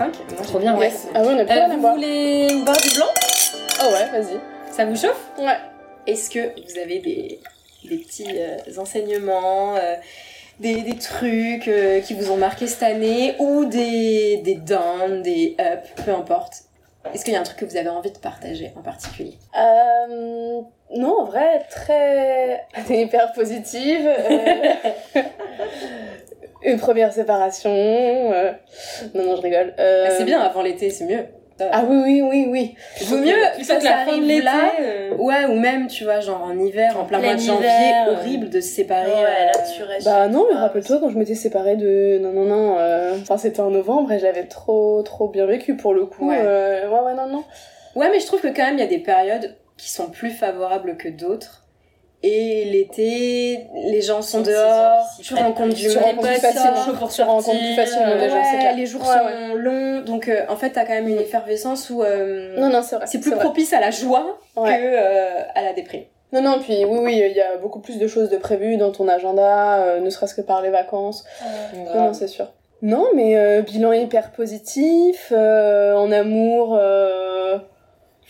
On 0.00 0.10
trinque 0.10 0.44
Trop 0.44 0.58
bien, 0.58 0.76
ouais. 0.76 0.92
Ah 1.14 1.22
ouais, 1.22 1.28
on 1.34 1.38
a 1.38 1.44
plus 1.44 1.52
Euh, 1.52 1.54
rien 1.54 1.64
à 1.70 1.74
vous 1.74 1.80
boire. 1.80 1.94
voulez 1.94 2.46
boire 2.64 2.76
du 2.80 2.90
blanc? 2.94 3.06
Ah 3.80 3.86
ouais, 3.88 4.20
vas-y. 4.20 4.38
Ça 4.72 4.84
vous 4.84 4.96
chauffe? 4.96 5.26
Ouais. 5.38 5.56
Est-ce 6.06 6.30
que 6.30 6.38
vous 6.38 6.78
avez 6.78 7.00
des, 7.00 7.40
des 7.84 7.96
petits 7.98 8.28
euh, 8.36 8.56
enseignements, 8.80 9.74
euh, 9.76 9.94
des, 10.60 10.82
des 10.82 10.96
trucs 10.98 11.68
euh, 11.68 12.00
qui 12.00 12.14
vous 12.14 12.30
ont 12.30 12.36
marqué 12.36 12.66
cette 12.66 12.82
année 12.84 13.34
ou 13.40 13.64
des, 13.64 14.38
des 14.38 14.54
downs, 14.54 15.22
des 15.22 15.56
ups, 15.58 16.04
peu 16.04 16.12
importe? 16.12 16.62
Est-ce 17.14 17.24
qu'il 17.24 17.34
y 17.34 17.36
a 17.36 17.40
un 17.40 17.44
truc 17.44 17.58
que 17.58 17.64
vous 17.64 17.76
avez 17.76 17.88
envie 17.88 18.10
de 18.12 18.18
partager 18.18 18.70
en 18.76 18.82
particulier? 18.82 19.34
Euh, 19.56 20.60
non, 20.96 21.20
en 21.20 21.24
vrai, 21.24 21.62
très. 21.70 22.66
Hyper 22.90 23.32
positive. 23.32 24.08
Une 26.62 26.78
première 26.78 27.12
séparation. 27.12 27.70
euh, 27.72 28.52
Non, 29.14 29.24
non, 29.24 29.36
je 29.36 29.42
rigole. 29.42 29.74
Euh, 29.78 30.06
Ah, 30.08 30.10
C'est 30.16 30.24
bien, 30.24 30.40
avant 30.40 30.62
l'été, 30.62 30.90
c'est 30.90 31.04
mieux. 31.04 31.24
Ah 31.72 31.82
oui, 31.88 31.96
oui, 32.04 32.22
oui, 32.22 32.46
oui. 32.48 32.74
Vaut 33.06 33.16
mieux 33.16 33.32
plutôt 33.56 33.74
plutôt 33.74 33.78
que 33.80 33.84
la 33.84 34.04
fin 34.06 34.16
de 34.18 34.24
l'été. 34.24 34.46
euh, 34.80 35.14
Ouais, 35.16 35.44
ou 35.46 35.54
même, 35.58 35.88
tu 35.88 36.04
vois, 36.04 36.20
genre 36.20 36.42
en 36.44 36.56
hiver, 36.56 36.96
en 36.96 37.04
plein 37.04 37.18
mois 37.18 37.34
de 37.34 37.40
janvier, 37.40 37.68
euh. 38.06 38.12
horrible 38.12 38.48
de 38.48 38.60
se 38.60 38.68
séparer. 38.68 39.10
Ouais, 39.10 39.16
euh, 39.24 39.44
là 39.46 39.52
tu 39.76 39.82
restes. 39.82 40.04
Bah 40.04 40.28
non, 40.28 40.46
mais 40.48 40.56
rappelle-toi 40.56 40.98
quand 41.00 41.10
je 41.10 41.18
m'étais 41.18 41.34
séparée 41.34 41.74
de... 41.74 42.18
Non, 42.22 42.30
non, 42.32 42.44
non. 42.44 42.76
Enfin, 43.22 43.38
c'était 43.38 43.58
en 43.60 43.70
novembre 43.70 44.12
et 44.12 44.20
je 44.20 44.24
l'avais 44.24 44.44
trop, 44.44 45.02
trop 45.02 45.28
bien 45.28 45.46
vécu 45.46 45.76
pour 45.76 45.94
le 45.94 46.06
coup. 46.06 46.28
Ouais. 46.28 46.36
ouais, 46.40 47.00
ouais, 47.04 47.14
non, 47.14 47.26
non. 47.26 47.42
Ouais, 47.96 48.08
mais 48.12 48.20
je 48.20 48.26
trouve 48.26 48.40
que 48.40 48.48
quand 48.48 48.62
même, 48.64 48.74
il 48.74 48.80
y 48.80 48.84
a 48.84 48.86
des 48.86 48.98
périodes 49.00 49.56
qui 49.76 49.90
sont 49.90 50.10
plus 50.10 50.30
favorables 50.30 50.96
que 50.96 51.08
d'autres. 51.08 51.64
Et 52.24 52.64
l'été, 52.64 53.68
les 53.76 54.02
gens 54.02 54.22
sont 54.22 54.40
dehors, 54.40 55.06
tu 55.22 55.34
rencontres 55.34 55.76
du 55.76 55.88
monde, 55.88 56.16
pour 56.98 57.10
Tu 57.10 57.22
rencontres 57.22 57.58
plus 57.58 57.74
facilement 57.76 58.08
euh, 58.08 58.18
déjà, 58.18 58.42
c'est 58.42 58.74
les 58.74 58.86
jours 58.86 59.04
sont 59.04 59.54
longs, 59.54 60.00
donc 60.00 60.28
euh, 60.28 60.44
en 60.48 60.56
fait, 60.56 60.70
t'as 60.70 60.84
quand 60.84 60.94
même 60.94 61.06
une 61.06 61.20
effervescence 61.20 61.90
où 61.90 62.02
euh, 62.02 62.58
Non, 62.58 62.70
non, 62.70 62.82
c'est 62.82 62.96
vrai. 62.96 63.06
c'est 63.06 63.20
plus 63.20 63.30
propice 63.36 63.72
à 63.72 63.78
la 63.78 63.92
joie 63.92 64.40
que 64.56 64.60
euh, 64.62 65.42
à 65.54 65.62
la 65.62 65.72
déprime. 65.74 66.02
Non, 66.32 66.42
non, 66.42 66.58
puis 66.58 66.84
oui, 66.84 66.98
oui, 67.00 67.22
il 67.24 67.36
y 67.36 67.40
a 67.40 67.56
beaucoup 67.56 67.78
plus 67.78 67.98
de 67.98 68.08
choses 68.08 68.30
de 68.30 68.36
prévues 68.36 68.76
dans 68.78 68.90
ton 68.90 69.06
agenda, 69.06 69.76
euh, 69.76 70.00
ne 70.00 70.10
serait-ce 70.10 70.34
que 70.34 70.40
par 70.42 70.60
les 70.60 70.70
vacances. 70.70 71.24
Non, 71.72 72.06
non, 72.06 72.14
c'est 72.14 72.26
sûr. 72.26 72.48
Non, 72.82 73.06
mais 73.14 73.36
euh, 73.36 73.62
bilan 73.62 73.92
hyper 73.92 74.32
positif, 74.32 75.32
en 75.32 76.10
amour. 76.10 76.80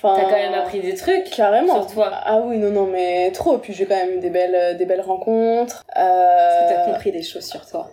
Enfin, 0.00 0.14
T'as 0.16 0.30
quand 0.30 0.36
même 0.36 0.54
appris 0.54 0.78
des 0.78 0.94
trucs 0.94 1.24
Carrément. 1.24 1.74
sur 1.82 1.92
toi. 1.92 2.10
Ah 2.12 2.38
oui, 2.38 2.58
non, 2.58 2.70
non, 2.70 2.86
mais 2.86 3.32
trop. 3.32 3.58
Puis 3.58 3.72
j'ai 3.72 3.84
quand 3.84 3.96
même 3.96 4.18
eu 4.18 4.18
des 4.20 4.30
belles, 4.30 4.54
euh, 4.54 4.74
des 4.74 4.86
belles 4.86 5.00
rencontres. 5.00 5.84
Euh... 5.96 6.68
que 6.68 6.74
t'as 6.74 6.84
compris 6.92 7.10
des 7.10 7.22
choses 7.22 7.44
sur 7.44 7.66
toi. 7.66 7.90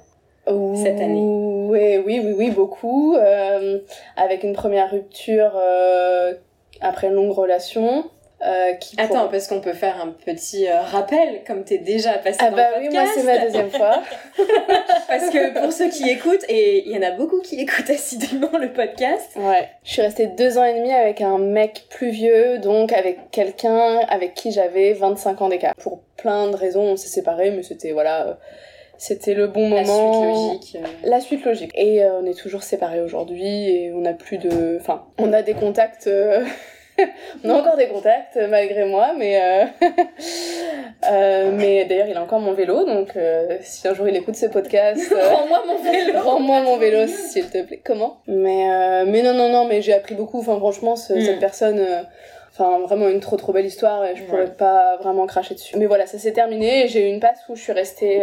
Ouh, 0.47 0.75
cette 0.75 0.99
année. 1.01 1.19
Oui, 1.19 1.97
oui, 2.05 2.21
oui, 2.23 2.35
oui, 2.37 2.51
beaucoup. 2.51 3.15
Euh, 3.15 3.79
avec 4.17 4.43
une 4.43 4.53
première 4.53 4.91
rupture 4.91 5.53
euh, 5.55 6.33
après 6.79 7.07
une 7.07 7.13
longue 7.13 7.31
relation. 7.31 8.03
Euh, 8.45 8.73
qui 8.73 8.95
pour- 8.97 9.05
Attends, 9.05 9.27
parce 9.29 9.47
qu'on 9.47 9.61
peut 9.61 9.73
faire 9.73 9.99
un 10.01 10.09
petit 10.09 10.67
euh, 10.67 10.81
rappel, 10.81 11.41
comme 11.47 11.63
t'es 11.63 11.77
déjà 11.77 12.13
passé 12.17 12.37
Ah 12.41 12.49
dans 12.49 12.57
bah 12.57 12.67
le 12.75 12.81
oui, 12.81 12.85
podcast. 12.89 13.05
moi 13.05 13.13
c'est 13.15 13.23
ma 13.23 13.37
deuxième 13.45 13.69
fois. 13.71 14.03
Parce 15.07 15.29
que 15.29 15.59
pour 15.61 15.71
ceux 15.71 15.89
qui 15.89 16.09
écoutent, 16.09 16.43
et 16.49 16.83
il 16.85 16.91
y 16.91 16.97
en 16.97 17.01
a 17.01 17.11
beaucoup 17.11 17.39
qui 17.41 17.59
écoutent 17.61 17.89
assidûment 17.89 18.51
le 18.59 18.73
podcast, 18.73 19.31
Ouais. 19.37 19.69
Je 19.83 19.91
suis 19.91 20.01
restée 20.01 20.27
deux 20.27 20.57
ans 20.57 20.65
et 20.65 20.73
demi 20.73 20.91
avec 20.91 21.21
un 21.21 21.37
mec 21.37 21.85
plus 21.89 22.09
vieux, 22.09 22.57
donc 22.59 22.91
avec 22.91 23.31
quelqu'un 23.31 23.99
avec 24.09 24.33
qui 24.33 24.51
j'avais 24.51 24.93
25 24.93 25.41
ans 25.41 25.49
d'écart. 25.49 25.75
Pour 25.75 26.01
plein 26.17 26.47
de 26.49 26.55
raisons, 26.55 26.81
on 26.83 26.97
s'est 26.97 27.07
séparés, 27.07 27.51
mais 27.51 27.63
c'était 27.63 27.91
voilà, 27.93 28.27
euh, 28.27 28.33
c'était 28.97 29.33
le 29.33 29.47
bon 29.47 29.69
la 29.73 29.83
moment. 29.83 30.57
suite 30.59 30.73
logique. 30.73 30.77
euh. 30.83 31.09
La 31.09 31.19
suite 31.21 31.45
logique. 31.45 31.71
Et 31.75 32.03
euh, 32.03 32.19
on 32.21 32.25
est 32.25 32.37
toujours 32.37 32.63
séparés 32.63 33.01
aujourd'hui 33.01 33.69
et 33.69 33.93
on 33.95 34.03
a 34.05 34.13
plus 34.13 34.37
de, 34.37 34.77
enfin, 34.81 35.05
on 35.19 35.31
a 35.33 35.41
des 35.41 35.53
contacts. 35.53 36.07
euh, 36.07 36.43
on 37.43 37.49
a 37.49 37.53
encore 37.53 37.77
des 37.77 37.87
contacts 37.87 38.37
euh, 38.37 38.47
malgré 38.47 38.85
moi, 38.85 39.13
mais 39.17 39.41
euh, 39.41 39.65
euh, 41.11 41.51
mais 41.53 41.85
d'ailleurs 41.85 42.07
il 42.07 42.17
a 42.17 42.21
encore 42.21 42.39
mon 42.39 42.53
vélo, 42.53 42.85
donc 42.85 43.15
euh, 43.15 43.57
si 43.61 43.87
un 43.87 43.93
jour 43.93 44.07
il 44.07 44.15
écoute 44.15 44.35
ce 44.35 44.45
podcast. 44.47 45.13
Rends-moi 45.31 45.63
mon 45.67 45.77
vélo 45.91 46.19
Rends-moi 46.21 46.61
mon 46.61 46.77
vélo, 46.77 47.07
s'il 47.07 47.49
te 47.49 47.61
plaît. 47.63 47.81
Comment? 47.83 48.17
Mais, 48.27 49.03
mais 49.05 49.21
non, 49.21 49.33
non, 49.33 49.49
non, 49.49 49.65
mais 49.65 49.81
j'ai 49.81 49.93
appris 49.93 50.15
beaucoup. 50.15 50.39
Enfin, 50.39 50.57
franchement, 50.57 50.95
ce- 50.95 51.13
Mm. 51.13 51.21
cette 51.21 51.39
personne. 51.39 51.85
Enfin, 52.57 52.79
vraiment 52.85 53.09
une 53.09 53.19
trop 53.19 53.35
trop 53.35 53.51
belle 53.51 53.65
histoire 53.65 54.05
et 54.05 54.15
je 54.15 54.21
Ouais. 54.21 54.27
pourrais 54.27 54.45
pas 54.53 54.95
vraiment 55.01 55.25
cracher 55.27 55.55
dessus. 55.55 55.77
Mais 55.77 55.87
voilà, 55.87 56.05
ça 56.07 56.17
s'est 56.17 56.31
terminé 56.31 56.85
et 56.85 56.87
j'ai 56.87 57.09
eu 57.09 57.13
une 57.13 57.19
passe 57.19 57.39
où 57.49 57.55
je 57.57 57.61
suis 57.61 57.73
restée 57.73 58.21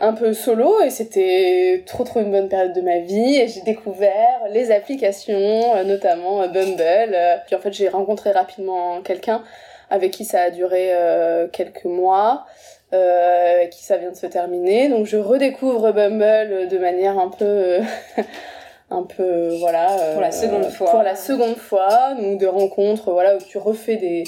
un 0.00 0.12
peu 0.12 0.32
solo 0.32 0.80
et 0.80 0.90
c'était 0.90 1.82
trop 1.86 2.04
trop 2.04 2.20
une 2.20 2.30
bonne 2.30 2.48
période 2.48 2.72
de 2.72 2.80
ma 2.80 2.98
vie 2.98 3.36
et 3.36 3.48
j'ai 3.48 3.62
découvert 3.62 4.40
les 4.50 4.70
applications, 4.70 5.74
euh, 5.76 5.84
notamment 5.84 6.42
euh, 6.42 6.48
Bumble. 6.48 6.80
euh. 7.14 7.36
Puis 7.46 7.56
en 7.56 7.60
fait, 7.60 7.72
j'ai 7.72 7.88
rencontré 7.88 8.30
rapidement 8.30 9.00
quelqu'un 9.02 9.42
avec 9.90 10.12
qui 10.12 10.24
ça 10.24 10.42
a 10.42 10.50
duré 10.50 10.90
euh, 10.92 11.48
quelques 11.48 11.84
mois, 11.84 12.44
euh, 12.92 13.54
avec 13.56 13.70
qui 13.70 13.82
ça 13.82 13.96
vient 13.96 14.10
de 14.10 14.16
se 14.16 14.26
terminer. 14.26 14.88
Donc 14.88 15.06
je 15.06 15.16
redécouvre 15.16 15.92
Bumble 15.92 16.68
de 16.68 16.78
manière 16.78 17.18
un 17.18 17.28
peu... 17.30 17.44
euh, 17.44 17.80
un 18.90 19.02
peu 19.02 19.48
voilà 19.58 19.96
Pour 20.14 20.22
la 20.22 20.32
seconde 20.32 20.64
fois. 20.70 20.90
pour 20.90 21.02
la 21.02 21.14
seconde 21.14 21.56
fois 21.56 22.14
donc 22.18 22.38
de 22.40 22.46
rencontres 22.46 23.10
voilà 23.12 23.36
où 23.36 23.38
tu 23.38 23.58
refais 23.58 23.96
des 23.96 24.24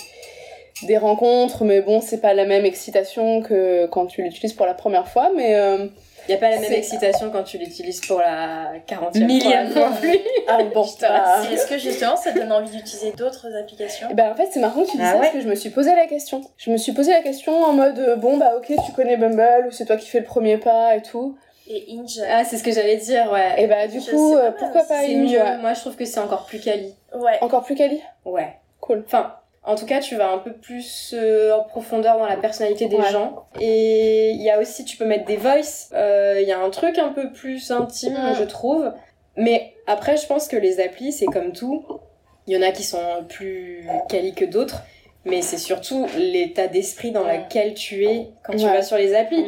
des 0.82 0.98
rencontres 0.98 1.64
mais 1.64 1.80
bon 1.80 2.00
c'est 2.00 2.20
pas 2.20 2.34
la 2.34 2.44
même 2.46 2.64
excitation 2.64 3.42
que 3.42 3.86
quand 3.86 4.06
tu 4.06 4.22
l'utilises 4.22 4.52
pour 4.54 4.66
la 4.66 4.74
première 4.74 5.08
fois 5.08 5.30
mais 5.36 5.54
euh, 5.56 5.86
Y 6.28 6.34
a 6.34 6.36
pas 6.36 6.50
la 6.50 6.58
même 6.60 6.72
excitation 6.72 7.30
quand 7.30 7.42
tu 7.42 7.58
l'utilises 7.58 8.00
pour 8.00 8.20
la 8.20 8.72
40e 8.88 9.24
Millième 9.24 9.70
fois. 9.70 9.90
plus. 10.00 10.18
ah 10.48 10.58
bon 10.72 10.84
Est-ce 10.84 11.66
que 11.66 11.78
justement 11.78 12.16
ça 12.16 12.32
te 12.32 12.38
donne 12.38 12.52
envie 12.52 12.70
d'utiliser 12.70 13.12
d'autres 13.12 13.46
applications? 13.58 14.08
Eh 14.10 14.14
ben 14.14 14.30
en 14.30 14.34
fait 14.34 14.48
c'est 14.52 14.60
marrant 14.60 14.82
que 14.84 14.90
tu 14.90 14.96
dis 14.96 15.02
Ah 15.02 15.12
ça 15.12 15.14
ouais 15.16 15.20
parce 15.22 15.32
que 15.34 15.40
je 15.40 15.48
me 15.48 15.54
suis 15.54 15.70
posé 15.70 15.94
la 15.94 16.06
question. 16.06 16.42
Je 16.56 16.70
me 16.70 16.76
suis 16.76 16.92
posé 16.92 17.10
la 17.12 17.20
question 17.20 17.62
en 17.62 17.72
mode 17.72 17.98
euh, 17.98 18.16
bon 18.16 18.36
bah 18.36 18.52
ok 18.56 18.72
tu 18.86 18.92
connais 18.92 19.16
Bumble 19.16 19.66
ou 19.68 19.70
c'est 19.70 19.86
toi 19.86 19.96
qui 19.96 20.08
fais 20.08 20.20
le 20.20 20.24
premier 20.26 20.56
pas 20.58 20.94
et 20.96 21.02
tout. 21.02 21.36
Et 21.72 21.86
Inge? 21.92 22.20
Ah, 22.28 22.42
c'est 22.44 22.56
ce 22.58 22.64
que 22.64 22.72
j'allais 22.72 22.96
dire, 22.96 23.30
ouais. 23.30 23.62
Et 23.62 23.66
bah 23.68 23.86
du 23.86 24.00
Je 24.00 24.10
coup 24.10 24.34
pas 24.34 24.40
euh, 24.46 24.50
pourquoi 24.58 24.82
pas 24.82 25.06
mieux. 25.06 25.38
ouais. 25.38 25.58
Moi, 25.58 25.72
je 25.74 25.80
trouve 25.80 25.94
que 25.94 26.04
c'est 26.04 26.18
encore 26.18 26.44
plus 26.46 26.58
quali. 26.58 26.92
Ouais. 27.14 27.38
Encore 27.42 27.62
plus 27.62 27.76
quali? 27.76 28.00
Ouais. 28.24 28.56
Cool. 28.80 29.04
Enfin, 29.06 29.34
en 29.64 29.74
tout 29.74 29.86
cas, 29.86 30.00
tu 30.00 30.16
vas 30.16 30.30
un 30.32 30.38
peu 30.38 30.52
plus 30.52 31.14
euh, 31.16 31.52
en 31.54 31.64
profondeur 31.64 32.18
dans 32.18 32.26
la 32.26 32.36
personnalité 32.36 32.86
des 32.88 32.96
Ouais. 32.96 33.10
gens. 33.10 33.44
Et 33.60 34.30
il 34.30 34.42
y 34.42 34.50
a 34.50 34.58
aussi, 34.58 34.84
tu 34.84 34.96
peux 34.96 35.04
mettre 35.04 35.26
des 35.26 35.36
voices. 35.36 35.90
Euh, 35.92 36.38
Il 36.40 36.48
y 36.48 36.52
a 36.52 36.58
un 36.58 36.70
truc 36.70 36.96
un 36.98 37.10
peu 37.10 37.30
plus 37.32 37.70
intime, 37.70 38.14
Mm. 38.14 38.34
je 38.38 38.44
trouve. 38.44 38.92
Mais 39.36 39.74
après, 39.86 40.16
je 40.16 40.26
pense 40.26 40.48
que 40.48 40.56
les 40.56 40.80
applis, 40.80 41.12
c'est 41.12 41.26
comme 41.26 41.52
tout. 41.52 41.84
Il 42.46 42.54
y 42.54 42.56
en 42.58 42.66
a 42.66 42.72
qui 42.72 42.82
sont 42.82 42.98
plus 43.28 43.86
quali 44.08 44.34
que 44.34 44.44
d'autres. 44.44 44.82
Mais 45.26 45.42
c'est 45.42 45.58
surtout 45.58 46.06
l'état 46.16 46.66
d'esprit 46.66 47.10
dans 47.10 47.24
Ouais. 47.24 47.38
lequel 47.46 47.74
tu 47.74 48.06
es 48.06 48.28
quand 48.42 48.54
tu 48.56 48.64
Ouais. 48.64 48.72
vas 48.72 48.82
sur 48.82 48.96
les 48.96 49.14
applis. 49.14 49.42
Mm. 49.42 49.46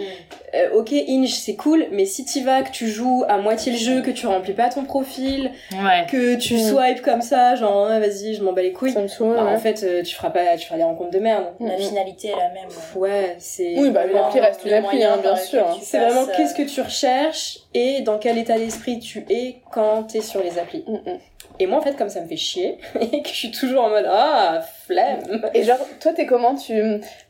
Euh, 0.54 0.74
ok, 0.74 0.92
Inge, 0.92 1.30
c'est 1.32 1.56
cool, 1.56 1.86
mais 1.92 2.04
si 2.04 2.26
tu 2.26 2.42
vas, 2.42 2.60
que 2.62 2.70
tu 2.70 2.88
joues 2.88 3.24
à 3.26 3.38
moitié 3.38 3.72
le 3.72 3.78
jeu, 3.78 4.02
que 4.02 4.10
tu 4.10 4.26
remplis 4.26 4.52
pas 4.52 4.68
ton 4.68 4.84
profil, 4.84 5.50
Ouais. 5.72 6.04
que 6.10 6.34
tu 6.36 6.56
Mm. 6.56 6.58
swipes 6.58 7.00
comme 7.00 7.22
ça, 7.22 7.54
genre 7.54 7.86
ah, 7.90 7.98
vas-y, 8.00 8.34
je 8.34 8.42
m'en 8.44 8.52
bats 8.52 8.60
les 8.60 8.72
couilles. 8.72 8.92
Ça 8.92 9.00
me 9.00 9.08
saoule. 9.08 9.34
Bah, 9.34 9.44
ouais. 9.44 9.54
En 9.54 9.58
fait, 9.58 9.82
euh, 9.82 10.02
tu 10.02 10.14
feras 10.14 10.28
pas, 10.28 10.58
tu 10.58 10.66
feras 10.66 10.76
des 10.76 10.84
rencontres 10.84 11.10
de 11.12 11.18
merde. 11.20 11.46
La 11.58 11.78
finalité 11.78 12.28
est 12.28 12.36
la 12.36 12.50
même. 12.50 12.68
Ouais, 12.94 13.36
c'est. 13.38 13.74
Oui 13.78 13.88
bah 13.88 14.04
une 14.04 14.14
appli 14.18 14.40
reste 14.40 14.60
une 14.66 14.74
appli 14.74 15.02
hein, 15.02 15.16
bien 15.22 15.36
sûr. 15.36 15.66
hein. 15.66 15.78
C'est 15.80 15.98
vraiment 16.00 16.26
qu'est-ce 16.36 16.54
que 16.54 16.62
tu 16.68 16.82
recherches 16.82 17.60
et 17.72 18.02
dans 18.02 18.18
quel 18.18 18.36
état 18.36 18.58
d'esprit 18.58 18.98
tu 18.98 19.24
es 19.30 19.56
quand 19.70 20.02
t'es 20.02 20.20
sur 20.20 20.42
les 20.42 20.58
applis. 20.58 20.84
Mm, 20.86 20.92
mm. 21.12 21.18
Et 21.58 21.66
moi, 21.66 21.78
en 21.78 21.82
fait, 21.82 21.94
comme 21.96 22.08
ça 22.08 22.20
me 22.20 22.26
fait 22.26 22.36
chier 22.36 22.78
et 23.00 23.22
que 23.22 23.28
je 23.28 23.34
suis 23.34 23.50
toujours 23.50 23.84
en 23.84 23.90
mode 23.90 24.06
ah 24.08 24.60
flemme. 24.86 25.20
Et 25.54 25.62
genre, 25.62 25.78
toi, 26.00 26.12
t'es 26.12 26.26
comment? 26.26 26.54
Tu, 26.54 26.82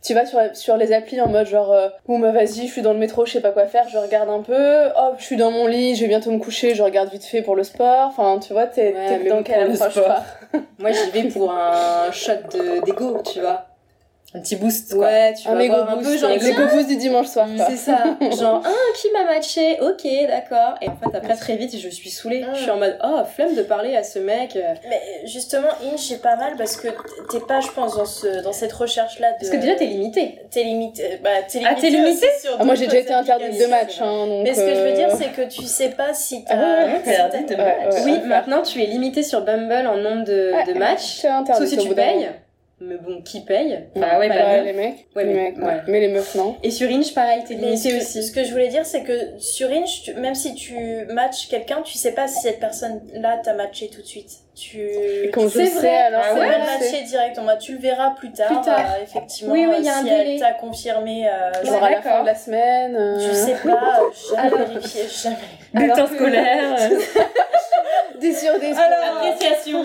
tu 0.03 0.15
vas 0.15 0.25
sur, 0.27 0.39
sur 0.55 0.77
les 0.77 0.93
applis 0.93 1.21
en 1.21 1.29
mode 1.29 1.47
genre, 1.47 1.73
euh, 1.73 1.89
bon 2.07 2.19
bah 2.19 2.33
vas-y, 2.33 2.67
je 2.67 2.73
suis 2.73 2.83
dans 2.83 2.93
le 2.93 2.99
métro, 2.99 3.27
je 3.27 3.33
sais 3.33 3.41
pas 3.41 3.51
quoi 3.51 3.67
faire, 3.67 3.89
je 3.89 3.99
regarde 3.99 4.29
un 4.29 4.41
peu, 4.43 4.87
hop, 4.97 5.17
je 5.19 5.25
suis 5.25 5.37
dans 5.37 5.51
mon 5.51 5.67
lit, 5.67 5.95
je 5.97 6.03
vais 6.03 6.09
bientôt 6.09 6.31
me 6.31 6.39
coucher, 6.39 6.75
je 6.75 6.83
regarde 6.83 7.11
vite 7.11 7.25
fait 7.25 7.43
pour 7.43 7.57
le 7.57 7.65
sport. 7.65 8.07
Enfin, 8.09 8.39
tu 8.39 8.53
vois, 8.53 8.67
t'es 8.67 8.95
Ouais, 8.95 9.29
dans 9.29 9.43
quelle 9.43 9.69
le 9.69 9.75
approche 9.83 9.99
Moi, 10.79 10.91
j'y 10.93 11.11
vais 11.23 11.29
pour 11.29 11.53
un 11.53 12.11
shot 12.13 12.33
de- 12.53 12.85
d'ego, 12.85 13.21
tu 13.23 13.41
vois. 13.41 13.67
Un 14.35 14.41
petit 14.41 14.57
boost, 14.57 14.95
quoi. 14.95 15.05
Ouais, 15.07 15.35
tu 15.35 15.47
Un 15.47 15.53
vas 15.53 15.59
mégo 15.59 15.75
voir 15.75 15.91
un 15.91 15.97
peu 15.99 16.05
boost, 16.05 16.19
genre 16.19 16.31
boost 16.73 16.89
du 16.89 16.97
dimanche 16.97 17.27
soir. 17.27 17.47
quoi. 17.55 17.67
c'est 17.69 17.77
ça 17.77 18.17
genre 18.41 18.63
ah 18.65 18.71
qui 18.97 19.11
m'a 19.13 19.25
matché? 19.25 19.79
Ok 19.83 20.07
d'accord 20.27 20.75
et 20.81 20.89
en 20.89 20.97
fait 20.97 21.15
après 21.17 21.35
très 21.37 21.57
vite 21.57 21.77
je 21.79 21.89
suis 21.91 22.09
saoulée 22.09 22.43
je 22.55 22.61
suis 22.61 22.71
en 22.71 22.79
mode 22.79 22.97
oh 23.05 23.21
flemme 23.35 23.55
de 23.55 23.63
parler 23.63 23.95
à 23.95 24.03
ce 24.03 24.19
mec 24.19 24.57
euh. 24.57 24.73
Mais 24.89 25.01
justement, 25.27 25.69
Inch, 25.93 26.01
c'est 26.01 26.23
pas 26.23 26.37
mal 26.37 26.55
parce 26.57 26.77
que 26.79 26.89
t'es 27.31 27.41
pas, 27.47 27.61
je 27.61 27.69
pense, 27.73 27.97
dans, 27.97 28.07
ce, 28.07 28.43
dans 28.43 28.53
cette 28.55 28.73
recherche-là. 28.73 29.33
De... 29.33 29.37
parce 29.39 29.51
que 29.51 29.57
déjà 29.59 29.75
t'es 29.75 29.85
limité 29.87 30.39
T'es 30.51 30.65
limité. 30.65 31.21
Bah, 31.23 31.31
t'es 31.47 31.61
Ah, 31.65 31.71
limité. 31.75 31.81
t'es 31.91 31.91
limité 31.97 32.27
Ah, 32.59 32.65
moi 32.65 32.75
j'ai 32.75 32.87
déjà 32.87 32.99
été 33.01 33.13
interdite 33.13 33.59
de 33.61 33.67
match. 33.67 34.01
Hein, 34.01 34.27
donc, 34.27 34.45
Mais 34.45 34.55
ce 34.55 34.61
que 34.61 34.75
je 34.75 34.81
veux 34.81 34.87
euh, 34.93 34.93
dire, 34.95 35.09
c'est 35.15 35.29
que 35.33 35.43
tu 35.49 35.63
sais 35.65 35.91
pas 35.91 36.15
si 36.15 36.43
t'as. 36.45 36.55
Ah 36.55 36.59
ouais, 36.87 36.93
ouais, 36.93 36.99
si 37.01 37.05
t'es 37.11 37.17
t'as- 37.17 37.25
interdite 37.27 37.49
de 37.51 37.55
Ouais, 37.57 37.85
match. 37.85 37.95
ouais. 37.97 38.01
oui 38.07 38.21
maintenant 38.27 38.63
tu 38.63 38.83
es 38.83 38.87
limité 38.87 39.23
sur 39.23 39.43
Bumble 39.43 39.87
en 39.87 39.97
nombre 39.99 40.25
de, 40.25 40.53
de 40.73 40.79
matchs 40.79 41.27
sauf 41.55 41.67
si 41.67 41.77
tu 41.77 41.95
payes. 41.95 42.31
Mais 42.89 42.97
bon 42.97 43.23
qui 43.23 43.41
paye? 43.45 43.85
Bah 43.97 44.19
ouais, 44.19 44.29
pas 44.29 44.35
bah 44.35 44.61
les 44.63 44.73
mecs. 44.73 45.07
Ouais, 45.17 45.25
les 45.25 45.33
mais- 45.35 45.43
mecs, 45.51 45.59
ouais. 45.59 45.65
ouais. 45.65 45.81
Mais 45.89 46.01
les 46.01 46.09
meufs, 46.09 46.35
non. 46.35 46.57
et 46.63 46.71
sur 46.71 46.89
Inch 46.91 47.15
pareil 47.15 47.43
t'es 47.47 47.55
limité 47.55 47.97
aussi 47.97 48.23
ce 48.23 48.33
que 48.33 48.45
je 48.45 48.51
voulais 48.53 48.69
dire, 48.69 48.85
c'est 48.87 49.03
que 49.03 49.39
sur 49.39 49.71
Inch, 49.71 50.03
tu- 50.05 50.15
même 50.15 50.35
si 50.35 50.55
tu 50.55 50.75
matches 51.11 51.49
quelqu'un, 51.49 51.83
tu 51.83 51.97
sais 51.99 52.13
pas 52.13 52.27
si 52.29 52.41
cette 52.41 52.61
personne-là 52.61 53.39
t'a 53.45 53.55
matché 53.55 53.89
tout 53.89 54.01
de 54.03 54.07
suite. 54.07 54.31
Tu. 54.55 54.81
Et 54.81 55.31
quand 55.33 55.45
je 55.45 55.49
C'est 55.49 55.67
sais, 55.67 55.79
vrai. 55.79 55.97
alors 55.97 56.25
C'est 56.35 56.41
pas 56.41 56.59
matché 56.59 57.03
directement. 57.07 57.57
Tu 57.59 57.73
le 57.73 57.79
verras 57.79 58.11
plus 58.11 58.33
tard. 58.33 58.49
Plus 58.49 58.61
tard. 58.61 58.81
euh, 58.99 59.03
effectivement. 59.03 59.55
Oui, 59.55 59.65
oui, 59.67 59.77
il 59.79 59.85
y 59.87 59.89
a 59.89 59.93
euh, 59.93 59.95
un 59.95 59.99
si 60.03 60.05
délai. 60.11 60.35
elle 60.35 60.41
t'a 60.41 60.53
confirmé. 60.53 61.27
euh, 61.27 61.65
Genre 61.65 61.83
à 61.83 61.91
la 61.91 62.03
fin 62.03 62.21
de 62.21 62.27
la 62.27 62.35
semaine. 62.35 62.95
euh, 62.95 63.19
Je 63.19 63.33
sais 63.33 63.55
pas, 63.65 64.01
euh, 64.03 64.37
jamais 64.37 64.65
vérifié, 64.67 65.03
jamais. 65.23 65.37
Bulletin 65.75 66.07
scolaire. 66.07 66.77
euh, 68.25 68.29
Des 68.29 68.35
sur 68.35 68.59
des 68.61 68.73
Alors- 68.73 69.17
Appréciation. 69.17 69.83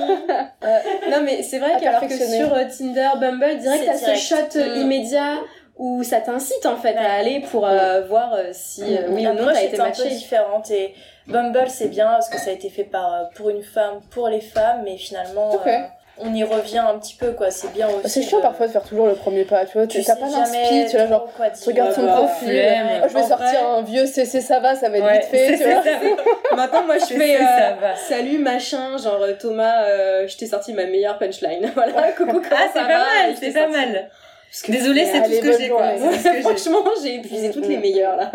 non 1.09 1.21
mais 1.23 1.43
c'est 1.43 1.59
vrai 1.59 1.71
qu'alors 1.81 2.01
que 2.07 2.13
sur 2.13 2.53
euh, 2.53 2.63
Tinder 2.65 3.09
Bumble 3.19 3.57
direct 3.57 3.83
C'est 3.95 4.05
t'as 4.05 4.15
ce 4.15 4.19
shot 4.35 4.57
euh, 4.59 4.75
Mm. 4.77 4.81
immédiat 4.81 5.33
où 5.77 6.01
ça 6.03 6.21
t'incite 6.21 6.65
en 6.65 6.75
fait 6.77 6.93
Ouais. 6.93 7.05
à 7.05 7.13
aller 7.13 7.41
pour 7.51 7.67
euh, 7.67 8.01
voir 8.07 8.33
euh, 8.33 8.49
si 8.51 8.81
euh, 8.83 9.09
oui 9.09 9.27
ou 9.27 9.33
non 9.33 9.45
t'as 9.53 9.61
été 9.63 9.79
un 9.79 9.83
peu 9.83 9.89
matché 9.89 10.09
différente 10.09 10.71
et 10.71 10.93
Bumble 11.27 11.67
c'est 11.69 11.87
bien 11.89 12.07
parce 12.07 12.29
que 12.29 12.39
ça 12.39 12.49
a 12.49 12.53
été 12.53 12.69
fait 12.69 12.83
par 12.85 13.13
euh, 13.13 13.23
pour 13.35 13.49
une 13.49 13.61
femme 13.63 13.99
pour 14.11 14.27
les 14.29 14.41
femmes 14.41 14.81
mais 14.85 14.97
finalement 14.97 15.51
Ok. 15.51 15.69
On 16.19 16.33
y 16.33 16.43
revient 16.43 16.79
un 16.79 16.97
petit 16.99 17.15
peu 17.15 17.31
quoi 17.33 17.51
c'est 17.51 17.71
bien 17.73 17.87
aussi 17.89 18.09
C'est 18.09 18.21
chiant 18.21 18.37
de- 18.37 18.43
parfois 18.43 18.67
de 18.67 18.71
faire 18.71 18.83
toujours 18.83 19.07
le 19.07 19.13
premier 19.15 19.43
pas, 19.45 19.65
tu 19.65 19.77
vois. 19.77 19.87
tu 19.87 20.03
t'as 20.03 20.15
pas 20.15 20.29
d'inspi, 20.29 20.85
tu 20.89 20.97
vois, 20.97 21.07
genre. 21.07 21.27
regardes 21.65 21.93
son 21.93 22.03
bah, 22.03 22.13
profil. 22.13 22.49
Oh, 22.49 23.07
je 23.07 23.13
vais 23.13 23.19
En 23.21 23.27
sortir 23.27 23.45
vrai- 23.47 23.77
un 23.79 23.81
vieux 23.81 24.05
CC, 24.05 24.41
ça 24.41 24.59
va, 24.59 24.75
ça 24.75 24.89
va 24.89 24.97
être 24.97 25.03
Ouais, 25.05 25.13
vite 25.19 25.23
fait, 25.29 25.47
c'est 25.57 25.63
tu 25.63 25.63
vois. 25.69 26.55
maintenant 26.55 26.83
moi 26.83 26.97
je 26.97 27.05
C'est 27.05 27.17
fais 27.17 27.37
euh, 27.37 27.95
salut 27.95 28.39
machin 28.39 28.97
genre 28.97 29.21
euh, 29.21 29.33
Thomas 29.39 29.83
euh, 29.85 30.27
je 30.27 30.37
t'ai 30.37 30.45
sorti 30.47 30.73
ma 30.73 30.85
meilleure 30.85 31.17
punchline 31.17 31.71
voilà 31.75 32.11
coucou 32.13 32.31
comment 32.33 32.41
Ah, 32.51 32.65
c'est 32.73 32.79
ça 32.79 32.85
pas 32.85 32.87
va 32.87 32.97
mal, 32.97 33.35
c'est 33.39 33.51
pas 33.53 33.67
mal. 33.67 34.09
Désolée, 34.69 35.05
c'est 35.05 35.21
tout 35.23 35.31
ce 35.31 35.39
que 35.41 35.57
j'ai. 35.57 35.71
C'est 36.23 36.41
franchement 36.41 36.79
j'ai 37.03 37.15
épuisé 37.15 37.51
toutes 37.51 37.67
les 37.67 37.77
Mm. 37.77 37.81
meilleures 37.81 38.15
là 38.15 38.31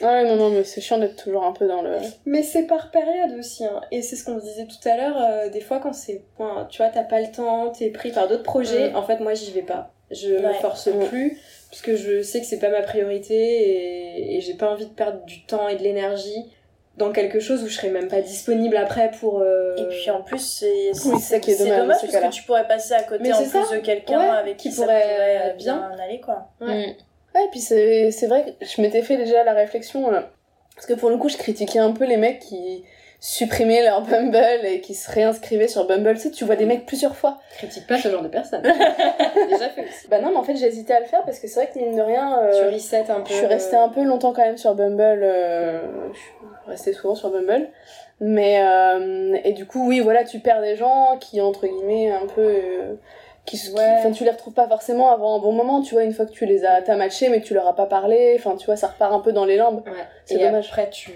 Ouais, 0.00 0.24
non, 0.24 0.36
non, 0.36 0.50
mais 0.50 0.64
c'est 0.64 0.80
chiant 0.80 0.98
d'être 0.98 1.22
toujours 1.22 1.44
un 1.44 1.52
peu 1.52 1.68
dans 1.68 1.82
le. 1.82 1.96
Mais 2.26 2.42
c'est 2.42 2.66
par 2.66 2.90
période 2.90 3.32
aussi, 3.38 3.64
hein. 3.64 3.80
et 3.92 4.02
c'est 4.02 4.16
ce 4.16 4.24
qu'on 4.24 4.38
disait 4.38 4.66
tout 4.66 4.88
à 4.88 4.96
l'heure, 4.96 5.16
euh, 5.20 5.48
des 5.48 5.60
fois 5.60 5.78
quand 5.78 5.92
c'est, 5.92 6.22
tu 6.70 6.78
vois, 6.78 6.88
t'as 6.88 7.04
pas 7.04 7.20
le 7.20 7.30
temps, 7.30 7.70
t'es 7.70 7.90
pris 7.90 8.10
par 8.10 8.26
d'autres 8.26 8.42
projets, 8.42 8.90
Mm. 8.90 8.96
en 8.96 9.02
fait 9.02 9.20
moi 9.20 9.34
j'y 9.34 9.52
vais 9.52 9.62
pas. 9.62 9.90
Je 10.10 10.28
me 10.30 10.48
Ouais. 10.48 10.54
force 10.54 10.88
Mm. 10.88 11.06
plus, 11.08 11.38
parce 11.70 11.82
que 11.82 11.94
je 11.96 12.22
sais 12.22 12.40
que 12.40 12.46
c'est 12.46 12.58
pas 12.58 12.70
ma 12.70 12.82
priorité, 12.82 13.34
et, 13.34 14.36
et 14.36 14.40
j'ai 14.40 14.54
pas 14.54 14.70
envie 14.70 14.86
de 14.86 14.92
perdre 14.92 15.24
du 15.24 15.44
temps 15.44 15.68
et 15.68 15.76
de 15.76 15.82
l'énergie 15.82 16.50
dans 16.98 17.10
quelque 17.12 17.40
chose 17.40 17.62
où 17.62 17.68
je 17.68 17.74
serais 17.74 17.88
même 17.90 18.08
pas 18.08 18.20
disponible 18.20 18.76
après 18.76 19.10
pour... 19.20 19.38
euh, 19.40 19.74
et 19.76 19.84
puis 19.88 20.10
en 20.10 20.20
plus 20.22 20.38
c'est 20.40 20.90
Oui, 21.06 21.14
c'est 21.20 21.34
ça 21.34 21.38
qui 21.38 21.52
est 21.52 21.54
c'est 21.54 21.64
dommage 21.64 21.78
dommage 21.80 21.96
parce 22.02 22.24
que 22.24 22.30
tu 22.34 22.42
pourrais 22.42 22.66
passer 22.68 22.92
à 22.94 23.02
côté 23.02 23.22
Mais 23.22 23.32
en 23.32 23.38
plus 23.38 23.64
ça. 23.64 23.74
de 23.76 23.80
quelqu'un 23.80 24.18
Ouais, 24.20 24.38
avec 24.38 24.56
qui, 24.58 24.68
qui 24.68 24.74
ça 24.74 24.82
pourrait 24.82 25.00
pourrait 25.00 25.50
euh, 25.52 25.54
bien. 25.54 25.88
bien 25.94 25.98
aller 26.04 26.20
quoi 26.20 26.48
Ouais. 26.60 26.88
Mm. 26.88 26.94
Ouais, 27.34 27.44
et 27.44 27.48
puis 27.50 27.60
c'est 27.60 28.26
vrai 28.26 28.44
que 28.44 28.64
je 28.64 28.80
m'étais 28.82 29.02
fait 29.02 29.16
déjà 29.16 29.44
la 29.44 29.54
réflexion, 29.54 30.12
euh, 30.12 30.20
parce 30.74 30.86
que 30.86 30.94
pour 30.94 31.10
le 31.10 31.16
coup, 31.16 31.28
je 31.28 31.36
critiquais 31.36 31.78
un 31.78 31.92
peu 31.92 32.04
les 32.04 32.16
mecs 32.16 32.40
qui 32.40 32.84
supprimaient 33.22 33.84
leur 33.84 34.02
Bumble 34.02 34.64
et 34.64 34.80
qui 34.80 34.94
se 34.94 35.08
réinscrivaient 35.10 35.68
sur 35.68 35.86
Bumble. 35.86 36.14
Tu 36.14 36.22
sais, 36.22 36.30
tu 36.32 36.44
vois 36.44 36.56
des 36.56 36.66
mecs 36.66 36.86
plusieurs 36.86 37.14
fois. 37.14 37.38
Critique 37.56 37.86
pas 37.86 37.96
ce 37.96 38.08
genre 38.08 38.20
de 38.22 38.26
personne. 38.28 38.62
Déjà 39.50 39.68
fait 39.68 39.84
aussi. 39.84 40.08
Bah 40.10 40.20
non, 40.20 40.30
mais 40.30 40.38
en 40.38 40.42
fait, 40.42 40.54
hésité 40.54 40.92
à 40.92 40.98
le 40.98 41.06
faire 41.06 41.22
parce 41.24 41.38
que 41.38 41.46
c'est 41.46 41.60
vrai 41.60 41.70
que 41.72 41.78
mine 41.78 41.96
de 41.96 42.02
rien, 42.02 42.40
euh, 42.42 42.68
tu 42.68 42.74
reset 42.74 43.08
un 43.10 43.20
peu... 43.20 43.30
je 43.30 43.34
suis 43.34 43.46
restée 43.46 43.76
un 43.76 43.90
peu 43.90 44.02
longtemps 44.02 44.32
quand 44.32 44.42
même 44.42 44.58
sur 44.58 44.74
Bumble. 44.74 45.20
euh, 45.22 45.82
je 46.12 46.18
suis 46.18 46.30
restée 46.66 46.92
souvent 46.92 47.14
sur 47.14 47.30
Bumble. 47.30 47.68
Mais, 48.18 48.60
euh, 48.64 49.36
et 49.44 49.52
du 49.52 49.66
coup, 49.66 49.86
oui, 49.86 50.00
voilà, 50.00 50.24
tu 50.24 50.40
perds 50.40 50.60
des 50.60 50.74
gens 50.74 51.16
qui, 51.20 51.40
entre 51.40 51.68
guillemets, 51.68 52.10
un 52.10 52.26
peu. 52.26 52.98
Qui, 53.46 53.56
Ouais. 53.72 53.94
enfin, 53.98 54.10
tu 54.12 54.24
les 54.24 54.30
retrouves 54.30 54.54
pas 54.54 54.68
forcément 54.68 55.12
avant 55.12 55.36
un 55.36 55.38
bon 55.40 55.52
moment, 55.52 55.82
tu 55.82 55.94
vois, 55.94 56.04
une 56.04 56.12
fois 56.12 56.26
que 56.26 56.32
tu 56.32 56.46
les 56.46 56.64
as 56.64 56.80
t'as 56.82 56.96
matché, 56.96 57.28
mais 57.28 57.40
que 57.40 57.46
tu 57.46 57.54
leur 57.54 57.66
as 57.66 57.74
pas 57.76 57.86
parlé, 57.86 58.34
enfin, 58.38 58.56
tu 58.56 58.66
vois, 58.66 58.76
ça 58.76 58.86
repart 58.88 59.12
un 59.12 59.18
peu 59.20 59.32
dans 59.32 59.44
les 59.44 59.56
limbes. 59.56 59.82
Ouais. 59.86 59.92
C'est 60.26 60.38
dommage. 60.38 60.68
après, 60.68 60.88
tu. 60.90 61.10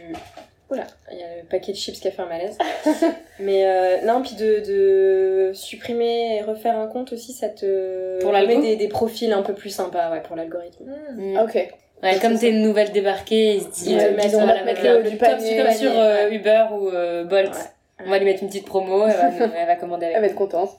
Oula, 0.69 0.82
il 1.12 1.19
y 1.19 1.23
a 1.23 1.26
le 1.43 1.46
paquet 1.49 1.70
de 1.70 1.76
chips 1.76 2.00
qui 2.00 2.08
a 2.08 2.11
fait 2.11 2.23
un 2.23 2.26
malaise. 2.26 2.58
Mais 3.38 3.64
euh, 3.67 4.00
non, 4.05 4.20
puis 4.23 4.34
de, 4.34 4.61
de 4.67 5.52
supprimer 5.55 6.37
et 6.38 6.43
refaire 6.43 6.76
un 6.76 6.88
compte 6.88 7.12
aussi, 7.12 7.32
ça 7.32 7.49
te 7.49 8.20
Pour 8.20 8.32
l'algo 8.32 8.61
des, 8.61 8.75
des 8.75 8.88
profils 8.88 9.32
un 9.32 9.43
peu 9.43 9.55
plus 9.55 9.70
sympas 9.70 10.11
ouais, 10.11 10.23
pour 10.23 10.34
l'algorithme. 10.34 10.84
Mm. 11.17 11.38
Ok. 11.38 11.55
Ouais, 12.02 12.19
comme 12.20 12.37
t'es 12.37 12.50
une 12.50 12.62
nouvelle 12.62 12.90
débarquée, 12.90 13.55
ils 13.55 13.62
se 13.62 13.69
disent, 13.69 13.87
Ils 13.87 13.99
te 13.99 14.37
euh, 14.37 14.38
on 14.40 14.46
va 14.46 14.55
la 14.55 14.64
mettre 14.64 14.82
mettre 14.82 14.99
le 15.05 15.11
du 15.11 15.17
panier, 15.17 15.56
comme 15.62 15.73
sur 15.73 15.93
euh, 15.93 16.28
ouais. 16.28 16.34
Uber 16.34 16.64
ou 16.73 16.88
euh, 16.88 17.25
Bolt. 17.25 17.55
Ouais. 17.55 18.05
On 18.06 18.11
va 18.11 18.19
lui 18.19 18.25
mettre 18.26 18.43
une 18.43 18.49
petite 18.49 18.67
promo, 18.67 19.06
elle 19.06 19.12
va, 19.17 19.31
nous- 19.46 19.52
elle 19.56 19.67
va 19.67 19.76
commander 19.76 20.05
avec 20.06 20.17
Elle 20.17 20.23
va 20.23 20.26
être 20.26 20.32
nous. 20.32 20.38
contente. 20.46 20.70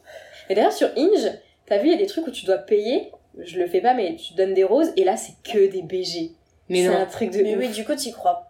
Et 0.49 0.55
d'ailleurs, 0.55 0.73
sur 0.73 0.89
Inge, 0.97 1.31
t'as 1.65 1.77
vu, 1.77 1.87
il 1.87 1.91
y 1.91 1.95
a 1.95 1.97
des 1.97 2.07
trucs 2.07 2.27
où 2.27 2.31
tu 2.31 2.45
dois 2.45 2.57
payer. 2.57 3.11
Je 3.39 3.59
le 3.59 3.67
fais 3.67 3.81
pas, 3.81 3.93
mais 3.93 4.15
tu 4.15 4.33
donnes 4.33 4.53
des 4.53 4.63
roses 4.63 4.91
et 4.95 5.03
là, 5.03 5.17
c'est 5.17 5.33
que 5.43 5.71
des 5.71 5.81
BG. 5.81 6.31
Mais 6.69 6.83
c'est 6.83 6.89
non. 6.89 6.97
un 6.97 7.05
truc 7.05 7.31
de. 7.31 7.41
mais 7.41 7.55
ouf. 7.55 7.59
oui 7.59 7.69
du 7.69 7.85
coup 7.85 7.95
t'y 7.95 8.11
crois 8.11 8.46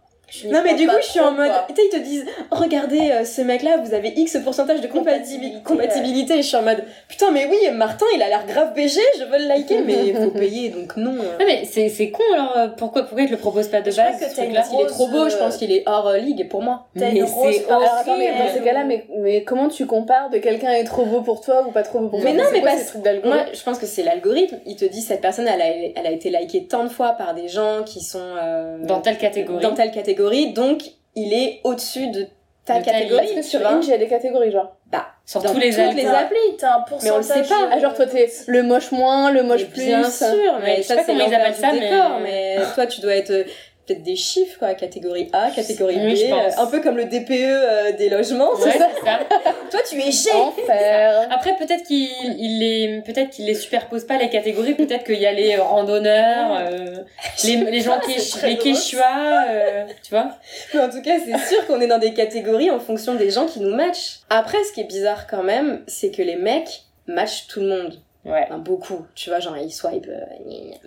Non 0.52 0.60
mais 0.64 0.76
du 0.76 0.86
coup 0.88 0.96
je 1.02 1.06
suis 1.08 1.20
en 1.22 1.32
mode, 1.32 1.52
tu 1.70 1.76
sais 1.76 1.82
ils 1.92 1.98
te 1.98 2.04
disent 2.04 2.26
regardez 2.52 3.12
euh, 3.12 3.24
ce 3.24 3.42
mec 3.42 3.64
là 3.64 3.78
vous 3.78 3.94
avez 3.94 4.10
X 4.10 4.38
pourcentage 4.44 4.82
de 4.82 4.88
compatibilité, 4.88 5.58
Compatibilité, 5.64 6.38
je 6.38 6.42
suis 6.48 6.58
en 6.58 6.64
mode 6.64 6.84
putain 7.08 7.32
mais 7.32 7.46
oui 7.50 7.58
Martin 7.74 8.06
il 8.14 8.22
a 8.22 8.28
l'air 8.28 8.46
grave 8.46 8.74
BG 8.74 9.00
je 9.20 9.24
veux 9.24 9.38
le 9.38 9.48
liker 9.48 9.80
mais 9.86 10.14
faut 10.22 10.32
payer 10.32 10.70
donc 10.70 10.98
non. 10.98 11.12
Ouais, 11.12 11.46
mais 11.46 11.64
c'est 11.66 11.88
c'est 11.88 12.10
con 12.12 12.24
alors, 12.34 12.58
euh, 12.58 12.68
pourquoi, 12.76 13.04
pourquoi 13.04 13.22
ils 13.22 13.28
te 13.28 13.32
le 13.32 13.38
proposent 13.38 13.70
pas 13.70 13.80
de 13.80 13.90
Je 13.90 13.96
base 13.98 14.20
que 14.20 14.34
qu'il 14.36 14.54
est 14.54 14.86
trop 14.88 15.08
beau 15.08 15.30
je 15.30 15.38
pense 15.38 15.56
euh, 15.56 15.60
qu'il 15.60 15.72
est 15.72 15.84
hors 15.88 16.08
euh, 16.10 16.18
ligue 16.18 16.50
pour 16.50 16.62
moi. 16.62 16.88
T'as 17.00 17.10
Mais 17.12 17.22
c'est 17.26 17.62
part- 17.66 17.78
Alors 17.78 17.94
attends, 17.94 18.18
mais 18.18 18.28
dans 18.32 18.40
horrible. 18.44 18.58
ces 18.58 18.64
cas-là, 18.66 18.84
mais, 18.84 19.06
mais 19.20 19.44
comment 19.44 19.70
tu 19.70 19.86
compares 19.86 20.30
de 20.30 20.40
quelqu'un 20.40 20.72
est 20.72 20.84
trop 20.84 21.06
beau 21.06 21.22
pour 21.22 21.40
toi 21.40 21.66
ou 21.66 21.72
pas 21.72 21.84
trop 21.84 22.00
beau 22.00 22.10
pour 22.10 22.20
Mais 22.20 22.34
toi? 22.34 22.44
non, 22.44 22.50
C'est 22.50 22.54
mais 22.58 22.62
quoi 22.62 22.72
parce- 22.72 22.98
d'algo 22.98 23.28
Moi 23.30 23.46
je 23.54 23.64
pense 23.64 23.80
que 23.80 23.86
c'est 23.86 24.04
l'algorithme 24.04 24.58
il 24.66 24.76
te 24.76 24.84
dit 24.86 25.02
cette 25.02 25.22
personne 25.22 25.48
elle 25.48 25.62
a, 25.62 25.68
elle 25.96 26.06
a 26.06 26.12
été 26.12 26.30
likée 26.30 26.66
tant 26.68 26.84
de 26.84 26.90
fois 26.90 27.14
par 27.14 27.34
des 27.34 27.48
gens 27.48 27.84
qui 27.86 28.02
sont 28.04 28.20
euh, 28.22 28.78
Dans 28.84 29.00
telle 29.00 29.18
catégorie. 29.18 29.64
dans 29.64 29.74
telle 29.74 29.92
catégorie 29.92 30.17
donc 30.54 30.84
il 31.16 31.34
est 31.34 31.62
au-dessus 31.64 32.08
de 32.10 32.28
ta 32.66 32.80
De 32.80 32.86
catégorie. 32.86 33.28
Parce 33.34 33.36
que 33.36 33.42
sur. 33.42 33.66
Inge, 33.66 33.86
il 33.88 33.92
y 33.92 33.94
a 33.94 33.98
des 33.98 34.08
catégories, 34.08 34.52
genre. 34.52 34.76
bah, 34.92 35.08
Sur 35.26 35.42
dans 35.42 35.54
tous 35.54 35.60
les 35.60 35.70
toutes 35.70 35.96
les 35.96 36.06
applis. 36.06 36.38
T'as 36.60 36.76
un 36.78 36.86
Mais 37.04 37.12
on 37.12 37.18
le 37.18 37.24
sait 37.24 37.42
pas. 37.44 37.70
Ah, 37.72 37.80
genre 37.80 37.94
toi, 37.94 38.06
t'es 38.06 38.30
le 38.48 38.64
moche 38.64 38.92
moins, 38.92 39.32
le 39.32 39.44
moche 39.44 39.62
Mais 39.62 39.68
plus. 39.68 39.86
Bien 39.86 40.10
sûr, 40.10 40.28
Ouais, 40.28 40.60
mais 40.64 40.76
je 40.78 40.82
sais 40.82 40.88
ça 40.90 40.96
pas 40.96 41.02
c'est 41.06 41.14
comment 41.14 41.26
ils 41.28 41.34
appellent 41.36 41.56
ça, 41.56 41.72
décor, 41.72 42.20
mais- 42.22 42.56
mais 42.60 42.66
toi 42.76 42.86
tu 42.88 43.02
dois 43.02 43.16
être 43.16 43.32
euh, 43.32 43.44
peut-être 43.88 44.04
des 44.04 44.16
chiffres 44.16 44.60
quoi, 44.60 44.74
catégorie 44.74 45.30
A, 45.34 45.50
catégorie 45.52 45.98
Oui, 45.98 46.30
B, 46.30 46.34
euh, 46.34 46.50
un 46.58 46.66
peu 46.68 46.82
comme 46.82 46.98
le 46.98 47.06
DPE 47.06 47.32
euh, 47.32 47.92
des 47.94 48.10
logements. 48.10 48.52
Ouais, 48.56 48.72
c'est 48.72 49.06
ça. 49.06 49.20
Toi 49.72 49.80
tu 49.90 50.00
es 50.00 50.12
G. 50.12 50.30
Enfer. 50.34 51.28
Après, 51.32 51.56
peut-être 51.58 51.84
qu'il 51.84 52.10
il 52.38 52.60
les, 52.60 53.02
peut-être 53.02 53.30
qu'il 53.30 53.46
les 53.46 53.56
superpose 53.56 54.06
pas 54.06 54.18
les 54.18 54.30
catégories. 54.30 54.74
Peut-être 54.74 55.04
qu'il 55.06 55.20
y 55.20 55.26
a 55.26 55.32
les 55.32 55.56
randonneurs, 55.58 56.58
euh, 56.70 56.98
les, 57.46 57.56
les 57.72 57.82
gens 57.82 58.00
qui, 58.00 58.20
c'est 58.20 58.38
très 58.38 58.50
les. 58.52 58.58
Quechua, 58.58 59.46
euh, 59.50 59.86
tu 60.04 60.12
vois. 60.12 60.32
Mais 60.74 60.82
en 60.82 60.90
tout 60.90 61.02
cas 61.02 61.16
c'est 61.24 61.38
sûr 61.48 61.66
qu'on 61.68 61.80
est 61.82 61.88
dans 61.88 61.98
des 62.00 62.14
catégories 62.14 62.70
en 62.72 62.80
fonction 62.80 63.16
des 63.16 63.30
gens 63.32 63.46
qui 63.46 63.60
nous 63.60 63.74
matchent. 63.76 64.20
Après 64.30 64.64
ce 64.64 64.74
qui 64.74 64.82
est 64.82 64.86
bizarre 64.88 65.28
quand 65.28 65.44
même, 65.44 65.84
c'est 65.88 66.12
que 66.12 66.22
les 66.22 66.36
mecs 66.36 66.84
matchent 67.08 67.48
tout 67.48 67.62
le 67.62 67.68
monde. 67.68 68.02
Ouais. 68.26 68.44
Enfin, 68.46 68.58
beaucoup, 68.58 69.06
tu 69.16 69.30
vois, 69.30 69.40
genre 69.40 69.58
ils 69.58 69.72
swipe. 69.72 70.08
euh. 70.10 70.20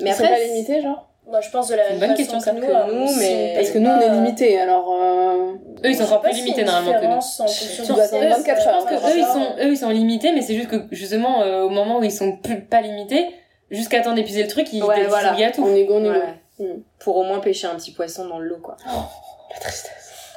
Mais 0.03 0.11
après 0.11 0.29
pas 0.29 0.39
limité, 0.39 0.83
genre? 0.83 1.10
Moi, 1.31 1.41
je 1.41 1.51
pense 1.51 1.69
de 1.69 1.75
la 1.77 1.85
C'est 1.85 1.95
une 1.95 2.01
même 2.01 2.09
bonne 2.11 2.17
façon 2.19 2.33
question, 2.33 2.53
que 2.53 2.61
nous, 2.61 2.67
que 2.67 2.73
hein, 2.73 2.87
nous, 2.91 3.17
mais- 3.19 3.53
Parce 3.57 3.71
que 3.71 3.79
nous, 3.79 3.89
on 3.91 4.01
est 4.01 4.09
limité, 4.11 4.59
alors. 4.61 4.93
euh, 5.01 5.53
Eux, 5.85 5.91
ils 5.91 5.95
sont 5.97 6.05
encore 6.05 6.21
pas 6.23 6.31
plus 6.31 6.39
limités 6.39 6.65
normalement 6.65 6.91
que 6.91 6.97
nous. 6.97 7.01
différence 7.03 7.41
en 7.41 7.47
fonction 7.47 7.85
Tu 7.85 7.91
de 7.91 7.95
dois 7.95 8.05
ça. 8.07 8.17
attendre 8.17 8.37
24 8.37 8.63
je 8.63 8.69
heures, 8.69 8.79
pense 8.79 8.91
que 8.91 8.95
eux 9.09 9.19
ils 9.19 9.25
sont 9.25 9.47
eux 9.61 9.71
ils 9.73 9.77
sont 9.79 9.89
limités 9.91 10.33
mais 10.33 10.43
c'est 10.43 10.55
juste 10.55 10.69
que 10.69 10.77
justement 10.91 11.43
euh, 11.43 11.63
au 11.63 11.71
moment 11.71 11.99
où 11.99 12.03
ils 12.05 12.13
sont 12.13 12.37
plus 12.37 12.61
pas 12.61 12.83
limités 12.83 13.29
jusqu'à 13.71 14.01
temps 14.03 14.13
d'épuiser 14.13 14.43
le 14.43 14.49
truc 14.49 14.71
ils 14.75 14.83
Ouais, 14.85 15.05
voilà. 15.07 15.31
à 15.33 15.51
tout 15.51 15.65
On 15.65 15.75
est 15.75 15.87
on 15.89 16.05
est. 16.05 16.19
Mm. 16.59 16.83
Pour 16.99 17.17
au 17.17 17.23
moins 17.23 17.39
pêcher 17.39 17.67
un 17.69 17.77
petit 17.77 17.93
poisson 17.93 18.27
dans 18.27 18.39
l'eau 18.39 18.59
quoi. 18.63 18.77
La 18.87 19.59
tristesse. 19.61 20.35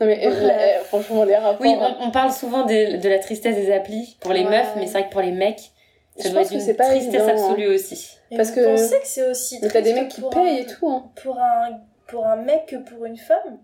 Non, 0.00 0.06
mais 0.06 0.26
euh, 0.26 0.30
Ouais. 0.30 0.46
la- 0.46 0.54
euh, 0.58 0.84
franchement, 0.84 1.24
les 1.24 1.36
rapports. 1.36 1.56
oui 1.60 1.74
hein. 1.80 1.96
on, 2.00 2.08
on 2.08 2.10
parle 2.10 2.32
souvent 2.32 2.64
de, 2.66 2.96
de 3.00 3.08
la 3.08 3.18
tristesse 3.18 3.54
des 3.56 3.72
applis 3.72 4.16
pour 4.20 4.32
les 4.34 4.44
Ouais. 4.44 4.50
meufs 4.50 4.72
mais 4.76 4.86
c'est 4.86 4.92
vrai 4.98 5.06
que 5.06 5.12
pour 5.12 5.22
les 5.22 5.32
mecs 5.32 5.70
ça 6.18 6.24
Je 6.24 6.28
doit 6.28 6.40
pense 6.40 6.46
être 6.48 6.50
que 6.50 6.54
une 6.56 6.60
c'est 6.60 6.74
pas 6.74 6.88
tristesse 6.88 7.14
évident, 7.14 7.28
hein. 7.28 7.48
absolue 7.50 7.68
aussi 7.74 8.10
Parce 8.36 8.50
vous 8.50 8.56
que- 8.56 8.64
pensez 8.64 9.00
que 9.00 9.06
c'est 9.06 9.28
aussi 9.30 9.58
Mais 9.62 9.68
t'as 9.68 9.80
des 9.82 9.94
mecs 9.94 10.08
qui 10.08 10.20
pour 10.20 10.30
payent 10.30 10.58
un- 10.60 10.62
et 10.62 10.66
tout, 10.66 10.88
hein. 10.88 11.10
Pour 11.22 11.38
un, 11.38 11.80
pour 12.06 12.26
un 12.26 12.36
mec 12.36 12.66
que 12.66 12.76
pour 12.76 13.04
une 13.04 13.16
femme? 13.16 13.58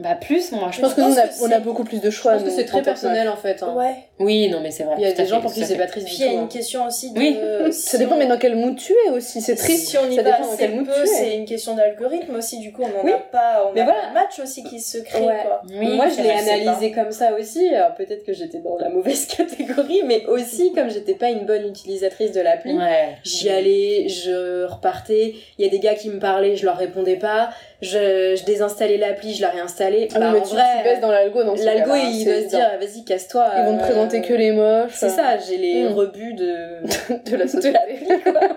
Bah 0.00 0.14
plus, 0.16 0.50
moi. 0.52 0.70
Je 0.72 0.80
pense 0.80 0.94
que 0.94 1.00
nous, 1.02 1.14
on 1.42 1.50
a, 1.52 1.58
on 1.58 1.60
beaucoup 1.60 1.84
plus 1.84 2.00
de 2.00 2.10
Je 2.10 2.16
choix. 2.16 2.32
pense 2.32 2.42
que 2.44 2.50
c'est 2.50 2.64
très 2.64 2.80
en 2.80 2.82
personnel 2.82 3.28
en 3.28 3.36
fait. 3.36 3.62
hein. 3.62 3.72
Ouais. 3.76 3.94
Oui, 4.18 4.48
non, 4.48 4.60
mais 4.60 4.70
c'est 4.70 4.84
vrai. 4.84 4.94
Il 4.98 5.02
y 5.02 5.06
a 5.06 5.12
des 5.12 5.26
gens 5.26 5.40
pour 5.40 5.52
qui 5.52 5.64
c'est 5.64 5.76
pas 5.76 5.86
triste 5.86 6.06
Puis 6.06 6.16
il 6.20 6.24
y 6.26 6.28
a 6.28 6.32
une 6.32 6.48
question 6.48 6.86
aussi 6.86 7.12
de. 7.12 7.18
Oui. 7.18 7.38
si 7.70 7.82
Ça 7.90 7.98
dépend, 7.98 8.14
on- 8.14 8.18
mais 8.18 8.26
dans 8.26 8.38
quel 8.38 8.56
mood 8.56 8.74
tu 8.76 8.94
es 9.06 9.10
aussi. 9.10 9.40
C'est 9.42 9.54
triste. 9.54 9.88
Si 9.90 9.98
on 9.98 10.10
y 10.10 10.16
ça 10.16 10.22
va 10.22 10.36
assez 10.40 10.56
quel 10.58 10.74
mood 10.74 10.86
peu, 10.86 10.92
tu 10.94 11.02
es. 11.02 11.06
c'est 11.06 11.36
une 11.36 11.44
question 11.44 11.76
d'algorithme 11.76 12.34
aussi, 12.34 12.58
du 12.58 12.72
coup, 12.72 12.82
on 12.82 12.88
n'en 12.88 13.04
Oui. 13.04 13.12
a 13.12 13.18
pas, 13.18 13.66
on 13.68 13.74
Mais 13.74 13.82
a 13.82 13.84
voilà. 13.84 14.00
pas 14.00 14.08
de 14.08 14.14
match 14.14 14.40
aussi 14.42 14.64
qui 14.64 14.80
se 14.80 14.98
crée, 14.98 15.20
Ouais. 15.24 15.36
quoi. 15.44 15.62
Oui, 15.68 15.94
Moi, 15.94 16.06
je 16.08 16.22
l'ai 16.22 16.30
analysé 16.30 16.90
comme 16.90 17.12
ça 17.12 17.34
aussi. 17.38 17.68
Alors 17.72 17.94
peut-être 17.94 18.24
que 18.24 18.32
j'étais 18.32 18.58
dans 18.58 18.78
la 18.78 18.88
mauvaise 18.88 19.26
catégorie, 19.36 20.02
mais 20.06 20.24
aussi 20.26 20.72
comme 20.72 20.90
j'étais 20.90 21.14
pas 21.14 21.28
une 21.30 21.44
bonne 21.44 21.68
utilisatrice 21.68 22.32
de 22.32 22.40
l'appli. 22.40 22.76
Ouais. 22.76 23.18
J'y 23.24 23.50
allais, 23.50 24.08
je 24.08 24.64
repartais. 24.64 25.34
Il 25.58 25.64
y 25.64 25.68
a 25.68 25.70
des 25.70 25.78
gars 25.80 25.94
qui 25.94 26.08
me 26.08 26.18
parlaient, 26.18 26.56
je 26.56 26.64
leur 26.64 26.76
répondais 26.78 27.16
pas. 27.16 27.50
Je, 27.82 28.36
je 28.36 28.44
désinstallais 28.44 28.96
l'appli, 28.96 29.34
je 29.34 29.42
la 29.42 29.48
réinstallais. 29.50 30.08
Ah, 30.14 30.20
bah, 30.20 30.30
mais 30.32 30.38
en 30.38 30.42
tu, 30.42 30.54
vrai, 30.54 30.62
tu 30.78 30.84
baisses 30.84 31.00
dans 31.00 31.10
l'algo. 31.10 31.40
l'algo 31.42 31.94
il 31.96 32.24
doit 32.24 32.34
se 32.42 32.48
dire, 32.48 32.70
vas-y, 32.78 33.04
casse-toi. 33.04 33.50
Ils 33.58 33.64
vont 33.64 33.76
te 33.76 33.82
euh, 33.82 33.86
présenter 33.86 34.22
que 34.22 34.32
les 34.34 34.52
moches. 34.52 34.92
C'est 34.94 35.08
ça, 35.08 35.36
j'ai 35.38 35.58
les 35.58 35.84
Mm. 35.88 35.92
rebuts 35.94 36.34
de. 36.34 36.76
de 37.30 37.36
la 37.36 37.48
société. 37.48 37.76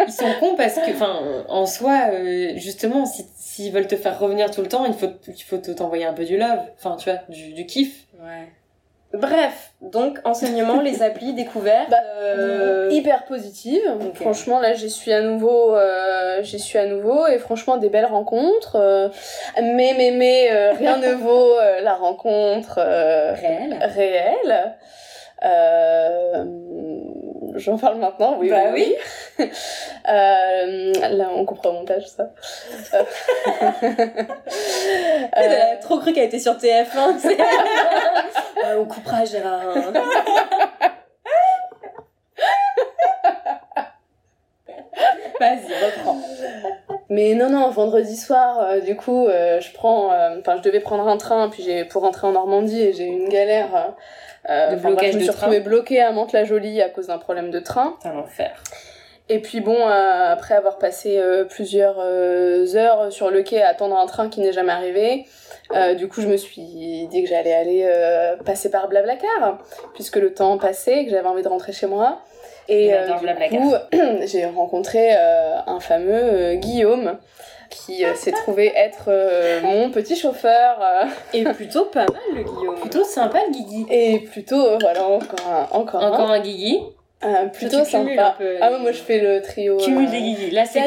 Ils 0.08 0.14
sont 0.14 0.26
cons 0.40 0.56
parce 0.56 0.76
que, 0.76 0.92
enfin, 0.92 1.20
en 1.50 1.66
soi, 1.66 2.10
euh, 2.14 2.52
justement, 2.56 3.06
si 3.08 3.26
s'ils 3.36 3.72
veulent 3.72 3.88
te 3.88 3.96
faire 3.96 4.20
revenir 4.20 4.52
tout 4.52 4.62
le 4.62 4.68
temps, 4.68 4.86
il 4.86 4.94
faut 4.94 5.08
il 5.28 5.42
faut 5.44 5.58
te- 5.58 5.72
t'envoyer 5.72 6.06
un 6.06 6.14
peu 6.14 6.26
du 6.26 6.38
love, 6.38 6.60
enfin, 6.78 6.96
tu 6.98 7.10
vois, 7.10 7.20
du, 7.30 7.54
du 7.54 7.66
kiff. 7.66 8.06
Ouais. 8.22 8.48
Bref, 9.20 9.72
donc 9.82 10.20
enseignement, 10.24 10.82
les 10.82 11.04
applis, 11.04 11.34
découvertes. 11.36 11.90
Bah, 11.90 11.98
euh, 12.22 12.90
hyper 12.92 13.26
positive. 13.26 13.82
Franchement, 14.14 14.60
là, 14.60 14.74
j'y 14.74 14.90
suis 14.90 15.14
à 15.14 15.22
nouveau, 15.22 15.76
euh, 15.76 16.42
j'y 16.44 16.60
suis 16.60 16.78
à 16.80 16.86
nouveau, 16.86 17.28
et 17.28 17.38
franchement, 17.38 17.78
des 17.78 17.90
belles 17.90 18.06
rencontres. 18.06 18.76
euh, 18.76 19.10
mais, 19.62 19.94
mais, 19.98 20.12
mais, 20.12 20.72
rien 20.72 20.98
ne 20.98 21.12
vaut 21.16 21.56
la 21.82 21.94
rencontre 21.96 22.80
réel. 22.80 23.78
réelle. 23.82 24.76
Euh, 25.44 26.46
J'en 27.56 27.78
parle 27.78 28.00
maintenant, 28.00 28.36
oui. 28.38 28.50
Bah 28.50 28.72
oui. 28.74 28.94
Là, 30.06 31.30
on 31.34 31.46
comprend 31.46 31.70
au 31.70 31.74
montage, 31.74 32.06
ça. 32.08 32.32
Elle 35.32 35.52
a 35.54 35.78
trop 35.78 36.00
cru 36.00 36.12
qu'elle 36.12 36.26
était 36.26 36.40
sur 36.40 36.56
TF1. 36.58 37.18
Euh, 38.66 38.80
on 38.80 38.86
coupera 38.86 39.26
Gérard. 39.26 39.62
hein. 39.76 39.94
Vas-y, 45.40 45.86
reprends. 45.86 46.18
Mais 47.10 47.34
non, 47.36 47.50
non, 47.50 47.70
vendredi 47.70 48.16
soir, 48.16 48.60
euh, 48.62 48.80
du 48.80 48.96
coup, 48.96 49.28
euh, 49.28 49.60
je 49.60 49.72
prends, 49.74 50.12
euh, 50.12 50.40
enfin, 50.40 50.56
je 50.58 50.62
devais 50.62 50.80
prendre 50.80 51.08
un 51.08 51.18
train, 51.18 51.50
puis 51.50 51.62
j'ai 51.62 51.84
pour 51.86 52.02
rentrer 52.02 52.26
en 52.28 52.32
Normandie, 52.32 52.82
et 52.82 52.94
j'ai 52.94 53.04
eu 53.06 53.12
une 53.12 53.30
galère. 53.30 53.94
De 54.48 54.76
blocage 54.76 54.96
bref, 54.96 55.12
je 55.12 55.18
me 55.18 55.24
suis 55.24 55.28
train. 55.28 55.48
retrouvée 55.48 55.60
bloquée 55.60 56.02
à 56.02 56.12
Mantes-la-Jolie 56.12 56.82
à 56.82 56.90
cause 56.90 57.08
d'un 57.08 57.18
problème 57.18 57.52
de 57.52 57.60
train. 57.60 57.96
C'est 58.02 58.10
un 58.10 58.18
enfer. 58.18 58.64
Et 59.28 59.40
puis 59.40 59.60
bon, 59.60 59.76
euh, 59.76 60.32
après 60.32 60.54
avoir 60.54 60.78
passé 60.78 61.18
euh, 61.18 61.46
plusieurs 61.46 61.96
euh, 62.00 62.76
heures 62.76 63.12
sur 63.12 63.32
le 63.32 63.42
quai 63.42 63.62
à 63.64 63.70
attendre 63.70 63.98
un 63.98 64.06
train 64.06 64.30
qui 64.30 64.40
n'est 64.40 64.54
jamais 64.54 64.72
arrivé, 64.72 65.26
euh, 65.74 65.96
du 65.96 66.08
coup, 66.08 66.22
je 66.22 66.28
me 66.28 66.38
suis 66.38 67.08
dit 67.08 67.24
que 67.24 67.30
j'allais 67.30 67.54
aller 67.54 67.84
euh, 67.90 68.36
passer 68.38 68.70
par 68.70 68.88
Blablacar, 68.88 69.60
puisque 69.94 70.18
le 70.18 70.34
temps 70.34 70.58
passait, 70.58 71.00
et 71.02 71.06
que 71.06 71.12
j'avais 71.12 71.28
envie 71.28 71.44
de 71.44 71.48
rentrer 71.48 71.72
chez 71.72 71.88
moi. 71.88 72.20
Et 72.68 72.94
euh, 72.94 73.08
du 73.08 73.58
coup, 73.58 73.74
j'ai 74.26 74.46
rencontré 74.46 75.16
euh, 75.16 75.58
un 75.68 75.80
fameux 75.80 76.14
euh, 76.14 76.56
Guillaume 76.56 77.18
qui 77.70 78.06
euh, 78.06 78.16
s'est 78.16 78.32
trouvé 78.32 78.72
être 78.76 79.06
euh, 79.10 79.62
mon 79.62 79.90
petit 79.90 80.16
chauffeur 80.16 80.80
euh, 80.82 81.06
Et 81.34 81.44
plutôt 81.44 81.86
pas 81.86 82.06
mal, 82.06 82.22
le 82.34 82.44
Guillaume. 82.44 82.80
Plutôt 82.80 83.04
sympa 83.04 83.40
le 83.48 83.52
Guigui. 83.52 83.86
et 83.90 84.20
plutôt 84.20 84.66
euh, 84.66 84.78
voilà 84.80 85.04
encore 85.06 85.48
un, 85.48 85.68
encore, 85.78 86.04
Encore 86.04 86.30
un, 86.32 86.36
un 86.36 86.40
Guigui. 86.40 86.80
Euh, 87.24 87.46
plutôt 87.48 87.84
sympa. 87.84 88.28
un 88.28 88.32
peu 88.32 88.58
Ah 88.62 88.72
ouais, 88.72 88.80
moi 88.80 88.92
je 88.92 89.00
fais 89.02 89.20
le 89.20 89.42
trio. 89.42 89.78
Cumule 89.78 90.08
euh, 90.08 90.12
des 90.12 90.22
Guigui. 90.22 90.52
Là, 90.52 90.66
c'est 90.66 90.82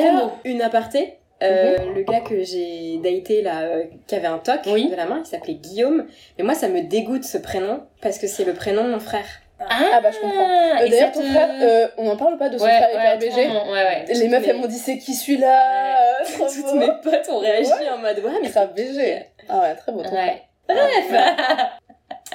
une 0.44 0.62
aparté. 0.62 1.17
Euh, 1.42 1.76
Le 1.94 2.02
gars 2.02 2.20
que 2.20 2.42
j'ai 2.42 2.98
daté 3.02 3.42
là, 3.42 3.60
euh, 3.62 3.84
qui 4.06 4.14
avait 4.14 4.26
un 4.26 4.38
toc 4.38 4.60
Oui. 4.66 4.90
de 4.90 4.96
la 4.96 5.06
main, 5.06 5.22
il 5.24 5.26
s'appelait 5.26 5.54
Guillaume. 5.54 6.06
Mais 6.38 6.44
moi, 6.44 6.54
ça 6.54 6.68
me 6.68 6.82
dégoûte 6.82 7.24
ce 7.24 7.38
prénom 7.38 7.82
parce 8.02 8.18
que 8.18 8.26
c'est 8.26 8.44
le 8.44 8.54
prénom 8.54 8.84
de 8.84 8.90
mon 8.90 9.00
frère. 9.00 9.24
Ah 9.60 9.98
bah 10.00 10.10
je 10.12 10.20
comprends. 10.20 10.38
Euh, 10.80 10.84
et 10.84 10.88
D'ailleurs 10.88 11.10
ton 11.10 11.20
frère, 11.22 11.50
euh, 11.60 11.88
on 11.96 12.08
en 12.08 12.16
parle 12.16 12.38
pas 12.38 12.48
de 12.48 12.56
son 12.58 12.64
ouais, 12.64 12.70
frère 12.76 12.88
ouais, 12.94 13.16
hyper 13.16 13.18
BG. 13.18 13.44
attends, 13.46 13.66
ouais, 13.72 13.82
ouais. 13.82 14.04
Les 14.14 14.28
meufs 14.28 14.40
Mais- 14.42 14.48
elles 14.50 14.56
m'ont 14.60 14.68
dit 14.68 14.78
c'est 14.78 14.98
qui 14.98 15.14
celui-là? 15.14 16.20
Euh, 16.20 16.24
Toutes 16.54 16.74
mes 16.74 16.86
potes 17.02 17.28
ont 17.28 17.38
réagi 17.40 17.72
en 17.92 17.98
mode 17.98 18.18
ouais, 18.20 18.30
mais 18.40 18.48
Grave 18.50 18.72
BG. 18.74 19.24
Ah 19.48 19.60
ouais, 19.62 19.74
très 19.74 19.90
beau. 19.90 20.02
ton 20.04 20.12
Ouais. 20.14 20.42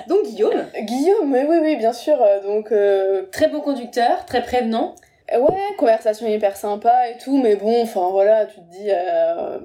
Donc 0.08 0.24
Guillaume, 0.26 0.52
frère. 0.70 0.84
Guillaume, 0.84 1.32
oui 1.34 1.40
oui 1.48 1.58
oui, 1.62 1.76
bien 1.78 1.94
sûr. 1.94 2.22
euh, 2.22 2.42
Donc 2.42 2.72
euh, 2.72 3.24
Très 3.32 3.48
bon 3.48 3.62
conducteur, 3.62 4.26
très 4.26 4.42
prévenant. 4.42 4.96
Ouais, 5.40 5.75
conversation 5.78 6.28
hyper 6.28 6.56
sympa 6.56 7.10
et 7.10 7.18
tout, 7.18 7.38
mais 7.42 7.56
bon, 7.56 7.82
enfin 7.84 8.10
voilà, 8.12 8.46
tu 8.46 8.56
te 8.56 8.72
dis. 8.72 8.90
euh, 8.90 9.60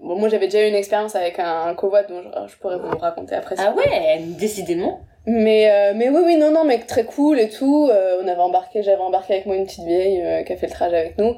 Bon, 0.00 0.14
moi 0.16 0.28
j'avais 0.28 0.46
déjà 0.46 0.64
eu 0.64 0.68
une 0.68 0.76
expérience 0.76 1.16
avec 1.16 1.40
un, 1.40 1.62
un 1.66 1.74
covoit 1.74 2.04
dont 2.04 2.22
je, 2.22 2.52
je 2.52 2.56
pourrais 2.58 2.78
vous 2.78 2.96
raconter 2.98 3.34
après. 3.34 3.56
si 3.56 3.62
Ah 3.64 3.74
ouais, 3.74 4.18
décidément. 4.20 5.00
Mais, 5.26 5.68
euh, 5.70 5.92
mais 5.94 6.08
oui, 6.08 6.22
oui, 6.24 6.36
non, 6.36 6.52
non, 6.52 6.62
mec, 6.62 6.86
très 6.86 7.02
cool 7.04 7.40
et 7.40 7.48
tout. 7.48 7.88
Euh, 7.92 8.22
on 8.22 8.28
avait 8.28 8.40
embarqué, 8.40 8.84
j'avais 8.84 9.02
embarqué 9.02 9.34
avec 9.34 9.46
moi 9.46 9.56
une 9.56 9.64
petite 9.66 9.84
vieille 9.84 10.22
euh, 10.22 10.42
qui 10.44 10.52
a 10.52 10.56
fait 10.56 10.68
le 10.68 10.72
trajet 10.72 10.96
avec 10.96 11.18
nous. 11.18 11.34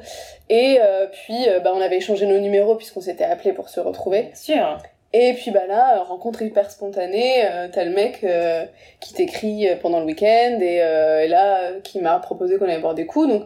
Et 0.50 0.78
euh, 0.78 1.06
puis, 1.10 1.48
euh, 1.48 1.60
bah, 1.60 1.72
on 1.74 1.80
avait 1.80 1.96
échangé 1.96 2.26
nos 2.26 2.38
numéros 2.38 2.74
puisqu'on 2.76 3.00
s'était 3.00 3.24
appelés 3.24 3.54
pour 3.54 3.70
se 3.70 3.80
retrouver. 3.80 4.24
Bien 4.24 4.34
sûr. 4.34 4.78
Et 5.12 5.32
puis, 5.34 5.50
bah 5.50 5.66
là, 5.66 5.96
euh, 5.98 6.02
rencontre 6.02 6.40
hyper 6.42 6.70
spontanée. 6.70 7.44
euh, 7.44 7.68
T'as 7.72 7.84
le 7.84 7.90
mec 7.90 8.22
euh, 8.22 8.64
qui 9.00 9.12
t'écrit 9.12 9.66
pendant 9.82 9.98
le 9.98 10.06
week-end 10.06 10.58
et, 10.60 10.80
euh, 10.82 11.24
et 11.24 11.28
là, 11.28 11.72
qui 11.82 12.00
m'a 12.00 12.18
proposé 12.20 12.58
qu'on 12.58 12.66
allait 12.66 12.78
boire 12.78 12.94
des 12.94 13.06
coups. 13.06 13.28
Donc, 13.28 13.42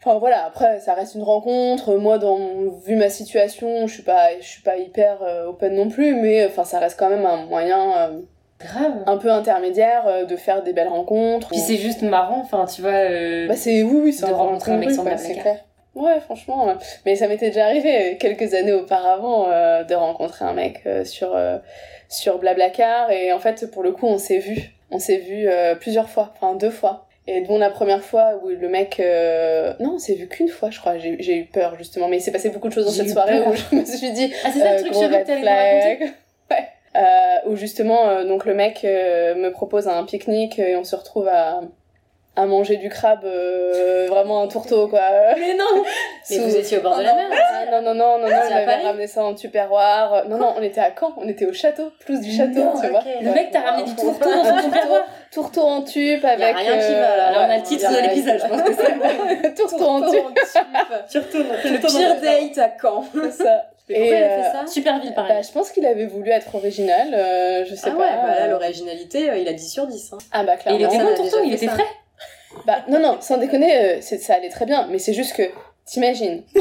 enfin 0.00 0.18
voilà, 0.18 0.44
après, 0.46 0.80
ça 0.80 0.94
reste 0.94 1.14
une 1.14 1.24
rencontre. 1.24 1.94
Moi, 1.96 2.16
dans, 2.18 2.38
vu 2.86 2.96
ma 2.96 3.10
situation, 3.10 3.86
je 3.86 3.92
suis 3.92 4.02
pas, 4.02 4.30
je 4.40 4.46
suis 4.46 4.62
pas 4.62 4.78
hyper 4.78 5.18
open 5.46 5.74
non 5.74 5.90
plus, 5.90 6.14
mais 6.14 6.46
enfin, 6.46 6.64
ça 6.64 6.78
reste 6.78 6.98
quand 6.98 7.10
même 7.10 7.26
un 7.26 7.44
moyen. 7.44 8.12
Grave. 8.58 9.02
un 9.06 9.16
peu 9.16 9.28
intermédiaire 9.28 10.24
de 10.24 10.36
faire 10.36 10.62
des 10.62 10.72
belles 10.72 10.86
rencontres. 10.86 11.48
Puis 11.48 11.58
c'est 11.58 11.78
juste 11.78 12.02
marrant, 12.02 12.40
enfin, 12.42 12.64
tu 12.64 12.80
vois. 12.80 13.08
Bah 13.48 13.56
c'est 13.56 13.82
oui 13.82 14.00
oui 14.04 14.12
c'est 14.12 14.28
de 14.28 14.32
rencontrer 14.32 14.72
un 14.72 14.76
mec 14.78 14.92
sans 14.92 15.04
c'est 15.18 15.34
clair. 15.34 15.64
Ouais 15.94 16.20
franchement 16.20 16.70
euh, 16.70 16.74
mais 17.04 17.16
ça 17.16 17.28
m'était 17.28 17.48
déjà 17.48 17.66
arrivé 17.66 17.96
euh, 17.96 18.14
quelques 18.18 18.54
années 18.54 18.72
auparavant 18.72 19.48
euh, 19.50 19.84
de 19.84 19.94
rencontrer 19.94 20.44
un 20.46 20.54
mec 20.54 20.80
euh, 20.86 21.04
sur 21.04 21.36
euh, 21.36 21.58
sur 22.08 22.38
Blablacar 22.38 23.10
et 23.10 23.30
en 23.32 23.38
fait 23.38 23.70
pour 23.70 23.82
le 23.82 23.92
coup 23.92 24.06
on 24.06 24.16
s'est 24.16 24.38
vu 24.38 24.70
on 24.90 24.98
s'est 24.98 25.18
vu 25.18 25.48
plusieurs 25.80 26.08
fois 26.10 26.32
enfin 26.34 26.54
deux 26.54 26.70
fois 26.70 27.06
et 27.26 27.40
dont 27.40 27.56
la 27.56 27.70
première 27.70 28.02
fois 28.02 28.40
où 28.42 28.48
le 28.48 28.68
mec 28.68 28.98
non 29.80 29.94
on 29.94 29.98
s'est 29.98 30.14
vu 30.14 30.28
qu'une 30.28 30.48
fois 30.48 30.70
je 30.70 30.78
crois 30.78 30.98
j'ai 30.98 31.36
eu 31.36 31.44
peur 31.46 31.76
justement 31.78 32.08
mais 32.08 32.18
il 32.18 32.20
s'est 32.20 32.30
passé 32.30 32.50
beaucoup 32.50 32.68
de 32.68 32.74
choses 32.74 32.84
dans 32.84 32.92
cette 32.92 33.08
soirée 33.08 33.38
peur. 33.38 33.48
où 33.48 33.54
je 33.54 33.76
me 33.76 33.84
suis 33.86 34.12
dit 34.12 34.30
Ah, 34.44 34.50
c'est 34.52 34.58
ça 34.58 34.74
le 34.74 34.80
truc 34.80 34.92
que. 34.92 36.04
Ouais. 36.50 37.40
Où 37.46 37.56
justement, 37.56 38.22
donc 38.24 38.44
le 38.44 38.52
mec 38.52 38.82
me 38.84 39.48
propose 39.48 39.88
un 39.88 40.04
pique-nique 40.04 40.58
et 40.58 40.76
on 40.76 40.84
se 40.84 40.94
retrouve 40.94 41.28
à, 41.28 41.62
à 42.34 42.46
manger 42.46 42.76
du 42.76 42.88
crabe, 42.88 43.24
euh, 43.24 44.06
vraiment 44.08 44.42
un 44.42 44.48
tourteau 44.48 44.88
quoi. 44.88 45.00
mais 45.38 45.54
non 45.54 45.64
Mais 46.30 46.36
Sous- 46.36 46.42
vous 46.44 46.56
étiez 46.56 46.78
au 46.78 46.80
bord 46.80 46.96
de 46.96 47.02
la 47.02 47.14
mer 47.14 47.26
Ah, 47.30 47.64
non, 47.70 47.82
non, 47.82 47.94
non, 47.94 48.18
non, 48.18 48.26
non, 48.28 48.34
C'est 48.48 48.48
il 48.48 48.66
m'avait 48.66 48.82
ramené 48.82 49.06
ça 49.06 49.22
en 49.22 49.34
tupperware. 49.34 50.24
Non, 50.28 50.38
non, 50.38 50.54
on 50.56 50.62
était 50.62 50.80
à 50.80 50.90
Caen, 50.98 51.12
on 51.18 51.28
était 51.28 51.44
au 51.44 51.52
château, 51.52 51.90
plus 52.00 52.20
du 52.20 52.30
château, 52.32 52.60
Non, 52.64 52.72
tu 52.80 52.86
ok. 52.86 52.90
vois. 52.90 53.02
Le 53.20 53.30
mec 53.32 53.50
t'a 53.50 53.60
ramené 53.60 53.84
du 53.84 53.94
tourteau 53.94 54.30
dans 54.30 54.44
son 54.44 54.56
tupperware. 54.70 55.04
Tourteau 55.30 55.60
en 55.62 55.82
tup 55.82 56.24
avec. 56.24 56.56
rien 56.56 56.78
qui 56.78 56.92
va, 56.92 57.16
là. 57.16 57.26
euh, 57.26 57.28
Alors 57.28 57.40
on 57.42 57.44
a 57.44 57.48
ouais, 57.48 57.56
le 57.58 57.62
titre 57.64 57.82
y 57.82 57.86
a 57.96 58.02
de 58.02 58.08
l'épisode, 58.08 58.40
je 58.42 58.46
pense 58.48 58.62
que 58.62 58.72
c'est 58.74 59.54
Tourteau 59.54 59.84
en 59.84 60.10
tup, 60.10 60.38
Surtout 61.08 61.38
Le 61.38 61.78
pire 61.78 62.20
date 62.20 62.58
à 62.58 62.70
Caen. 62.80 63.04
c'est 63.12 63.42
ça. 63.44 63.66
Et, 63.88 64.14
a 64.14 64.16
euh, 64.16 64.42
ça 64.52 64.66
Super 64.66 65.00
ville 65.00 65.12
Bah, 65.14 65.24
pareil. 65.28 65.42
je 65.46 65.52
pense 65.52 65.70
qu'il 65.70 65.84
avait 65.84 66.06
voulu 66.06 66.30
être 66.30 66.54
original, 66.54 67.08
euh, 67.12 67.64
je 67.68 67.74
sais 67.74 67.88
Ah 67.88 67.90
pas. 67.90 67.98
ouais, 67.98 68.06
bah 68.22 68.34
là, 68.38 68.44
euh, 68.44 68.48
l'originalité, 68.52 69.28
euh, 69.28 69.36
il 69.36 69.46
a 69.48 69.52
10 69.52 69.68
sur 69.70 69.86
10. 69.86 70.12
Hein. 70.14 70.18
Ah 70.32 70.44
bah 70.44 70.54
Et 70.54 70.58
clairement. 70.58 70.78
il 70.80 70.84
était 70.86 70.96
ça, 70.96 71.02
bon 71.04 71.10
a 71.12 71.14
tourteau, 71.16 71.36
il 71.44 71.52
était 71.52 71.66
frais. 71.66 71.84
Bah 72.66 72.78
non, 72.88 72.98
non, 73.00 73.18
sans 73.20 73.38
déconner, 73.38 73.76
euh, 73.76 74.00
ça 74.00 74.34
allait 74.34 74.48
très 74.48 74.66
bien, 74.66 74.86
mais 74.90 74.98
c'est 74.98 75.12
juste 75.12 75.34
que, 75.36 75.42
t'imagines, 75.84 76.44
t'es 76.54 76.60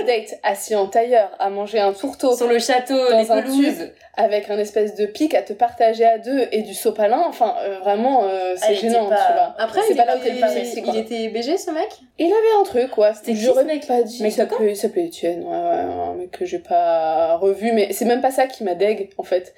en 0.00 0.04
date, 0.04 0.38
assis 0.44 0.76
en 0.76 0.86
tailleur, 0.86 1.30
à 1.40 1.50
manger 1.50 1.80
un 1.80 1.92
tourteau, 1.92 2.36
Sur 2.36 2.46
le 2.46 2.58
château, 2.58 2.96
Dans 3.10 3.18
les 3.18 3.30
un 3.30 3.42
pelouses. 3.42 3.90
avec 4.16 4.48
un 4.48 4.58
espèce 4.58 4.94
de 4.94 5.06
pic 5.06 5.34
à 5.34 5.42
te 5.42 5.52
partager 5.52 6.04
à 6.04 6.18
deux 6.18 6.46
et 6.52 6.62
du 6.62 6.72
sopalin, 6.74 7.22
enfin, 7.26 7.54
euh, 7.62 7.78
vraiment, 7.80 8.24
euh, 8.24 8.54
c'est 8.56 8.76
gênant, 8.76 9.08
pas- 9.08 9.16
tu 9.26 9.32
vois. 9.32 9.54
Après, 9.58 9.80
c'est 9.86 9.94
il, 9.94 9.96
pas 9.96 10.04
là 10.04 10.48
sexy, 10.48 10.82
quoi. 10.82 10.92
il 10.94 11.00
était 11.00 11.28
BG 11.28 11.56
ce 11.58 11.70
mec? 11.72 11.88
Il 12.18 12.26
avait 12.26 12.60
un 12.60 12.62
truc, 12.64 12.90
quoi. 12.90 13.12
C'était 13.14 13.32
qui, 13.32 13.44
ce 13.44 13.60
mec? 13.64 13.86
pas 13.88 14.02
dit. 14.02 14.22
Mec 14.22 14.32
il 14.32 14.36
de 14.44 14.48
s'appelait, 14.48 14.70
il 14.70 14.76
s'appelait 14.76 15.04
Étienne, 15.06 15.42
ouais, 15.42 15.48
ouais, 15.50 16.08
un 16.10 16.14
mec 16.14 16.30
que 16.30 16.44
j'ai 16.44 16.60
pas 16.60 17.36
revu, 17.36 17.72
mais 17.72 17.92
c'est 17.92 18.04
même 18.04 18.20
pas 18.20 18.30
ça 18.30 18.46
qui 18.46 18.62
m'a 18.62 18.74
deg, 18.74 19.10
en 19.18 19.24
fait. 19.24 19.52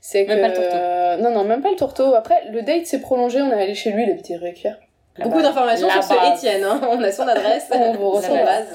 C'est 0.00 0.24
que. 0.24 0.32
Même 0.32 0.40
pas 0.40 0.48
le 0.48 0.54
tourteau. 0.54 1.22
non, 1.22 1.30
non, 1.38 1.44
même 1.44 1.60
pas 1.60 1.70
le 1.70 1.76
tourteau. 1.76 2.14
Après, 2.14 2.44
le 2.50 2.62
date 2.62 2.86
s'est 2.86 3.00
prolongé, 3.00 3.42
on 3.42 3.50
est 3.50 3.62
allé 3.62 3.74
chez 3.74 3.90
lui, 3.90 4.06
le 4.06 4.16
petit 4.16 4.36
Réquier. 4.36 4.72
Beaucoup 5.22 5.42
d'informations 5.42 5.86
La 5.88 6.02
sur 6.02 6.14
ce. 6.14 6.34
Étienne. 6.34 6.64
Hein. 6.64 6.80
On 6.90 7.00
a 7.02 7.12
son 7.12 7.22
adresse, 7.28 7.66
On 7.72 7.92
vous 7.92 7.98
son 7.98 8.10
retrouve. 8.32 8.44
base. 8.44 8.66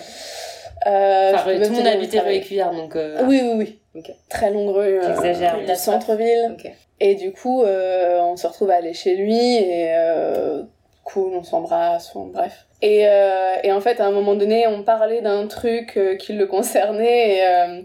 Euh, 0.88 1.32
Enfin, 1.36 1.44
je 1.48 1.64
tout 1.66 1.74
le 1.74 1.76
monde. 1.76 2.28
Écuyère, 2.32 2.72
donc. 2.72 2.96
euh, 2.96 3.18
Oui, 3.26 3.42
oui, 3.44 3.52
oui. 3.58 3.80
Ok. 3.96 4.12
Très 4.30 4.50
longue 4.52 4.70
rue. 4.74 5.00
euh, 5.00 5.08
J'exagère. 5.08 5.58
du 5.60 5.76
centre-ville. 5.76 6.56
Et 7.02 7.16
du 7.16 7.32
coup, 7.34 7.64
euh, 7.64 8.20
on 8.22 8.38
se 8.38 8.48
retrouve 8.48 8.72
à 8.72 8.76
aller 8.76 8.94
chez 8.94 9.16
lui 9.16 9.38
et 9.56 9.88
euh, 9.94 10.64
cool, 11.04 11.34
on 11.36 11.44
s'embrasse, 11.44 12.14
on- 12.16 12.26
bref. 12.28 12.66
Et, 12.82 13.08
euh, 13.10 13.56
et 13.64 13.72
en 13.74 13.82
fait, 13.82 14.00
à 14.00 14.06
un 14.06 14.12
moment 14.12 14.36
donné, 14.36 14.68
on 14.68 14.84
parlait 14.84 15.22
d'un 15.22 15.48
truc 15.48 15.98
euh, 15.98 16.16
qui 16.16 16.32
le 16.34 16.46
concernait 16.48 17.38
et, 17.38 17.46
euh, 17.46 17.82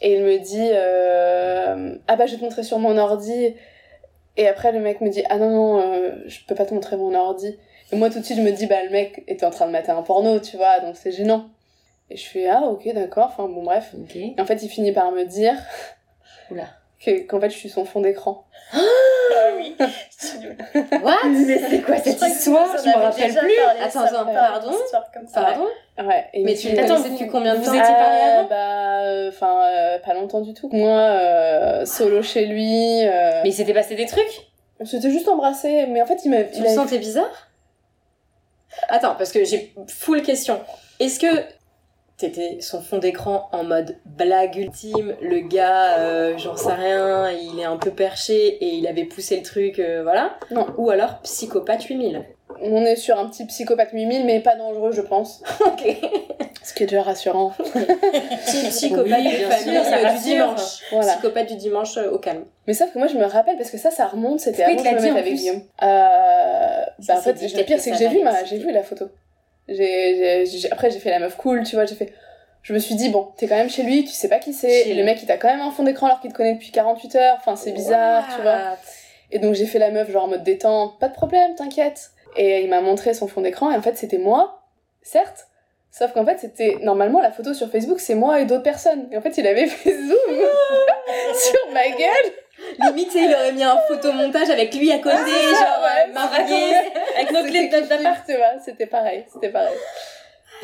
et 0.00 0.14
il 0.14 0.22
me 0.22 0.38
dit 0.38 0.70
euh, 0.72 1.94
Ah 2.08 2.16
bah, 2.16 2.24
je 2.26 2.32
vais 2.32 2.38
te 2.38 2.42
montrer 2.44 2.62
sur 2.62 2.78
mon 2.78 2.96
ordi. 2.96 3.54
Et 4.38 4.48
après, 4.48 4.72
le 4.72 4.80
mec 4.80 5.00
me 5.02 5.10
dit 5.10 5.22
Ah 5.28 5.36
non, 5.36 5.50
non, 5.50 5.80
euh, 5.94 6.12
je 6.26 6.38
peux 6.48 6.54
pas 6.54 6.64
te 6.64 6.72
montrer 6.72 6.96
mon 6.96 7.14
ordi. 7.14 7.58
Et 7.92 7.96
moi, 7.96 8.08
tout 8.10 8.20
de 8.20 8.24
suite, 8.24 8.36
je 8.38 8.42
me 8.42 8.52
dis 8.52 8.66
Bah, 8.66 8.82
le 8.84 8.90
mec 8.90 9.24
était 9.26 9.44
en 9.46 9.50
train 9.50 9.66
de 9.66 9.72
mater 9.72 9.90
un 9.90 10.02
porno, 10.02 10.38
tu 10.40 10.56
vois, 10.56 10.80
donc 10.80 10.96
c'est 10.96 11.12
gênant. 11.12 11.46
Et 12.10 12.16
je 12.16 12.26
fais 12.28 12.48
Ah, 12.48 12.62
ok, 12.62 12.92
d'accord, 12.94 13.26
enfin 13.32 13.48
bon, 13.48 13.62
bref. 13.62 13.92
Et 14.14 14.40
en 14.40 14.44
fait, 14.46 14.62
il 14.62 14.68
finit 14.68 14.92
par 14.92 15.10
me 15.12 15.24
dire 15.24 15.54
Oula. 16.50 16.64
que- 17.04 17.26
qu'en 17.26 17.40
fait, 17.40 17.50
je 17.50 17.56
suis 17.56 17.68
son 17.70 17.84
fond 17.84 18.00
d'écran. 18.00 18.44
Ah 18.72 18.78
oui. 19.56 19.74
What? 21.02 21.16
Mais 21.24 21.58
c'est 21.68 21.80
quoi 21.82 21.96
cette 21.98 22.20
histoire? 22.22 22.68
Je 22.76 22.88
me 22.88 22.94
rappelle 22.94 23.34
plus. 23.34 23.50
Attends, 23.82 24.00
attends, 24.00 24.24
pardon 24.32 24.72
Pardon? 25.32 25.66
Ouais. 25.98 26.24
et 26.34 26.44
Mais 26.44 26.54
tu 26.54 26.68
me 26.68 26.72
dit- 26.72 26.76
le 26.78 26.84
Attends, 26.84 26.94
connaissais 26.96 27.10
depuis 27.10 27.26
combien 27.28 27.54
de 27.54 27.58
vous 27.60 27.64
temps? 27.66 27.72
étiez 27.72 27.94
parlé 27.94 28.20
avant? 28.20 28.48
Bah, 28.48 29.00
euh, 29.02 29.28
enfin, 29.30 29.60
euh, 29.64 29.98
pas 29.98 30.14
longtemps 30.14 30.40
du 30.40 30.54
tout. 30.54 30.68
Moi, 30.72 30.90
euh, 30.90 31.84
solo 31.86 32.22
chez 32.22 32.46
lui. 32.46 33.02
euh, 33.06 33.40
Mais 33.42 33.50
il 33.50 33.52
s'était 33.54 33.74
passé 33.74 33.94
des 33.96 34.06
trucs? 34.06 34.46
On 34.80 34.84
s'était 34.86 35.10
juste 35.10 35.28
embrassé, 35.28 35.86
mais 35.88 36.00
en 36.02 36.06
fait, 36.06 36.24
il 36.24 36.30
m'a. 36.30 36.42
Tu 36.44 36.56
il 36.58 36.62
le 36.62 36.68
sentais 36.70 36.98
bizarre? 36.98 37.49
Attends, 38.88 39.14
parce 39.16 39.32
que 39.32 39.44
j'ai 39.44 39.74
full 39.88 40.22
question. 40.22 40.60
Est-ce 40.98 41.18
que 41.18 41.44
t'étais 42.16 42.60
son 42.60 42.82
fond 42.82 42.98
d'écran 42.98 43.48
en 43.52 43.64
mode 43.64 43.96
blague 44.04 44.56
ultime, 44.56 45.16
le 45.22 45.40
gars, 45.40 45.98
euh, 45.98 46.36
j'en 46.36 46.54
sais 46.54 46.74
rien, 46.74 47.30
il 47.30 47.58
est 47.58 47.64
un 47.64 47.78
peu 47.78 47.90
perché 47.90 48.34
et 48.62 48.74
il 48.74 48.86
avait 48.86 49.06
poussé 49.06 49.36
le 49.36 49.42
truc, 49.42 49.78
euh, 49.78 50.02
voilà? 50.02 50.38
Non. 50.50 50.66
Ou 50.76 50.90
alors 50.90 51.20
psychopathe 51.22 51.84
8000 51.84 52.24
On 52.62 52.84
est 52.84 52.96
sur 52.96 53.18
un 53.18 53.26
petit 53.28 53.46
psychopathe 53.46 53.90
8000, 53.92 54.24
mais 54.24 54.40
pas 54.40 54.56
dangereux, 54.56 54.92
je 54.92 55.00
pense. 55.00 55.42
Ok. 55.66 55.96
Ce 56.62 56.74
qui 56.74 56.82
est 56.82 56.86
déjà 56.86 57.02
rassurant. 57.02 57.52
Psychopathe 58.46 59.06
Oui, 59.06 59.32
de 59.32 59.36
bien 59.38 59.50
famille 59.50 59.74
sûr, 59.74 59.84
ça 59.84 60.12
du 60.12 60.18
dimanche. 60.22 60.82
Voilà. 60.92 61.12
Psychopathe 61.12 61.48
du 61.48 61.56
dimanche 61.56 61.96
euh, 61.96 62.10
au 62.10 62.18
calme. 62.18 62.44
Mais 62.66 62.74
sauf 62.74 62.92
que 62.92 62.98
moi, 62.98 63.08
je 63.08 63.16
me 63.16 63.24
rappelle, 63.24 63.56
parce 63.56 63.70
que 63.70 63.78
ça, 63.78 63.90
ça 63.90 64.06
remonte, 64.06 64.40
c'était 64.40 64.64
avant 64.64 64.76
que 64.76 64.84
je 64.84 64.94
me 64.94 65.00
mette 65.00 65.16
avec 65.16 65.34
Guillaume. 65.34 65.62
Euh, 65.82 66.84
bah, 67.08 67.14
en 67.14 67.20
c'est 67.20 67.34
fait, 67.34 67.56
le 67.56 67.64
pire, 67.64 67.76
que 67.76 67.82
c'est 67.82 67.90
que 67.92 67.96
j'ai 67.96 68.08
vu, 68.08 68.22
ma, 68.22 68.44
j'ai 68.44 68.58
vu 68.58 68.70
la 68.72 68.82
photo. 68.82 69.06
Après, 70.70 70.90
j'ai 70.90 70.98
fait 70.98 71.10
la 71.10 71.18
meuf 71.18 71.36
cool, 71.36 71.64
tu 71.64 71.76
vois, 71.76 71.86
j'ai 71.86 71.94
fait. 71.94 72.12
Je 72.62 72.74
me 72.74 72.78
suis 72.78 72.94
dit, 72.94 73.08
bon, 73.08 73.28
t'es 73.38 73.46
quand 73.48 73.56
même 73.56 73.70
chez 73.70 73.82
lui, 73.82 74.04
tu 74.04 74.12
sais 74.12 74.28
pas 74.28 74.38
qui 74.38 74.52
c'est. 74.52 74.92
Le 74.92 75.02
mec, 75.02 75.18
il 75.22 75.26
t'a 75.26 75.38
quand 75.38 75.48
même 75.48 75.62
un 75.62 75.70
fond 75.70 75.82
d'écran 75.82 76.06
alors 76.06 76.20
qu'il 76.20 76.30
te 76.30 76.36
connaît 76.36 76.52
depuis 76.54 76.70
48 76.72 77.14
heures. 77.16 77.36
Enfin, 77.38 77.56
c'est 77.56 77.72
bizarre, 77.72 78.24
tu 78.36 78.42
vois. 78.42 78.76
Et 79.32 79.38
donc, 79.38 79.54
j'ai 79.54 79.66
fait 79.66 79.78
la 79.78 79.90
meuf, 79.90 80.10
genre 80.10 80.24
en 80.24 80.28
mode 80.28 80.42
détente, 80.42 80.98
pas 80.98 81.08
de 81.08 81.14
problème, 81.14 81.54
t'inquiète. 81.54 82.10
Et 82.36 82.62
il 82.62 82.70
m'a 82.70 82.80
montré 82.80 83.14
son 83.14 83.26
fond 83.26 83.40
d'écran, 83.40 83.70
et 83.70 83.76
en 83.76 83.82
fait, 83.82 83.96
c'était 83.96 84.18
moi, 84.18 84.62
certes. 85.02 85.46
Sauf 85.90 86.12
qu'en 86.12 86.24
fait, 86.24 86.38
c'était. 86.38 86.76
Normalement, 86.82 87.20
la 87.20 87.32
photo 87.32 87.52
sur 87.52 87.68
Facebook, 87.70 87.98
c'est 87.98 88.14
moi 88.14 88.40
et 88.40 88.44
d'autres 88.44 88.62
personnes. 88.62 89.08
Et 89.10 89.16
en 89.16 89.20
fait, 89.20 89.36
il 89.38 89.46
avait 89.46 89.66
fait 89.66 89.92
zoom 90.06 90.36
sur 91.34 91.72
ma 91.72 91.88
gueule. 91.88 92.32
Limite, 92.78 93.12
il 93.14 93.34
aurait 93.34 93.52
mis 93.52 93.64
un 93.64 93.78
photomontage 93.88 94.50
avec 94.50 94.74
lui 94.74 94.92
à 94.92 94.98
côté, 94.98 95.16
genre 95.16 95.80
ouais, 95.82 96.08
euh, 96.08 96.12
marié. 96.12 96.74
Avec 97.16 97.32
nos 97.32 97.42
clés 97.42 97.68
vois, 97.68 98.60
c'était 98.64 98.86
pareil, 98.86 99.24
c'était 99.32 99.48
pareil. 99.48 99.76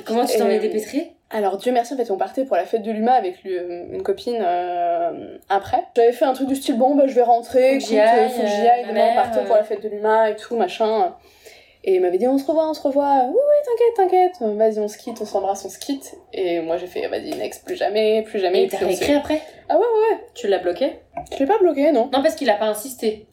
Comment 0.04 0.24
tu 0.24 0.38
t'en 0.38 0.48
Et, 0.50 0.56
es 0.56 0.58
dépêtrée 0.58 1.12
Alors 1.30 1.56
Dieu 1.56 1.72
merci 1.72 1.94
en 1.94 1.96
fait 1.96 2.10
on 2.10 2.16
partait 2.16 2.44
pour 2.44 2.56
la 2.56 2.64
fête 2.64 2.82
de 2.82 2.90
l'UMA 2.90 3.12
avec 3.12 3.42
lui, 3.42 3.56
euh, 3.56 3.86
une 3.90 4.02
copine 4.02 4.38
euh, 4.40 5.38
après. 5.48 5.84
J'avais 5.96 6.12
fait 6.12 6.24
un 6.24 6.34
truc 6.34 6.48
du 6.48 6.56
style 6.56 6.76
bon 6.76 6.94
bah 6.94 7.06
je 7.06 7.14
vais 7.14 7.22
rentrer, 7.22 7.80
Faut 7.80 7.86
que 7.86 7.92
j'y 7.92 7.98
euh, 7.98 8.02
aille, 8.02 8.84
euh, 8.84 8.88
demain 8.88 9.14
partons 9.14 9.40
euh. 9.40 9.46
pour 9.46 9.56
la 9.56 9.64
fête 9.64 9.82
de 9.82 9.88
l'UMA 9.88 10.30
et 10.30 10.36
tout 10.36 10.56
machin. 10.56 11.14
Et 11.88 11.94
il 11.94 12.00
m'avait 12.00 12.18
dit 12.18 12.26
on 12.26 12.36
se 12.36 12.44
revoit, 12.44 12.68
on 12.68 12.74
se 12.74 12.82
revoit. 12.82 13.24
Oui 13.28 13.34
oui 13.34 13.64
t'inquiète, 13.64 14.32
t'inquiète. 14.40 14.56
Vas-y 14.56 14.80
on 14.80 14.88
se 14.88 14.98
quitte, 14.98 15.18
on 15.20 15.24
s'embrasse, 15.24 15.64
on 15.64 15.68
se 15.68 15.78
quitte. 15.78 16.16
Et 16.32 16.60
moi 16.60 16.76
j'ai 16.78 16.88
fait 16.88 17.06
vas-y 17.06 17.30
next 17.36 17.64
plus 17.64 17.76
jamais, 17.76 18.22
plus 18.22 18.40
jamais. 18.40 18.64
Et 18.64 18.68
t'as 18.68 18.78
réécrit 18.78 19.14
après 19.14 19.40
Ah 19.68 19.74
ouais 19.76 19.80
ouais 19.84 20.14
ouais. 20.16 20.20
Tu 20.34 20.48
l'as 20.48 20.58
bloqué 20.58 20.98
Je 21.32 21.38
l'ai 21.38 21.46
pas 21.46 21.58
bloqué 21.58 21.92
non. 21.92 22.10
Non, 22.12 22.22
parce 22.22 22.34
qu'il 22.34 22.50
a 22.50 22.56
pas 22.56 22.66
insisté. 22.66 23.26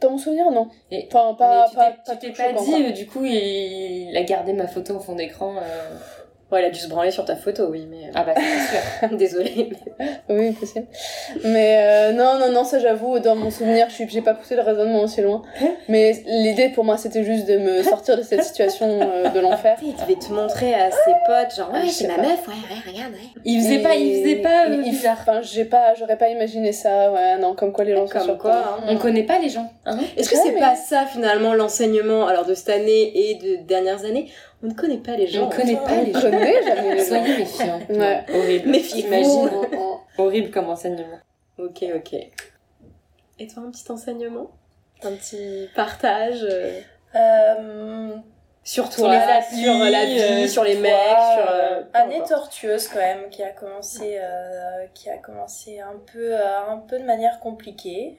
Dans 0.00 0.10
mon 0.10 0.18
souvenir 0.18 0.50
non. 0.50 0.68
Et- 0.90 1.06
Enfin 1.12 1.34
pas 1.34 1.64
Mais 1.64 1.70
tu 1.70 1.76
pas, 1.76 1.90
t'es- 1.90 1.96
pas 2.06 2.16
tu 2.16 2.32
t'es 2.32 2.32
pas 2.32 2.52
dit, 2.58 2.70
quoi. 2.70 2.80
euh, 2.80 2.90
du 2.92 3.06
coup, 3.06 3.24
il... 3.24 4.08
il 4.10 4.16
a 4.16 4.22
gardé 4.22 4.52
ma 4.54 4.66
photo 4.68 4.94
au 4.94 5.00
fond 5.00 5.14
d'écran. 5.16 5.56
euh. 5.56 5.98
Ouais, 6.50 6.62
il 6.62 6.64
a 6.64 6.70
dû 6.70 6.78
se 6.80 6.88
branler 6.88 7.10
sur 7.10 7.26
ta 7.26 7.36
photo, 7.36 7.66
oui, 7.70 7.86
mais. 7.90 8.10
Ah 8.14 8.24
bah, 8.24 8.32
c'est 8.36 9.06
sûr. 9.08 9.16
Désolée. 9.18 9.70
Oui, 10.30 10.52
possible. 10.52 10.86
Mais 11.44 11.78
euh, 11.80 12.12
non, 12.12 12.38
non, 12.38 12.52
non, 12.52 12.62
ça 12.64 12.78
j'avoue, 12.78 13.18
dans 13.18 13.34
mon 13.34 13.50
souvenir, 13.50 13.88
je 13.90 14.04
j'ai 14.08 14.20
pas 14.20 14.34
poussé 14.34 14.56
le 14.56 14.62
raisonnement 14.62 15.00
aussi 15.02 15.22
loin. 15.22 15.42
Mais 15.88 16.12
l'idée 16.26 16.68
pour 16.68 16.84
moi, 16.84 16.96
c'était 16.98 17.24
juste 17.24 17.46
de 17.46 17.56
me 17.56 17.82
sortir 17.82 18.16
de 18.16 18.22
cette 18.22 18.44
situation 18.44 18.86
euh, 19.00 19.28
de 19.30 19.40
l'enfer. 19.40 19.78
Il 19.82 19.94
devait 19.96 20.14
te 20.18 20.30
montrer 20.32 20.74
à 20.74 20.90
ses 20.90 21.12
potes, 21.26 21.56
genre, 21.56 21.70
Ah, 21.72 21.78
ouais, 21.80 21.86
je 21.86 21.92
c'est 21.92 22.06
ma 22.08 22.16
pas. 22.16 22.22
meuf, 22.22 22.46
ouais, 22.46 22.54
ouais, 22.54 22.92
regarde, 22.92 23.12
ouais. 23.14 23.40
Il 23.44 23.60
faisait 23.62 23.76
Et- 23.76 23.82
pas, 23.82 23.94
il 23.94 24.22
faisait 24.22 24.36
pas 24.36 24.66
euh, 24.68 24.74
il- 24.84 24.90
bizarre. 24.90 25.16
Enfin, 25.20 25.40
j'ai 25.42 25.64
pas, 25.64 25.94
j'aurais 25.98 26.18
pas 26.18 26.28
imaginé 26.28 26.72
ça, 26.72 27.10
ouais, 27.10 27.38
non, 27.38 27.54
comme 27.54 27.72
quoi 27.72 27.84
les 27.84 27.94
gens 27.96 28.06
Comme 28.06 28.36
quoi, 28.38 28.54
hein. 28.80 28.84
On 28.88 28.96
connaît 28.98 29.24
pas 29.24 29.38
les 29.38 29.48
gens. 29.48 29.70
Hein 29.86 29.98
Est-ce 30.16 30.28
que 30.30 30.36
c'est 30.36 30.52
mais- 30.52 30.60
pas 30.60 30.76
ça 30.76 31.06
finalement 31.06 31.54
l'enseignement 31.54 32.26
alors 32.26 32.44
de 32.44 32.54
cette 32.54 32.68
année 32.70 33.30
et 33.30 33.34
de 33.36 33.66
dernières 33.66 34.04
années 34.04 34.30
On 34.62 34.66
ne 34.66 34.74
connaît 34.74 34.98
pas 34.98 35.16
les 35.16 35.26
gens. 35.28 35.46
On 35.46 35.50
connaît 35.50 35.76
pas 35.76 36.02
les 36.02 36.12
gens. 36.12 36.20
jamais. 36.22 37.04
Soyez 37.04 37.36
méfiants. 37.38 37.80
Ouais. 37.88 38.24
Horrible. 38.34 38.68
Méfiez-vous. 38.70 39.08
Imagine. 39.08 39.50
Horrible 40.18 40.50
comme 40.50 40.68
enseignement. 40.68 41.18
Ok, 41.58 41.84
ok. 41.94 42.14
Et 43.40 43.46
toi, 43.46 43.62
un 43.66 43.70
petit 43.70 43.90
enseignement? 43.92 44.50
Un 45.04 45.12
petit 45.12 45.68
partage 45.76 46.42
euh, 46.42 46.80
Euh, 47.14 48.16
sur 48.64 48.90
toi, 48.90 49.08
la- 49.12 49.36
applis, 49.38 49.62
sur 49.62 49.74
la 49.78 50.04
vie, 50.04 50.20
euh, 50.20 50.46
sur 50.48 50.64
les 50.64 50.72
toi, 50.74 50.82
mecs, 50.82 50.92
sur. 50.92 51.50
euh, 51.50 51.82
année 51.94 52.20
tortueuse 52.28 52.88
quand 52.88 52.98
même 52.98 53.28
qui 53.30 53.42
a 53.44 53.50
commencé 53.50 54.18
qui 54.94 55.08
a 55.08 55.18
commencé 55.18 55.78
un 55.80 55.94
peu 56.12 56.34
un 56.36 56.78
peu 56.78 56.98
de 56.98 57.04
manière 57.04 57.38
compliquée 57.40 58.18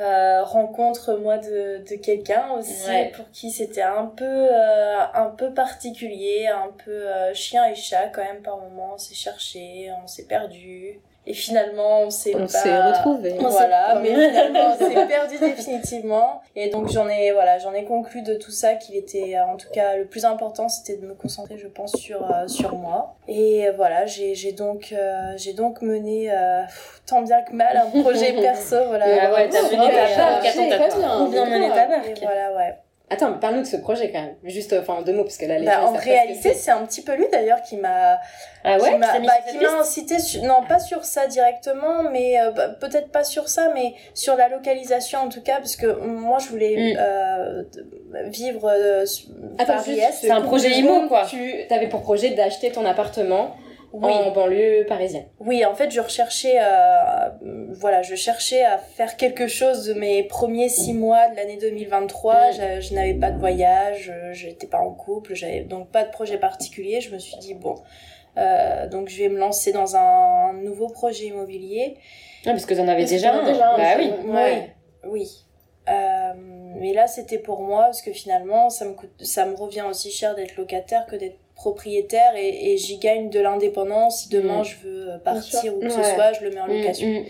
Euh, 0.00 0.42
rencontre 0.44 1.14
moi 1.18 1.36
de, 1.36 1.84
de 1.86 1.94
quelqu'un 1.96 2.52
aussi 2.58 2.88
Ouais. 2.88 3.12
pour 3.14 3.30
qui 3.32 3.50
c'était 3.50 3.82
un 3.82 4.06
peu 4.06 4.24
euh, 4.24 4.98
un 5.12 5.26
peu 5.26 5.52
particulier 5.52 6.46
un 6.48 6.70
peu 6.84 6.90
euh, 6.90 7.34
chien 7.34 7.66
et 7.66 7.74
chat 7.74 8.06
quand 8.08 8.22
même 8.24 8.40
par 8.40 8.56
moment 8.56 8.92
on 8.94 8.98
s'est 8.98 9.14
cherché 9.14 9.90
on 10.02 10.06
s'est 10.06 10.24
perdu 10.24 10.98
et 11.26 11.34
finalement 11.34 12.00
on 12.02 12.10
s'est 12.10 12.32
On 12.34 12.40
pas- 12.40 12.48
s'est 12.48 12.80
retrouvés. 12.82 13.36
voilà, 13.38 13.98
mais 14.02 14.08
finalement 14.14 14.74
on 14.74 14.76
s'est 14.78 15.06
perdu 15.06 15.38
définitivement. 15.38 16.40
Et 16.56 16.68
donc 16.70 16.88
j'en 16.90 17.08
ai 17.08 17.32
voilà, 17.32 17.58
j'en 17.58 17.72
ai 17.72 17.84
conclu 17.84 18.22
de 18.22 18.34
tout 18.34 18.50
ça 18.50 18.74
qu'il 18.74 18.96
était 18.96 19.36
euh, 19.36 19.44
en 19.44 19.56
tout 19.56 19.68
cas 19.72 19.96
le 19.96 20.06
plus 20.06 20.24
important 20.24 20.68
c'était 20.68 20.96
de 20.96 21.06
me 21.06 21.14
concentrer 21.14 21.58
je 21.58 21.68
pense 21.68 21.92
sur 21.96 22.22
euh, 22.22 22.48
sur 22.48 22.74
moi. 22.74 23.16
Et 23.28 23.68
euh, 23.68 23.72
voilà, 23.76 24.06
j'ai 24.06 24.34
j'ai 24.34 24.52
donc 24.52 24.92
euh, 24.92 25.32
j'ai 25.36 25.52
donc 25.52 25.82
mené 25.82 26.32
euh, 26.32 26.62
pff, 26.64 27.02
tant 27.06 27.22
bien 27.22 27.42
que 27.42 27.52
mal 27.52 27.76
un 27.76 28.02
projet 28.02 28.32
perso 28.40 28.76
voilà. 28.88 29.04
Ah 29.22 29.32
ouais, 29.34 29.48
t'as 29.48 29.62
mené 29.62 29.76
ta 29.92 30.16
barque, 30.16 30.42
j'ai- 30.44 30.48
attends, 30.50 30.68
t'as 30.70 30.88
très 30.88 30.98
bien. 30.98 31.08
trop 31.08 31.26
bien 31.28 31.44
mené 31.46 31.68
ta 31.68 31.86
barque. 31.86 32.18
voilà, 32.22 32.52
ouais. 32.56 32.74
Attends, 33.12 33.30
mais 33.32 33.40
parle-nous 33.40 33.62
de 33.62 33.66
ce 33.66 33.76
projet 33.76 34.12
quand 34.12 34.20
même. 34.22 34.36
Juste, 34.44 34.72
enfin, 34.72 34.94
en 34.94 35.02
deux 35.02 35.12
mots, 35.12 35.24
parce 35.24 35.36
que 35.36 35.44
là, 35.44 35.58
les 35.58 35.66
Bah, 35.66 35.80
gens, 35.80 35.88
en 35.88 35.92
réalité, 35.94 36.54
c'est. 36.54 36.70
un 36.70 36.86
petit 36.86 37.02
peu 37.02 37.14
lui 37.16 37.26
d'ailleurs 37.32 37.60
qui 37.62 37.76
m'a 37.76 38.20
Ah 38.62 38.76
qui 38.78 38.84
ouais 38.84 38.98
m'a 38.98 39.08
Qui 39.14 39.20
mis 39.20 39.26
bah, 39.26 39.32
m'a 39.72 39.80
incité 39.80 40.18
sur- 40.20 40.42
non 40.44 40.62
pas 40.68 40.78
sur 40.78 41.04
ça 41.04 41.26
directement 41.26 42.04
mais 42.12 42.40
euh, 42.40 42.50
bah, 42.52 42.68
peut-être 42.68 43.10
pas 43.10 43.24
sur 43.24 43.48
ça 43.48 43.70
mais 43.74 43.94
sur 44.14 44.36
la 44.36 44.48
localisation 44.48 45.18
en 45.20 45.28
tout 45.28 45.40
cas 45.42 45.56
parce 45.56 45.74
que 45.76 45.86
moi 46.04 46.38
je 46.38 46.48
voulais 46.50 46.94
Mm. 46.94 46.98
euh, 47.00 47.62
vivre 48.26 48.70
euh, 48.72 49.04
Attends, 49.58 49.72
Paris 49.74 49.94
juste, 49.94 50.02
Est. 50.08 50.12
c'est 50.12 50.30
un 50.30 50.42
projet 50.42 50.72
secondes, 50.72 51.08
quoi. 51.08 51.24
Tu 51.28 51.64
avais 51.70 51.88
pour 51.88 52.02
projet 52.02 52.30
d'acheter 52.30 52.70
ton 52.70 52.84
appartement 52.86 53.56
oui 53.92 54.12
en 54.12 54.30
banlieue 54.30 54.84
parisienne. 54.86 55.26
oui 55.40 55.64
en 55.64 55.74
fait 55.74 55.90
je 55.90 56.00
recherchais 56.00 56.58
euh, 56.60 57.28
voilà 57.72 58.02
je 58.02 58.14
cherchais 58.14 58.62
à 58.62 58.78
faire 58.78 59.16
quelque 59.16 59.46
chose 59.46 59.86
de 59.86 59.94
mes 59.94 60.22
premiers 60.24 60.68
six 60.68 60.92
mois 60.94 61.28
de 61.28 61.36
l'année 61.36 61.56
2023 61.56 62.34
Mm. 62.34 62.52
je, 62.52 62.80
je 62.88 62.94
n'avais 62.94 63.14
pas 63.14 63.30
de 63.30 63.38
voyage 63.38 64.10
euh, 64.14 64.32
j'étais 64.32 64.66
pas 64.66 64.78
en 64.78 64.92
couple 64.92 65.34
j'avais 65.34 65.60
donc 65.60 65.90
pas 65.90 66.04
de 66.04 66.10
projet 66.10 66.38
particulier 66.38 67.00
je 67.00 67.12
me 67.12 67.18
suis 67.18 67.36
dit 67.38 67.54
bon 67.54 67.74
euh, 68.38 68.86
donc 68.88 69.08
je 69.08 69.18
vais 69.22 69.28
me 69.28 69.38
lancer 69.38 69.72
dans 69.72 69.96
un 69.96 70.52
nouveau 70.52 70.88
projet 70.88 71.26
immobilier 71.26 71.96
Ah, 72.46 72.50
parce 72.50 72.64
que 72.66 72.74
t'en 72.74 72.86
avais 72.86 72.98
Parce 73.02 73.10
déjà 73.10 73.32
un. 73.34 73.44
déjà 73.44 73.70
un, 73.72 73.76
Bah 73.76 73.94
oui. 73.98 74.12
Oui, 74.24 74.62
oui. 75.04 75.44
Euh, 75.88 76.32
mais 76.36 76.92
là, 76.92 77.08
c'était 77.08 77.38
pour 77.38 77.62
moi 77.62 77.84
parce 77.86 78.02
que 78.02 78.12
finalement, 78.12 78.70
ça 78.70 78.84
me 78.84 78.92
coûte, 78.94 79.10
ça 79.20 79.44
me 79.46 79.56
revient 79.56 79.82
aussi 79.90 80.10
cher 80.12 80.36
d'être 80.36 80.56
locataire 80.56 81.06
que 81.06 81.16
d'être 81.16 81.38
propriétaire 81.64 82.32
et, 82.36 82.72
et 82.72 82.76
j'y 82.78 82.96
gagne 82.98 83.28
de 83.28 83.38
l'indépendance. 83.40 84.22
Si 84.22 84.28
demain 84.30 84.60
Mm. 84.62 84.64
je 84.64 84.76
veux 84.88 85.18
partir 85.22 85.76
ou 85.76 85.80
que 85.80 85.84
Ouais. 85.84 85.90
ce 85.90 86.14
soit, 86.14 86.32
je 86.32 86.42
le 86.44 86.50
mets 86.50 86.60
en 86.60 86.66
Mm, 86.68 86.76
location. 86.78 87.06
mm. 87.08 87.24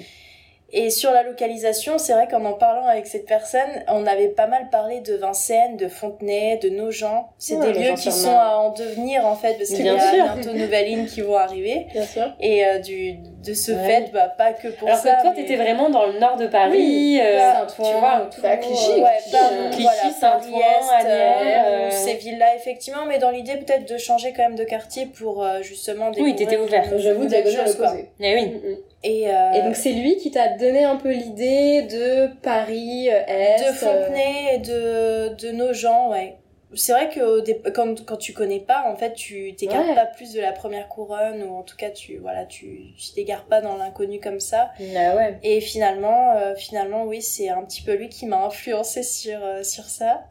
Et 0.72 0.90
sur 0.90 1.10
la 1.10 1.24
localisation, 1.24 1.98
c'est 1.98 2.12
vrai 2.12 2.28
qu'en 2.30 2.44
en 2.44 2.52
parlant 2.52 2.86
avec 2.86 3.08
cette 3.08 3.26
personne, 3.26 3.68
on 3.88 4.06
avait 4.06 4.28
pas 4.28 4.46
mal 4.46 4.70
parlé 4.70 5.00
de 5.00 5.16
Vincennes, 5.16 5.76
de 5.76 5.88
Fontenay, 5.88 6.58
de 6.62 6.68
Nogent. 6.68 7.24
C'est 7.38 7.56
Ouais, 7.56 7.72
des 7.72 7.80
lieux 7.80 7.94
qui 7.96 8.12
sont 8.12 8.38
à 8.38 8.54
en 8.58 8.72
devenir 8.72 9.26
en 9.26 9.34
fait, 9.34 9.54
parce 9.58 9.70
qu'il 9.70 9.84
y 9.84 9.88
a 9.88 9.98
sûr. 9.98 10.22
bientôt 10.32 10.52
de 10.52 10.58
nouvelles 10.58 10.86
lignes 10.86 11.06
qui 11.06 11.22
vont 11.22 11.34
arriver. 11.36 11.86
Bien 11.92 12.06
sûr. 12.06 12.32
Et 12.38 12.64
euh, 12.64 12.78
du, 12.78 13.16
de 13.44 13.54
ce 13.54 13.72
Ouais. 13.72 13.78
fait, 13.88 14.10
bah, 14.12 14.28
pas 14.36 14.52
que 14.52 14.68
pour 14.68 14.86
Alors 14.88 15.00
ça. 15.00 15.14
que 15.14 15.22
toi, 15.22 15.30
mais- 15.34 15.42
t'étais 15.42 15.56
vraiment 15.56 15.88
dans 15.88 16.06
le 16.06 16.18
nord 16.18 16.36
de 16.36 16.46
Paris, 16.46 16.72
Oui, 16.76 17.20
euh, 17.22 17.52
tu 17.74 17.80
vois, 17.82 18.28
tout- 18.34 18.42
Bah, 18.42 18.56
Clichy, 18.58 19.00
ouais, 19.00 19.08
Clichy, 19.22 19.36
euh, 19.36 19.70
Clichy, 19.70 19.82
voilà, 19.82 20.10
Saint-Ouen, 20.20 20.98
Agnières, 20.98 21.64
euh, 21.66 21.70
euh, 21.86 21.90
ces 21.90 22.14
villes-là, 22.14 22.54
effectivement, 22.56 23.06
mais 23.08 23.18
dans 23.18 23.30
l'idée 23.30 23.56
peut-être 23.56 23.90
de 23.90 23.96
changer 23.98 24.32
quand 24.36 24.42
même 24.42 24.56
de 24.56 24.64
quartier 24.64 25.06
pour 25.06 25.42
euh, 25.42 25.62
justement 25.62 26.08
Oui, 26.10 26.34
découvrir 26.34 26.36
t'étais 26.36 26.56
ouvert. 26.58 26.98
J'avoue, 26.98 27.24
diagonale 27.26 27.70
opposée. 27.70 28.10
Eh 28.20 28.34
oui. 28.34 28.46
Mm, 28.46 28.54
mm. 28.70 28.76
Et, 29.02 29.28
euh, 29.28 29.52
Et 29.54 29.62
donc 29.62 29.76
c'est 29.76 29.92
lui 29.92 30.16
qui 30.18 30.30
t'a 30.30 30.48
donné 30.48 30.84
un 30.84 30.96
peu 30.96 31.10
l'idée 31.10 31.82
de 31.82 32.28
Paris 32.42 33.08
euh, 33.10 33.22
Est. 33.26 33.60
de 33.60 33.72
Fontenay 33.72 34.54
et 34.56 34.58
de, 34.58 35.28
de 35.36 35.52
Nogent, 35.52 36.10
ouais. 36.10 36.34
C'est 36.74 36.92
vrai 36.92 37.08
que 37.08 37.68
quand, 37.70 38.04
quand 38.06 38.16
tu 38.16 38.32
connais 38.32 38.60
pas, 38.60 38.84
en 38.88 38.96
fait, 38.96 39.14
tu 39.14 39.54
t'écartes 39.56 39.88
Ouais. 39.88 39.94
pas 39.94 40.06
plus 40.06 40.32
de 40.32 40.40
la 40.40 40.52
première 40.52 40.86
couronne, 40.88 41.42
ou 41.42 41.56
en 41.56 41.62
tout 41.62 41.76
cas, 41.76 41.90
tu 41.90 42.18
voilà, 42.18 42.46
tu 42.46 42.92
tu 42.96 43.12
t'égares 43.12 43.44
pas 43.44 43.60
dans 43.60 43.76
l'inconnu 43.76 44.20
comme 44.20 44.38
ça. 44.40 44.70
Ah 44.96 45.16
ouais. 45.16 45.38
Et 45.42 45.60
finalement, 45.60 46.36
euh, 46.36 46.54
finalement, 46.54 47.04
oui, 47.04 47.22
c'est 47.22 47.48
un 47.48 47.64
petit 47.64 47.82
peu 47.82 47.94
lui 47.94 48.08
qui 48.08 48.26
m'a 48.26 48.44
influencé 48.44 49.02
sur, 49.02 49.38
euh, 49.42 49.62
sur 49.64 49.84
ça. 49.84 50.22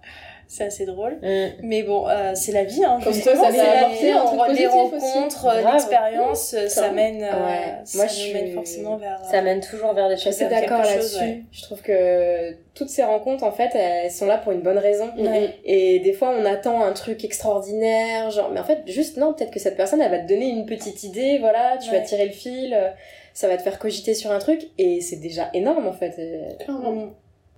C'est 0.51 0.63
assez 0.63 0.85
drôle. 0.88 1.19
Mm. 1.21 1.47
Mais 1.62 1.83
bon, 1.83 2.07
euh, 2.07 2.31
c'est 2.33 2.51
la 2.51 2.63
vie, 2.63 2.83
hein. 2.83 2.97
Comme 3.03 3.13
ça 3.13 3.35
c'est 3.35 3.35
la 3.57 3.88
vie, 3.89 4.57
les 4.57 4.65
rencontres, 4.65 5.45
euh, 5.45 5.62
l'expérience, 5.71 6.55
euh, 6.55 6.67
ça 6.67 6.89
mène, 6.89 7.21
euh, 7.21 7.45
Ouais. 7.45 7.73
ça 7.83 7.97
Moi, 7.99 8.05
nous 8.07 8.12
je 8.12 8.33
mène 8.33 8.45
suis- 8.47 8.53
forcément 8.55 8.97
vers. 8.97 9.23
Ça 9.29 9.43
mène 9.43 9.62
toujours 9.62 9.93
vers 9.93 10.09
des 10.09 10.15
Je 10.15 10.21
suis 10.21 10.31
choses. 10.31 10.41
assez 10.41 10.49
faire 10.49 10.62
d'accord 10.62 10.81
là-dessus. 10.83 11.19
ouais. 11.23 11.41
Je 11.51 11.62
trouve 11.62 11.81
que 11.83 12.55
toutes 12.73 12.89
ces 12.89 13.03
rencontres, 13.03 13.43
en 13.43 13.51
fait, 13.51 13.69
elles 13.75 14.09
sont 14.09 14.25
là 14.25 14.39
pour 14.39 14.51
une 14.51 14.62
bonne 14.62 14.79
raison. 14.79 15.12
Ouais. 15.19 15.53
Et 15.65 15.99
des 15.99 16.13
fois, 16.13 16.33
on 16.35 16.43
attend 16.45 16.81
un 16.83 16.93
truc 16.93 17.23
extraordinaire, 17.23 18.31
genre, 18.31 18.49
mais 18.51 18.59
en 18.59 18.63
fait, 18.65 18.81
juste 18.88 19.17
non, 19.17 19.33
peut-être 19.33 19.51
que 19.51 19.59
cette 19.59 19.77
personne, 19.77 20.01
elle 20.01 20.09
va 20.09 20.17
te 20.17 20.27
donner 20.27 20.47
une 20.49 20.65
petite 20.65 21.03
idée, 21.03 21.38
voilà, 21.38 21.77
tu 21.77 21.91
Ouais. 21.91 21.99
vas 21.99 22.03
tirer 22.03 22.25
le 22.25 22.31
fil, 22.33 22.73
euh, 22.73 22.89
ça 23.35 23.47
va 23.47 23.55
te 23.55 23.62
faire 23.62 23.77
cogiter 23.77 24.15
sur 24.15 24.31
un 24.31 24.39
truc, 24.39 24.67
et 24.79 24.99
c'est 25.01 25.17
déjà 25.17 25.51
énorme, 25.53 25.88
en 25.88 25.93
fait. 25.93 26.15
Clairement. 26.59 26.91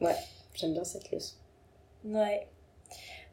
Mm. 0.01 0.07
J'aime 0.55 0.73
bien 0.73 0.83
cette 0.83 1.09
leçon. 1.09 1.35
Ouais. 2.05 2.47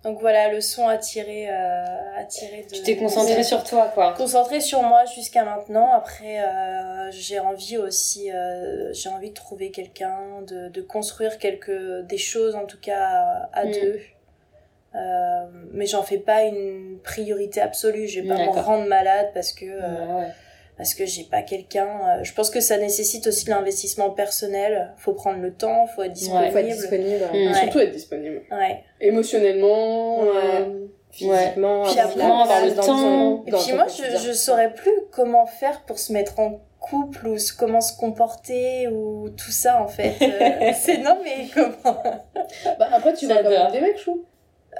Donc 0.05 0.21
voilà, 0.21 0.49
le 0.53 0.61
son 0.61 0.87
à 0.87 0.97
tirer, 0.97 1.49
euh, 1.51 1.85
à 2.17 2.25
tirer 2.25 2.65
de. 2.71 2.75
Tu 2.77 2.83
t'es 2.83 2.97
concentré 2.97 3.43
sur 3.43 3.65
toi, 3.65 3.91
quoi. 3.93 4.15
Concentré 4.17 4.61
sur 4.61 4.83
moi 4.83 5.05
jusqu'à 5.07 5.45
maintenant. 5.45 5.93
Après, 5.93 6.39
euh, 6.41 7.11
j'ai 7.11 7.41
envie 7.41 7.79
aussi, 7.79 8.31
euh, 8.31 8.93
j'ai 8.93 9.09
envie 9.09 9.31
de 9.31 9.35
trouver 9.35 9.71
quelqu'un, 9.73 10.43
de, 10.47 10.69
de 10.69 10.81
construire 10.83 11.39
quelque 11.39 12.03
des 12.03 12.17
choses 12.19 12.55
en 12.55 12.65
tout 12.65 12.79
cas 12.81 13.49
à, 13.53 13.65
Mm. 13.65 13.71
deux. 13.73 14.01
Euh, 14.95 15.47
mais 15.73 15.87
j'en 15.87 16.03
fais 16.03 16.19
pas 16.19 16.45
une 16.45 16.99
priorité 17.03 17.61
absolue. 17.61 18.07
Je 18.07 18.21
vais 18.21 18.29
pas 18.29 18.35
me 18.35 18.47
D'accord. 18.47 18.65
rendre 18.65 18.87
malade 18.87 19.31
parce 19.35 19.53
que 19.53 19.67
euh, 19.67 20.21
ouais. 20.21 20.29
Parce 20.79 20.95
que 20.95 21.05
j'ai 21.05 21.25
pas 21.25 21.43
quelqu'un. 21.43 21.89
euh, 21.89 22.25
je 22.25 22.33
pense 22.33 22.49
que 22.49 22.61
ça 22.61 22.79
nécessite 22.79 23.27
aussi 23.27 23.45
de 23.45 23.51
l'investissement 23.51 24.11
personnel. 24.11 24.95
Faut 24.97 25.13
prendre 25.13 25.41
le 25.41 25.53
temps, 25.53 25.87
faut 25.89 26.03
être 26.03 26.19
Il 26.21 26.29
faut 26.31 26.39
être 26.39 26.67
disponible. 26.67 27.19
disponible, 27.19 27.25
Mm. 27.33 27.47
Ouais. 27.53 27.55
Surtout 27.63 27.79
être 27.81 27.93
disponible. 27.93 28.43
Ouais. 28.51 28.85
Émotionnellement. 29.01 30.23
Euh, 30.25 30.87
physiquement, 31.11 31.83
Puis 31.85 31.99
après, 31.99 32.23
avoir 32.23 32.65
le 32.65 32.75
temps. 32.75 33.45
Et 33.47 33.51
puis 33.51 33.73
moi, 33.75 33.87
je, 33.89 34.19
je 34.29 34.33
saurais 34.33 34.73
plus 34.73 34.93
comment 35.11 35.47
faire 35.47 35.83
pour 35.83 35.99
se 35.99 36.13
mettre 36.13 36.39
en 36.39 36.61
couple 36.81 37.27
ou 37.29 37.37
comment 37.59 37.81
se 37.81 37.97
comporter 37.99 38.87
ou 38.89 39.29
tout 39.31 39.51
ça 39.51 39.83
en 39.83 39.89
fait. 39.89 40.15
Euh, 40.23 40.71
c'est 40.81 40.99
non 40.99 41.19
mais 41.25 41.49
comment 41.53 42.03
Bah, 42.79 42.89
après, 42.93 43.15
tu 43.15 43.27
J'adore. 43.27 43.51
même 43.51 43.73
des 43.73 43.81
mecs 43.81 43.99
chauds. 43.99 44.25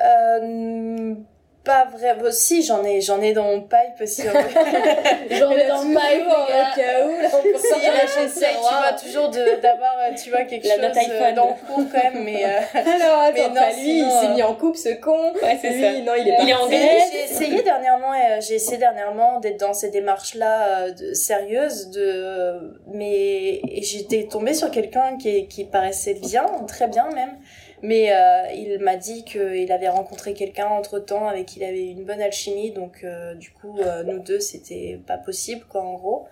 euh, 0.01 1.15
Pas 1.65 1.85
vrai. 1.87 2.15
Bon, 2.15 2.33
si 2.33 2.63
j'en 2.63 2.83
ai, 2.83 3.01
j'en 3.03 3.21
ai 3.21 3.33
dans 3.35 3.43
mon 3.45 3.61
pipe 3.61 4.01
aussi. 4.01 4.23
J'en 5.31 5.51
ai 5.51 5.67
dans 5.67 5.83
le 5.83 5.89
pipe, 5.89 6.29
gars. 6.49 6.73
cas 6.75 7.07
où, 7.07 7.21
là, 7.21 7.29
on 7.35 7.43
peut 7.43 7.59
si 7.59 7.87
là 7.87 8.01
tu 8.07 8.61
vois 8.61 8.93
toujours 8.93 9.29
de 9.29 9.61
d'avoir, 9.61 9.95
euh, 9.99 10.15
tu 10.15 10.31
vois 10.31 10.45
quelque 10.45 10.67
La 10.67 10.93
chose 10.95 11.11
euh, 11.11 11.33
dans 11.33 11.49
le 11.49 11.67
cours 11.67 11.85
quand 11.93 12.03
même, 12.13 12.25
mais. 12.25 12.45
euh, 12.45 12.61
Alors, 12.75 13.21
attends, 13.21 13.33
Mais 13.35 13.49
non, 13.49 13.67
lui, 13.77 13.99
il 13.99 14.11
s'est 14.11 14.27
euh, 14.27 14.35
mis 14.35 14.43
en 14.43 14.55
couple, 14.55 14.79
ce 14.79 14.95
con. 15.01 15.33
Ouais, 15.43 15.59
c'est 15.61 15.71
Lui, 15.71 15.83
ça. 15.83 15.93
non, 16.01 16.13
il 16.19 16.29
est 16.29 16.37
pas 16.37 16.43
en. 16.45 16.71
J'ai 16.71 17.25
essayé 17.25 17.63
dernièrement, 17.63 18.13
euh, 18.13 18.41
j'ai 18.41 18.55
essayé 18.55 18.79
dernièrement 18.79 19.39
d'être 19.41 19.61
dans 19.61 19.75
ces 19.75 19.91
démarches-là 19.91 20.69
euh, 20.87 20.93
de- 20.93 21.13
sérieuses, 21.13 21.91
de, 21.91 22.79
mais 22.95 23.61
et 23.69 23.83
j'étais 23.83 24.27
tombée 24.31 24.55
sur 24.55 24.71
quelqu'un 24.71 25.19
qui, 25.19 25.47
qui 25.49 25.65
paraissait 25.65 26.15
bien, 26.15 26.47
très 26.67 26.87
bien 26.89 27.09
même, 27.15 27.37
mais 27.83 28.13
euh, 28.13 28.53
il 28.53 28.79
m'a 28.81 28.97
dit 28.97 29.25
qu'il 29.25 29.71
avait 29.73 29.89
rencontré 29.89 30.35
quelqu'un 30.35 30.67
entre 30.67 30.99
temps 30.99 31.29
avec 31.29 31.47
qui 31.47 31.61
il 31.61 31.65
avait 31.65 31.87
une 31.87 32.05
bonne 32.05 32.21
alchimie, 32.21 32.71
donc 32.71 33.01
euh, 33.05 33.35
du 33.35 33.51
coup 33.51 33.79
euh, 33.79 34.03
nous 34.03 34.19
deux 34.19 34.41
c'était 34.41 35.01
pas 35.07 35.19
possible 35.19 35.65
quoi 35.69 35.83
en 35.83 35.95
gros. 35.95 36.27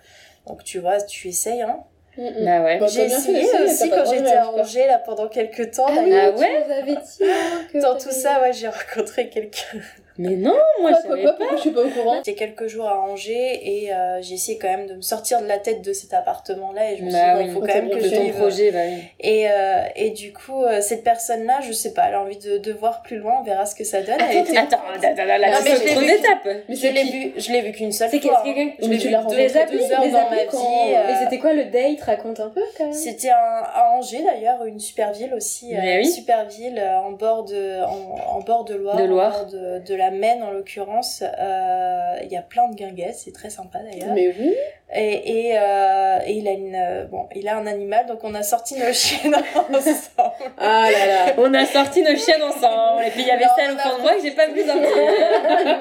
Donc 0.47 0.63
tu 0.63 0.79
vois, 0.79 1.01
tu 1.01 1.27
essayes 1.27 1.61
hein. 1.61 1.83
Mm. 2.17 2.45
Bah 2.45 2.63
ouais. 2.63 2.79
Bah, 2.79 2.87
J'ai 2.87 3.09
fait 3.09 3.31
essayé 3.31 3.63
aussi 3.63 3.89
quand 3.89 4.05
j'étais 4.05 4.33
à. 4.33 4.49
Angers 4.49 4.87
là 4.87 4.99
pendant 4.99 5.27
quelques 5.27 5.71
temps. 5.71 5.85
Ah 5.87 6.01
ouais. 6.01 6.33
tu 6.35 6.67
nous 6.67 6.73
avais 6.73 6.95
dit 6.95 7.23
hein, 7.23 7.67
que 7.71 7.79
Dans 7.79 7.97
tout 7.97 8.11
ça, 8.11 8.41
ouais, 8.41 8.53
j'ai 8.53 8.67
rencontré 8.95 9.29
quelqu'un. 9.29 9.79
Mais 10.17 10.35
non, 10.35 10.55
moi 10.81 10.91
je 10.91 11.07
savais 11.07 11.23
pas. 11.23 11.33
pourquoi 11.33 11.55
je 11.57 11.61
suis 11.61 11.69
pas 11.71 11.81
au 11.81 11.89
courant 11.89 12.15
J'étais 12.17 12.33
quelques 12.33 12.67
jours 12.67 12.87
à 12.87 12.99
Angers 13.01 13.59
et 13.83 13.93
euh, 13.93 14.19
j'ai 14.21 14.33
essayé 14.35 14.57
quand 14.57 14.67
même 14.67 14.87
de 14.87 14.95
me 14.95 15.01
sortir 15.01 15.41
de 15.41 15.47
la 15.47 15.57
tête 15.59 15.81
de 15.83 15.93
cet 15.93 16.13
appartement-là 16.13 16.91
et 16.91 16.97
je 16.97 17.03
me 17.03 17.09
suis 17.09 17.19
Bah 17.19 17.35
dit, 17.35 17.41
oui, 17.43 17.47
bon, 17.49 17.53
faut 17.53 17.59
quand 17.67 17.73
même 17.75 17.89
que 17.89 17.99
je 17.99 18.15
ton 18.15 18.21
vive. 18.23 18.33
projet, 18.35 18.71
bah 18.71 18.79
oui. 18.87 19.03
Et, 19.19 19.47
euh, 19.49 19.83
et 19.95 20.09
du 20.11 20.33
coup, 20.33 20.63
euh, 20.63 20.81
cette 20.81 21.03
personne-là, 21.03 21.59
je 21.61 21.71
sais 21.71 21.93
pas, 21.93 22.05
elle 22.07 22.15
a 22.15 22.21
envie 22.21 22.37
de, 22.37 22.57
de 22.57 22.71
voir 22.73 23.01
plus 23.01 23.17
loin, 23.17 23.35
on 23.41 23.43
verra 23.43 23.65
ce 23.65 23.75
que 23.75 23.83
ça 23.83 24.01
donne. 24.01 24.17
Elle 24.29 24.37
était- 24.37 24.57
Attends, 24.57 24.77
attends, 24.93 25.07
attends, 25.07 25.25
là, 25.25 25.37
là, 25.37 25.51
Non, 25.51 25.57
mais 25.63 25.69
c'est 25.75 25.77
je 25.77 25.99
l'ai 25.99 25.99
vu. 25.99 26.05
d'étapes. 26.07 26.39
Mais 26.67 26.75
je 26.75 26.75
c'est 26.75 26.91
l'ai 26.91 27.03
vu, 27.03 27.33
je 27.37 27.51
l'ai 27.51 27.61
vu 27.61 27.71
qu'une 27.71 27.91
seule 27.91 28.09
C'est 28.09 28.19
fois. 28.19 28.41
quelqu'un 28.43 28.61
hein. 28.61 28.71
que 28.77 28.85
Je 28.85 28.89
l'ai 28.89 28.97
vu 28.97 29.09
deux, 29.09 29.15
applis, 29.57 29.77
deux 29.77 29.91
heures 29.93 29.99
dans 30.01 30.29
ma 30.29 30.43
vie. 30.43 30.95
euh, 30.95 31.03
Mais 31.07 31.13
c'était 31.23 31.37
quoi 31.39 31.53
le 31.53 31.65
date? 31.65 32.01
Raconte 32.01 32.39
un 32.39 32.49
peu 32.49 32.61
quand 32.77 32.85
même. 32.85 32.93
C'était 32.93 33.29
à 33.29 33.91
Angers 33.95 34.23
d'ailleurs, 34.23 34.65
une 34.65 34.79
super 34.79 35.11
ville 35.13 35.33
aussi, 35.35 35.75
euh, 35.75 35.99
une 35.99 36.05
super 36.05 36.45
ville 36.47 36.79
euh, 36.79 36.99
en 36.99 37.11
bord 37.11 37.43
de 37.43 37.83
en, 37.83 38.39
bord 38.41 38.65
de 38.65 38.75
Loire, 38.75 38.95
De 38.97 39.03
Loire. 39.03 39.45
de, 39.45 39.93
la 40.09 40.11
Maine 40.11 40.43
en 40.43 40.51
l'occurrence. 40.51 41.23
Euh, 41.23 42.15
Il 42.23 42.31
y 42.31 42.37
a 42.37 42.41
plein 42.41 42.69
de 42.69 42.75
guinguettes, 42.75 43.15
c'est 43.15 43.33
très 43.33 43.49
sympa 43.49 43.79
d'ailleurs. 43.79 44.13
Mais 44.13 44.27
oui. 44.37 44.55
Et, 44.93 45.49
et, 45.49 45.57
euh, 45.59 46.19
et 46.25 46.31
il 46.33 46.47
a 46.47 46.51
une 46.51 46.75
euh, 46.75 47.05
bon, 47.05 47.27
il 47.35 47.47
a 47.49 47.57
un 47.57 47.67
animal, 47.67 48.05
donc 48.05 48.19
on 48.23 48.33
a 48.33 48.41
sorti 48.43 48.75
nos 48.79 48.93
chiens 48.93 49.31
ensemble. 49.33 50.51
Ah 50.57 50.87
là 50.91 51.05
là. 51.05 51.33
On 51.37 51.53
a 51.53 51.65
sorti 51.65 52.01
nos 52.03 52.15
chiens 52.15 52.41
ensemble. 52.41 53.03
Et 53.05 53.11
puis 53.11 53.21
il 53.21 53.27
y 53.27 53.31
avait 53.31 53.43
Non, 53.45 53.51
celle 53.57 53.71
au 53.71 53.77
fond 53.77 53.97
de 53.97 54.01
moi 54.01 54.13
que 54.15 54.21
j'ai 54.21 54.31
pas 54.31 54.47
vu 54.47 54.61
sortir. 54.65 54.87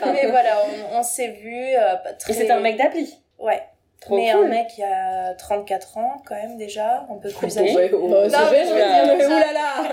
Mais 0.12 0.26
voilà, 0.28 0.58
on, 0.92 0.98
on 0.98 1.02
s'est 1.04 1.28
vu. 1.28 1.56
Euh, 1.56 1.94
très... 2.18 2.32
Et 2.32 2.36
c'était 2.36 2.52
un 2.52 2.60
mec 2.60 2.76
d'appli. 2.76 3.16
Ouais. 3.38 3.62
Trop 4.06 4.16
mais 4.16 4.30
cool. 4.32 4.44
un 4.46 4.48
mec 4.48 4.68
qui 4.68 4.82
a 4.82 5.34
34 5.34 5.98
ans 5.98 6.22
quand 6.26 6.34
même 6.36 6.56
déjà, 6.56 7.06
un 7.10 7.16
peu 7.16 7.28
plus 7.28 7.58
âgé. 7.58 7.74
Ouais, 7.74 7.90
oh, 7.92 8.08
Non, 8.08 8.22
je 8.24 8.28
veux 8.28 8.64
dire. 8.64 9.16
Mais 9.18 9.26
oulala 9.26 9.74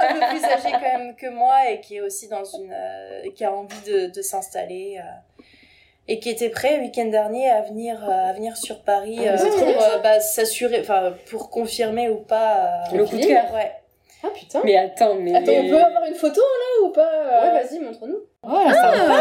un 0.00 0.14
peu 0.14 0.20
plus 0.36 0.44
âgé 0.44 0.68
quand 0.72 0.98
même 0.98 1.14
que 1.16 1.28
moi 1.28 1.68
et 1.70 1.80
qui 1.80 1.96
est 1.96 2.00
aussi 2.00 2.28
dans 2.28 2.44
une 2.44 2.72
euh, 2.72 3.22
qui 3.34 3.44
a 3.44 3.52
envie 3.52 3.80
de, 3.86 4.06
de 4.06 4.22
s'installer 4.22 4.98
euh, 4.98 5.42
et 6.08 6.18
qui 6.20 6.30
était 6.30 6.48
prêt 6.50 6.76
le 6.76 6.82
week-end 6.84 7.06
dernier 7.06 7.50
à 7.50 7.62
venir 7.62 8.02
euh, 8.08 8.30
à 8.30 8.32
venir 8.32 8.56
sur 8.56 8.82
Paris 8.82 9.18
Ah, 9.26 9.32
euh, 9.34 9.58
pour 9.58 9.68
euh, 9.82 9.98
bah, 10.02 10.20
s'assurer 10.20 10.80
enfin 10.80 11.12
pour 11.30 11.50
confirmer 11.50 12.08
ou 12.08 12.16
pas 12.18 12.82
euh, 12.92 12.96
Le 12.96 13.04
coup 13.04 13.16
de 13.16 13.26
cœur. 13.26 13.52
ouais 13.52 13.72
Ah 14.24 14.28
putain 14.34 14.60
Mais 14.64 14.76
attends, 14.76 15.14
mais. 15.16 15.34
Attends, 15.34 15.52
on 15.52 15.68
peut 15.68 15.80
avoir 15.82 16.04
une 16.06 16.14
photo 16.14 16.40
là 16.40 16.86
ou 16.86 16.92
pas 16.92 17.10
euh 17.12 17.42
Ouais, 17.54 17.62
vas-y, 17.62 17.78
montre-nous. 17.80 18.20
Oh, 18.42 18.48
sympa. 18.70 19.16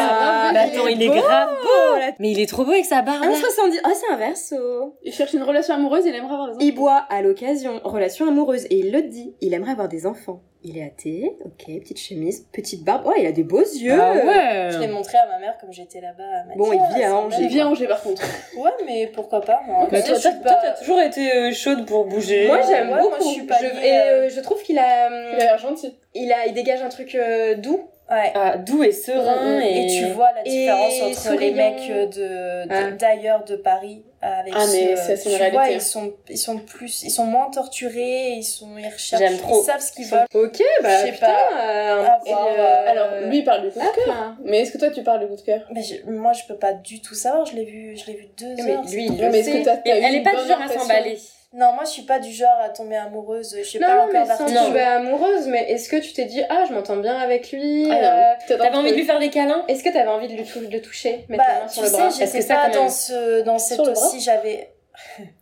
Ah, 0.00 0.50
Mais 0.54 0.58
attends, 0.60 0.86
il 0.86 1.02
est 1.02 1.08
beau. 1.08 1.14
grave 1.14 1.50
beau 1.62 1.98
là. 1.98 2.12
Mais 2.18 2.30
il 2.30 2.40
est 2.40 2.48
trop 2.48 2.64
beau 2.64 2.72
avec 2.72 2.86
sa 2.86 3.02
barbe. 3.02 3.22
1,70. 3.22 3.80
Ah, 3.84 3.90
c'est 3.94 4.12
un 4.12 4.16
verso. 4.16 4.96
Il 5.02 5.12
cherche 5.12 5.34
une 5.34 5.42
relation 5.42 5.74
amoureuse, 5.74 6.04
il 6.06 6.14
aimerait 6.14 6.32
avoir 6.32 6.46
des 6.48 6.54
enfants. 6.54 6.64
Il 6.64 6.74
boit 6.74 7.04
à 7.10 7.20
l'occasion, 7.20 7.80
relation 7.84 8.26
amoureuse, 8.28 8.64
et 8.70 8.76
il 8.78 8.90
le 8.92 9.02
dit. 9.02 9.34
Il 9.42 9.52
aimerait 9.52 9.72
avoir 9.72 9.88
des 9.88 10.06
enfants. 10.06 10.40
Il 10.64 10.78
est 10.78 10.84
athée, 10.84 11.36
ok, 11.44 11.80
petite 11.80 11.98
chemise, 11.98 12.46
petite 12.52 12.84
barbe. 12.84 13.02
Oh, 13.04 13.12
il 13.18 13.26
a 13.26 13.32
des 13.32 13.42
beaux 13.42 13.60
yeux. 13.60 13.98
Ah 14.00 14.12
ouais. 14.14 14.68
je 14.70 14.78
l'ai 14.78 14.86
montré 14.86 15.18
à 15.18 15.26
ma 15.26 15.38
mère 15.40 15.58
comme 15.60 15.72
j'étais 15.72 16.00
là-bas 16.00 16.54
Bon, 16.56 16.72
il 16.72 16.80
Ah, 16.80 16.94
vit 16.96 17.02
à 17.02 17.16
Angers. 17.16 17.36
Il 17.40 17.48
vient 17.48 17.66
à 17.66 17.70
Angers 17.70 17.88
par 17.88 18.00
contre. 18.00 18.22
ouais 18.56 18.70
mais 18.86 19.08
pourquoi 19.12 19.40
pas 19.40 19.60
moi. 19.66 19.88
Bah, 19.90 20.00
toi, 20.00 20.14
t'as 20.22 20.72
toujours 20.78 21.00
été 21.00 21.32
euh, 21.34 21.52
chaude 21.52 21.84
pour 21.84 22.04
bouger. 22.06 22.46
Moi, 22.46 22.60
j'aime 22.66 22.90
Ouais, 22.90 22.94
moi, 22.94 23.02
beaucoup. 23.10 23.24
je 23.24 23.28
suis 23.28 23.42
pas 23.42 23.58
Je- 23.58 23.64
liée, 23.64 23.86
et 23.88 23.98
euh, 23.98 24.04
euh, 24.26 24.28
je 24.30 24.40
trouve 24.40 24.62
qu'il 24.62 24.78
a, 24.78 25.08
Il 25.08 25.34
a 25.34 25.44
l'air 25.44 25.58
gentil. 25.58 25.94
il 26.14 26.32
a, 26.32 26.46
il 26.46 26.54
dégage 26.54 26.80
un 26.80 26.88
truc 26.88 27.16
euh, 27.16 27.56
doux. 27.56 27.80
Ouais 28.12 28.32
Ah, 28.34 28.56
doux 28.58 28.82
et 28.84 28.92
serein. 28.92 29.36
Mm, 29.42 29.56
mm, 29.58 29.62
Et, 29.62 29.84
Et 29.96 29.98
tu 29.98 30.12
vois 30.12 30.30
la 30.32 30.40
Et 30.46 30.50
différence 30.50 30.94
entre 31.02 31.30
les 31.38 31.50
souriant. 31.50 31.56
mecs 31.56 31.90
euh, 31.90 32.06
de 32.06 32.68
Ah. 32.70 32.90
de- 32.90 32.96
d'ailleurs 32.96 33.44
de 33.44 33.56
Paris 33.56 34.04
avec 34.20 34.52
Ah, 34.56 34.64
mais 34.72 34.94
ce- 34.94 35.02
ça, 35.02 35.16
c'est 35.16 35.30
une 35.30 35.36
tu 35.36 35.42
réalité. 35.42 35.50
vois, 35.52 35.68
ils 35.70 35.80
sont 35.80 36.12
ils 36.28 36.38
sont 36.38 36.58
plus 36.58 37.02
ils 37.02 37.10
sont 37.10 37.24
moins 37.24 37.50
torturés, 37.50 38.32
ils 38.34 38.44
sont 38.44 38.68
ils 38.78 38.86
recherchent 38.86 39.20
J'aime 39.22 39.38
trop. 39.38 39.60
ils 39.60 39.64
savent 39.66 39.80
ce 39.80 39.92
qu'ils 39.92 40.06
veulent. 40.06 40.26
Ok, 40.34 40.62
bah, 40.82 41.00
Je 41.00 41.06
sais 41.06 41.12
putain. 41.12 41.26
pas. 41.26 41.60
euh, 41.60 42.04
À 42.04 42.20
et, 42.24 42.30
voir, 42.30 42.46
euh, 42.46 42.56
euh, 42.58 42.90
Alors, 42.90 43.28
lui 43.28 43.38
il 43.38 43.44
parle 43.44 43.62
du 43.62 43.70
coup 43.70 43.80
de 43.80 44.04
cœur. 44.04 44.34
Mais 44.44 44.60
est-ce 44.60 44.72
que 44.72 44.78
toi 44.78 44.90
tu 44.90 45.02
parles 45.02 45.20
du 45.20 45.26
coup 45.26 45.36
de 45.36 45.40
cœur? 45.42 45.62
Mais 45.72 45.82
je- 45.82 46.08
moi 46.10 46.32
je 46.32 46.42
peux 46.46 46.56
pas 46.56 46.72
du 46.72 47.00
tout 47.00 47.14
savoir, 47.14 47.46
je 47.46 47.56
l'ai 47.56 47.64
vu 47.64 47.96
je 47.96 48.06
l'ai 48.06 48.14
vu 48.16 48.28
deux 48.38 48.54
Mais 48.62 48.72
heures. 48.72 48.82
lui, 48.82 48.88
c'est 48.90 48.96
il 48.98 49.16
tout. 49.16 49.22
le 49.22 49.30
mais 49.30 49.38
est-ce 49.40 49.50
que 49.50 49.64
t'as 49.64 49.76
t'as 49.78 49.90
elle 49.90 50.14
est 50.14 50.22
pas 50.22 50.30
du 50.42 50.48
genre 50.48 50.60
à 50.60 50.68
s'emballer. 50.68 51.18
Non, 51.54 51.72
moi 51.72 51.84
je 51.84 51.90
suis 51.90 52.02
pas 52.02 52.18
du 52.18 52.32
genre 52.32 52.58
à 52.62 52.70
tomber 52.70 52.96
amoureuse. 52.96 53.54
Je 53.58 53.62
suis 53.62 53.78
Non, 53.78 53.86
pas 53.86 53.96
non, 53.96 54.02
encore 54.04 54.26
mais 54.26 54.36
sans 54.36 54.64
tomber 54.66 54.80
amoureuse, 54.80 55.46
mais 55.48 55.70
est-ce 55.70 55.88
que 55.88 55.96
tu 55.96 56.12
t'es 56.14 56.24
dit, 56.24 56.42
ah, 56.48 56.64
je 56.68 56.72
m'entends 56.72 56.96
bien 56.96 57.16
avec 57.18 57.52
lui 57.52 57.88
Ah, 57.90 58.32
euh, 58.50 58.56
T'avais 58.56 58.74
envie 58.76 58.90
de 58.92 58.96
lui 58.96 59.04
faire 59.04 59.18
des 59.18 59.28
câlins 59.30 59.64
Est-ce 59.68 59.84
que 59.84 59.90
t'avais 59.90 60.08
envie 60.08 60.28
de, 60.28 60.34
lui 60.34 60.44
tou- 60.44 60.64
de 60.64 60.72
le 60.72 60.80
toucher 60.80 61.24
Mettre 61.28 61.44
Bah, 61.44 61.60
main 61.60 61.66
tu 61.66 61.72
sur 61.74 61.82
le 61.82 61.88
sais, 61.88 61.92
bras? 61.94 62.02
Parce 62.04 62.18
j'étais 62.18 62.38
que 62.38 62.44
ça, 62.44 62.54
pas 62.56 62.68
dans, 62.70 62.88
ce, 62.88 63.42
dans 63.42 63.58
cette 63.58 63.80
aussi, 63.80 64.20
j'avais... 64.20 64.70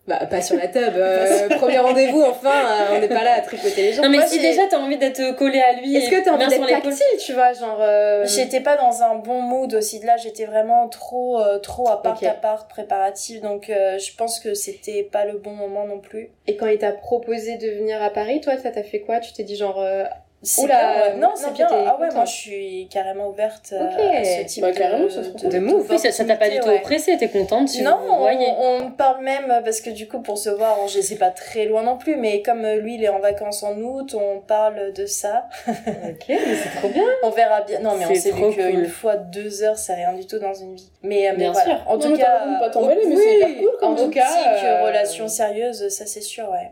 Bah, 0.07 0.27
pas 0.27 0.41
sur 0.41 0.57
la 0.57 0.69
tub. 0.69 0.95
euh, 0.97 1.49
premier 1.57 1.79
rendez-vous, 1.79 2.23
enfin, 2.23 2.51
euh, 2.51 2.97
on 2.97 3.01
n'est 3.01 3.09
pas 3.09 3.25
là 3.25 3.35
à 3.35 3.41
tripoter 3.41 3.83
les 3.83 3.93
gens. 3.93 4.03
Non, 4.03 4.09
mais 4.09 4.19
Moi, 4.19 4.27
si 4.27 4.41
déjà 4.41 4.67
t'as 4.69 4.79
envie 4.79 4.97
d'être 4.97 5.37
collé 5.37 5.61
à 5.61 5.73
lui. 5.75 5.97
Est-ce 5.97 6.11
que 6.11 6.25
t'as 6.25 6.33
envie 6.33 6.47
d'être 6.47 6.67
tactile, 6.67 7.19
tu 7.19 7.33
vois, 7.33 7.53
genre... 7.53 7.79
euh, 7.81 8.25
J'étais 8.27 8.61
pas 8.61 8.77
dans 8.77 9.03
un 9.03 9.17
bon 9.17 9.41
mood 9.43 9.73
aussi. 9.75 10.01
Là, 10.01 10.17
j'étais 10.17 10.45
vraiment 10.47 10.89
trop, 10.89 11.41
trop 11.63 11.89
à 11.89 12.03
part 12.03 12.19
à 12.25 12.31
part 12.35 12.69
préparative. 12.69 13.41
Donc, 13.43 13.67
je 13.69 14.17
pense 14.17 14.41
que 14.41 14.55
c'était 14.55 15.03
pas 15.03 15.25
le 15.25 15.39
bon 15.39 15.51
moment 15.53 15.87
non 15.87 15.99
plus. 15.99 16.31
Et 16.47 16.57
quand 16.57 16.67
il 16.67 16.79
t'a 16.79 16.93
proposé 16.93 17.57
de 17.57 17.69
venir 17.71 18.03
à 18.03 18.11
Paris, 18.11 18.41
toi, 18.41 18.57
ça 18.59 18.71
t'a 18.71 18.83
fait 18.83 19.01
quoi? 19.01 19.21
Tu 19.21 19.33
t'es 19.33 19.43
dit 19.45 19.57
genre... 19.57 19.85
Oula, 20.59 20.66
bien, 20.74 21.03
euh, 21.03 21.16
non, 21.16 21.33
c'est 21.35 21.53
bien. 21.53 21.68
Ah 21.70 21.98
ouais, 22.00 22.09
moi, 22.14 22.24
je 22.24 22.33
suis 22.33 22.88
carrément 22.90 23.29
ouverte 23.29 23.74
euh, 23.74 23.85
Ok. 23.85 24.00
à 24.16 24.24
ce 24.24 24.46
type 24.46 24.62
Bah, 24.62 24.72
de, 24.72 24.79
carrément, 24.79 25.07
de 25.07 25.59
move. 25.59 25.87
Oui, 25.90 25.98
ça 25.98 26.24
t'a 26.24 26.37
pas 26.37 26.48
du 26.48 26.59
tout 26.61 26.68
ouais. 26.68 26.76
oppressé, 26.79 27.18
t'es 27.18 27.29
contente, 27.29 27.68
tu 27.68 27.83
Non, 27.83 27.98
vous 28.09 28.16
voyez. 28.18 28.46
on, 28.59 28.87
on 28.87 28.90
parle 28.90 29.22
même 29.22 29.61
parce 29.64 29.83
que 29.83 29.90
du 29.90 30.09
coup 30.09 30.20
pour 30.20 30.38
se 30.38 30.48
voir, 30.48 30.79
on, 30.83 30.87
je 30.88 31.00
sais 31.03 31.16
pas 31.16 31.29
très 31.31 31.66
loin 31.66 31.83
non 31.83 31.98
plus, 31.98 32.16
mais 32.16 32.40
comme 32.40 32.64
euh, 32.64 32.76
lui 32.76 32.94
il 32.94 33.05
est 33.05 33.11
en 33.11 33.18
vacances 33.18 33.62
en 33.62 33.76
août, 33.79 34.14
on 34.18 34.40
parle 34.40 34.92
de 34.94 35.05
ça. 35.07 35.44
Ok, 35.68 36.24
mais 36.29 36.38
c'est 36.55 36.79
trop 36.79 36.88
bien. 36.88 37.05
On 37.22 37.31
verra 37.31 37.61
bien. 37.61 37.81
Non 37.81 37.94
mais 37.98 38.07
on 38.07 38.31
trop 38.31 38.48
vu 38.50 38.57
qu'une 38.57 38.87
fois 38.88 39.16
deux 39.16 39.62
heures 39.62 39.76
c'est 39.79 39.94
rien 39.94 40.14
du 40.14 40.26
tout 40.26 40.38
dans 40.38 40.55
une 40.55 40.74
vie. 40.74 40.90
Mais, 41.03 41.29
euh, 41.29 41.33
mais 41.33 41.38
Bien 41.44 41.53
voilà. 41.53 41.76
sûr. 41.76 41.85
En 41.87 41.98
tout 41.98 42.16
cas, 42.16 42.59
pas 42.59 42.70
t'emballer, 42.70 43.03
mais 43.07 43.14
oui, 43.16 43.22
c'est 43.22 43.37
hyper 43.37 43.59
cool 43.59 43.76
quand 43.79 43.92
en 43.92 43.96
tout 43.96 44.11
cas, 44.11 44.83
relation 44.85 45.29
sérieuse, 45.29 45.88
ça 45.88 46.07
c'est 46.07 46.20
sûr, 46.22 46.48
ouais. 46.50 46.70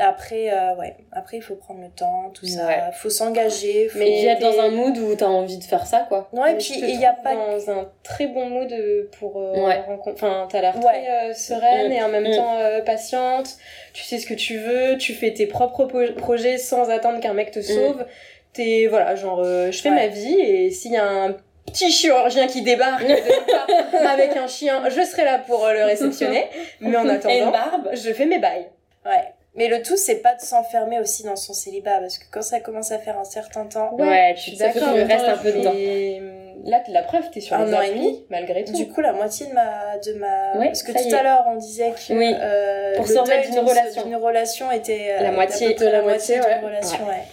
Après, 0.00 0.50
euh, 0.52 0.76
ouais. 0.76 0.96
Après, 1.12 1.38
il 1.38 1.42
faut 1.42 1.56
prendre 1.56 1.80
le 1.80 1.88
temps, 1.90 2.30
tout 2.32 2.46
ça. 2.46 2.66
Ouais. 2.66 2.78
faut 2.94 3.10
s'engager. 3.10 3.88
Faut... 3.88 3.98
Mais 3.98 4.18
il 4.18 4.24
y 4.24 4.28
a 4.28 4.36
dans 4.36 4.58
un 4.60 4.68
mood 4.70 4.96
où 4.98 5.14
t'as 5.16 5.26
envie 5.26 5.58
de 5.58 5.64
faire 5.64 5.86
ça, 5.86 6.06
quoi. 6.08 6.28
Non, 6.32 6.46
et 6.46 6.56
puis, 6.56 6.74
il 6.78 7.00
y 7.00 7.04
a 7.04 7.12
pas 7.14 7.34
dans 7.34 7.70
un 7.70 7.90
très 8.04 8.26
bon 8.28 8.46
mood 8.48 8.70
euh, 8.72 9.10
pour 9.18 9.38
euh, 9.42 9.54
Ouais. 9.66 9.82
Enfin, 10.06 10.46
t'as 10.50 10.60
l'air 10.60 10.76
Ouais. 10.76 10.82
très 10.82 11.30
euh, 11.30 11.34
sereine 11.34 11.88
Mm. 11.88 11.92
et 11.92 12.02
en 12.02 12.08
même 12.08 12.28
Mm. 12.28 12.36
temps 12.36 12.56
euh, 12.58 12.80
patiente. 12.82 13.56
Tu 13.92 14.04
sais 14.04 14.18
ce 14.18 14.26
que 14.26 14.34
tu 14.34 14.58
veux. 14.58 14.96
Tu 14.98 15.14
fais 15.14 15.32
tes 15.32 15.46
propres 15.46 15.86
projets 16.16 16.58
sans 16.58 16.88
attendre 16.90 17.20
qu'un 17.20 17.32
mec 17.34 17.50
te 17.50 17.60
sauve. 17.60 18.04
T'es 18.52 18.86
voilà, 18.88 19.14
genre 19.16 19.42
euh, 19.44 19.70
je 19.72 19.80
fais 19.82 19.90
Ouais. 19.90 19.96
ma 19.96 20.06
vie 20.06 20.38
et 20.40 20.70
s'il 20.70 20.92
y 20.92 20.96
a 20.96 21.04
un 21.06 21.36
petit 21.66 21.90
chirurgien 21.90 22.46
qui 22.46 22.62
débarque 22.62 23.06
de 23.06 23.14
avec 24.06 24.36
un 24.36 24.46
chien, 24.46 24.82
je 24.88 25.02
serai 25.02 25.24
là 25.24 25.38
pour 25.38 25.66
le 25.68 25.84
réceptionner. 25.84 26.46
Mais 26.80 26.96
en 26.96 27.00
Et 27.02 27.04
une 27.04 27.10
attendant, 27.10 27.50
barbe. 27.50 27.88
je 27.92 28.12
fais 28.12 28.24
mes 28.26 28.38
bails. 28.38 28.68
Ouais. 29.04 29.32
Mais 29.58 29.68
le 29.68 29.82
tout, 29.82 29.96
c'est 29.96 30.22
pas 30.22 30.34
de 30.34 30.40
s'enfermer 30.40 31.00
aussi 31.00 31.24
dans 31.24 31.36
son 31.36 31.52
célibat, 31.52 31.98
parce 31.98 32.16
que 32.16 32.24
quand 32.30 32.42
ça 32.42 32.60
commence 32.60 32.90
à 32.92 32.98
faire 32.98 33.18
un 33.18 33.24
certain 33.24 33.66
temps, 33.66 33.92
Ouais, 33.98 34.32
je 34.36 34.42
tu 34.44 34.50
suis 34.50 34.56
ça 34.56 34.70
fait 34.70 34.78
d'accord, 34.78 34.94
qu'il 34.94 35.04
mais 35.04 35.14
reste 35.14 35.26
un 35.28 35.36
peu 35.36 35.52
de 35.52 35.62
temps. 35.62 35.72
Et 35.74 36.22
là, 36.64 36.80
la 36.88 37.02
preuve, 37.02 37.28
t'es 37.32 37.40
sur 37.40 37.56
Un 37.56 37.66
les 37.66 37.74
an 37.74 37.80
et 37.82 37.90
demi. 37.90 38.24
malgré 38.30 38.64
tout. 38.64 38.72
du 38.72 38.88
coup, 38.88 39.00
la 39.00 39.12
moitié 39.12 39.46
de 39.46 39.52
ma. 39.52 39.98
De 39.98 40.12
ma... 40.14 40.58
Ouais, 40.58 40.66
parce 40.68 40.82
que 40.84 40.92
tout 40.92 41.14
à 41.14 41.22
l'heure, 41.24 41.44
on 41.48 41.56
disait 41.56 41.90
que 41.90 42.12
Oui. 42.14 42.34
euh, 42.40 42.94
Pour 42.96 43.06
le 43.06 43.12
se 43.14 43.18
remettre 43.18 43.42
deuil 43.42 44.04
d'une 44.04 44.16
relation. 44.16 44.70
était. 44.70 45.16
euh, 45.18 45.22
La 45.24 45.32
moitié. 45.32 45.74
De 45.74 45.84
la 45.84 45.90
la 45.92 46.02
moitié 46.02 46.36
d'une 46.38 46.64
relation, 46.64 47.04
ouais. 47.06 47.24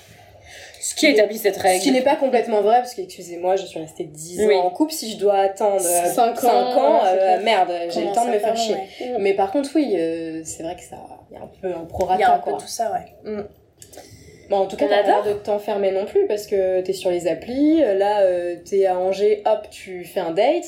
Ce 0.88 0.94
qui 0.94 1.08
établit 1.08 1.40
cette 1.40 1.56
Ce 1.56 1.62
règle. 1.62 1.82
qui 1.82 1.92
n'est 1.92 2.04
pas 2.04 2.16
complètement 2.16 2.62
vrai, 2.62 2.76
parce 2.78 2.94
que, 2.94 3.02
excusez-moi, 3.02 3.56
je 3.56 3.66
suis 3.66 3.80
restée 3.80 4.04
10 4.04 4.46
Oui. 4.46 4.54
ans 4.56 4.66
en 4.66 4.70
couple. 4.70 4.92
Si 4.94 5.12
je 5.14 5.18
dois 5.18 5.38
attendre 5.40 5.82
euh, 5.84 6.14
Cinq 6.14 6.40
5 6.40 6.44
ans, 6.48 6.78
ans, 6.78 7.02
euh, 7.06 7.42
merde, 7.42 7.72
j'ai 7.90 8.06
le 8.06 8.12
temps 8.14 8.26
de 8.26 8.30
me 8.32 8.38
faire 8.38 8.56
chier. 8.56 8.76
ouais. 8.76 9.18
Mais 9.20 9.34
par 9.34 9.52
contre, 9.52 9.72
oui, 9.74 9.96
euh, 9.98 10.42
c'est 10.46 10.62
vrai 10.62 10.76
que 10.76 10.84
ça. 10.84 10.98
Il 11.32 11.38
y 11.38 11.38
a 11.38 11.44
un 11.44 11.48
peu 11.60 11.68
un 11.70 11.72
Il 11.72 11.74
y 11.74 11.74
a 11.74 11.86
prorata, 11.88 12.34
un 12.36 12.40
peu 12.40 12.52
tout 12.52 12.68
ça, 12.68 12.92
ouais. 12.92 13.32
Mm. 13.32 13.42
Bon, 14.50 14.58
en 14.58 14.66
tout 14.68 14.76
cas, 14.78 14.88
t'as 14.88 15.04
pas 15.04 15.28
de 15.28 15.34
t'enfermer 15.34 15.92
non 15.92 16.06
plus, 16.06 16.28
parce 16.28 16.46
que 16.46 16.82
t'es 16.82 16.94
sur 16.94 17.10
les 17.10 17.28
applis. 17.28 17.80
Là, 17.80 18.22
euh, 18.22 18.56
t'es 18.64 18.86
à 18.86 18.98
Angers, 19.00 19.42
hop, 19.46 19.68
tu 19.72 20.04
fais 20.06 20.20
un 20.20 20.32
date. 20.32 20.66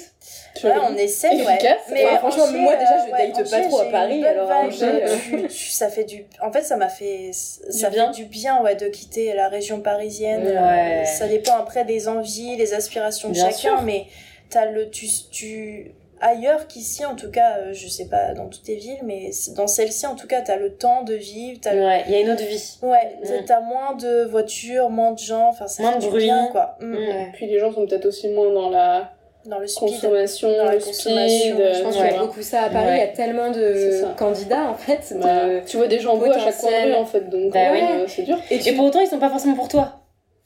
Vois, 0.61 0.89
on 0.89 0.95
essaie, 0.97 1.29
ouais. 1.35 1.57
Enfin, 1.91 2.17
franchement, 2.17 2.43
Angers, 2.45 2.57
moi, 2.57 2.75
déjà, 2.75 3.05
je 3.05 3.09
euh, 3.09 3.15
ouais, 3.17 3.31
date 3.31 3.49
pas 3.51 3.61
trop 3.61 3.79
à 3.81 3.85
Paris, 3.85 4.25
alors 4.25 4.47
vibe, 4.47 4.71
Angers, 4.73 5.03
euh, 5.03 5.15
tu- 5.23 5.47
tu- 5.47 5.69
ça 5.69 5.89
fait 5.89 6.03
du. 6.05 6.25
En 6.41 6.51
fait, 6.51 6.63
ça 6.63 6.75
m'a 6.75 6.89
fait. 6.89 7.29
Ça 7.33 7.89
bien. 7.91 8.11
fait 8.11 8.23
du 8.23 8.25
bien, 8.25 8.61
ouais, 8.63 8.75
de 8.75 8.87
quitter 8.87 9.33
la 9.33 9.47
région 9.47 9.79
parisienne. 9.81 10.43
Ouais. 10.47 11.03
Euh, 11.03 11.05
Ça 11.05 11.27
dépend 11.27 11.57
après 11.57 11.85
des 11.85 12.07
envies, 12.07 12.55
les 12.57 12.73
aspirations 12.73 13.29
de 13.29 13.33
Bien 13.35 13.45
chacun, 13.51 13.77
sûr. 13.77 13.81
mais 13.83 14.05
t'as 14.49 14.65
le. 14.65 14.89
Tu, 14.89 15.05
tu, 15.31 15.91
ailleurs 16.21 16.67
qu'ici, 16.67 17.05
en 17.05 17.15
tout 17.15 17.29
cas, 17.31 17.57
euh, 17.59 17.73
je 17.73 17.87
sais 17.87 18.05
pas 18.07 18.33
dans 18.33 18.47
toutes 18.47 18.67
les 18.67 18.75
villes, 18.75 18.99
mais 19.03 19.29
dans 19.55 19.67
celle-ci, 19.67 20.05
en 20.07 20.15
tout 20.15 20.27
cas, 20.27 20.41
t'as 20.41 20.55
le 20.57 20.73
temps 20.73 21.03
de 21.03 21.13
vivre, 21.13 21.59
le- 21.71 21.85
Ouais, 21.85 22.03
il 22.07 22.13
y 22.13 22.15
a 22.15 22.19
une 22.21 22.29
autre 22.29 22.43
vie. 22.43 22.77
Ouais, 22.81 23.17
Mm. 23.23 23.45
t'as 23.45 23.59
moins 23.61 23.95
de 23.95 24.23
voitures, 24.25 24.89
moins 24.89 25.11
de 25.11 25.19
gens, 25.19 25.49
enfin 25.49 25.67
ça 25.67 25.83
Moins 25.83 25.93
fait 25.93 25.97
de 25.99 26.03
du 26.03 26.09
bruit. 26.09 26.23
bien 26.25 26.47
quoi. 26.51 26.75
Mm. 26.79 26.93
Mm. 26.93 27.31
Puis 27.33 27.47
les 27.47 27.59
gens 27.59 27.71
sont 27.73 27.85
peut-être 27.85 28.05
aussi 28.05 28.29
moins 28.29 28.51
dans 28.51 28.69
la 28.69 29.11
Dans 29.45 29.59
le 29.59 29.67
speed. 29.67 29.89
consommation, 29.89 30.49
Dans 30.57 30.71
le 30.71 30.77
consommation, 30.79 31.55
speed. 31.55 31.73
Je 31.75 31.81
pense 31.83 31.95
tu 31.95 32.01
qu'il 32.01 32.11
y 32.11 32.15
a 32.15 32.19
beaucoup 32.19 32.41
ça 32.41 32.63
à 32.63 32.69
Paris. 32.69 32.85
Ouais. 32.87 32.95
Il 32.95 32.99
y 32.99 33.01
a 33.03 33.07
tellement 33.07 33.49
de 33.51 34.13
candidats, 34.17 34.63
en 34.69 34.75
fait. 34.75 35.13
de- 35.13 35.19
Bah, 35.21 35.61
tu 35.65 35.77
vois 35.77 35.87
des 35.87 35.99
gens 35.99 36.17
beaux 36.17 36.25
à 36.31 36.37
chaque 36.39 36.57
coin 36.57 36.69
de 36.71 36.87
rue 36.87 36.93
en 36.95 37.05
fait, 37.05 37.29
donc 37.29 37.53
Bah 37.53 37.71
ouais, 37.71 37.81
oui. 37.81 37.87
euh, 38.01 38.05
c'est 38.07 38.23
dur. 38.23 38.37
Et 38.51 38.55
Et 38.55 38.59
tu 38.59 38.73
pour 38.73 38.85
autant, 38.85 38.99
ils 38.99 39.07
sont 39.07 39.19
pas 39.19 39.29
forcément 39.29 39.55
pour 39.55 39.67
toi. 39.69 39.93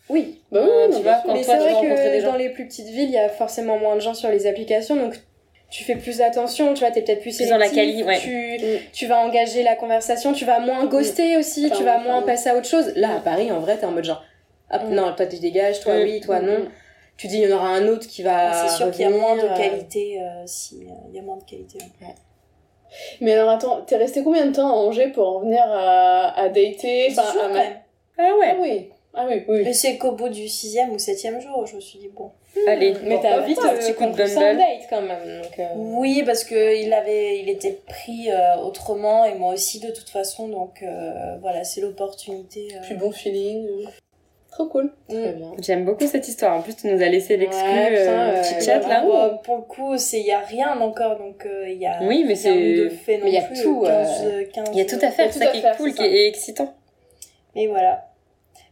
Oui, 0.10 0.42
Bah 0.52 0.60
oui, 0.62 0.70
Euh, 0.70 0.88
tu 0.98 1.02
vois, 1.04 1.22
quand 1.26 1.34
mais 1.34 1.42
c'est 1.42 1.56
vrai 1.56 1.72
que 1.74 2.22
dans 2.24 2.36
les 2.36 2.50
plus 2.50 2.68
petites 2.68 2.88
villes, 2.88 3.08
il 3.10 3.14
y 3.14 3.18
a 3.18 3.30
forcément 3.30 3.78
moins 3.78 3.96
de 3.96 4.02
gens 4.02 4.14
sur 4.14 4.30
les 4.30 4.46
applications, 4.46 4.98
donc 4.98 5.18
tu 5.72 5.84
fais 5.84 5.96
plus 5.96 6.22
attention, 6.22 6.74
tu 6.76 6.82
vois, 6.82 6.92
t'es 6.92 7.02
peut-être 7.02 7.22
plus 7.22 7.36
Plus 7.38 7.50
dans 7.50 7.58
la 7.58 7.68
sélectif, 7.70 8.06
quali, 8.06 8.08
ouais. 8.08 8.20
tu, 8.20 8.66
Mm. 8.66 8.80
tu 8.94 9.08
vas 9.08 9.20
engager 9.22 9.64
la 9.64 9.76
conversation, 9.76 10.34
tu 10.34 10.46
vas 10.46 10.60
moins 10.60 10.86
ghoster 10.86 11.38
aussi, 11.38 11.72
tu 11.76 11.84
vas 11.84 11.98
moins 11.98 12.22
passer 12.22 12.50
à 12.50 12.56
autre 12.58 12.68
chose. 12.68 12.92
Là, 12.96 13.16
à 13.16 13.20
Paris, 13.20 13.52
en 13.52 13.60
vrai, 13.62 13.78
t'es 13.78 13.86
en 13.86 13.92
mode 13.92 14.04
genre, 14.04 14.24
hop, 14.72 14.82
Mm. 14.86 14.94
non, 14.94 15.14
toi 15.16 15.26
tu 15.26 15.40
dégages, 15.40 15.80
toi 15.80 15.96
Mm. 15.98 16.04
oui, 16.04 16.20
toi 16.22 16.40
Mm. 16.42 16.46
non. 16.46 16.68
Tu 17.18 17.28
dis, 17.28 17.38
il 17.40 17.50
y 17.50 17.54
en 17.54 17.58
aura 17.58 17.70
un 17.70 17.88
autre 17.88 18.08
qui 18.08 18.22
va. 18.24 18.68
C'est 18.68 18.76
sûr 18.78 18.90
qu'il 18.92 19.02
y 19.02 19.06
a 19.06 19.10
moins 19.12 19.36
de 19.36 19.42
euh, 19.44 19.56
qualité 19.56 20.20
euh, 20.22 20.44
si 20.46 20.84
euh, 20.88 20.94
il 21.10 21.16
y 21.16 21.20
a 21.20 21.22
moins 21.22 21.38
de 21.38 21.44
qualité. 21.44 21.78
Mais 23.22 23.34
alors 23.34 23.50
attends, 23.50 23.82
t'es 23.82 23.96
resté 23.98 24.24
combien 24.24 24.46
de 24.48 24.54
temps 24.56 24.68
à 24.68 24.74
Angers 24.74 25.08
pour 25.14 25.38
en 25.38 25.40
venir 25.40 25.62
à, 25.66 26.38
à 26.40 26.50
dater 26.50 27.08
à 27.18 27.48
ma-. 27.48 27.60
Ah 27.64 27.74
Ah 28.18 28.38
ouais. 28.38 28.56
oui, 28.60 28.90
ah 29.14 29.26
oui, 29.30 29.44
oui. 29.48 29.62
Mais 29.64 29.74
c'est 29.74 29.98
qu'au 29.98 30.12
bout 30.12 30.30
du 30.30 30.48
sixième 30.50 30.92
ou 30.92 31.00
septième 31.00 31.40
jour, 31.40 31.66
je 31.66 31.76
me 31.78 31.82
suis 31.82 32.00
dit 32.00 32.10
bon. 32.14 32.32
Allez, 32.68 32.94
Mais 33.04 33.16
Bon, 33.16 33.22
t'as 33.22 33.40
bah, 33.40 33.46
vite 33.46 33.60
un 33.64 33.74
euh, 33.74 33.78
petit 33.78 33.94
coup 33.94 34.06
de 34.06 34.16
date 34.18 34.88
quand 34.90 35.02
même. 35.02 35.42
Donc, 35.42 35.60
euh, 35.60 35.68
Oui, 35.76 36.24
parce 36.26 36.44
que 36.44 36.82
il 36.82 36.94
avait, 36.94 37.40
il 37.40 37.50
était 37.50 37.80
pris 37.88 38.30
euh, 38.32 38.56
autrement 38.58 39.26
et 39.26 39.34
moi 39.36 39.54
aussi 39.54 39.80
de 39.80 39.90
toute 39.92 40.10
façon, 40.10 40.48
donc 40.48 40.84
euh, 40.84 41.38
voilà, 41.42 41.64
c'est 41.64 41.82
l'opportunité. 41.82 42.68
euh. 42.76 42.82
Plus 42.86 42.96
bon 42.96 43.12
feeling. 43.12 43.66
euh. 43.68 43.86
Trop 44.52 44.66
cool. 44.66 44.94
Bien. 45.08 45.34
J'aime 45.60 45.86
beaucoup 45.86 46.06
cette 46.08 46.28
histoire. 46.28 46.58
En 46.58 46.62
plus, 46.62 46.76
tu 46.76 46.88
nous 46.88 47.02
as 47.02 47.08
laissé 47.08 47.38
l'exclu 47.38 47.70
Ouais, 47.70 48.42
petit 48.42 48.66
chat 48.66 48.80
là. 48.86 49.02
Bon, 49.06 49.38
pour 49.44 49.56
le 49.56 49.62
coup, 49.62 49.98
c'est 49.98 50.20
il 50.20 50.26
y 50.26 50.32
a 50.34 50.40
rien 50.40 50.78
encore, 50.82 51.18
donc 51.18 51.46
euh, 51.46 51.70
il 51.70 51.78
y 51.78 51.86
a. 51.86 52.00
Oui, 52.04 52.26
mais 52.28 52.34
rien 52.34 52.56
de 52.84 52.90
c'est. 52.90 52.96
fait 52.98 53.18
non 53.18 53.24
mais 53.24 53.32
il 53.32 53.34
y 53.36 53.38
a 53.38 53.44
plus, 53.44 53.62
tout, 53.64 53.82
15, 53.84 54.24
15, 54.54 54.68
Il 54.74 54.78
y 54.78 54.82
a 54.82 54.86
tout 54.86 54.96
à 55.02 55.10
faire, 55.12 55.26
Il 55.26 55.28
y 55.28 55.30
a 55.30 55.32
c'est 55.32 55.40
tout 55.40 55.46
ça 55.46 55.52
qui 55.52 55.58
est 55.60 55.78
cool 55.78 55.94
qui 55.94 56.04
est 56.04 56.28
excitant. 56.28 56.74
Mais 57.56 57.68
voilà. 57.68 58.10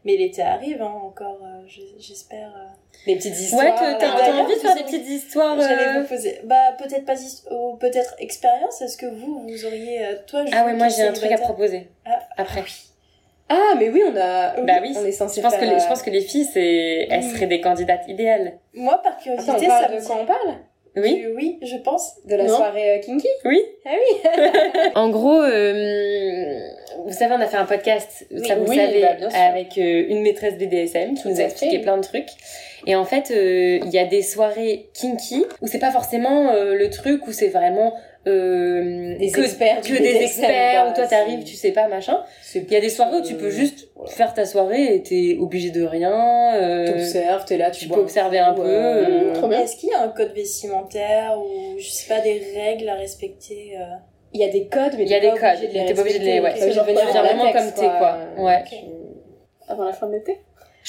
Mais 0.03 0.17
l'été 0.17 0.41
arrive, 0.41 0.81
hein, 0.81 0.93
encore, 1.01 1.39
euh, 1.43 1.65
j'espère. 1.97 2.51
Des 3.05 3.15
petites 3.15 3.39
histoires. 3.39 3.63
Ouais, 3.63 3.95
t'as 3.99 4.33
envie 4.33 4.55
de 4.55 4.59
faire 4.59 4.75
des 4.75 4.83
petites 4.83 5.07
histoires. 5.07 5.59
J'allais 5.59 5.97
euh, 5.97 6.01
vous 6.01 6.07
poser. 6.07 6.39
Bah, 6.43 6.73
peut-être 6.77 7.05
pas. 7.05 7.15
Ou 7.51 7.75
peut-être 7.77 8.15
expérience. 8.19 8.81
Est-ce 8.81 8.97
que 8.97 9.05
vous, 9.05 9.47
vous 9.47 9.65
auriez. 9.65 10.05
euh, 10.05 10.15
Toi, 10.27 10.43
Ah 10.51 10.65
ouais, 10.65 10.73
moi 10.73 10.89
j'ai 10.89 11.03
un 11.03 11.13
truc 11.13 11.31
à 11.31 11.37
proposer. 11.37 11.87
Ah, 12.05 12.19
Après. 12.37 12.63
Ah, 13.51 13.73
mais 13.79 13.89
oui, 13.89 14.03
on 14.05 14.15
a. 14.15 14.61
Bah 14.61 14.73
oui. 14.81 14.93
On 14.95 15.05
est 15.05 15.11
censé 15.11 15.37
Je 15.41 15.45
pense, 15.45 15.53
que 15.55 15.59
faire, 15.59 15.73
les, 15.73 15.79
je 15.79 15.85
euh, 15.85 15.87
pense 15.87 16.03
que 16.03 16.09
les 16.11 16.21
filles, 16.21 16.45
c'est, 16.53 17.07
elles 17.09 17.23
Oui. 17.23 17.31
seraient 17.31 17.47
des 17.47 17.61
candidates 17.61 18.03
idéales. 18.07 18.59
Moi, 18.75 18.99
par 19.01 19.17
curiosité, 19.17 19.51
Attends, 19.51 19.59
on 19.65 19.69
ça 19.81 19.89
me 19.89 19.99
de 20.01 20.05
quoi 20.05 20.17
on 20.21 20.25
parle? 20.25 20.55
Oui. 20.95 21.15
Du- 21.19 21.27
Oui, 21.35 21.59
je 21.63 21.77
pense. 21.77 22.15
De 22.25 22.35
la 22.35 22.43
Non. 22.43 22.55
soirée 22.57 22.97
euh, 22.97 22.99
kinky 22.99 23.27
Oui. 23.45 23.59
Ah 23.85 23.89
oui 23.95 24.29
En 24.95 25.09
gros, 25.09 25.41
euh, 25.41 26.59
vous 27.05 27.13
savez, 27.13 27.33
on 27.35 27.41
a 27.41 27.47
fait 27.47 27.57
un 27.57 27.65
podcast, 27.65 28.25
ça 28.45 28.55
vous 28.55 28.65
oui, 28.67 28.75
savez, 28.75 29.01
bah, 29.01 29.27
avec 29.47 29.77
euh, 29.77 30.05
une 30.09 30.21
maîtresse 30.21 30.55
BDSM 30.57 31.15
qui 31.15 31.27
nous 31.27 31.39
a 31.39 31.43
expliqué 31.45 31.79
plein 31.79 31.97
de 31.97 32.03
trucs. 32.03 32.29
Et 32.87 32.95
en 32.95 33.05
fait, 33.05 33.31
euh, 33.31 33.79
il 33.83 33.89
y 33.91 33.99
a 33.99 34.05
des 34.05 34.21
soirées 34.21 34.89
kinky 34.93 35.45
où 35.61 35.67
c'est 35.67 35.79
pas 35.79 35.91
forcément 35.91 36.51
euh, 36.51 36.75
le 36.75 36.89
truc 36.89 37.27
où 37.27 37.31
c'est 37.31 37.49
vraiment 37.49 37.93
euh, 38.27 39.17
Des 39.17 39.31
que, 39.31 39.41
experts 39.41 39.81
que 39.81 39.87
du 39.87 39.97
des 39.99 40.15
experts 40.17 40.87
où 40.89 40.93
toi 40.93 41.07
t'arrives, 41.07 41.43
tu 41.43 41.55
sais 41.55 41.71
pas 41.71 41.87
machin. 41.87 42.21
Il 42.53 42.71
y 42.71 42.75
a 42.75 42.81
des 42.81 42.89
soirées 42.89 43.17
où 43.17 43.21
tu 43.21 43.35
peux 43.35 43.49
juste 43.49 43.89
faire 44.07 44.33
ta 44.33 44.45
soirée 44.45 44.95
et 44.95 45.03
t'es 45.03 45.37
obligé 45.39 45.71
de 45.71 45.83
rien. 45.83 46.53
euh, 46.55 46.87
T'observes, 46.87 47.45
t'es 47.45 47.57
là, 47.57 47.71
tu, 47.71 47.85
tu 47.85 47.89
peux 47.91 47.99
observer 47.99 48.39
un 48.39 48.53
peu, 48.53 48.61
euh, 48.65 49.29
euh, 49.29 49.33
Trop 49.33 49.47
bien. 49.47 49.61
Est-ce 49.61 49.77
qu'il 49.77 49.89
y 49.89 49.93
a 49.93 50.01
un 50.03 50.09
code 50.09 50.33
vestimentaire 50.33 51.37
ou, 51.39 51.77
je 51.79 51.89
sais 51.89 52.07
pas, 52.13 52.19
des 52.21 52.41
règles 52.55 52.87
à 52.89 52.95
respecter 52.95 53.73
euh, 53.79 53.83
Il 54.33 54.41
y 54.41 54.43
a 54.43 54.49
des 54.49 54.67
codes, 54.67 54.93
mais 54.97 55.03
Il 55.03 55.09
y 55.09 55.15
a 55.15 55.19
t'es 55.19 55.31
des 55.31 55.39
pas 55.39 55.51
obligé 55.51 55.57
codes, 55.57 55.69
de 55.69 55.73
les 55.73 55.79
mais 55.79 55.85
t'es 55.85 55.93
pas 55.93 56.01
obligé 56.01 56.19
de 56.19 56.23
les- 56.25 56.39
respecter. 56.39 56.67
ouais. 56.67 56.75
Pas 56.75 56.83
venir 56.85 57.07
genre 57.13 57.15
en 57.17 57.25
vraiment 57.25 57.51
comme 57.51 57.71
t'es, 57.73 57.87
quoi. 57.97 58.17
Ouais. 58.37 58.63
Avant 59.67 59.83
la 59.85 59.93
fin 59.93 60.07
de 60.07 60.13
l'été? 60.13 60.39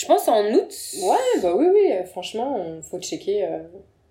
Je 0.01 0.07
pense 0.07 0.27
en 0.29 0.45
août. 0.47 0.73
Ouais, 1.03 1.41
bah 1.43 1.53
oui, 1.55 1.67
oui, 1.73 1.93
euh, 1.93 2.05
franchement, 2.05 2.57
il 2.77 2.83
faut 2.83 2.99
checker. 3.01 3.45
euh, 3.45 3.59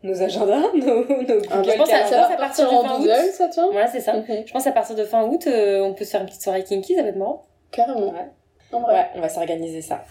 nos 0.03 0.21
agendas, 0.21 0.59
nos, 0.75 1.03
nos 1.03 1.41
Ah, 1.51 1.57
Google 1.57 1.71
je 1.71 1.77
pense 1.77 1.91
à- 1.91 2.05
ça 2.05 2.27
va 2.29 2.35
partir 2.37 2.71
en 2.73 2.83
20 2.83 2.99
août. 3.01 3.09
ça, 3.33 3.47
tiens 3.49 3.67
Ouais, 3.69 3.85
c'est 3.91 3.99
ça. 3.99 4.13
Mhm. 4.13 4.43
Je 4.45 4.51
pense 4.53 4.65
à 4.67 4.71
partir 4.71 4.95
de 4.95 5.03
fin 5.03 5.23
août, 5.25 5.45
euh, 5.47 5.81
on 5.83 5.93
peut 5.93 6.05
se 6.05 6.11
faire 6.11 6.21
une 6.21 6.27
petite 6.27 6.41
soirée 6.41 6.63
kinky, 6.63 6.95
ça 6.95 7.01
va 7.03 7.09
être 7.09 7.17
marrant. 7.17 7.45
Carrément. 7.71 8.11
Ouais. 8.11 8.29
En 8.71 8.79
vrai. 8.81 8.93
Ouais, 8.93 9.05
on 9.15 9.19
va 9.21 9.27
s'organiser 9.29 9.81
ça. 9.81 10.01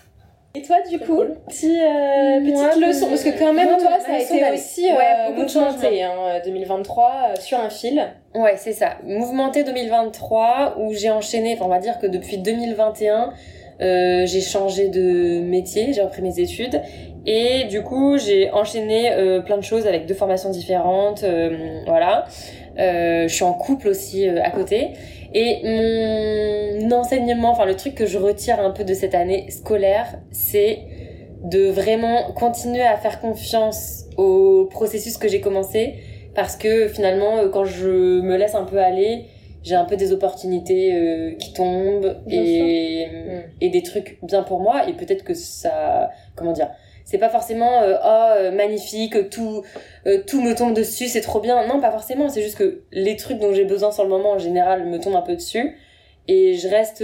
Et 0.54 0.62
toi, 0.62 0.76
du 0.90 0.98
coup, 0.98 1.16
cool. 1.16 1.36
petit, 1.48 1.78
euh, 1.80 2.40
Moi, 2.40 2.68
petite 2.68 2.82
leçon, 2.86 3.06
parce 3.08 3.22
que 3.22 3.38
quand 3.38 3.52
même, 3.52 3.78
toi, 3.78 3.98
ça 4.04 4.12
a 4.14 4.18
été 4.18 4.50
aussi 4.52 4.86
Ouais, 4.90 5.28
beaucoup 5.28 5.46
de 5.46 5.58
mouvementé, 5.58 6.02
hein, 6.02 6.40
2023, 6.44 7.12
euh, 7.30 7.40
sur 7.40 7.58
un 7.60 7.70
fil. 7.70 8.02
Ouais, 8.34 8.56
c'est 8.56 8.72
ça. 8.72 8.96
Mouvementé 9.04 9.62
2023, 9.64 10.74
où 10.78 10.92
j'ai 10.92 11.10
enchaîné, 11.10 11.54
enfin 11.54 11.66
on 11.66 11.68
va 11.68 11.78
dire 11.78 11.98
que 11.98 12.06
depuis 12.06 12.38
2021, 12.38 13.32
euh, 13.80 14.26
j'ai 14.26 14.40
changé 14.40 14.88
de 14.88 15.40
métier, 15.40 15.92
j'ai 15.92 16.02
repris 16.02 16.22
mes 16.22 16.40
études, 16.40 16.80
et 17.26 17.64
du 17.64 17.82
coup 17.82 18.18
j'ai 18.18 18.50
enchaîné 18.50 19.12
euh, 19.12 19.40
plein 19.40 19.56
de 19.56 19.62
choses 19.62 19.86
avec 19.86 20.06
deux 20.06 20.14
formations 20.14 20.50
différentes, 20.50 21.22
euh, 21.22 21.82
voilà. 21.86 22.26
Je 22.76 23.26
suis 23.28 23.44
en 23.44 23.54
couple 23.54 23.88
aussi 23.88 24.28
à 24.28 24.50
côté. 24.50 24.90
Et 25.34 26.78
mon 26.80 26.96
enseignement, 26.98 27.50
enfin 27.50 27.64
le 27.64 27.74
truc 27.74 27.96
que 27.96 28.06
je 28.06 28.18
retire 28.18 28.60
un 28.60 28.70
peu 28.70 28.84
de 28.84 28.94
cette 28.94 29.16
année 29.16 29.50
scolaire, 29.50 30.20
c'est 30.30 30.78
de 31.42 31.70
vraiment 31.70 32.32
continuer 32.36 32.82
à 32.82 32.96
faire 32.96 33.20
confiance 33.20 34.04
au 34.16 34.68
processus 34.70 35.18
que 35.18 35.26
j'ai 35.26 35.40
commencé 35.40 35.96
parce 36.36 36.56
que 36.56 36.86
finalement 36.86 37.48
quand 37.52 37.64
je 37.64 38.20
me 38.20 38.36
laisse 38.36 38.54
un 38.54 38.64
peu 38.64 38.78
aller 38.78 39.24
j'ai 39.62 39.74
un 39.74 39.84
peu 39.84 39.96
des 39.96 40.12
opportunités 40.12 40.94
euh, 40.94 41.34
qui 41.34 41.52
tombent 41.52 42.16
et, 42.28 43.06
Mm. 43.08 43.40
et 43.60 43.68
des 43.70 43.82
trucs 43.82 44.18
bien 44.22 44.42
pour 44.42 44.60
moi 44.60 44.88
et 44.88 44.92
peut-être 44.92 45.24
que 45.24 45.34
ça 45.34 46.10
comment 46.36 46.52
dire 46.52 46.70
c'est 47.04 47.18
pas 47.18 47.28
forcément 47.30 47.82
euh, 47.82 47.96
oh 48.04 48.54
magnifique 48.54 49.30
tout 49.30 49.62
euh, 50.06 50.22
tout 50.26 50.40
me 50.42 50.54
tombe 50.54 50.74
dessus 50.74 51.08
c'est 51.08 51.20
trop 51.20 51.40
bien 51.40 51.66
non 51.66 51.80
pas 51.80 51.90
forcément 51.90 52.28
c'est 52.28 52.42
juste 52.42 52.58
que 52.58 52.82
les 52.92 53.16
trucs 53.16 53.38
dont 53.38 53.52
j'ai 53.52 53.64
besoin 53.64 53.90
sur 53.90 54.04
le 54.04 54.10
moment 54.10 54.32
en 54.32 54.38
général 54.38 54.86
me 54.86 54.98
tombent 54.98 55.16
un 55.16 55.22
peu 55.22 55.34
dessus 55.34 55.76
et 56.28 56.54
je 56.54 56.68
reste 56.68 57.02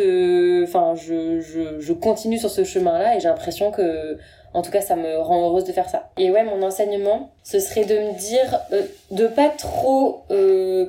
enfin 0.68 0.94
je, 0.94 1.40
je 1.40 1.80
je 1.80 1.92
continue 1.92 2.38
sur 2.38 2.50
ce 2.50 2.64
chemin 2.64 2.98
là 2.98 3.16
et 3.16 3.20
j'ai 3.20 3.28
l'impression 3.28 3.70
que 3.70 4.18
en 4.56 4.62
tout 4.62 4.70
cas, 4.70 4.80
ça 4.80 4.94
me 4.94 5.18
rend 5.18 5.48
heureuse 5.48 5.64
de 5.64 5.72
faire 5.72 5.88
ça. 5.90 6.10
Et 6.16 6.30
ouais, 6.30 6.44
mon 6.44 6.62
enseignement, 6.62 7.32
ce 7.42 7.58
serait 7.58 7.84
de 7.84 7.98
me 7.98 8.16
dire 8.16 8.60
de 9.10 9.26
pas 9.26 9.48
trop 9.48 10.22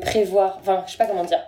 prévoir. 0.02 0.60
Enfin, 0.62 0.84
je 0.86 0.92
sais 0.92 1.00
pas 1.00 1.08
comment 1.08 1.24
dire. 1.24 1.44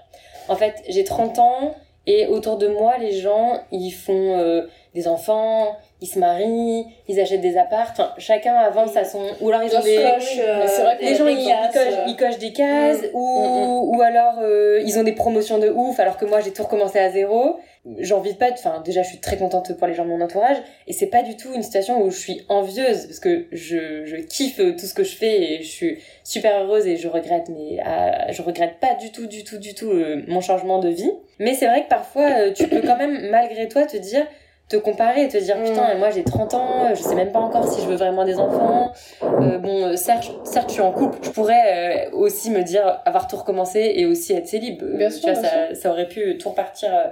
En 0.47 0.55
fait, 0.55 0.75
j'ai 0.87 1.03
30 1.03 1.39
ans 1.39 1.75
et 2.09 2.25
autour 2.27 2.57
de 2.57 2.69
moi, 2.69 2.93
les 2.99 3.11
gens, 3.11 3.59
ils 3.71 3.91
font 3.91 4.39
euh, 4.39 4.61
des 4.95 5.09
enfants, 5.09 5.75
ils 5.99 6.07
se 6.07 6.17
marient, 6.17 6.85
ils 7.09 7.19
achètent 7.19 7.41
des 7.41 7.57
apparts. 7.57 7.93
Chacun 8.17 8.53
avance 8.55 8.95
à 8.95 9.03
son. 9.03 9.19
Ou 9.41 9.49
alors 9.49 9.63
ils 9.63 9.75
ont 9.75 9.81
des. 9.81 9.97
Euh, 9.97 10.65
vrai 10.83 10.97
que 10.97 11.03
Les 11.03 11.09
des 11.09 11.15
gens, 11.15 11.27
ils 11.27 11.35
cochent, 11.43 11.75
euh, 11.75 12.05
ils 12.07 12.15
cochent 12.15 12.37
des 12.37 12.53
cases, 12.53 13.01
Mm. 13.01 13.09
ou, 13.13 13.97
ou 13.97 14.01
alors 14.01 14.35
euh, 14.41 14.81
ils 14.85 14.97
ont 14.97 15.03
des 15.03 15.11
promotions 15.11 15.57
de 15.57 15.69
ouf, 15.69 15.99
alors 15.99 16.17
que 16.17 16.25
moi 16.25 16.39
j'ai 16.39 16.53
tout 16.53 16.63
recommencé 16.63 16.97
à 16.97 17.09
zéro. 17.09 17.57
J'ai 17.99 18.13
envie 18.13 18.33
de 18.33 18.37
pas 18.37 18.47
être. 18.49 18.57
Enfin, 18.57 18.81
déjà, 18.83 19.01
je 19.03 19.07
suis 19.09 19.19
très 19.19 19.37
contente 19.37 19.77
pour 19.77 19.87
les 19.87 19.93
gens 19.93 20.03
de 20.05 20.09
mon 20.09 20.21
entourage, 20.21 20.57
et 20.87 20.93
c'est 20.93 21.07
pas 21.07 21.23
du 21.23 21.35
tout 21.37 21.53
une 21.53 21.63
situation 21.63 22.01
où 22.01 22.09
je 22.09 22.17
suis 22.19 22.45
envieuse, 22.49 23.05
parce 23.05 23.19
que 23.19 23.45
je, 23.51 24.05
je 24.05 24.15
kiffe 24.17 24.57
tout 24.57 24.85
ce 24.85 24.93
que 24.93 25.03
je 25.03 25.15
fais 25.15 25.41
et 25.53 25.61
je 25.63 25.67
suis 25.69 25.99
super 26.23 26.63
heureuse 26.63 26.85
et 26.87 26.97
je 26.97 27.07
regrette, 27.07 27.49
mais 27.49 27.79
ah, 27.85 28.31
je 28.31 28.41
regrette 28.41 28.79
pas 28.79 28.95
du 28.95 29.11
tout, 29.11 29.27
du 29.27 29.43
tout, 29.43 29.57
du 29.57 29.73
tout 29.73 29.89
euh, 29.91 30.23
mon 30.27 30.41
changement 30.41 30.79
de 30.79 30.89
vie. 30.89 31.11
Mais 31.39 31.53
c'est 31.53 31.67
vrai 31.67 31.83
que 31.83 31.89
parfois, 31.89 32.29
euh, 32.29 32.51
tu 32.53 32.67
peux 32.67 32.81
quand 32.81 32.97
même, 32.97 33.29
malgré 33.29 33.67
toi, 33.67 33.85
te 33.85 33.97
dire 33.97 34.25
te 34.69 34.75
comparer 34.75 35.23
et 35.23 35.27
te 35.29 35.37
dire 35.37 35.55
Mm. 35.57 35.63
putain 35.63 35.95
moi 35.95 36.09
j'ai 36.09 36.25
30 36.25 36.53
ans 36.53 36.93
je 36.93 37.01
sais 37.01 37.15
même 37.15 37.31
pas 37.31 37.39
encore 37.39 37.71
si 37.71 37.79
je 37.81 37.87
veux 37.87 37.95
vraiment 37.95 38.25
des 38.25 38.37
enfants 38.37 38.91
euh, 39.23 39.57
bon 39.59 39.85
euh, 39.85 39.95
certes 39.95 40.29
certes 40.43 40.67
je 40.67 40.73
suis 40.73 40.81
en 40.81 40.91
couple 40.91 41.19
je 41.23 41.29
pourrais 41.29 42.09
euh, 42.09 42.11
aussi 42.11 42.51
me 42.51 42.61
dire 42.63 42.99
avoir 43.05 43.29
tout 43.29 43.37
recommencé 43.37 43.93
et 43.95 44.05
aussi 44.05 44.33
être 44.33 44.45
célib 44.47 44.83
Euh, 44.83 44.97
Bien 44.97 45.07
tu 45.07 45.19
sûr, 45.21 45.31
vois 45.31 45.41
bien 45.41 45.49
ça, 45.49 45.73
ça 45.75 45.89
aurait 45.89 46.09
pu 46.09 46.37
tout 46.37 46.49
repartir 46.49 46.93
euh, 46.93 47.05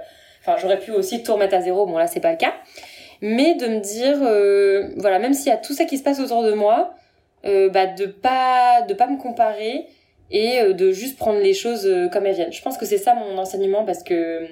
enfin 0.46 0.58
j'aurais 0.60 0.78
pu 0.78 0.92
aussi 0.92 1.22
tout 1.22 1.34
remettre 1.34 1.54
à 1.54 1.60
zéro. 1.60 1.86
Bon 1.86 1.98
là 1.98 2.06
c'est 2.06 2.20
pas 2.20 2.30
le 2.30 2.38
cas. 2.38 2.54
Mais 3.22 3.54
de 3.54 3.66
me 3.66 3.80
dire 3.80 4.18
euh, 4.22 4.90
voilà 4.96 5.18
même 5.18 5.34
s'il 5.34 5.48
y 5.48 5.54
a 5.54 5.56
tout 5.56 5.74
ça 5.74 5.84
qui 5.84 5.98
se 5.98 6.02
passe 6.02 6.20
autour 6.20 6.42
de 6.42 6.52
moi 6.52 6.94
euh, 7.44 7.68
bah 7.70 7.86
de 7.86 8.06
pas 8.06 8.82
de 8.82 8.94
pas 8.94 9.06
me 9.06 9.18
comparer 9.18 9.86
et 10.30 10.60
euh, 10.60 10.72
de 10.72 10.92
juste 10.92 11.18
prendre 11.18 11.38
les 11.38 11.54
choses 11.54 11.90
comme 12.12 12.26
elles 12.26 12.34
viennent. 12.34 12.52
Je 12.52 12.62
pense 12.62 12.76
que 12.76 12.86
c'est 12.86 12.98
ça 12.98 13.14
mon 13.14 13.38
enseignement 13.38 13.84
parce 13.84 14.02
que 14.02 14.46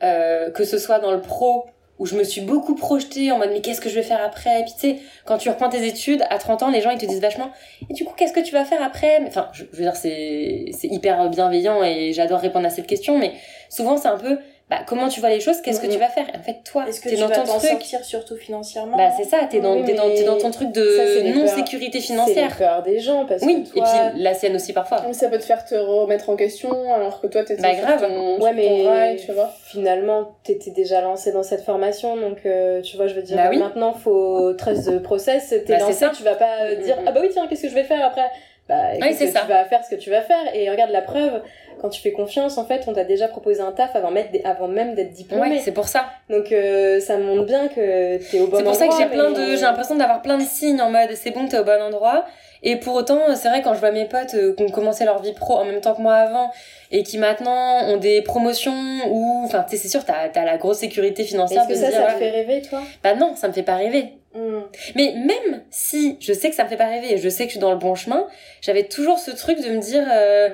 que 0.00 0.64
ce 0.64 0.78
soit 0.78 0.98
dans 0.98 1.12
le 1.12 1.20
pro 1.20 1.66
où 1.98 2.06
je 2.06 2.16
me 2.16 2.24
suis 2.24 2.40
beaucoup 2.40 2.74
projetée 2.74 3.30
en 3.30 3.36
mode 3.36 3.50
mais 3.52 3.60
qu'est-ce 3.60 3.82
que 3.82 3.90
je 3.90 3.94
vais 3.94 4.02
faire 4.02 4.24
après? 4.24 4.60
Et 4.60 4.62
puis 4.62 4.72
tu 4.72 4.80
sais 4.80 4.96
quand 5.26 5.36
tu 5.36 5.50
reprends 5.50 5.68
tes 5.68 5.86
études 5.86 6.24
à 6.30 6.38
30 6.38 6.62
ans 6.62 6.70
les 6.70 6.80
gens 6.80 6.90
ils 6.90 6.98
te 6.98 7.04
disent 7.04 7.20
vachement 7.20 7.50
et 7.90 7.92
du 7.92 8.06
coup 8.06 8.14
qu'est-ce 8.16 8.32
que 8.32 8.40
tu 8.40 8.52
vas 8.52 8.64
faire 8.64 8.82
après 8.82 9.20
enfin 9.26 9.50
je, 9.52 9.64
je 9.70 9.76
veux 9.76 9.82
dire 9.82 9.96
c'est 9.96 10.70
hyper 10.84 11.28
bienveillant 11.28 11.84
et 11.84 12.14
j'adore 12.14 12.40
répondre 12.40 12.66
à 12.66 12.70
cette 12.70 12.86
question 12.86 13.18
mais 13.18 13.32
souvent 13.68 13.98
c'est 13.98 14.08
un 14.08 14.16
peu 14.16 14.38
bah 14.70 14.78
comment 14.86 15.08
tu 15.08 15.18
vois 15.20 15.28
les 15.30 15.40
choses 15.40 15.60
qu'est-ce 15.62 15.80
que 15.80 15.88
tu 15.88 15.98
vas 15.98 16.08
faire? 16.08 16.26
En 16.38 16.42
fait 16.42 16.58
toi 16.64 16.84
Est-ce 16.88 17.00
que 17.00 17.08
t'es 17.08 17.16
tu 17.16 17.20
dans 17.20 17.26
vas 17.28 17.34
ton 17.40 17.44
truc 17.58 17.70
sortir 17.70 18.04
surtout 18.04 18.36
financièrement? 18.36 18.96
Bah 18.96 19.10
c'est 19.16 19.24
ça 19.24 19.38
t'es 19.50 19.58
dans 19.60 19.74
Oui, 19.76 19.84
t'es 19.84 19.94
dans 19.94 20.08
t'es 20.14 20.22
dans 20.22 20.38
ton 20.38 20.50
truc 20.50 20.68
c'est 20.72 20.80
de 20.80 21.20
les 21.24 21.32
non 21.32 21.44
peurs- 21.44 21.56
sécurité 21.56 22.00
C'est 22.00 22.06
financière 22.06 22.50
les 22.50 22.64
peurs 22.64 22.82
des 22.82 22.98
gens, 23.00 23.26
parce 23.26 23.42
oui 23.42 23.64
que 23.64 23.70
toi... 23.78 23.84
et 23.84 24.10
puis 24.12 24.22
la 24.22 24.32
sienne 24.34 24.54
aussi 24.54 24.72
parfois 24.72 25.02
Mais 25.06 25.12
ça 25.12 25.28
peut 25.28 25.38
te 25.38 25.44
faire 25.44 25.64
te 25.64 25.74
remettre 25.74 26.30
en 26.30 26.36
question 26.36 26.70
alors 26.94 27.20
que 27.20 27.26
toi 27.26 27.42
t'étais 27.44 27.60
Bah, 27.62 27.74
grave. 27.74 28.00
ton, 28.08 28.40
Ouais, 28.40 28.52
mais 28.52 28.68
ton 28.68 28.88
rail, 28.88 29.16
tu 29.16 29.32
vois. 29.32 29.50
finalement, 29.66 30.36
t'étais 30.44 30.70
déjà 30.70 31.00
lancé 31.00 31.32
dans 31.32 31.42
cette 31.42 31.62
formation, 31.62 32.16
donc 32.16 32.38
euh, 32.46 32.80
tu 32.82 32.96
vois, 32.96 33.06
je 33.08 33.14
veux 33.14 33.22
dire, 33.22 33.36
Bah 33.36 33.48
oui. 33.50 33.58
maintenant, 33.58 33.92
faut 33.92 34.52
trust 34.54 34.86
the 34.88 35.02
process, 35.02 35.48
t'es 35.48 35.58
Bah, 35.58 35.64
c'est 35.66 35.78
lancé, 35.80 35.92
ça. 35.94 36.12
tu 36.16 36.22
vas 36.22 36.34
pas 36.36 36.62
euh, 36.62 36.76
dire, 36.76 36.96
Mhm. 36.98 37.04
ah 37.08 37.12
bah 37.12 37.20
oui, 37.22 37.28
tiens, 37.32 37.46
qu'est-ce 37.48 37.62
que 37.62 37.68
je 37.68 37.74
vais 37.74 37.84
faire 37.84 38.04
après? 38.06 38.30
Bah, 38.68 38.94
écoute, 38.94 39.16
c'est 39.18 39.26
ça. 39.26 39.40
tu 39.40 39.48
vas 39.48 39.64
faire 39.64 39.84
ce 39.84 39.90
que 39.90 40.00
tu 40.00 40.10
vas 40.10 40.20
faire, 40.22 40.54
et 40.54 40.70
regarde 40.70 40.92
la 40.92 41.02
preuve, 41.02 41.42
quand 41.80 41.88
tu 41.88 42.00
fais 42.00 42.12
confiance, 42.12 42.58
en 42.58 42.64
fait, 42.64 42.82
on 42.86 42.92
t'a 42.92 43.04
déjà 43.04 43.28
proposé 43.28 43.60
un 43.60 43.72
taf 43.72 43.94
avant, 43.96 44.10
mettre 44.10 44.30
des- 44.32 44.42
avant 44.44 44.68
même 44.68 44.94
d'être 44.94 45.12
diplômé. 45.12 45.48
ouais 45.50 45.60
c'est 45.64 45.72
pour 45.72 45.88
ça 45.88 46.06
Donc 46.28 46.52
euh, 46.52 47.00
ça 47.00 47.16
montre 47.18 47.44
bien 47.44 47.68
que 47.68 48.18
t'es 48.30 48.40
au 48.40 48.46
bon 48.46 48.56
C'est 48.58 48.62
endroit. 48.62 48.62
pour 48.64 48.74
ça 48.74 48.88
que 48.88 48.94
j'ai 48.98 49.06
plein 49.08 49.30
de, 49.30 49.56
j'ai 49.56 49.62
l'impression 49.62 49.96
d'avoir 49.96 50.22
plein 50.22 50.38
de 50.38 50.44
signes 50.44 50.80
en 50.80 50.90
mode 50.90 51.10
c'est 51.14 51.30
bon, 51.30 51.46
t'es 51.48 51.58
au 51.58 51.64
bon 51.64 51.80
endroit. 51.82 52.24
Et 52.62 52.76
pour 52.76 52.94
autant, 52.94 53.18
c'est 53.36 53.48
vrai 53.48 53.62
quand 53.62 53.72
je 53.72 53.80
vois 53.80 53.90
mes 53.90 54.04
potes 54.04 54.34
euh, 54.34 54.54
qui 54.54 54.62
ont 54.62 54.68
commencé 54.68 55.06
leur 55.06 55.22
vie 55.22 55.32
pro 55.32 55.54
en 55.54 55.64
même 55.64 55.80
temps 55.80 55.94
que 55.94 56.02
moi 56.02 56.16
avant 56.16 56.50
et 56.90 57.02
qui 57.02 57.16
maintenant 57.16 57.84
ont 57.88 57.96
des 57.96 58.20
promotions 58.20 58.74
ou, 59.08 59.42
enfin, 59.46 59.64
tu 59.68 59.76
sais, 59.76 59.82
c'est 59.82 59.88
sûr, 59.88 60.04
t'as, 60.04 60.28
t'as 60.28 60.44
la 60.44 60.58
grosse 60.58 60.78
sécurité 60.78 61.24
financière 61.24 61.62
Est-ce 61.62 61.68
que 61.70 61.74
ça, 61.74 61.88
dire, 61.88 61.96
ça 62.00 62.06
te 62.08 62.12
ouais, 62.12 62.18
fait 62.18 62.30
rêver, 62.30 62.60
toi? 62.68 62.82
bah 63.02 63.14
non, 63.14 63.34
ça 63.34 63.48
me 63.48 63.54
fait 63.54 63.62
pas 63.62 63.76
rêver. 63.76 64.12
Hmm. 64.34 64.60
Mais 64.94 65.14
même 65.16 65.62
si 65.70 66.18
je 66.20 66.32
sais 66.34 66.50
que 66.50 66.54
ça 66.54 66.64
me 66.64 66.68
fait 66.68 66.76
pas 66.76 66.86
rêver 66.86 67.14
et 67.14 67.16
je 67.18 67.28
sais 67.30 67.44
que 67.44 67.48
je 67.48 67.52
suis 67.54 67.60
dans 67.60 67.72
le 67.72 67.78
bon 67.78 67.94
chemin, 67.94 68.26
j'avais 68.60 68.84
toujours 68.84 69.18
ce 69.18 69.30
truc 69.30 69.58
de 69.64 69.70
me 69.70 69.78
dire, 69.80 70.04
euh, 70.12 70.50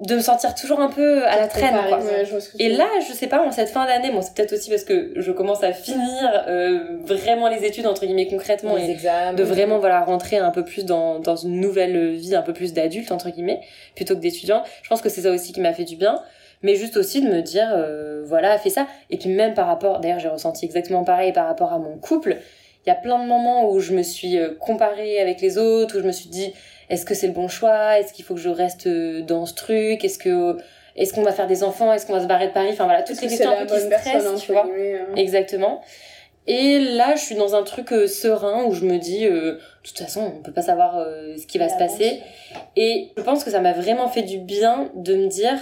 de 0.00 0.14
me 0.14 0.20
sentir 0.20 0.54
toujours 0.54 0.80
un 0.80 0.88
peu 0.88 1.26
à 1.26 1.36
la 1.36 1.46
traîne, 1.46 1.76
quoi. 1.88 1.98
Ouais, 1.98 2.24
Et 2.58 2.70
là, 2.70 2.86
je 3.06 3.12
sais 3.12 3.26
pas, 3.26 3.42
en 3.42 3.52
cette 3.52 3.68
fin 3.68 3.84
d'année, 3.86 4.10
bon, 4.10 4.22
c'est 4.22 4.34
peut-être 4.34 4.54
aussi 4.54 4.70
parce 4.70 4.84
que 4.84 5.12
je 5.16 5.30
commence 5.30 5.62
à 5.62 5.72
finir 5.72 6.44
euh, 6.48 6.96
vraiment 7.04 7.48
les 7.48 7.64
études, 7.64 7.86
entre 7.86 8.06
guillemets, 8.06 8.26
concrètement, 8.26 8.76
les 8.76 8.86
et 8.86 8.90
examens. 8.90 9.34
de 9.34 9.42
vraiment 9.42 9.78
voilà 9.78 10.00
rentrer 10.00 10.38
un 10.38 10.50
peu 10.50 10.64
plus 10.64 10.86
dans, 10.86 11.18
dans 11.18 11.36
une 11.36 11.60
nouvelle 11.60 12.14
vie, 12.14 12.34
un 12.34 12.42
peu 12.42 12.54
plus 12.54 12.72
d'adulte, 12.72 13.12
entre 13.12 13.28
guillemets, 13.30 13.60
plutôt 13.94 14.14
que 14.14 14.20
d'étudiant. 14.20 14.62
Je 14.82 14.88
pense 14.88 15.02
que 15.02 15.10
c'est 15.10 15.22
ça 15.22 15.30
aussi 15.30 15.52
qui 15.52 15.60
m'a 15.60 15.74
fait 15.74 15.84
du 15.84 15.96
bien. 15.96 16.20
Mais 16.62 16.74
juste 16.76 16.96
aussi 16.98 17.22
de 17.22 17.28
me 17.28 17.40
dire, 17.40 17.70
euh, 17.74 18.22
voilà, 18.26 18.58
fais 18.58 18.68
ça. 18.68 18.86
Et 19.08 19.16
puis 19.16 19.30
même 19.30 19.54
par 19.54 19.66
rapport, 19.66 20.00
d'ailleurs, 20.00 20.18
j'ai 20.18 20.28
ressenti 20.28 20.64
exactement 20.66 21.04
pareil 21.04 21.32
par 21.32 21.46
rapport 21.46 21.72
à 21.72 21.78
mon 21.78 21.96
couple. 21.96 22.36
Il 22.86 22.88
y 22.88 22.92
a 22.92 22.96
plein 22.96 23.22
de 23.22 23.28
moments 23.28 23.70
où 23.70 23.80
je 23.80 23.92
me 23.92 24.02
suis 24.02 24.38
euh, 24.38 24.54
comparée 24.58 25.20
avec 25.20 25.40
les 25.40 25.58
autres, 25.58 25.98
où 25.98 26.00
je 26.00 26.06
me 26.06 26.12
suis 26.12 26.28
dit, 26.30 26.52
est-ce 26.88 27.04
que 27.04 27.14
c'est 27.14 27.26
le 27.26 27.32
bon 27.32 27.48
choix? 27.48 27.98
Est-ce 27.98 28.12
qu'il 28.12 28.24
faut 28.24 28.34
que 28.34 28.40
je 28.40 28.48
reste 28.48 28.86
euh, 28.86 29.22
dans 29.22 29.46
ce 29.46 29.54
truc? 29.54 30.04
Est-ce 30.04 30.18
que 30.18 30.56
est-ce 30.96 31.14
qu'on 31.14 31.22
va 31.22 31.32
faire 31.32 31.46
des 31.46 31.62
enfants? 31.62 31.92
Est-ce 31.92 32.06
qu'on 32.06 32.14
va 32.14 32.20
se 32.20 32.26
barrer 32.26 32.48
de 32.48 32.52
Paris? 32.52 32.70
Enfin 32.72 32.84
voilà, 32.84 33.02
toutes 33.02 33.20
les 33.20 33.28
que 33.28 33.32
questions 33.32 33.50
un 33.50 33.64
peu 33.64 33.74
qui 33.74 33.80
stressent, 33.80 34.42
tu 34.42 34.52
vois? 34.52 34.66
euh. 34.66 35.14
Exactement. 35.16 35.82
Et 36.46 36.80
là, 36.80 37.14
je 37.14 37.20
suis 37.20 37.34
dans 37.36 37.54
un 37.54 37.62
truc 37.62 37.92
euh, 37.92 38.06
serein 38.08 38.64
où 38.64 38.72
je 38.72 38.84
me 38.84 38.98
dis, 38.98 39.26
euh, 39.26 39.52
de 39.52 39.60
toute 39.84 39.98
façon, 39.98 40.32
on 40.38 40.42
peut 40.42 40.52
pas 40.52 40.62
savoir 40.62 40.98
euh, 40.98 41.36
ce 41.36 41.46
qui 41.46 41.58
va 41.58 41.68
se 41.68 41.76
passer. 41.76 42.22
Et 42.76 43.12
je 43.16 43.22
pense 43.22 43.44
que 43.44 43.50
ça 43.50 43.60
m'a 43.60 43.72
vraiment 43.72 44.08
fait 44.08 44.22
du 44.22 44.38
bien 44.38 44.90
de 44.94 45.14
me 45.14 45.28
dire, 45.28 45.54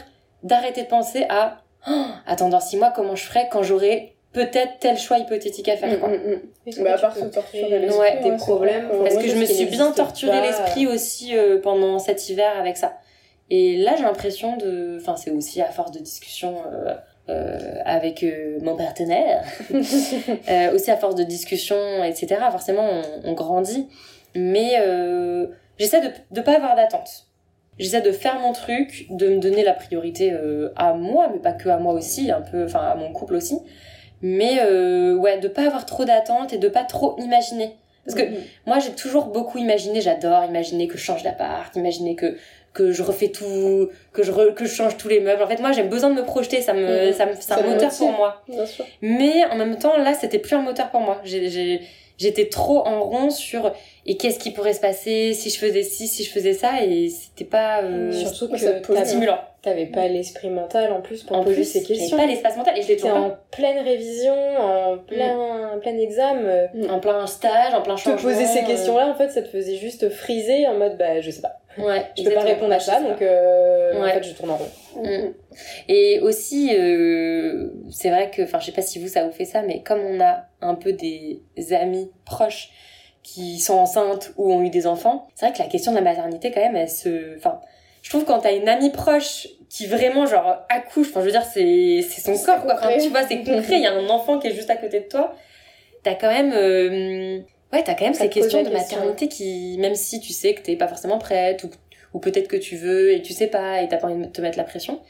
d'arrêter 0.45 0.83
de 0.83 0.87
penser 0.87 1.27
à, 1.29 1.59
oh, 1.91 2.07
attends, 2.27 2.49
dans 2.49 2.61
six 2.61 2.77
mois, 2.77 2.91
comment 2.91 3.17
je 3.17 3.25
ferai 3.25 3.49
quand 3.51 3.63
j'aurai 3.63 4.15
peut-être 4.33 4.79
tel 4.81 4.97
choix 4.99 5.19
hypothétique 5.19 5.69
à 5.69 5.77
faire, 5.77 5.99
quoi. 5.99 6.09
Mm, 6.09 6.13
mm, 6.13 6.41
mm. 6.67 6.73
Que 6.75 6.83
Bah, 6.85 6.95
à 6.95 6.99
part 6.99 7.17
se 7.17 7.25
torturer 7.25 7.79
l'esprit, 7.79 7.99
ouais, 7.99 8.21
tes 8.21 8.31
ouais, 8.31 8.31
c'est 8.31 8.45
problèmes 8.45 8.87
vrai. 8.89 9.09
Parce 9.11 9.23
que 9.23 9.29
je 9.29 9.37
me 9.37 9.45
suis 9.45 9.67
bien 9.67 9.93
torturé 9.93 10.41
l'esprit 10.41 10.87
aussi 10.87 11.37
euh, 11.37 11.61
pendant 11.61 11.99
cet 11.99 12.29
hiver 12.29 12.51
avec 12.59 12.77
ça. 12.77 12.99
Et 13.51 13.77
là, 13.79 13.95
j'ai 13.97 14.03
l'impression 14.05 14.57
de... 14.57 14.99
Enfin, 15.01 15.17
c'est 15.17 15.31
aussi 15.31 15.63
à 15.63 15.71
force 15.71 15.91
de 15.91 16.01
discussion 16.01 16.57
euh, 16.71 16.95
euh, 17.31 17.59
avec 17.87 18.23
euh, 18.23 18.59
mon 18.63 18.77
partenaire. 18.77 19.45
Euh, 20.51 20.75
aussi 20.75 20.91
à 20.91 20.97
force 20.97 21.15
de 21.15 21.25
discussion, 21.25 21.77
etc. 22.05 22.37
Forcément, 22.51 22.87
on, 23.25 23.31
on 23.31 23.33
grandit. 23.33 23.89
Mais 24.35 24.73
euh, 24.81 25.47
j'essaie 25.79 26.01
de 26.01 26.11
ne 26.37 26.41
pas 26.43 26.57
avoir 26.57 26.77
d'attente. 26.77 27.27
J'essaie 27.79 28.01
de 28.01 28.13
faire 28.13 28.39
mon 28.41 28.53
truc, 28.53 29.07
de 29.11 29.29
me 29.29 29.39
donner 29.39 29.63
la 29.63 29.73
priorité 29.73 30.33
euh, 30.33 30.73
à 30.77 30.95
moi, 30.95 31.31
mais 31.33 31.39
pas 31.39 31.53
que 31.53 31.69
à 31.69 31.79
moi 31.79 31.95
aussi, 31.95 32.31
un 32.31 32.41
peu, 32.41 32.65
enfin 32.65 32.81
à 32.81 32.95
mon 32.97 33.13
couple 33.13 33.35
aussi. 33.37 33.59
Mais 34.23 34.59
euh, 34.63 35.15
ouais, 35.15 35.39
de 35.39 35.49
pas 35.49 35.63
avoir 35.67 35.87
trop 35.87 36.05
d'attente 36.05 36.53
et 36.53 36.59
de 36.59 36.69
pas 36.69 36.85
trop 36.85 37.17
imaginer. 37.19 37.77
Parce 38.05 38.17
que 38.17 38.23
Mhm. 38.27 38.37
moi, 38.67 38.79
j'ai 38.79 38.93
toujours 38.93 39.27
beaucoup 39.27 39.59
imaginé, 39.59 40.01
j'adore 40.01 40.45
imaginer 40.45 40.89
que 40.89 40.97
je 40.97 41.03
change 41.05 41.23
d'appart, 41.23 41.75
imaginer 41.77 42.15
que 42.17 42.37
que 42.75 42.93
je 42.93 43.03
refais 43.03 43.29
tout, 43.29 43.89
que 44.13 44.23
je 44.23 44.31
re- 44.31 44.55
que 44.55 44.65
je 44.65 44.73
change 44.73 44.97
tous 44.97 45.09
les 45.09 45.21
meubles. 45.21 45.43
En 45.43 45.47
fait, 45.49 45.59
moi, 45.61 45.73
j'ai 45.73 45.83
besoin 45.83 46.11
de 46.11 46.15
me 46.15 46.25
projeter, 46.25 46.61
ça 46.63 46.75
me 46.75 47.09
Mhm. 47.09 47.13
ça 47.13 47.27
me 47.27 47.33
c'est 47.39 47.53
un 47.53 47.57
moteur 47.63 47.91
pour 47.99 48.13
moi. 48.13 48.43
Bien 48.49 48.67
sûr. 48.67 48.85
Mais 49.03 49.45
en 49.51 49.57
même 49.57 49.77
temps, 49.79 49.97
là, 49.97 50.15
c'était 50.15 50.39
plus 50.39 50.55
un 50.55 50.63
moteur 50.63 50.91
pour 50.91 51.01
moi. 51.01 51.21
J'ai 51.25 51.49
j'ai 51.51 51.81
j'étais 52.19 52.49
trop 52.49 52.87
en 52.87 53.01
rond 53.03 53.31
sur 53.31 53.73
et 54.11 54.17
qu'est-ce 54.17 54.39
qui 54.39 54.51
pourrait 54.53 54.73
se 54.73 54.81
passer 54.81 55.35
si 55.35 55.51
je 55.51 55.59
faisais 55.59 55.83
ci, 55.85 56.09
si 56.09 56.25
je 56.25 56.31
faisais 56.31 56.55
ça? 56.55 56.83
Et 56.83 57.09
c'était 57.11 57.45
pas 57.45 57.83
euh, 57.83 58.11
Surtout 58.11 58.49
que 58.49 58.57
te 58.57 58.87
t'avais- 58.93 59.05
stimulant. 59.05 59.39
t'avais 59.63 59.85
pas 59.87 60.09
l'esprit 60.09 60.49
mental 60.51 60.91
en 60.93 61.01
plus 61.03 61.23
pour 61.23 61.37
En 61.37 61.45
poser 61.45 61.57
plus, 61.57 61.65
ces 61.65 61.83
questions. 61.83 62.17
pas 62.17 62.25
l'espace 62.27 62.57
mental 62.57 62.77
et 62.79 62.83
je 62.83 62.95
toujours 62.95 63.17
en 63.17 63.37
pleine 63.51 63.85
révision, 63.85 64.35
en 64.59 64.97
plein, 64.99 65.79
plein 65.83 65.99
examen. 65.99 66.41
euh, 66.43 66.67
pas. 66.87 66.93
En 66.95 66.99
plein 67.01 67.27
stage, 67.27 67.75
en 67.75 67.83
plein 67.83 67.97
Te 67.97 68.01
changement. 68.01 68.31
poser 68.31 68.47
ces 68.47 68.63
euh, 68.63 68.67
questions-là, 68.67 69.09
en 69.09 69.15
fait, 69.15 69.29
ça 69.31 69.43
te 69.43 69.49
faisait 69.49 69.77
juste 69.77 70.09
friser 70.09 70.67
en 70.67 70.75
mode, 70.79 70.97
bah, 70.97 71.21
je 71.21 71.31
sais 71.31 71.43
pas. 71.43 71.61
Ouais, 71.77 72.03
Je 72.17 72.25
peux 72.25 72.33
pas 72.33 72.41
répondre 72.41 72.73
à 72.73 72.81
ça, 72.81 73.01
donc 73.01 73.23
euh, 73.23 74.03
en 74.03 74.09
fait, 74.09 74.25
je 74.25 74.33
tourne 74.35 74.51
en 74.51 74.57
rond. 74.57 74.69
Mm. 75.05 75.33
Et 75.89 76.19
aussi, 76.21 76.75
euh, 76.77 77.69
c'est 77.91 78.09
vrai 78.11 78.31
que, 78.31 78.43
enfin, 78.43 78.59
je 78.59 78.67
sais 78.67 78.73
pas 78.73 78.83
si 78.83 78.99
vous, 78.99 79.07
ça 79.07 79.25
vous 79.25 79.31
fait 79.33 79.45
ça, 79.45 79.63
mais 79.63 79.83
comme 79.83 80.01
on 80.01 80.19
a 80.21 80.47
un 80.61 80.75
peu 80.75 80.93
des 80.93 81.41
amis 81.73 82.11
proches 82.25 82.71
qui 83.23 83.59
sont 83.59 83.75
enceintes 83.75 84.33
ou 84.37 84.53
ont 84.53 84.63
eu 84.63 84.71
des 84.71 84.87
enfants, 84.87 85.29
c'est 85.35 85.47
vrai 85.47 85.55
que 85.55 85.63
la 85.63 85.69
question 85.69 85.93
de 85.93 85.97
la 85.97 86.03
maternité, 86.03 86.51
quand 86.51 86.61
même, 86.61 86.77
elle 86.77 86.89
se... 86.89 87.37
Enfin, 87.37 87.61
je 88.03 88.11
trouve 88.11 88.25
quand 88.25 88.39
t'as 88.41 88.55
une 88.55 88.69
amie 88.69 88.91
proche 88.91 89.49
qui 89.69 89.87
vraiment, 89.87 90.25
genre, 90.25 90.65
accouche, 90.71 91.09
enfin, 91.11 91.21
je 91.21 91.27
veux 91.27 91.33
dire, 91.33 91.45
c'est 91.45 92.01
c'est 92.09 92.21
son 92.23 92.43
corps, 92.43 92.63
quoi. 92.63 92.75
Enfin, 92.75 92.91
tu 92.99 93.09
vois, 93.11 93.27
c'est 93.27 93.39
concret, 93.39 93.75
il 93.77 93.83
y 93.83 93.87
a 93.87 93.93
un 93.93 94.09
enfant 94.09 94.39
qui 94.39 94.47
est 94.49 94.55
juste 94.55 94.71
à 94.71 94.77
côté 94.77 95.01
de 95.01 95.09
toi. 95.09 95.35
T'as 96.03 96.15
quand 96.15 96.31
même... 96.33 96.53
euh, 96.55 97.41
Ouais, 97.71 97.83
t'as 97.85 97.95
quand 97.95 98.05
même 98.07 98.15
Ça 98.15 98.25
ces 98.25 98.31
questions 98.31 98.63
de 98.63 98.71
question. 98.71 98.97
maternité 98.97 99.29
qui, 99.29 99.77
même 99.79 99.95
si 99.95 100.21
tu 100.21 100.33
sais 100.33 100.55
que 100.55 100.63
t'es 100.63 100.75
pas 100.77 100.89
forcément 100.89 101.19
prête, 101.19 101.65
ou, 101.65 101.71
ou 102.15 102.19
peut-être 102.19 102.49
que 102.49 102.57
tu 102.57 102.77
veux 102.77 103.13
et 103.13 103.21
tu 103.21 103.35
sais 103.35 103.49
pas, 103.49 103.83
et 103.83 103.89
t'as 103.89 103.99
pas 103.99 104.07
envie 104.09 104.27
de 104.27 104.33
te 104.33 104.41
mettre 104.41 104.57
la 104.57 104.65
pression, 104.65 105.01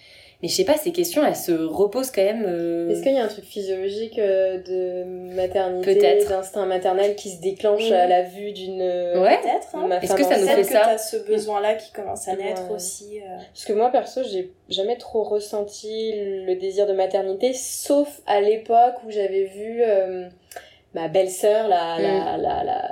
mais 0.43 0.49
je 0.49 0.55
sais 0.55 0.65
pas, 0.65 0.77
ces 0.77 0.93
questions, 0.93 1.25
elles 1.27 1.35
se 1.35 1.51
reposent 1.53 2.11
quand 2.13 2.23
même. 2.23 2.45
euh, 2.47 2.91
Est-ce 2.91 3.03
qu'il 3.03 3.13
y 3.13 3.19
a 3.19 3.25
un 3.25 3.29
truc 3.29 3.45
physiologique 3.45 4.19
euh, 4.19 4.59
de 4.59 5.35
maternité, 5.35 5.95
Peut-être. 5.95 6.29
d'instinct 6.29 6.65
maternel 6.67 7.17
qui 7.17 7.31
se 7.31 7.41
déclenche 7.41 7.89
Mhm. 7.89 7.93
à 7.97 8.07
la 8.07 8.23
vue 8.23 8.53
d'une 8.53 8.81
Ouais. 8.83 9.39
Peut-être. 9.43 9.75
Hein. 9.75 9.89
Est-ce 10.01 10.15
que 10.15 10.23
ça 10.23 10.39
nous 10.39 10.47
fait 10.47 10.63
que 10.63 10.69
ça 10.69 10.97
ce 10.99 11.17
besoin-là 11.17 11.75
qui 11.75 11.91
commence 11.93 12.29
à 12.29 12.37
naître 12.37 12.69
Ouais. 12.69 12.77
aussi. 12.77 13.19
euh. 13.21 13.37
Parce 13.53 13.65
que 13.65 13.73
moi, 13.73 13.91
perso, 13.91 14.21
j'ai 14.23 14.53
jamais 14.69 14.97
trop 14.97 15.23
ressenti 15.25 16.13
le 16.15 16.55
désir 16.55 16.87
de 16.87 16.93
maternité, 16.93 17.53
sauf 17.53 18.21
à 18.27 18.41
l'époque 18.41 18.95
où 19.07 19.11
j'avais 19.11 19.45
vu 19.45 19.83
euh, 19.83 20.29
ma 20.95 21.09
belle-sœur, 21.09 21.69
la, 21.69 21.99
la, 21.99 22.37
la, 22.37 22.65
la, 22.65 22.89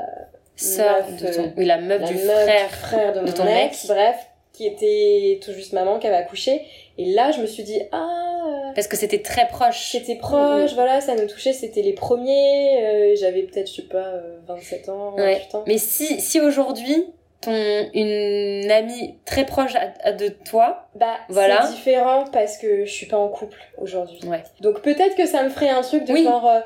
sœur 0.57 1.05
meuf, 1.11 1.23
de 1.23 1.35
ton, 1.37 1.43
euh, 1.45 1.49
oui, 1.57 1.65
la 1.67 1.79
meuf 1.79 2.01
la 2.01 2.09
du 2.09 2.15
meuf 2.15 2.43
frère. 2.45 2.71
frère 2.71 3.13
de, 3.13 3.21
de 3.21 3.27
mon 3.27 3.33
ton 3.33 3.47
ex, 3.47 3.89
mec. 3.89 3.97
bref, 3.97 4.17
qui 4.57 4.67
était 4.67 5.39
tout 5.45 5.53
juste 5.53 5.73
maman, 5.73 5.99
qui 5.99 6.07
avait 6.07 6.17
accouché. 6.17 6.63
Et 6.99 7.13
là, 7.13 7.31
je 7.31 7.41
me 7.41 7.47
suis 7.47 7.63
dit, 7.63 7.81
ah, 7.93 8.73
Parce 8.75 8.89
que 8.89 8.97
c'était 8.97 9.21
très 9.23 9.47
proche. 9.49 9.91
c'était 9.93 10.17
proche, 10.17 10.73
voilà, 10.75 11.01
ça 11.01 11.15
nous 11.15 11.27
touchait, 11.27 11.53
c'était 11.53 11.83
les 11.83 11.93
premiers. 11.93 12.85
euh, 12.85 13.17
J'avais 13.17 13.43
peut-être, 13.43 13.69
je 13.71 13.77
sais 13.77 13.83
pas, 13.83 13.99
euh, 13.99 14.39
27 14.49 14.89
ans, 14.89 15.11
28 15.17 15.23
Ouais. 15.23 15.41
ans. 15.55 15.65
Mais 15.67 15.79
si, 15.79 16.21
si 16.21 16.41
aujourd'hui, 16.41 17.05
ton, 17.43 17.53
une 17.93 18.71
amie 18.71 19.15
très 19.27 19.45
proche 19.45 19.75
à- 19.77 19.93
à 20.09 20.13
de 20.13 20.29
toi, 20.29 20.89
Bah, 20.95 21.17
Voilà. 21.29 21.67
c'est 21.67 21.75
différent 21.75 22.25
parce 22.33 22.57
que 22.57 22.87
je 22.87 22.91
suis 22.91 23.07
pas 23.07 23.19
en 23.19 23.29
couple 23.29 23.59
aujourd'hui. 23.77 24.19
Ouais. 24.27 24.43
Donc 24.63 24.81
peut-être 24.81 25.15
que 25.17 25.27
ça 25.27 25.43
me 25.43 25.51
ferait 25.51 25.69
un 25.69 25.83
truc 25.83 26.05
de 26.07 26.13
Oui. 26.15 26.25
genre 26.25 26.47
euh, 26.49 26.61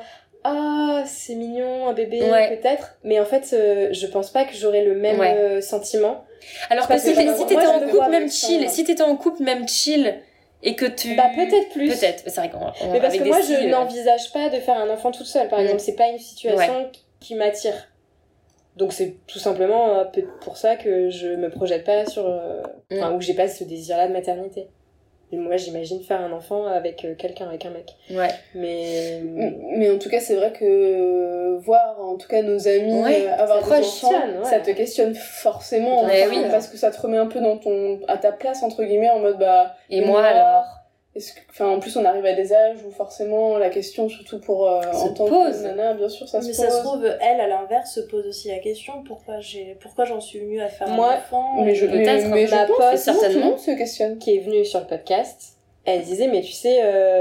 ah 0.44 1.02
c'est 1.06 1.34
mignon 1.34 1.88
un 1.88 1.92
bébé 1.92 2.22
Ouais. 2.22 2.56
peut-être, 2.56 2.96
mais 3.02 3.18
en 3.18 3.24
fait 3.24 3.50
euh, 3.52 3.88
je 3.92 4.06
pense 4.06 4.30
pas 4.30 4.44
que 4.44 4.54
j'aurais 4.54 4.84
le 4.84 4.94
même 4.94 5.18
Ouais. 5.18 5.34
euh, 5.36 5.60
sentiment. 5.60 6.24
Alors 6.70 6.86
que 6.88 6.92
que 6.94 6.98
si 6.98 7.14
t'étais 7.46 7.66
en 7.66 7.80
le 7.80 7.88
couple 7.88 8.10
même 8.10 8.30
chill, 8.30 8.62
ça. 8.64 8.68
si 8.74 8.84
t'étais 8.84 9.02
en 9.02 9.16
couple 9.16 9.42
même 9.42 9.68
chill 9.68 10.14
et 10.62 10.74
que 10.76 10.86
tu. 10.86 11.14
Bah 11.16 11.30
peut-être 11.34 11.70
plus. 11.70 11.88
Peut-être, 11.88 12.24
c'est 12.26 12.36
vrai 12.40 12.50
qu'on. 12.50 12.58
on- 12.86 12.92
Mais 12.92 13.00
parce 13.00 13.16
que 13.16 13.24
moi 13.24 13.38
je 13.40 13.68
n'envisage 13.68 14.32
pas 14.32 14.48
de 14.50 14.56
faire 14.60 14.76
un 14.78 14.90
enfant 14.90 15.10
toute 15.10 15.26
seule 15.26 15.48
par 15.48 15.58
Mm. 15.58 15.62
exemple, 15.62 15.80
c'est 15.80 15.96
pas 15.96 16.08
une 16.08 16.18
situation 16.18 16.90
qui 17.20 17.34
m'attire. 17.34 17.74
Donc 18.76 18.92
c'est 18.92 19.16
tout 19.26 19.38
simplement 19.38 19.98
euh, 19.98 20.04
pour 20.42 20.56
ça 20.56 20.76
que 20.76 21.10
je 21.10 21.28
me 21.28 21.50
projette 21.50 21.84
pas 21.84 22.06
sur 22.06 22.26
euh, 22.26 22.62
Mm. 22.90 22.98
enfin 22.98 23.12
où 23.14 23.20
j'ai 23.20 23.34
pas 23.34 23.48
ce 23.48 23.64
désir 23.64 23.96
là 23.96 24.06
de 24.08 24.12
maternité. 24.12 24.68
Et 25.32 25.36
moi 25.36 25.56
j'imagine 25.56 26.02
faire 26.02 26.20
un 26.20 26.32
enfant 26.32 26.66
avec 26.66 27.04
euh, 27.04 27.14
quelqu'un 27.14 27.46
avec 27.46 27.64
un 27.64 27.70
mec. 27.70 27.94
Ouais. 28.10 28.30
Mais 28.54 29.20
Mais 29.76 29.90
en 29.90 29.98
tout 29.98 30.08
cas, 30.08 30.20
c'est 30.20 30.34
vrai 30.34 30.52
que 30.52 31.56
voir 31.58 32.00
en 32.00 32.16
tout 32.16 32.28
cas 32.28 32.42
nos 32.42 32.66
amis 32.66 33.00
Ouais, 33.02 33.26
euh, 33.26 33.42
avoir 33.42 33.62
des 33.62 33.86
enfants, 33.86 34.10
ouais. 34.10 34.44
ça 34.44 34.58
te 34.60 34.70
questionne 34.70 35.14
forcément. 35.14 36.04
Ouais, 36.04 36.24
enfin, 36.26 36.36
oui. 36.42 36.44
Parce 36.50 36.68
que 36.68 36.76
ça 36.76 36.90
te 36.90 37.00
remet 37.00 37.18
un 37.18 37.26
peu 37.26 37.40
dans 37.40 37.58
ton, 37.58 38.00
à 38.08 38.16
ta 38.16 38.32
place, 38.32 38.62
entre 38.62 38.82
guillemets, 38.82 39.10
en 39.10 39.20
mode 39.20 39.38
bah. 39.38 39.74
Et 39.88 40.00
moi 40.00 40.22
alors 40.22 40.79
est-ce 41.20 41.32
que- 41.34 41.40
Enfin, 41.50 41.68
en 41.68 41.78
plus, 41.80 41.96
on 41.96 42.04
arrive 42.04 42.24
à 42.26 42.32
des 42.34 42.52
âges 42.52 42.78
où 42.86 42.90
forcément 42.90 43.56
la 43.58 43.70
question, 43.70 44.08
surtout 44.08 44.40
pour 44.40 44.68
euh, 44.68 44.80
en 44.92 45.08
tant 45.14 45.26
pose. 45.26 45.62
que 45.62 45.66
nana, 45.68 45.94
bien 45.94 46.08
sûr, 46.08 46.28
ça 46.28 46.38
Mais 46.38 46.44
se 46.46 46.52
ça 46.54 46.66
pose. 46.66 46.76
se 46.76 46.82
trouve, 46.82 47.04
elle, 47.20 47.40
à 47.40 47.46
l'inverse, 47.48 47.94
se 47.94 48.00
pose 48.00 48.26
aussi 48.26 48.48
la 48.48 48.58
question 48.58 49.02
pourquoi 49.06 49.38
j'ai, 49.40 49.76
pourquoi 49.80 50.04
j'en 50.04 50.20
suis 50.20 50.40
venue 50.40 50.60
à 50.60 50.68
faire 50.68 50.88
Moi, 50.88 51.12
un 51.12 51.16
enfant. 51.18 51.62
mais 51.64 51.74
je, 51.74 51.86
Peut-être, 51.86 52.24
mais, 52.28 52.34
mais 52.34 52.46
je 52.46 52.54
ma 52.54 52.64
pense 52.66 52.76
pote, 52.76 52.96
certainement, 52.96 52.96
tout 52.96 52.98
le 52.98 53.20
certainement. 53.20 53.46
monde 53.50 53.58
se 53.58 53.70
questionne. 53.72 54.18
qui 54.18 54.36
est 54.36 54.40
venue 54.40 54.64
sur 54.64 54.80
le 54.80 54.86
podcast, 54.86 55.56
elle 55.86 56.02
disait 56.02 56.26
mais 56.28 56.42
tu 56.42 56.52
sais 56.52 56.80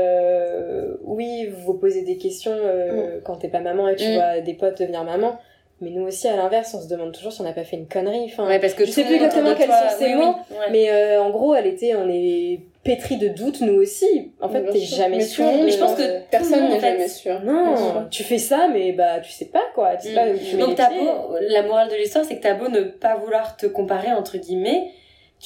euh, 0.10 0.95
oui 1.04 1.47
vous 1.47 1.62
vous 1.66 1.74
posez 1.76 2.04
des 2.04 2.18
questions 2.18 2.52
euh, 2.54 3.20
quand 3.24 3.38
t'es 3.38 3.47
pas 3.47 3.60
maman 3.62 3.88
et 3.88 3.95
tu 3.95 4.06
Mm. 4.08 4.14
vois 4.16 4.39
des 4.41 4.54
potes 4.54 4.80
devenir 4.80 5.04
maman 5.06 5.38
mais 5.82 5.91
nous 5.91 6.06
aussi 6.06 6.28
à 6.28 6.36
l'inverse 6.36 6.74
on 6.78 6.82
se 6.82 6.89
demande 6.89 7.14
toujours 7.14 7.32
si 7.32 7.39
on 7.39 7.45
n'a 7.45 7.54
pas 7.54 7.64
fait 7.64 7.78
une 7.78 7.88
connerie 7.88 8.26
enfin 8.26 8.45
Ouais, 8.47 8.60
parce 8.60 8.74
que 8.74 8.86
je 8.86 8.91
sais 8.91 9.06
plus 9.06 9.16
exactement 9.16 9.56
quels 9.56 9.70
sont 9.70 9.97
ces 9.97 10.14
mots, 10.14 10.36
mais 10.72 10.89
euh, 10.91 11.22
en 11.22 11.30
gros 11.30 11.56
elle 11.56 11.68
était 11.68 11.95
on 11.95 12.10
est 12.10 12.60
pétri 12.95 13.17
de 13.17 13.27
doutes 13.27 13.61
nous 13.61 13.75
aussi 13.75 14.31
en 14.41 14.49
fait 14.49 14.63
t'es 14.71 14.79
jamais 14.79 15.17
Mais 15.17 15.23
sûr 15.23 15.45
de- 15.45 15.69
je 15.69 15.77
pense 15.77 15.93
que 15.95 16.01
euh, 16.01 16.19
Personne 16.31 16.69
n'est 16.69 16.79
jamais 16.79 17.07
sûr. 17.07 17.39
non 17.43 17.75
sûr. 17.77 18.07
tu 18.09 18.23
fais 18.23 18.37
ça 18.39 18.67
mais 18.71 18.91
bah 18.93 19.19
tu 19.19 19.31
sais 19.31 19.45
pas 19.45 19.63
quoi 19.75 19.95
tu 19.97 20.07
sais 20.09 20.15
pas 20.15 20.25
où 20.27 20.37
tu 20.37 20.55
mets 20.55 20.63
Donc 20.63 20.75
t'as 20.75 20.89
beau, 20.89 21.35
la 21.41 21.61
morale 21.63 21.89
de 21.89 21.95
l'histoire, 21.95 22.25
c'est 22.25 22.37
que 22.37 22.41
t'as 22.43 22.55
beau 22.55 22.67
ne 22.69 22.81
pas 22.81 23.15
vouloir 23.15 23.55
te 23.57 23.65
comparer 23.67 24.11
entre 24.11 24.37
guillemets. 24.37 24.91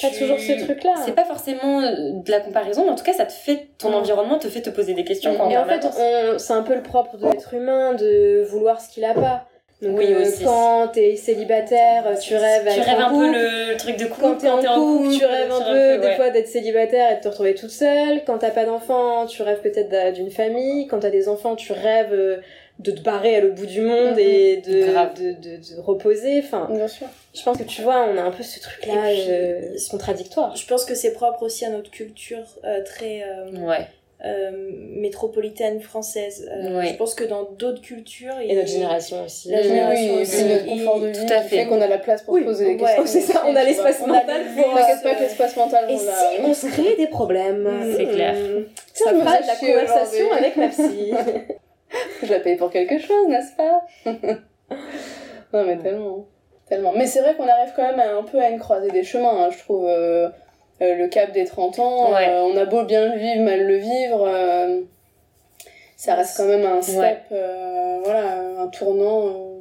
T'as 0.01 0.09
tu- 0.09 0.19
toujours 0.19 0.39
ce 0.39 0.53
truc 0.63 0.83
là 0.83 0.93
C'est 1.05 1.13
pas 1.13 1.25
forcément 1.25 1.79
euh, 1.81 1.91
de 2.25 2.31
la 2.31 2.39
comparaison, 2.39 2.83
mais 2.85 2.89
en 2.89 2.95
tout 2.95 3.03
cas, 3.03 3.13
ça 3.13 3.25
te 3.27 3.31
fait, 3.31 3.67
ton 3.77 3.91
Mm. 3.91 3.95
environnement 3.95 4.39
te 4.39 4.47
fait 4.47 4.61
te 4.61 4.71
poser 4.71 4.95
des 4.95 5.03
questions. 5.03 5.33
Mm. 5.33 5.37
quand 5.37 5.49
Et 5.51 5.57
en 5.57 5.65
fait, 5.65 5.85
on- 5.85 6.39
c'est 6.39 6.53
un 6.53 6.63
peu 6.63 6.73
le 6.73 6.81
propre 6.81 7.15
de 7.17 7.27
l'être 7.27 7.53
humain 7.53 7.93
de 7.93 8.43
vouloir 8.49 8.81
ce 8.81 8.89
qu'il 8.91 9.05
a 9.05 9.13
pas. 9.13 9.45
Donc, 9.83 9.97
Oui, 9.97 10.13
euh, 10.13 10.21
aussi. 10.21 10.43
quand 10.43 10.87
t'es 10.93 11.15
célibataire, 11.15 12.05
tu 12.19 12.35
rêves 12.35 12.63
tu 12.73 12.79
rêves 12.79 12.99
un 12.99 13.09
peu 13.09 13.15
couple. 13.15 13.37
le 13.37 13.77
truc 13.77 13.97
de 13.97 14.05
couple. 14.05 14.21
Quand 14.21 14.35
t'es 14.37 14.47
en 14.47 14.57
couple, 14.75 15.09
tu 15.17 15.25
rêves 15.25 15.51
un 15.51 15.61
peu 15.61 15.97
des 16.01 16.07
ouais. 16.07 16.15
fois 16.15 16.29
d'être 16.29 16.47
célibataire 16.47 17.11
et 17.11 17.15
de 17.17 17.21
te 17.21 17.27
retrouver 17.27 17.53
toute 17.55 17.69
seule. 17.71 18.23
Quand 18.25 18.37
t'as 18.37 18.51
pas 18.51 18.65
d'enfant, 18.65 19.25
tu 19.25 19.41
rêves 19.41 19.61
peut-être 19.61 20.13
d'une 20.13 20.31
famille. 20.31 20.87
Quand 20.87 20.99
t'as 20.99 21.09
des 21.09 21.27
enfants, 21.27 21.55
tu 21.55 21.73
rêves 21.73 22.13
euh, 22.13 22.37
de 22.79 22.91
te 22.91 23.01
barrer 23.01 23.35
à 23.35 23.41
l'autre 23.41 23.55
bout 23.55 23.65
du 23.67 23.81
monde 23.81 24.13
Mhm. 24.13 24.19
et 24.19 24.57
de, 24.57 24.71
de, 24.73 25.31
de, 25.33 25.57
de 25.57 25.81
reposer. 25.81 26.39
Enfin, 26.43 26.67
Bien 26.71 26.87
sûr. 26.87 27.07
je 27.35 27.43
pense 27.43 27.57
que 27.57 27.63
tu 27.63 27.81
vois, 27.83 28.07
on 28.11 28.17
a 28.17 28.21
un 28.21 28.31
peu 28.31 28.41
ce 28.43 28.59
truc-là 28.59 28.93
puis- 29.09 29.25
euh, 29.29 29.75
contradictoire. 29.91 30.55
Je 30.55 30.65
pense 30.65 30.83
que 30.85 30.95
c'est 30.95 31.13
propre 31.13 31.43
aussi 31.43 31.65
à 31.65 31.69
notre 31.69 31.91
culture 31.91 32.43
euh, 32.63 32.81
très 32.83 33.23
euh, 33.23 33.51
Ouais. 33.59 33.85
Euh, 34.25 34.51
métropolitaine 34.95 35.79
française. 35.81 36.49
Euh, 36.51 36.77
Ouais. 36.77 36.87
Je 36.87 36.93
pense 36.95 37.13
que 37.13 37.23
dans 37.25 37.43
d'autres 37.43 37.81
cultures. 37.81 38.35
Et 38.41 38.55
notre 38.55 38.67
génération 38.69 39.23
aussi. 39.25 39.49
La 39.51 39.61
génération 39.61 40.15
oui, 40.15 40.21
aussi. 40.21 40.43
notre 40.45 40.65
Et- 40.65 40.69
confort 40.69 40.99
de 41.01 41.11
tout 41.11 41.33
à 41.33 41.41
fait. 41.41 41.57
fait 41.57 41.65
qu'on 41.65 41.81
a 41.81 41.87
la 41.87 41.97
place 41.97 42.21
pour 42.23 42.33
Oui, 42.35 42.43
poser 42.43 42.65
des 42.65 42.71
ouais, 42.83 42.95
questions. 42.95 43.05
c'est 43.05 43.21
ça, 43.21 43.43
on 43.47 43.55
a 43.55 43.63
l'espace 43.63 43.99
mental 43.99 44.23
T'inquiète 44.25 45.03
pas 45.03 45.09
euh, 45.09 45.13
que 45.15 45.19
l'espace 45.23 45.55
mental, 45.57 45.85
Et 45.89 45.93
on 45.93 45.97
si 45.99 46.07
on 46.45 46.53
se 46.53 46.67
crée 46.67 46.95
des 46.95 47.07
problèmes 47.07 47.69
C'est 47.97 48.05
clair. 48.05 48.33
Tiens, 48.93 49.05
Ça 49.07 49.13
me 49.13 49.23
la 49.23 49.55
conversation 49.55 50.31
avec 50.31 50.55
ma 50.55 50.67
psy. 50.69 51.11
Je 52.23 52.31
la 52.31 52.39
paye 52.39 52.55
pour 52.55 52.71
quelque 52.71 52.97
chose, 52.99 53.27
n'est-ce 53.27 53.55
pas? 53.55 53.85
Non, 55.53 55.63
mais 55.65 55.77
tellement. 55.77 56.25
Tellement. 56.67 56.93
Mais 56.95 57.05
c'est 57.05 57.19
vrai 57.21 57.35
qu'on 57.35 57.47
arrive 57.47 57.73
quand 57.75 57.83
même 57.83 57.99
à, 57.99 58.15
un 58.15 58.23
peu 58.23 58.39
à 58.39 58.49
une 58.49 58.57
croisée 58.59 58.89
des 58.89 59.03
chemins, 59.03 59.45
hein, 59.45 59.49
je 59.51 59.59
trouve. 59.59 59.85
euh, 59.85 60.27
euh, 60.27 60.29
le 60.97 61.07
cap 61.07 61.31
des 61.31 61.45
30 61.45 61.79
ans, 61.79 62.11
Ouais. 62.13 62.29
euh, 62.29 62.41
on 62.43 62.55
a 62.57 62.65
beau 62.65 62.83
bien 62.83 63.13
le 63.13 63.19
vivre, 63.19 63.41
mal 63.43 63.65
le 63.65 63.77
vivre, 63.77 64.25
euh, 64.27 64.81
ça 65.95 66.15
reste 66.15 66.37
quand 66.37 66.45
même 66.47 66.65
un 66.65 66.81
step, 66.81 66.97
Ouais. 66.99 67.21
euh, 67.31 67.99
voilà, 68.03 68.61
un 68.61 68.67
tournant. 68.67 69.27
euh. 69.27 69.59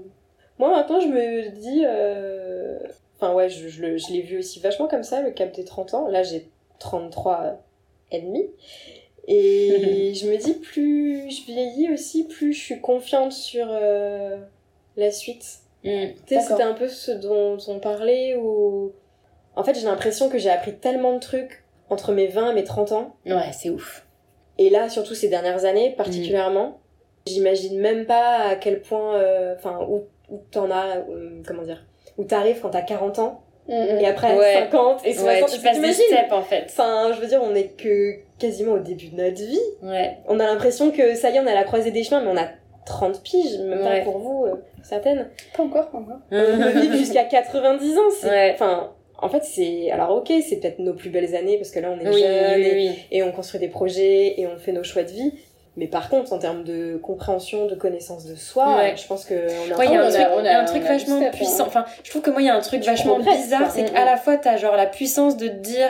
Moi 0.58 0.70
maintenant 0.70 1.00
je 1.00 1.08
me 1.08 1.48
dis... 1.50 1.84
euh, 1.86 2.78
Enfin 3.20 3.34
ouais, 3.34 3.48
je, 3.48 3.68
je, 3.68 3.82
l'ai 4.12 4.20
vu 4.22 4.38
aussi 4.38 4.58
vachement 4.58 4.88
comme 4.88 5.04
ça, 5.04 5.22
le 5.22 5.30
cap 5.30 5.52
des 5.54 5.64
30 5.64 5.94
ans. 5.94 6.08
Là 6.08 6.24
j'ai 6.24 6.48
33 6.80 7.62
et 8.10 8.20
demi. 8.20 8.50
Et 9.28 10.12
je 10.20 10.26
me 10.28 10.36
dis, 10.36 10.54
plus 10.54 11.30
je 11.30 11.44
vieillis 11.46 11.92
aussi, 11.92 12.24
plus 12.24 12.52
je 12.52 12.60
suis 12.60 12.80
confiante 12.80 13.30
sur 13.30 13.66
euh, 13.70 14.36
la 14.96 15.12
suite. 15.12 15.44
Mm. 15.84 15.88
Tu 15.90 15.94
sais, 16.26 16.34
D'accord. 16.34 16.48
c'était 16.48 16.62
un 16.64 16.74
peu 16.74 16.88
ce 16.88 17.12
dont 17.12 17.58
on 17.68 17.78
parlait 17.78 18.34
où... 18.36 18.92
En 19.56 19.64
fait, 19.64 19.74
j'ai 19.74 19.84
l'impression 19.86 20.28
que 20.28 20.38
j'ai 20.38 20.50
appris 20.50 20.74
tellement 20.76 21.12
de 21.14 21.18
trucs 21.18 21.64
entre 21.90 22.12
mes 22.12 22.26
20 22.26 22.52
et 22.52 22.54
mes 22.54 22.64
30 22.64 22.92
ans. 22.92 23.16
Ouais, 23.26 23.50
c'est 23.52 23.70
ouf. 23.70 24.06
Et 24.58 24.70
là, 24.70 24.88
surtout 24.88 25.14
ces 25.14 25.28
dernières 25.28 25.64
années, 25.64 25.90
particulièrement, 25.96 26.78
j'imagine 27.26 27.80
même 27.80 28.06
pas 28.06 28.38
à 28.48 28.56
quel 28.56 28.80
point, 28.80 29.16
euh, 29.16 29.54
enfin, 29.56 29.80
où, 29.88 30.04
où 30.30 30.38
t'en 30.50 30.70
as, 30.70 30.98
euh, 31.10 31.42
comment 31.46 31.62
dire, 31.62 31.84
où 32.18 32.24
t'arrives 32.24 32.60
quand 32.60 32.70
t'as 32.70 32.82
40 32.82 33.18
ans, 33.18 33.42
Mm, 33.68 33.74
mm. 33.74 33.98
et 34.00 34.06
après 34.08 34.36
Ouais. 34.36 34.54
50 34.54 35.06
et 35.06 35.14
60, 35.14 35.26
Ouais, 35.28 35.38
tu 35.48 35.60
passes 35.60 35.62
des 35.62 35.70
t'imagines 35.82 36.02
steps 36.08 36.32
en 36.32 36.42
fait. 36.42 36.64
Enfin, 36.66 37.12
je 37.14 37.20
veux 37.20 37.28
dire, 37.28 37.40
on 37.44 37.54
est 37.54 37.68
que 37.76 38.14
quasiment 38.40 38.72
au 38.72 38.78
début 38.80 39.06
de 39.06 39.16
notre 39.22 39.36
vie. 39.40 39.60
Ouais. 39.84 40.18
On 40.26 40.40
a 40.40 40.46
l'impression 40.46 40.90
que 40.90 41.14
ça 41.14 41.30
y 41.30 41.36
est, 41.36 41.40
on 41.40 41.46
est 41.46 41.52
à 41.52 41.54
la 41.54 41.62
croisée 41.62 41.92
des 41.92 42.02
chemins, 42.02 42.20
mais 42.22 42.30
on 42.32 42.36
a 42.36 42.48
30 42.86 43.22
piges, 43.22 43.58
même 43.60 43.80
Ouais. 43.82 43.98
pas 44.00 44.04
pour 44.04 44.18
vous, 44.18 44.46
euh, 44.46 44.54
certaines. 44.82 45.28
Pas 45.56 45.62
encore, 45.62 45.90
pas 45.90 45.98
encore. 45.98 46.18
On 46.32 46.58
peut 46.60 46.80
vivre 46.80 46.96
jusqu'à 46.96 47.22
90 47.24 47.96
ans. 47.98 48.10
c'est- 48.10 48.28
Ouais. 48.28 48.50
Enfin, 48.54 48.90
en 49.22 49.28
fait, 49.28 49.44
c'est. 49.44 49.90
Alors, 49.90 50.10
ok, 50.10 50.30
c'est 50.46 50.56
peut-être 50.56 50.78
nos 50.80 50.92
plus 50.94 51.08
belles 51.10 51.34
années 51.34 51.56
parce 51.56 51.70
que 51.70 51.80
là, 51.80 51.88
on 51.90 51.98
est 52.04 52.08
Oui, 52.08 52.20
jeunes 52.20 52.54
oui, 52.60 52.66
et, 52.66 52.74
oui. 52.74 52.98
et 53.10 53.22
on 53.22 53.32
construit 53.32 53.60
des 53.60 53.68
projets 53.68 54.40
et 54.40 54.46
on 54.46 54.58
fait 54.58 54.72
nos 54.72 54.82
choix 54.84 55.02
de 55.04 55.10
vie. 55.10 55.32
Mais 55.78 55.86
par 55.86 56.10
contre, 56.10 56.34
en 56.34 56.38
termes 56.38 56.64
de 56.64 56.98
compréhension, 57.02 57.66
de 57.66 57.74
connaissance 57.74 58.26
de 58.26 58.34
soi, 58.34 58.76
Ouais. 58.76 58.94
je 58.94 59.06
pense 59.06 59.24
Ouais, 59.30 59.86
y 59.86 59.88
a 59.88 59.90
on 59.92 59.98
un 60.00 60.06
a- 60.06 60.10
truc, 60.12 60.26
on 60.36 60.40
il 60.40 60.44
y 60.44 60.48
a 60.48 60.60
un 60.60 60.64
truc 60.66 60.82
vachement 60.82 61.16
step, 61.18 61.32
puissant. 61.34 61.62
hein. 61.62 61.66
Enfin, 61.68 61.84
je 62.04 62.10
trouve 62.10 62.20
que 62.20 62.30
moi, 62.30 62.42
il 62.42 62.46
y 62.46 62.50
a 62.50 62.54
un 62.54 62.60
truc 62.60 62.82
vachement 62.84 63.18
bizarre, 63.18 63.70
c'est 63.70 63.84
Mm, 63.84 63.90
qu'à 63.94 64.02
mm. 64.02 64.04
la 64.04 64.16
fois, 64.18 64.36
t'as 64.36 64.58
genre 64.58 64.76
la 64.76 64.84
puissance 64.84 65.38
de 65.38 65.48
te 65.48 65.54
dire, 65.54 65.88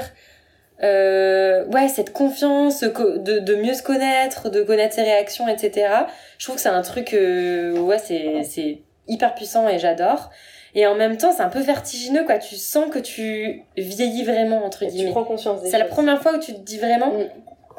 euh, 0.82 1.64
ouais, 1.66 1.88
cette 1.88 2.12
confiance, 2.12 2.84
co- 2.94 3.18
de, 3.18 3.38
de 3.38 3.54
mieux 3.56 3.74
se 3.74 3.82
connaître, 3.82 4.50
de 4.50 4.62
connaître 4.62 4.94
ses 4.94 5.02
réactions, 5.02 5.48
etc. 5.48 5.88
Je 6.38 6.44
trouve 6.46 6.56
que 6.56 6.62
c'est 6.62 6.68
un 6.68 6.82
truc, 6.82 7.14
euh, 7.14 7.76
ouais, 7.78 7.98
c'est 7.98 8.78
hyper 9.08 9.34
puissant 9.34 9.68
et 9.68 9.78
j'adore. 9.78 10.30
Et 10.74 10.86
en 10.86 10.94
même 10.94 11.16
temps, 11.18 11.32
c'est 11.32 11.42
un 11.42 11.48
peu 11.50 11.60
vertigineux, 11.60 12.24
quoi. 12.24 12.38
Tu 12.38 12.54
sens 12.56 12.90
que 12.90 12.98
tu 12.98 13.62
vieillis 13.76 14.24
vraiment, 14.24 14.64
entre 14.64 14.82
Et 14.84 14.86
tu 14.86 14.92
guillemets. 14.92 15.10
prends 15.10 15.24
conscience 15.24 15.62
des 15.62 15.70
C'est 15.70 15.78
la 15.78 15.84
première 15.84 16.20
fois 16.22 16.34
où 16.34 16.38
tu 16.38 16.54
te 16.54 16.60
dis 16.60 16.78
vraiment, 16.78 17.08
Mm. 17.12 17.28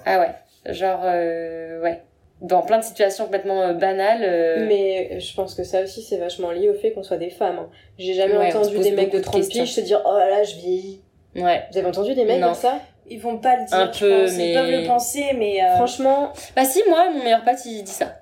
ah 0.06 0.20
ouais, 0.20 0.74
genre, 0.74 1.02
euh, 1.04 1.82
ouais. 1.82 2.02
Dans 2.41 2.62
plein 2.62 2.78
de 2.80 2.84
situations 2.84 3.24
complètement 3.24 3.62
euh, 3.62 3.74
banales. 3.74 4.22
euh, 4.24 4.66
Mais 4.68 5.18
je 5.20 5.34
pense 5.34 5.56
que 5.56 5.64
ça 5.64 5.82
aussi, 5.82 6.02
c'est 6.04 6.18
vachement 6.18 6.52
lié 6.52 6.68
au 6.70 6.74
fait 6.74 6.91
qu'on 6.91 7.02
soit 7.04 7.16
des 7.18 7.30
femmes. 7.30 7.58
hein. 7.58 7.70
J'ai 7.98 8.14
jamais 8.16 8.36
Ouais, 8.38 8.54
entendu 8.54 8.78
des 8.80 8.91
mecs 8.91 9.06
de 9.12 9.18
beaucoup 9.18 9.18
de 9.18 9.22
30 9.22 9.36
questions. 9.44 9.64
piges 9.64 9.74
se 9.76 9.82
dire 9.82 10.02
Oh 10.06 10.18
là 10.18 10.30
là, 10.30 10.44
je 10.44 10.56
vieillis. 10.58 11.02
Ouais. 11.38 11.64
Vous 11.72 11.78
avez 11.78 11.88
entendu 11.88 12.14
des 12.14 12.26
mecs 12.26 12.41
Non. 12.41 12.48
comme 12.48 12.56
ça? 12.56 12.80
Ils 13.10 13.20
vont 13.22 13.38
pas 13.38 13.56
le 13.56 13.66
dire, 13.66 13.78
Un 13.78 13.88
peu, 13.88 14.26
pense. 14.26 14.38
mais- 14.38 14.50
Ils 14.52 14.54
peuvent 14.56 14.72
le 14.82 14.86
penser, 14.88 15.24
mais. 15.38 15.64
euh, 15.64 15.76
Franchement, 15.78 16.34
Bah 16.56 16.66
si, 16.66 16.82
moi, 16.89 17.10
mon 17.12 17.24
meilleur 17.24 17.44
pote, 17.44 17.66
il 17.66 17.82
dit 17.84 17.91
ça. 17.91 18.14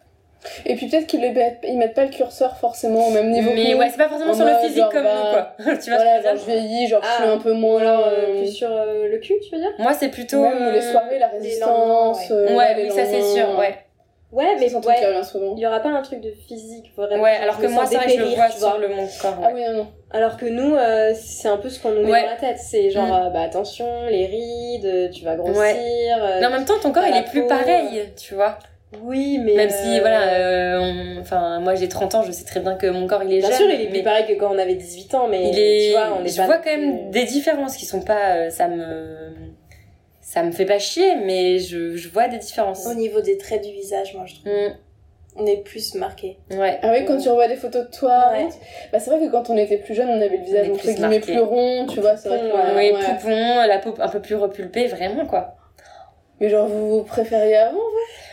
Et 0.66 0.76
puis 0.76 0.88
peut-être 0.88 1.08
qu'ils 1.08 1.22
ils 1.64 1.78
mettent 1.78 1.94
pas 1.94 2.04
le 2.06 2.10
curseur 2.12 2.56
forcément 2.58 3.08
au 3.08 3.12
même 3.12 3.32
niveau 3.32 3.50
que 3.52 3.56
Mais 3.56 3.72
nous. 3.72 3.78
ouais, 3.80 3.90
c'est 3.90 3.98
pas 3.98 4.10
forcément 4.10 4.32
En 4.32 4.36
sur 4.36 4.46
le 4.46 4.56
physique 4.62 4.78
genre, 4.78 4.92
comme 4.92 5.04
bah, 5.04 5.56
nous, 5.60 5.66
quoi. 5.66 5.76
tu 5.84 5.90
vois 5.90 5.98
Voilà, 6.00 6.18
que 6.18 6.24
je 6.24 6.28
genre 6.30 6.38
je 6.38 6.52
vieillis, 6.52 6.88
genre 6.88 7.02
je 7.04 7.08
Ah, 7.10 7.22
suis 7.24 7.32
un 7.32 7.38
peu 7.38 7.52
moins... 7.54 7.82
alors 7.82 8.08
euh, 8.08 8.12
euh, 8.30 8.38
plus 8.38 8.52
sur 8.52 8.70
euh, 8.72 9.08
le 9.10 9.18
cul, 9.20 9.34
tu 9.48 9.56
veux 9.56 9.62
dire 9.62 9.72
Moi, 9.80 9.94
c'est 9.94 10.10
plutôt... 10.10 10.42
Même 10.42 10.62
euh, 10.62 10.72
les 10.72 10.82
soirées, 10.82 11.20
la 11.20 11.28
résistance... 11.28 12.30
lendemains, 12.30 12.52
euh, 12.52 12.56
Ouais, 12.58 12.74
les 12.76 12.84
oui, 12.84 12.92
ça 12.92 13.06
c'est 13.06 13.22
sûr, 13.22 13.58
ouais. 13.58 13.76
Ouais, 14.32 14.46
Mais 14.58 14.74
ouais, 14.74 14.96
il 15.58 15.60
y 15.60 15.68
aura 15.68 15.82
pas 15.82 15.90
un 15.90 16.02
truc 16.02 16.22
de 16.22 16.32
physique 16.48 16.94
vraiment. 16.96 17.22
Ouais, 17.22 17.36
alors 17.42 17.58
que 17.58 17.64
me 17.68 17.72
moi, 17.74 17.86
c'est 17.86 17.98
vrai 17.98 18.06
que 18.06 18.12
je 18.14 18.18
le 18.20 18.26
vois 18.28 18.50
sur 18.50 18.78
le 18.78 18.88
mon 18.88 19.06
corps. 19.22 19.36
Ah 19.44 19.48
ouais. 19.48 19.54
oui, 19.56 19.64
non, 19.68 19.74
non. 19.80 19.88
Alors 20.10 20.38
que 20.38 20.46
nous, 20.46 20.74
euh, 20.74 21.12
c'est 21.14 21.50
un 21.50 21.58
peu 21.58 21.68
ce 21.68 21.82
qu'on 21.82 21.90
nous 21.90 22.06
met 22.06 22.12
Ouais. 22.14 22.22
dans 22.22 22.30
la 22.30 22.36
tête. 22.38 22.58
C'est 22.58 22.92
genre, 22.92 23.08
Mm. 23.08 23.26
euh, 23.28 23.30
bah 23.32 23.42
attention, 23.42 23.86
les 24.10 24.28
rides, 24.28 24.86
euh, 24.86 25.10
tu 25.10 25.26
vas 25.26 25.36
grossir. 25.36 25.62
euh, 25.66 26.38
Mais 26.40 26.46
en 26.46 26.50
même 26.50 26.64
temps, 26.64 26.80
ton 26.82 26.94
corps, 26.94 27.04
il 27.06 27.18
est 27.18 27.30
plus 27.30 27.42
peau, 27.42 27.48
pareil, 27.50 28.10
tu 28.16 28.36
vois. 28.36 28.58
Oui, 29.02 29.38
mais. 29.40 29.56
Même 29.56 29.70
si, 29.70 29.98
euh, 29.98 30.00
voilà, 30.02 30.34
euh, 30.34 30.80
on- 30.80 31.22
enfin, 31.22 31.60
moi 31.60 31.76
j'ai 31.76 31.88
30 31.88 32.14
ans, 32.16 32.24
je 32.24 32.32
sais 32.32 32.44
très 32.44 32.60
bien 32.60 32.76
que 32.76 32.88
mon 32.88 33.08
corps, 33.08 33.24
il 33.24 33.32
est 33.34 33.40
Bien 33.40 33.48
jeune. 33.50 33.58
sûr, 33.58 33.68
il 33.70 33.82
est 33.82 33.86
mais 33.86 33.90
plus 33.92 34.04
pareil 34.04 34.26
que 34.28 34.34
quand 34.34 34.54
on 34.54 34.58
avait 34.58 34.76
18 34.76 35.14
ans, 35.16 35.28
mais 35.30 35.50
il 35.50 35.58
est... 35.58 35.86
tu 35.88 35.92
vois, 35.94 36.18
on 36.20 36.26
est 36.26 36.30
je 36.30 36.38
pas 36.38 36.46
vois 36.46 36.58
quand 36.58 36.76
même 36.76 37.10
des 37.10 37.24
différences 37.24 37.78
qui 37.78 37.86
sont 37.86 38.02
pas... 38.02 38.36
euh, 38.36 38.50
ça 38.50 38.68
me... 38.68 39.30
Ça 40.24 40.44
me 40.44 40.52
fait 40.52 40.66
pas 40.66 40.80
chier, 40.80 41.16
mais 41.26 41.60
je, 41.60 41.96
je 41.96 42.08
vois 42.10 42.28
des 42.28 42.38
différences. 42.38 42.86
Au 42.86 42.94
niveau 42.94 43.22
des 43.22 43.38
traits 43.38 43.64
du 43.66 43.72
visage, 43.72 44.14
moi, 44.14 44.26
je 44.28 44.36
trouve. 44.36 44.52
Mm, 44.54 44.76
On 45.38 45.46
est 45.46 45.58
plus 45.64 45.96
marqué. 45.96 46.38
ouais. 46.52 46.78
Ah 46.84 46.92
oui, 46.94 47.06
quand 47.06 47.18
tu 47.18 47.28
revois 47.30 47.48
des 47.48 47.56
photos 47.56 47.86
de 47.86 47.92
toi, 47.92 48.30
Ouais. 48.34 48.48
bah 48.94 49.00
c'est 49.00 49.10
vrai 49.10 49.26
que 49.26 49.32
quand 49.32 49.50
on 49.50 49.58
était 49.58 49.78
plus 49.78 49.94
jeune, 49.96 50.10
on 50.10 50.22
avait 50.22 50.38
le 50.38 50.44
visage 50.44 50.70
entre 50.70 50.80
plus 50.80 50.96
guillemets 50.96 51.20
plus 51.22 51.40
rond, 51.40 51.86
tu 51.88 52.02
vois, 52.02 52.18
c'est 52.18 52.28
vrai 52.30 52.40
que... 52.40 52.46
Ouais, 52.76 52.92
Oui, 52.92 52.92
ouais. 52.98 53.06
poupon, 53.16 53.68
la 53.68 53.80
peau 53.80 53.94
un 54.00 54.10
peu 54.10 54.20
plus 54.22 54.36
repulpée, 54.36 54.88
vraiment 54.88 55.26
quoi. 55.26 55.56
Mais 56.42 56.50
genre, 56.50 56.68
vous 56.68 56.90
vous 56.98 57.04
préfériez 57.04 57.56
avant 57.56 57.78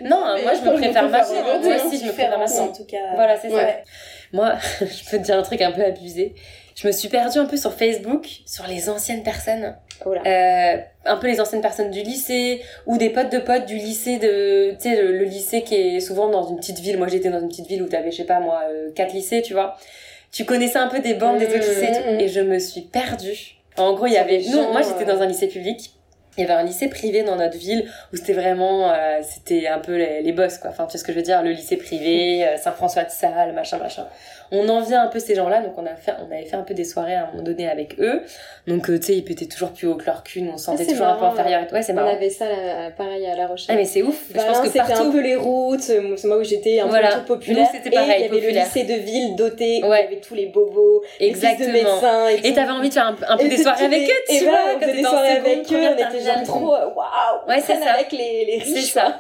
Non, 0.00 0.34
mais 0.34 0.42
moi 0.42 0.52
je 0.54 0.61
me 0.61 0.64
je 0.64 0.70
me 0.70 0.76
préfère 0.78 1.02
les 1.04 1.62
deux, 1.62 1.68
Moi 1.68 1.86
aussi, 1.86 1.98
je 1.98 2.04
me 2.06 2.12
préfère 2.12 2.30
Différence, 2.30 2.52
en 2.59 2.61
maintenant. 2.62 2.72
tout 2.76 2.84
cas. 2.86 3.14
Voilà, 3.14 3.36
c'est 3.36 3.50
ça. 3.50 3.54
Ouais. 3.54 3.84
Moi, 4.32 4.54
je 4.80 5.11
peux 5.11 5.18
te 5.18 5.22
dire 5.24 5.36
un 5.36 5.42
truc 5.42 5.61
un 5.61 5.72
peu 5.72 5.84
abusé. 5.84 6.34
Je 6.74 6.86
me 6.86 6.92
suis 6.92 7.09
perdue 7.09 7.38
un 7.38 7.44
peu 7.44 7.59
sur 7.59 7.74
Facebook, 7.74 8.26
sur 8.46 8.66
les 8.66 8.88
anciennes 8.88 9.22
personnes. 9.22 9.76
Oh 10.06 10.14
là. 10.14 10.22
Euh, 10.24 10.78
un 11.04 11.16
peu 11.16 11.26
les 11.26 11.38
anciennes 11.38 11.61
personnes 11.61 11.90
du 11.90 12.00
lycée, 12.02 12.62
ou 12.86 12.96
des 12.96 13.11
potes 13.11 13.30
de 13.30 13.40
potes 13.40 13.66
du 13.66 13.76
lycée 13.76 14.16
de... 14.18 14.70
Tu 14.80 14.88
sais, 14.88 15.02
le, 15.02 15.12
le 15.18 15.24
lycée 15.24 15.62
qui 15.62 15.74
est 15.74 16.00
souvent 16.00 16.28
dans 16.30 16.48
une 16.48 16.56
petite 16.56 16.78
ville. 16.78 16.96
Moi, 16.96 17.09
j'étais 17.09 17.28
dans 17.28 17.40
une 17.40 17.48
petite 17.48 17.66
ville 17.66 17.82
où 17.82 17.88
t'avais, 17.88 18.11
je 18.11 18.16
sais 18.18 18.24
pas 18.24 18.40
moi, 18.40 18.62
euh, 18.70 18.90
quatre 18.94 19.12
lycées, 19.12 19.42
tu 19.42 19.52
vois. 19.52 19.76
Tu 20.32 20.44
connaissais 20.46 20.78
un 20.78 20.88
peu 20.88 21.00
des 21.00 21.14
bandes 21.14 21.38
des 21.38 21.46
autres 21.46 21.56
Mmh, 21.56 21.61
lycées 21.68 21.84
et 21.84 21.92
tout, 22.02 22.11
mmh. 22.14 22.20
et 22.20 22.28
je 22.28 22.40
me 22.40 22.59
suis 22.59 22.82
perdue. 22.82 23.56
En 23.76 23.92
gros, 23.94 24.06
il 24.06 24.12
y 24.14 24.16
avait... 24.18 24.40
gens, 24.40 24.70
moi, 24.72 24.80
j'étais 24.82 25.11
euh, 25.11 25.14
dans 25.14 25.20
un 25.22 25.26
lycée 25.26 25.48
public. 25.48 25.90
Il 26.39 26.43
y 26.43 26.45
avait 26.45 26.55
un 26.55 26.62
lycée 26.62 26.89
privé 26.89 27.24
dans 27.24 27.34
notre 27.34 27.59
ville 27.59 27.91
où 28.12 28.16
c'était 28.16 28.32
vraiment, 28.32 28.93
euh, 28.93 29.20
c'était 29.22 29.66
un 29.66 29.80
peu 29.80 29.97
les, 29.97 30.32
boss 30.32 30.59
quoi. 30.59 30.70
Enfin, 30.70 30.86
tu 30.86 30.93
sais 30.93 30.99
ce 30.99 31.05
que 31.05 31.12
je 31.12 31.18
veux 31.18 31.24
dire, 31.24 31.43
le 31.43 31.51
lycée 31.51 31.76
privé, 31.76 32.47
euh, 32.47 32.57
Saint-François 32.57 33.03
de 33.03 33.11
Sales, 33.11 33.53
machin, 33.55 33.78
machin. 33.78 34.07
On 34.51 34.68
en 34.68 34.80
vient 34.80 35.03
un 35.03 35.09
peu 35.09 35.18
ces 35.18 35.34
gens-là, 35.34 35.61
donc 35.61 35.72
on 35.76 35.84
a 35.84 35.94
fait, 35.94 36.12
on 36.26 36.32
avait 36.32 36.44
fait 36.46 36.57
un 36.57 36.62
peu 36.62 36.72
des 36.74 36.84
soirées 36.84 37.14
à 37.14 37.24
un 37.24 37.30
moment 37.32 37.42
donné 37.42 37.68
avec 37.68 37.99
eux. 38.01 38.22
Donc 38.66 38.88
euh, 38.88 38.99
tu 38.99 39.07
sais, 39.07 39.14
ils 39.16 39.24
pétaient 39.24 39.46
toujours 39.46 39.72
plus 39.72 39.86
haut 39.88 39.96
que 39.96 40.07
leur 40.07 40.22
cul, 40.22 40.42
on 40.53 40.57
se 40.57 40.64
sentait 40.64 40.86
toujours 40.86 41.07
un 41.07 41.16
peu 41.16 41.24
inférieur. 41.26 41.62
et 41.62 41.66
tout. 41.66 41.74
Ouais, 41.74 41.82
c'est 41.82 41.92
On 41.92 41.96
marrant. 41.96 42.14
avait 42.14 42.30
ça 42.30 42.49
là, 42.49 42.90
pareil 42.96 43.26
à 43.26 43.36
La 43.36 43.46
Rochelle. 43.46 43.66
Ah 43.76 43.78
mais 43.78 43.84
c'est 43.84 44.03
ouf. 44.03 44.32
Bah 44.34 44.40
je 44.42 44.46
pense 44.53 44.61
que 44.72 44.76
partout. 44.78 45.03
un 45.03 45.11
peu 45.11 45.20
les 45.20 45.36
routes, 45.36 45.90
euh, 45.90 46.14
c'est 46.16 46.28
moi 46.28 46.38
où 46.38 46.44
j'étais 46.44 46.80
un 46.80 46.86
Voilà. 46.86 47.09
peu 47.09 47.14
truc 47.16 47.26
populaire. 47.26 47.68
C'était 47.72 47.90
pareil, 47.90 48.11
et 48.11 48.26
il 48.26 48.34
y 48.34 48.38
avait 48.38 48.53
le 48.53 48.59
lycée 48.59 48.84
de 48.84 48.94
ville 48.94 49.36
doté, 49.36 49.80
où 49.82 49.86
il 49.86 49.90
Ouais. 49.90 50.03
y 50.05 50.07
avait 50.07 50.20
tous 50.20 50.34
les 50.34 50.46
bobos, 50.46 51.03
les 51.20 51.28
fils 51.34 51.40
de 51.40 51.46
Exactement. 51.46 51.72
médecins. 51.72 52.28
Et 52.44 52.53
t'avais 52.55 52.70
envie 52.72 52.88
de 52.88 52.94
faire 52.94 53.07
un, 53.07 53.16
un 53.28 53.36
peu 53.36 53.44
Et 53.44 53.49
des 53.49 53.59
soirées 53.59 53.84
avec 53.84 54.09
eux, 54.09 54.12
tu 54.28 54.44
vois, 54.44 54.51
voilà, 54.53 54.74
on 54.76 54.86
des 54.94 55.03
soirées 55.03 55.28
avec 55.30 55.72
eux, 55.72 55.76
on 55.76 55.92
était 55.92 56.24
genre 56.24 56.42
trop, 56.44 56.74
euh, 56.74 56.86
waouh, 56.94 57.49
Ouais, 57.49 57.57
on 57.59 57.61
c'est 57.66 57.76
ça. 57.76 57.92
avec 57.92 58.12
les, 58.12 58.44
les 58.46 58.61
C'est 58.64 58.72
riches, 58.74 58.92
ça. 58.92 59.18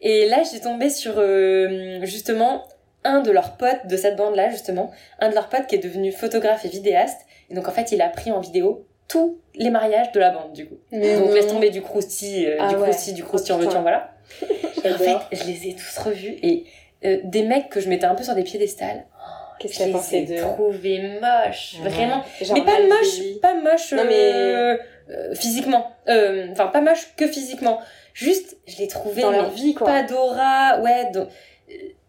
Et 0.00 0.26
là, 0.26 0.38
j'ai 0.52 0.60
tombé 0.60 0.90
sur 0.90 1.14
euh, 1.16 2.00
justement 2.02 2.64
un 3.04 3.20
de 3.20 3.30
leurs 3.30 3.56
potes 3.56 3.86
de 3.86 3.96
cette 3.96 4.16
bande-là, 4.16 4.50
justement, 4.50 4.90
un 5.20 5.28
de 5.28 5.34
leurs 5.34 5.48
potes 5.48 5.66
qui 5.66 5.74
est 5.74 5.78
devenu 5.82 6.10
photographe 6.12 6.64
et 6.64 6.68
vidéaste. 6.68 7.20
Et 7.50 7.54
donc 7.54 7.68
en 7.68 7.72
fait, 7.72 7.92
il 7.92 8.00
a 8.02 8.08
pris 8.08 8.30
en 8.32 8.40
vidéo 8.40 8.86
tous 9.08 9.38
les 9.54 9.68
mariages 9.70 10.10
de 10.12 10.20
la 10.20 10.30
bande, 10.30 10.52
du 10.52 10.66
coup. 10.66 10.76
Mais 10.90 11.18
donc 11.18 11.34
laisse 11.34 11.46
tomber 11.46 11.70
du 11.70 11.82
crousti, 11.82 12.46
euh, 12.46 12.56
Ah 12.58 12.68
du 12.68 12.76
ouais. 12.76 12.82
crousti, 12.88 13.12
du 13.12 13.22
crousti 13.22 13.52
Oh, 13.52 13.56
en 13.56 13.58
veux 13.58 13.66
putain. 13.66 13.82
voilà. 13.82 14.10
Et 14.84 14.92
en 14.92 14.96
fait, 14.98 15.16
je 15.32 15.44
les 15.44 15.68
ai 15.68 15.74
tous 15.76 15.98
revus 15.98 16.36
et 16.42 16.64
euh, 17.04 17.18
des 17.24 17.42
mecs 17.42 17.68
que 17.68 17.80
je 17.80 17.88
mettais 17.90 18.06
un 18.06 18.14
peu 18.14 18.22
sur 18.24 18.34
des 18.34 18.42
piédestals, 18.42 19.04
Qu'est-ce 19.60 19.84
les 19.84 19.92
pensait 19.92 20.20
ai 20.22 20.24
d'eux? 20.24 20.36
trouvés 20.36 21.18
moches, 21.20 21.76
Ouais. 21.82 21.88
vraiment. 21.90 22.22
Genre 22.40 22.56
mais 22.58 22.64
pas 22.64 22.80
moche, 22.80 23.40
pas 23.42 23.54
moche, 23.54 23.92
Non, 23.92 24.02
euh, 24.10 24.76
euh, 25.10 25.34
physiquement. 25.34 25.92
Euh, 26.08 26.48
Enfin, 26.52 26.66
pas 26.68 26.80
moche 26.80 27.14
que 27.16 27.26
physiquement. 27.26 27.80
Juste, 28.14 28.56
je 28.66 28.78
les 28.78 28.88
trouvais 28.88 29.22
dans 29.22 29.30
mais 29.30 29.36
leur 29.38 29.50
vie, 29.50 29.74
quoi. 29.74 29.86
pas 29.86 30.02
d'aura, 30.02 30.80
ouais. 30.80 31.10
donc, 31.12 31.28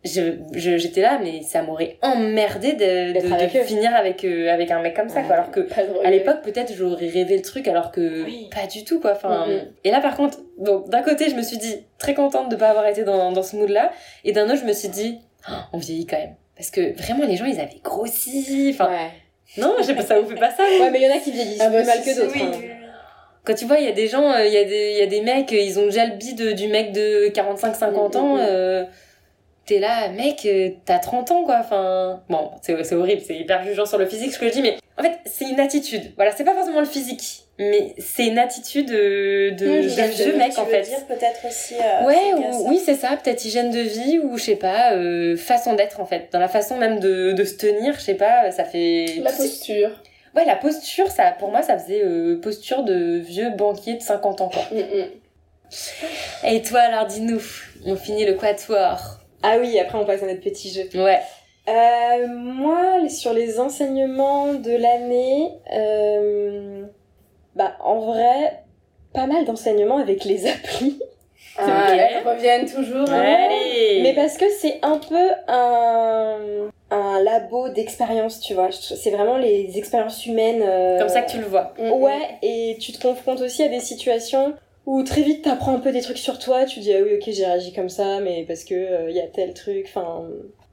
euh, 0.06 0.32
je 0.54 0.60
je- 0.60 0.78
j'étais 0.78 1.02
là, 1.02 1.20
mais 1.22 1.42
ça 1.42 1.62
m'aurait 1.62 1.98
emmerdé 2.02 2.74
de, 2.74 3.14
de, 3.28 3.34
avec 3.34 3.54
de 3.54 3.60
eux. 3.60 3.64
finir 3.64 3.96
avec 3.96 4.24
euh, 4.24 4.52
avec 4.54 4.72
un 4.72 4.82
mec 4.82 4.96
comme 4.96 5.10
ça, 5.10 5.20
Ouais. 5.20 5.26
quoi. 5.26 5.36
Alors 5.36 5.52
que 5.52 5.68
à 6.04 6.12
l'époque, 6.12 6.42
peut-être 6.44 6.74
j'aurais 6.74 7.08
rêvé 7.08 7.36
le 7.38 7.42
truc, 7.42 7.68
alors 7.68 7.92
que 7.92 8.24
Oui. 8.26 8.50
pas 8.54 8.68
du 8.68 8.84
tout, 8.84 9.00
quoi. 9.00 9.12
Enfin, 9.14 9.46
et 9.84 9.92
là, 9.92 10.02
par 10.02 10.16
contre, 10.16 10.40
donc 10.58 10.90
d'un 10.90 11.02
côté, 11.02 11.30
je 11.30 11.36
me 11.36 11.42
suis 11.42 11.58
dit 11.58 11.78
très 11.98 12.14
contente 12.14 12.50
de 12.50 12.56
pas 12.56 12.70
avoir 12.70 12.88
été 12.88 13.04
dans 13.04 13.32
dans 13.32 13.44
ce 13.44 13.56
mood-là, 13.56 13.92
et 14.24 14.32
d'un 14.32 14.46
autre, 14.46 14.58
je 14.62 14.66
me 14.66 14.74
suis 14.74 14.90
dit, 14.90 15.20
Oh, 15.50 15.54
on 15.74 15.78
vieillit 15.78 16.06
quand 16.08 16.18
même. 16.18 16.36
Parce 16.58 16.72
que 16.72 16.96
vraiment, 17.00 17.26
les 17.26 17.36
gens, 17.36 17.46
ils 17.46 17.60
avaient 17.60 17.80
grossi. 17.84 18.70
Enfin, 18.74 18.90
Ouais. 18.90 19.62
non, 19.62 19.76
je 19.80 19.84
sais 19.84 19.94
pas, 19.96 20.02
ça 20.04 20.20
vous 20.20 20.28
fait 20.28 20.36
pas 20.40 20.50
ça. 20.52 20.64
Ouais, 20.64 20.90
mais 20.90 21.00
il 21.02 21.08
y 21.08 21.12
en 21.12 21.16
a 21.16 21.20
qui 21.20 21.32
vieillissent 21.32 21.62
Ah 21.62 21.70
bah, 21.70 21.78
plus 21.80 21.86
mal 21.88 22.02
que 22.02 22.16
d'autres. 22.20 22.32
Oui, 22.34 22.42
hein. 22.44 22.52
Quand 23.44 23.54
tu 23.54 23.66
vois, 23.66 23.78
il 23.78 23.86
y 23.86 23.88
a 23.88 23.92
des 23.92 24.08
gens, 24.08 24.32
euh, 24.32 24.44
il 24.48 24.52
y, 24.54 24.58
a 24.58 24.64
des- 24.64 24.94
y 24.94 25.02
a 25.04 25.06
des 25.06 25.22
mecs, 25.22 25.52
ils 25.52 25.78
ont 25.80 25.86
déjà 25.86 26.06
le 26.08 26.16
bide 26.16 26.56
du 26.56 26.68
mec 26.68 26.94
de 26.94 27.28
45-50 27.30 28.16
ans. 28.18 28.38
Euh, 28.40 28.86
T'es 29.66 29.80
là, 29.80 30.10
mec, 30.10 30.46
euh, 30.46 30.70
t'as 30.86 31.00
30 31.00 31.32
ans, 31.32 31.44
quoi. 31.44 31.58
Enfin, 31.60 32.22
bon, 32.30 32.52
c'est 32.62 32.94
horrible, 32.94 33.22
c'est 33.26 33.36
hyper 33.36 33.64
jugeant 33.64 33.86
sur 33.86 33.98
le 33.98 34.06
physique, 34.06 34.32
ce 34.32 34.38
que 34.40 34.48
je 34.48 34.52
dis, 34.54 34.62
mais 34.62 34.78
en 34.98 35.02
fait, 35.02 35.18
c'est 35.26 35.46
une 35.46 35.60
attitude. 35.60 36.14
Voilà, 36.16 36.32
c'est 36.36 36.44
pas 36.44 36.54
forcément 36.54 36.82
le 36.82 36.86
physique, 36.86 37.46
mais 37.58 37.96
c'est 37.98 38.28
une 38.28 38.38
attitude 38.38 38.92
euh, 38.92 39.52
de, 39.52 39.66
vieux 39.66 40.36
mec, 40.38 40.56
en 40.60 40.66
veux 40.66 40.70
fait. 40.72 40.84
dire 40.84 41.04
peut-être 41.08 41.46
aussi. 41.48 41.74
euh, 41.76 42.06
Ouais, 42.06 42.34
ou- 42.36 42.70
oui, 42.70 42.80
c'est 42.86 42.94
ça, 42.94 43.18
peut-être 43.22 43.44
hygiène 43.44 43.72
de 43.72 43.80
vie, 43.80 44.20
ou 44.20 44.38
je 44.38 44.44
sais 44.44 44.56
pas, 44.56 44.94
euh, 44.94 45.36
façon 45.36 45.74
d'être, 45.74 46.00
en 46.00 46.06
fait. 46.06 46.30
Dans 46.32 46.40
la 46.40 46.48
façon 46.48 46.78
même 46.78 47.00
de, 47.00 47.32
de 47.32 47.44
se 47.44 47.56
tenir, 47.56 47.96
je 47.96 48.02
sais 48.02 48.14
pas, 48.14 48.52
ça 48.52 48.66
fait... 48.66 49.20
La 49.24 49.32
posture. 49.32 49.90
Ouais, 50.36 50.46
la 50.46 50.58
posture, 50.58 51.10
ça, 51.10 51.32
pour 51.32 51.50
moi, 51.50 51.64
ça 51.64 51.80
faisait 51.80 52.04
euh, 52.04 52.40
posture 52.40 52.84
de 52.84 53.18
vieux 53.18 53.50
banquier 53.50 53.96
de 53.96 54.02
50 54.04 54.42
ans, 54.42 54.50
quoi. 54.50 54.64
Mm, 54.72 54.82
mm. 54.82 56.50
Et 56.54 56.62
toi, 56.62 56.82
alors, 56.82 57.08
dis-nous, 57.08 57.42
on 57.86 57.96
finit 57.96 58.26
le 58.26 58.34
quatuor. 58.36 59.22
Ah 59.44 59.58
oui, 59.60 59.78
après 59.80 59.98
on 59.98 60.06
passe 60.06 60.24
à 60.24 60.28
notre 60.28 60.42
petit 60.42 60.70
jeu. 60.74 60.84
Ouais. 61.00 61.20
Euh, 61.68 62.28
moi, 62.28 63.08
sur 63.10 63.34
les 63.34 63.60
enseignements 63.60 64.54
de 64.54 64.72
l'année, 64.72 65.52
euh, 65.74 66.84
bah 67.56 67.74
en 67.84 68.00
vrai, 68.02 68.64
pas 69.14 69.26
mal 69.28 69.46
d'enseignements 69.46 69.98
avec 69.98 70.26
les 70.26 70.48
applis. 70.52 71.00
Ah, 71.58 71.64
Ok. 71.90 71.98
elles 72.00 72.28
reviennent 72.28 72.66
toujours. 72.70 73.10
Allez 73.10 74.02
Mais 74.04 74.14
parce 74.14 74.38
que 74.38 74.46
c'est 74.60 74.80
un 74.82 74.98
peu 74.98 75.30
un... 75.48 76.38
un 76.92 77.24
labo 77.24 77.70
d'expériences, 77.70 78.42
tu 78.42 78.54
vois. 78.54 78.70
C'est 78.72 79.12
vraiment 79.12 79.38
les 79.38 79.78
expériences 79.78 80.26
humaines. 80.26 80.62
euh, 80.64 81.00
Comme 81.00 81.08
ça 81.10 81.22
que 81.22 81.32
tu 81.32 81.38
le 81.38 81.46
vois. 81.46 81.74
Mm, 81.80 81.92
Ouais, 81.92 82.38
et 82.42 82.78
tu 82.82 82.92
te 82.92 83.02
confrontes 83.02 83.40
aussi 83.42 83.64
à 83.64 83.70
des 83.70 83.80
situations 83.80 84.54
où 84.86 85.04
très 85.04 85.22
vite 85.22 85.44
t'apprends 85.44 85.76
un 85.76 85.80
peu 85.80 85.92
des 85.92 86.02
trucs 86.02 86.18
sur 86.18 86.38
toi, 86.40 86.66
tu 86.66 86.80
dis 86.80 86.94
ah 86.94 87.02
oui 87.02 87.16
ok 87.16 87.24
j'ai 87.28 87.46
réagi 87.46 87.74
comme 87.74 87.90
ça 87.90 88.20
mais 88.20 88.44
parce 88.48 88.64
que 88.64 89.10
il 89.10 89.16
y 89.16 89.20
a 89.22 89.28
tel 89.28 89.54
truc, 89.54 89.86
enfin 89.88 90.28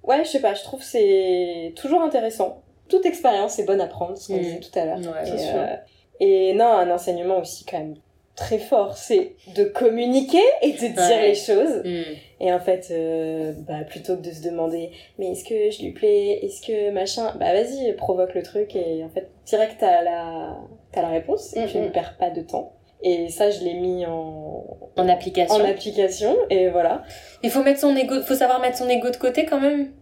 ouais 0.05 0.25
je 0.25 0.29
sais 0.31 0.41
pas, 0.41 0.55
je 0.55 0.63
trouve 0.63 0.81
que 0.81 0.87
c'est 0.87 1.73
toujours 1.77 2.03
intéressant. 2.03 2.63
Toute 2.89 3.07
expérience 3.07 3.59
est 3.59 3.65
bonne 3.65 3.81
à 3.81 3.87
prendre, 3.87 4.17
ce 4.19 4.29
qu'on 4.29 4.39
Mm. 4.39 4.43
disait 4.43 4.61
tout 4.61 4.79
à 4.79 4.85
l'heure. 4.85 4.99
Ouais, 4.99 5.35
Et, 5.35 5.39
sûr. 5.39 5.55
euh, 5.57 5.77
et 6.21 6.53
non, 6.55 6.67
un 6.67 6.91
enseignement 6.91 7.39
aussi 7.39 7.65
quand 7.65 7.79
même 7.79 7.95
très 8.37 8.59
fort, 8.59 8.97
c'est 8.97 9.35
de 9.57 9.65
communiquer 9.65 10.43
et 10.63 10.73
de 10.73 10.79
dire 10.79 10.97
Ouais. 10.97 11.29
les 11.29 11.35
choses. 11.35 11.83
Mm. 11.85 12.03
Et 12.41 12.53
en 12.53 12.61
fait, 12.61 12.89
euh, 12.91 13.53
bah, 13.67 13.85
plutôt 13.89 14.17
que 14.17 14.23
de 14.23 14.31
se 14.31 14.43
demander, 14.43 14.91
mais 15.19 15.31
est-ce 15.33 15.45
que 15.45 15.71
je 15.71 15.83
lui 15.83 15.93
plais, 15.93 16.45
est-ce 16.45 16.61
que 16.67 16.91
machin, 16.91 17.35
bah 17.39 17.53
vas-y, 17.55 17.93
provoque 17.95 18.35
le 18.35 18.43
truc 18.43 18.75
et 18.77 19.03
en 19.05 19.09
fait, 19.09 19.31
direct 19.47 19.77
t'as 19.81 20.03
la, 20.03 20.57
t'as 20.93 21.03
la 21.03 21.09
réponse 21.09 21.57
et 21.57 21.67
tu 21.67 21.79
Mhm. 21.79 21.85
ne 21.85 21.89
perds 21.91 22.17
pas 22.19 22.31
de 22.31 22.43
temps. 22.43 22.73
Et 23.03 23.29
ça, 23.31 23.51
je 23.51 23.61
l'ai 23.65 23.75
mis 23.75 24.07
en, 24.07 24.65
En 24.97 25.09
application. 25.09 25.57
en 25.57 25.65
application 25.69 26.37
et 26.51 26.69
voilà. 26.69 27.03
Il 27.43 27.51
faut 27.51 27.63
mettre 27.63 27.81
son 27.81 27.97
ego, 27.97 28.23
faut 28.23 28.35
savoir 28.35 28.61
mettre 28.61 28.79
son 28.79 28.89
ego 28.89 29.11
de 29.11 29.17
côté 29.17 29.45
quand 29.45 29.61
même. 29.61 29.93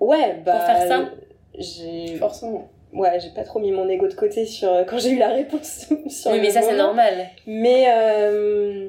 Ouais, 0.00 0.36
bah. 0.44 0.60
faire 0.60 0.86
ça 0.88 1.10
J'ai, 1.58 2.16
Forcément. 2.16 2.68
ouais, 2.92 3.18
j'ai 3.20 3.30
pas 3.30 3.42
trop 3.44 3.58
mis 3.58 3.72
mon 3.72 3.88
ego 3.88 4.06
de 4.06 4.14
côté 4.14 4.44
sur, 4.44 4.68
quand 4.86 4.98
j'ai 4.98 5.10
eu 5.10 5.18
la 5.18 5.28
réponse 5.28 5.86
sur 6.08 6.30
oui, 6.32 6.40
mais 6.40 6.50
ça 6.50 6.60
c'est 6.60 6.76
normal. 6.76 7.28
Mais, 7.46 7.86
euh, 7.88 8.88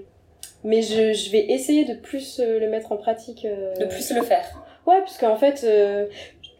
mais 0.66 0.82
je, 0.82 1.14
je 1.14 1.32
vais 1.32 1.46
essayer 1.52 1.86
de 1.86 1.94
plus 1.94 2.42
euh, 2.42 2.60
le 2.60 2.70
mettre 2.70 2.92
en 2.92 2.98
pratique. 2.98 3.46
euh, 3.46 3.74
De 3.76 3.86
plus 3.86 4.12
le 4.12 4.24
faire. 4.24 4.44
Ouais, 4.86 5.00
parce 5.00 5.18
qu'en 5.18 5.38
fait, 5.38 5.62
euh, 5.64 6.08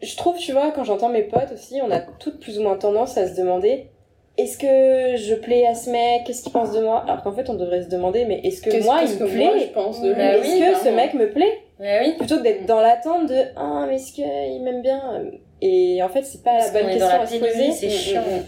je 0.00 0.16
trouve, 0.16 0.38
tu 0.38 0.52
vois, 0.52 0.70
quand 0.72 0.84
j'entends 0.84 1.08
mes 1.10 1.22
potes 1.24 1.52
aussi, 1.52 1.80
on 1.82 1.90
a 1.90 2.00
toutes 2.00 2.40
plus 2.40 2.58
ou 2.58 2.62
moins 2.62 2.76
tendance 2.78 3.18
à 3.18 3.26
se 3.28 3.34
demander 3.38 3.88
est-ce 4.38 4.56
que 4.56 5.16
je 5.20 5.34
plais 5.34 5.66
à 5.66 5.74
ce 5.74 5.90
mec? 5.90 6.22
Qu'est-ce 6.24 6.42
qu'il 6.42 6.52
pense 6.52 6.72
de 6.72 6.80
moi? 6.80 7.02
Alors 7.06 7.22
qu'en 7.22 7.32
fait, 7.32 7.50
on 7.50 7.54
devrait 7.54 7.82
se 7.82 7.88
demander 7.88 8.24
mais 8.24 8.40
est-ce 8.44 8.62
que 8.62 8.82
moi, 8.84 9.00
qu'est-ce 9.00 9.14
il 9.14 9.18
que 9.18 9.24
me 9.24 9.36
moi, 9.36 9.50
plaît? 9.50 9.60
je 9.66 9.72
pense 9.72 10.00
de 10.00 10.08
lui? 10.08 10.14
Bah 10.14 10.36
Est-ce 10.36 10.42
oui, 10.52 10.60
que 10.60 10.78
ce 10.78 10.88
mec 10.94 11.14
me 11.14 11.30
plaît? 11.30 11.58
Ouais, 11.80 11.98
oui. 12.02 12.14
Plutôt 12.16 12.38
que 12.38 12.42
d'être 12.42 12.64
dans 12.66 12.80
l'attente 12.80 13.28
de 13.28 13.36
ah, 13.56 13.84
mais 13.88 13.96
est-ce 13.96 14.12
qu'il 14.12 14.62
m'aime 14.62 14.80
bien 14.82 15.00
Et 15.60 16.02
en 16.02 16.08
fait, 16.08 16.22
c'est 16.22 16.42
pas 16.42 16.52
Parce 16.58 16.72
la 16.72 16.80
bonne 16.80 16.88
est 16.90 16.92
question 16.94 17.08
dans 17.08 17.16
la 17.16 17.22
à 17.22 17.26
se 17.26 17.36
poser. 17.36 17.72
c'est 17.72 17.86
Mm, 17.86 17.90
chiant. 17.90 18.22
mm, 18.22 18.44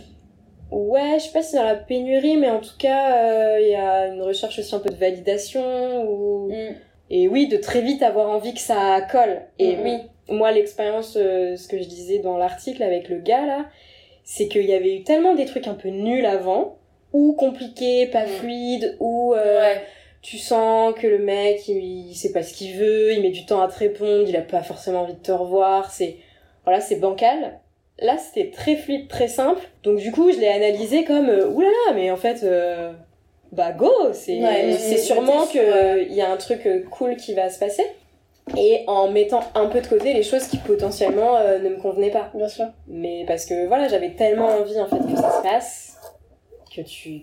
Ouais, 0.76 1.14
je 1.18 1.24
sais 1.24 1.32
pas 1.32 1.42
si 1.42 1.50
c'est 1.50 1.56
dans 1.56 1.64
la 1.64 1.74
pénurie, 1.74 2.36
mais 2.36 2.48
en 2.50 2.60
tout 2.60 2.76
cas, 2.78 3.16
euh, 3.16 3.58
il 3.60 3.68
y 3.70 3.74
a 3.74 4.06
une 4.06 4.22
recherche 4.22 4.58
aussi 4.60 4.72
un 4.74 4.78
peu 4.78 4.90
de 4.90 4.94
validation 4.96 6.04
ou 6.08 6.48
Mm. 6.52 6.74
et 7.10 7.26
oui, 7.28 7.48
de 7.48 7.56
très 7.56 7.80
vite 7.80 8.02
avoir 8.04 8.30
envie 8.30 8.54
que 8.54 8.60
ça 8.60 9.00
colle. 9.10 9.40
Et 9.58 9.76
oui, 9.82 9.96
moi, 10.28 10.52
l'expérience, 10.52 11.16
euh, 11.16 11.56
ce 11.56 11.66
que 11.66 11.78
je 11.78 11.88
disais 11.88 12.18
dans 12.20 12.36
l'article 12.36 12.82
avec 12.84 13.08
le 13.08 13.18
gars, 13.18 13.44
là, 13.46 13.64
c'est 14.32 14.46
qu'il 14.46 14.64
y 14.66 14.72
avait 14.72 14.94
eu 14.94 15.02
tellement 15.02 15.34
des 15.34 15.44
trucs 15.44 15.66
un 15.66 15.74
peu 15.74 15.88
nuls 15.88 16.24
avant, 16.24 16.76
ou 17.12 17.32
compliqués, 17.32 18.06
pas 18.06 18.22
Mhm. 18.26 18.28
fluides, 18.28 18.96
ou 19.00 19.34
euh, 19.34 19.58
Ouais. 19.60 19.82
tu 20.22 20.38
sens 20.38 20.94
que 20.94 21.08
le 21.08 21.18
mec, 21.18 21.66
il, 21.66 22.10
il 22.10 22.14
sait 22.14 22.30
pas 22.30 22.44
ce 22.44 22.54
qu'il 22.54 22.76
veut, 22.76 23.12
il 23.12 23.22
met 23.22 23.30
du 23.30 23.44
temps 23.44 23.60
à 23.60 23.66
te 23.66 23.76
répondre, 23.76 24.28
il 24.28 24.36
a 24.36 24.42
pas 24.42 24.62
forcément 24.62 25.00
envie 25.00 25.14
de 25.14 25.18
te 25.18 25.32
revoir, 25.32 25.90
c'est, 25.90 26.18
voilà, 26.62 26.80
c'est 26.80 26.94
bancal. 27.00 27.58
Là, 27.98 28.18
c'était 28.18 28.52
très 28.52 28.76
fluide, 28.76 29.08
très 29.08 29.26
simple. 29.26 29.62
Donc, 29.82 29.98
du 29.98 30.12
coup, 30.12 30.30
je 30.30 30.38
l'ai 30.38 30.46
analysé 30.46 31.02
comme, 31.02 31.28
euh, 31.28 31.48
oulala, 31.48 31.92
mais 31.96 32.12
en 32.12 32.16
fait, 32.16 32.44
euh, 32.44 32.92
bah, 33.50 33.72
go! 33.72 33.90
C'est, 34.12 34.38
Ouais, 34.40 34.96
sûrement 34.96 35.44
qu'il 35.48 36.12
y 36.12 36.20
a 36.20 36.30
un 36.30 36.36
truc 36.36 36.60
cool 36.90 37.16
qui 37.16 37.34
va 37.34 37.50
se 37.50 37.58
passer. 37.58 37.82
Et 38.56 38.82
en 38.88 39.08
mettant 39.10 39.40
un 39.54 39.66
peu 39.66 39.80
de 39.80 39.86
côté 39.86 40.12
les 40.12 40.22
choses 40.24 40.46
qui 40.48 40.56
potentiellement 40.56 41.36
euh, 41.36 41.58
ne 41.60 41.68
me 41.68 41.76
convenaient 41.76 42.10
pas. 42.10 42.30
Bien 42.34 42.48
sûr. 42.48 42.66
Mais 42.88 43.24
parce 43.26 43.46
que, 43.46 43.66
voilà, 43.66 43.86
j'avais 43.88 44.10
tellement 44.10 44.48
envie, 44.48 44.78
en 44.80 44.86
fait, 44.86 44.96
que 44.98 45.16
ça 45.16 45.30
se 45.38 45.42
passe, 45.42 45.96
que 46.74 46.80
tu, 46.80 47.20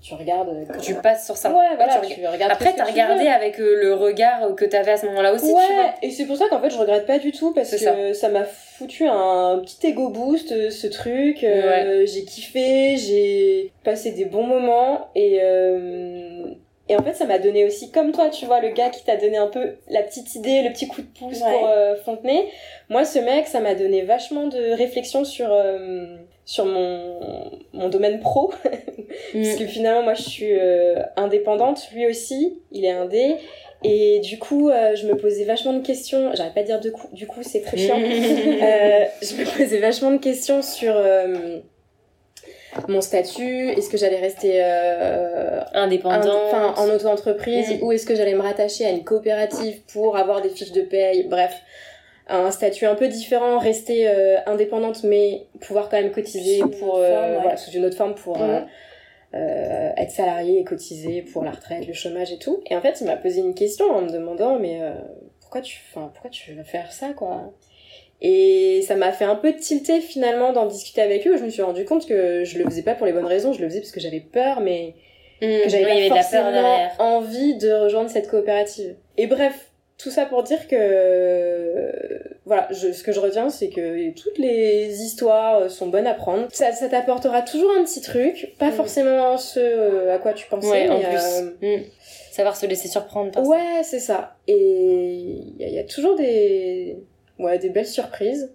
tu 0.00 0.14
regardes. 0.14 0.48
euh, 0.48 0.64
Tu 0.80 0.94
passes 0.94 1.26
sur 1.26 1.36
ça. 1.36 1.50
Ouais, 1.50 1.76
voilà, 1.76 2.00
tu 2.00 2.14
tu 2.14 2.26
regardes. 2.26 2.52
Après, 2.52 2.72
t'as 2.74 2.84
que 2.86 2.90
regardé 2.90 3.24
veux. 3.24 3.30
avec 3.30 3.60
euh, 3.60 3.82
le 3.82 3.94
regard 3.94 4.54
que 4.54 4.64
t'avais 4.64 4.92
à 4.92 4.96
ce 4.96 5.06
moment-là 5.06 5.32
aussi, 5.34 5.44
tu 5.46 5.50
vois. 5.52 5.60
Ouais, 5.60 5.92
et 6.02 6.10
c'est 6.10 6.24
pour 6.24 6.36
ça 6.36 6.48
qu'en 6.48 6.60
fait 6.60 6.70
je 6.70 6.78
regrette 6.78 7.06
pas 7.06 7.18
du 7.18 7.32
tout 7.32 7.52
parce 7.52 7.70
que 7.70 8.12
ça 8.14 8.28
m'a 8.30 8.44
foutu 8.44 9.06
un 9.06 9.60
petit 9.64 9.86
ego 9.88 10.08
boost 10.08 10.52
euh, 10.52 10.70
ce 10.70 10.86
truc. 10.86 11.44
euh, 11.44 12.04
J'ai 12.06 12.24
kiffé, 12.24 12.96
j'ai 12.96 13.72
passé 13.84 14.12
des 14.12 14.24
bons 14.24 14.44
moments 14.46 15.08
et 15.14 15.38
euh, 15.42 16.46
et 16.92 16.96
en 16.96 17.02
fait 17.02 17.14
ça 17.14 17.24
m'a 17.24 17.38
donné 17.38 17.64
aussi 17.64 17.90
comme 17.90 18.12
toi 18.12 18.28
tu 18.28 18.44
vois 18.44 18.60
le 18.60 18.68
gars 18.68 18.90
qui 18.90 19.02
t'a 19.02 19.16
donné 19.16 19.38
un 19.38 19.46
peu 19.46 19.76
la 19.88 20.02
petite 20.02 20.34
idée, 20.34 20.62
le 20.62 20.70
petit 20.72 20.86
coup 20.88 21.00
de 21.00 21.06
pouce 21.06 21.40
Ouais. 21.40 21.52
pour 21.52 21.66
euh, 21.68 21.94
Fontenay. 22.04 22.46
Moi 22.90 23.04
ce 23.04 23.18
mec 23.18 23.46
ça 23.46 23.60
m'a 23.60 23.74
donné 23.74 24.02
vachement 24.02 24.46
de 24.46 24.76
réflexion 24.76 25.24
sur 25.24 25.48
euh, 25.50 26.16
sur 26.44 26.66
mon 26.66 27.50
mon 27.72 27.88
domaine 27.88 28.20
pro 28.20 28.52
parce 29.32 29.56
que 29.56 29.66
finalement 29.66 30.02
moi 30.02 30.14
je 30.14 30.22
suis 30.22 30.52
euh, 30.52 30.96
indépendante, 31.16 31.88
lui 31.94 32.06
aussi, 32.06 32.58
il 32.72 32.84
est 32.84 32.90
indé 32.90 33.36
et 33.84 34.20
du 34.20 34.38
coup 34.38 34.68
euh, 34.68 34.94
je 34.94 35.06
me 35.06 35.16
posais 35.16 35.44
vachement 35.44 35.72
de 35.72 35.84
questions, 35.84 36.30
j'arrête 36.34 36.54
pas 36.54 36.60
de 36.62 36.66
dire 36.66 36.80
de 36.80 36.90
coup, 36.90 37.08
du 37.12 37.26
coup 37.26 37.40
c'est 37.42 37.62
très 37.62 37.76
chiant. 37.78 37.98
Euh, 38.62 39.04
je 39.22 39.34
me 39.34 39.58
posais 39.58 39.78
vachement 39.78 40.10
de 40.12 40.18
questions 40.18 40.62
sur 40.62 40.94
euh, 40.96 41.58
mon 42.88 43.00
statut, 43.00 43.68
est-ce 43.70 43.90
que 43.90 43.96
j'allais 43.96 44.20
rester 44.20 44.60
euh, 44.62 45.60
Indépendant. 45.74 46.16
ind- 46.20 46.46
enfin, 46.46 46.74
en 46.76 46.88
auto-entreprise 46.94 47.70
Mm. 47.70 47.82
ou 47.84 47.92
est-ce 47.92 48.06
que 48.06 48.14
j'allais 48.14 48.34
me 48.34 48.40
rattacher 48.42 48.86
à 48.86 48.90
une 48.90 49.04
coopérative 49.04 49.80
pour 49.92 50.16
avoir 50.16 50.40
des 50.42 50.48
fiches 50.48 50.72
de 50.72 50.82
paye, 50.82 51.24
bref, 51.28 51.54
un 52.28 52.50
statut 52.50 52.86
un 52.86 52.94
peu 52.94 53.08
différent, 53.08 53.58
rester 53.58 54.08
euh, 54.08 54.38
indépendante 54.46 55.04
mais 55.04 55.46
pouvoir 55.60 55.88
quand 55.88 56.00
même 56.00 56.12
cotiser 56.12 56.58
Sous 56.60 56.66
une 56.72 56.78
pour 56.78 56.94
autre 56.94 57.02
euh, 57.04 57.10
forme, 57.14 57.30
ouais. 57.34 57.40
voilà, 57.42 57.56
sous 57.56 57.70
une 57.72 57.84
autre 57.84 57.96
forme 57.96 58.14
pour 58.14 58.38
Mhm. 58.38 58.66
euh, 59.34 59.90
être 59.96 60.10
salarié 60.10 60.60
et 60.60 60.64
cotiser 60.64 61.22
pour 61.22 61.42
la 61.44 61.50
retraite, 61.52 61.86
le 61.86 61.92
chômage 61.94 62.32
et 62.32 62.38
tout. 62.38 62.62
Et 62.70 62.76
en 62.76 62.80
fait, 62.80 63.00
il 63.00 63.06
m'a 63.06 63.16
posé 63.16 63.40
une 63.40 63.54
question 63.54 63.90
en 63.90 64.02
me 64.02 64.10
demandant 64.10 64.58
mais 64.58 64.80
pourquoi 65.40 65.60
tu 65.60 65.80
pourquoi 65.94 66.30
tu 66.30 66.52
veux 66.52 66.62
faire 66.64 66.90
ça 66.92 67.08
quoi? 67.14 67.52
Et 68.24 68.82
ça 68.86 68.94
m'a 68.94 69.12
fait 69.12 69.24
un 69.24 69.34
peu 69.34 69.52
tilter 69.54 70.00
finalement 70.00 70.52
d'en 70.52 70.66
discuter 70.66 71.02
avec 71.02 71.26
eux. 71.26 71.36
Je 71.36 71.44
me 71.44 71.50
suis 71.50 71.60
rendu 71.62 71.84
compte 71.84 72.06
que 72.06 72.44
je 72.44 72.56
le 72.58 72.64
faisais 72.64 72.82
pas 72.82 72.94
pour 72.94 73.04
les 73.06 73.12
bonnes 73.12 73.26
raisons. 73.26 73.52
Je 73.52 73.60
le 73.60 73.68
faisais 73.68 73.80
parce 73.80 73.90
que 73.92 74.00
j'avais 74.00 74.20
peur, 74.20 74.60
mais 74.60 74.94
Mm. 75.40 75.62
que 75.64 75.68
j'avais 75.68 75.84
Oui, 75.84 76.08
pas 76.08 76.14
de 76.14 76.20
la 76.20 76.24
peur 76.24 76.42
forcément 76.44 76.88
envie 77.16 77.56
de 77.56 77.72
rejoindre 77.72 78.08
cette 78.08 78.28
coopérative. 78.28 78.94
Et 79.18 79.26
bref, 79.26 79.70
tout 79.98 80.10
ça 80.10 80.24
pour 80.24 80.44
dire 80.44 80.68
que 80.68 82.22
voilà, 82.44 82.68
je, 82.70 82.92
ce 82.92 83.02
que 83.02 83.12
je 83.12 83.20
retiens, 83.20 83.50
c'est 83.50 83.68
que 83.68 84.10
toutes 84.10 84.38
les 84.38 85.02
histoires 85.02 85.70
sont 85.70 85.88
bonnes 85.88 86.06
à 86.06 86.14
prendre. 86.14 86.46
Ça, 86.52 86.72
ça 86.72 86.88
t'apportera 86.88 87.42
toujours 87.42 87.70
un 87.78 87.84
petit 87.84 88.00
truc, 88.00 88.54
pas 88.58 88.66
Mhm. 88.66 88.72
forcément 88.72 89.36
ce 89.36 89.58
euh, 89.60 90.14
à 90.14 90.18
quoi 90.18 90.32
tu 90.32 90.46
pensais. 90.48 90.68
Ouais, 90.68 90.88
en 90.88 90.98
mais, 90.98 91.04
plus. 91.04 91.64
euh, 91.64 91.76
Mm. 91.78 91.82
Savoir 92.32 92.56
se 92.56 92.64
laisser 92.66 92.88
surprendre 92.88 93.30
par. 93.30 93.46
Ouais, 93.46 93.82
c'est 93.82 93.98
ça. 93.98 94.36
Et 94.48 94.54
il 94.56 95.56
y, 95.58 95.64
a- 95.64 95.68
il 95.68 95.74
y 95.74 95.78
a 95.78 95.84
toujours 95.84 96.16
des, 96.16 96.96
ouais, 97.42 97.58
des 97.58 97.68
belles 97.70 97.86
surprises. 97.86 98.50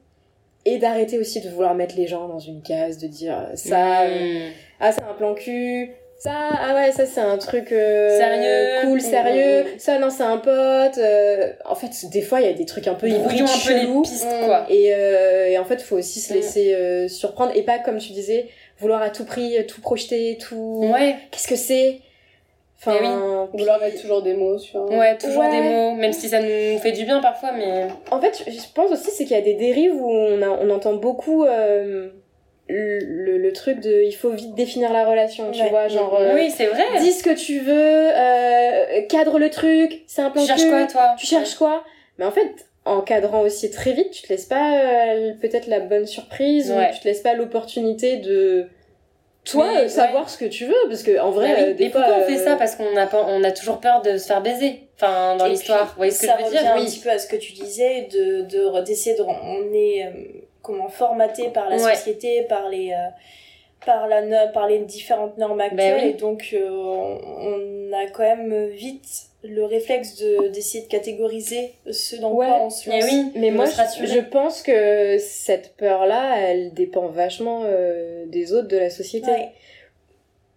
Et 0.66 0.80
d'arrêter 0.80 1.18
aussi 1.18 1.40
de 1.40 1.50
vouloir 1.50 1.76
mettre 1.76 1.96
les 1.96 2.08
gens 2.08 2.28
dans 2.28 2.40
une 2.40 2.62
case, 2.62 2.98
de 2.98 3.08
dire 3.08 3.38
euh, 3.38 3.56
ça, 3.56 4.02
euh, 4.02 4.50
Mm. 4.50 4.52
ah 4.82 4.92
c'est 4.92 5.02
un 5.04 5.14
plan 5.14 5.34
cul, 5.34 5.92
ça, 6.20 6.32
ah 6.52 6.76
ouais, 6.76 6.92
ça 6.92 7.06
c'est 7.06 7.22
un 7.22 7.38
truc 7.38 7.72
euh, 7.72 8.18
Sérieux. 8.18 8.82
cool, 8.82 8.98
Mm, 8.98 9.00
sérieux, 9.00 9.64
mm, 9.64 9.80
ça 9.80 9.98
non 10.00 10.10
c'est 10.10 10.24
un 10.24 10.38
pote. 10.40 10.98
euh, 10.98 11.54
En 11.64 11.76
fait, 11.76 11.92
des 12.12 12.22
fois 12.22 12.42
il 12.42 12.48
y 12.48 12.50
a 12.50 12.54
des 12.54 12.66
trucs 12.66 12.88
un 12.90 12.96
peu 12.96 13.08
hybrides, 13.08 13.44
un 13.44 13.66
peu 13.66 13.74
les 13.80 14.02
pistes, 14.02 14.28
quoi. 14.46 14.66
Et, 14.70 14.94
euh, 14.94 15.48
et 15.48 15.58
en 15.58 15.64
fait, 15.64 15.82
faut 15.82 15.96
aussi 15.98 16.20
se 16.20 16.34
laisser 16.34 16.74
euh, 16.74 17.08
surprendre 17.08 17.54
et 17.56 17.62
pas, 17.64 17.80
comme 17.80 18.00
tu 18.00 18.12
disais, 18.12 18.48
vouloir 18.80 19.02
à 19.02 19.10
tout 19.10 19.24
prix 19.26 19.58
euh, 19.58 19.64
tout 19.64 19.80
projeter, 19.80 20.38
tout. 20.38 20.90
Ouais. 20.92 21.16
Qu'est-ce 21.32 21.48
que 21.48 21.56
c'est? 21.56 22.02
Enfin, 22.80 23.50
Vouloir 23.54 23.80
mettre 23.80 24.00
toujours 24.00 24.22
des 24.22 24.36
mots 24.36 24.58
sur. 24.60 24.82
Ouais, 24.92 25.18
toujours 25.18 25.44
Ouais. 25.44 25.50
des 25.52 25.62
mots, 25.70 25.94
même 25.96 26.14
si 26.14 26.30
ça 26.30 26.40
nous 26.42 26.78
fait 26.80 26.92
du 26.92 27.06
bien 27.06 27.20
parfois, 27.22 27.52
mais. 27.52 27.88
En 28.12 28.22
fait, 28.22 28.44
je 28.48 28.60
pense 28.76 28.92
aussi 28.92 29.10
c'est 29.12 29.24
qu'il 29.26 29.36
y 29.36 29.40
a 29.40 29.44
des 29.44 29.56
dérives 29.56 29.96
où 29.96 30.10
on, 30.12 30.42
a- 30.44 30.50
on 30.50 30.70
entend 30.70 30.94
beaucoup 30.94 31.44
euh, 31.44 32.10
le, 32.70 33.00
le- 33.00 33.38
le 33.40 33.54
truc 33.54 33.80
de 33.80 34.04
il 34.04 34.12
faut 34.12 34.30
vite 34.30 34.54
définir 34.54 34.94
la 34.94 35.06
relation, 35.06 35.50
tu 35.52 35.62
Ouais. 35.62 35.70
vois, 35.70 35.88
genre 35.88 36.16
euh, 36.20 36.36
oui, 36.36 36.52
c'est 36.56 36.68
vrai. 36.68 36.84
dis 37.00 37.14
ce 37.14 37.24
que 37.24 37.34
tu 37.34 37.60
veux, 37.60 37.74
euh, 37.76 39.02
cadre 39.10 39.40
le 39.40 39.50
truc, 39.50 40.04
c'est 40.06 40.22
un 40.22 40.30
plan 40.30 40.42
Tu 40.42 40.48
cherches 40.48 40.62
cul, 40.64 40.70
quoi, 40.70 40.86
toi? 40.86 41.16
Tu 41.18 41.26
cherches 41.26 41.56
quoi? 41.56 41.84
Mais 42.20 42.26
en 42.26 42.32
fait, 42.32 42.68
en 42.86 43.02
cadrant 43.02 43.42
aussi 43.42 43.72
très 43.72 43.94
vite, 43.94 44.12
tu 44.12 44.22
te 44.22 44.30
laisses 44.30 44.46
pas 44.46 44.80
euh, 44.80 45.32
peut-être 45.42 45.68
la 45.68 45.80
bonne 45.80 46.06
surprise 46.06 46.72
Ouais. 46.72 46.90
ou 46.90 46.94
tu 46.94 47.00
te 47.00 47.08
laisses 47.08 47.22
pas 47.22 47.34
l'opportunité 47.34 48.18
de 48.18 48.68
toi 49.50 49.68
Oui, 49.72 49.78
euh, 49.84 49.88
savoir 49.88 50.30
ce 50.30 50.38
que 50.38 50.46
tu 50.46 50.66
veux 50.66 50.76
parce 50.90 51.04
que 51.04 51.20
en 51.20 51.32
vrai 51.32 51.48
Bah 51.50 51.54
oui. 51.60 51.64
euh, 51.70 51.74
des 51.74 51.86
Mais 51.86 51.90
pourquoi 51.92 52.08
fois, 52.14 52.18
on 52.24 52.28
fait 52.28 52.40
euh, 52.40 52.44
ça 52.44 52.56
Parce 52.56 52.76
qu'on 52.76 52.96
a, 52.98 53.06
pas- 53.08 53.26
on 53.28 53.44
a 53.44 53.52
toujours 53.52 53.80
peur 53.80 54.02
de 54.02 54.18
se 54.18 54.28
faire 54.28 54.42
baiser. 54.42 54.84
Enfin, 54.96 55.36
dans 55.38 55.46
l'histoire. 55.46 55.86
Vous 55.88 55.98
voyez 55.98 56.12
ce 56.12 56.22
que 56.22 56.26
ça 56.28 56.34
je 56.38 56.44
veux 56.44 56.46
revient 56.50 56.60
dire 56.60 56.72
un 56.74 56.84
petit 56.86 57.00
peu 57.00 57.10
à 57.10 57.20
ce 57.20 57.28
que 57.28 57.36
tu 57.36 57.54
disais, 57.54 58.08
de 58.12 58.42
de- 58.42 58.82
d'essayer 58.84 59.16
de, 59.16 59.22
on 59.24 59.74
est 59.74 60.06
euh, 60.06 60.12
comment 60.62 60.90
formaté 60.90 61.50
par 61.50 61.70
la 61.70 61.76
Ouais. 61.78 61.96
société, 61.96 62.44
par 62.50 62.68
les 62.70 62.92
euh, 62.92 63.10
par 63.86 64.08
la 64.08 64.48
par 64.48 64.68
les 64.68 64.80
différentes 64.80 65.38
normes 65.38 65.62
actuelles, 65.62 65.96
Ben 65.96 66.04
oui. 66.04 66.10
et 66.10 66.14
donc 66.14 66.50
euh, 66.54 66.70
on, 66.70 67.20
on 67.90 67.94
a 67.94 68.08
quand 68.12 68.24
même 68.24 68.68
vite 68.70 69.08
le 69.50 69.66
réflexe 69.66 70.16
de 70.18 70.48
d'essayer 70.50 70.84
de 70.84 70.90
catégoriser 70.90 71.72
ce 71.92 72.16
dans 72.18 72.32
Ouais, 72.34 72.48
quoi 72.48 72.62
on 72.66 72.70
se 72.70 72.90
Eh 72.90 73.00
lance. 73.00 73.10
oui, 73.12 73.32
Mais 73.36 73.52
moi, 73.52 73.66
je, 73.66 74.06
je 74.06 74.20
pense 74.20 74.62
que 74.64 75.18
cette 75.20 75.76
peur-là, 75.78 76.38
elle 76.40 76.74
dépend 76.74 77.08
vachement 77.08 77.64
euh, 77.66 78.26
des 78.28 78.54
autres 78.54 78.68
de 78.68 78.78
la 78.78 78.90
société. 78.90 79.30
Ouais. 79.32 79.50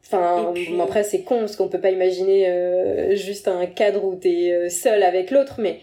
Enfin, 0.07 0.51
puis- 0.55 0.73
bon, 0.73 0.83
après, 0.83 1.05
c'est 1.05 1.21
con, 1.21 1.39
parce 1.41 1.55
qu'on 1.57 1.69
peut 1.69 1.81
pas 1.81 1.91
imaginer 1.91 2.49
euh, 2.49 3.15
juste 3.15 3.47
un 3.47 3.67
cadre 3.67 4.05
où 4.05 4.17
t'es 4.17 4.51
euh, 4.51 4.69
seul 4.69 5.03
avec 5.05 5.31
l'autre, 5.31 5.57
mais 5.59 5.79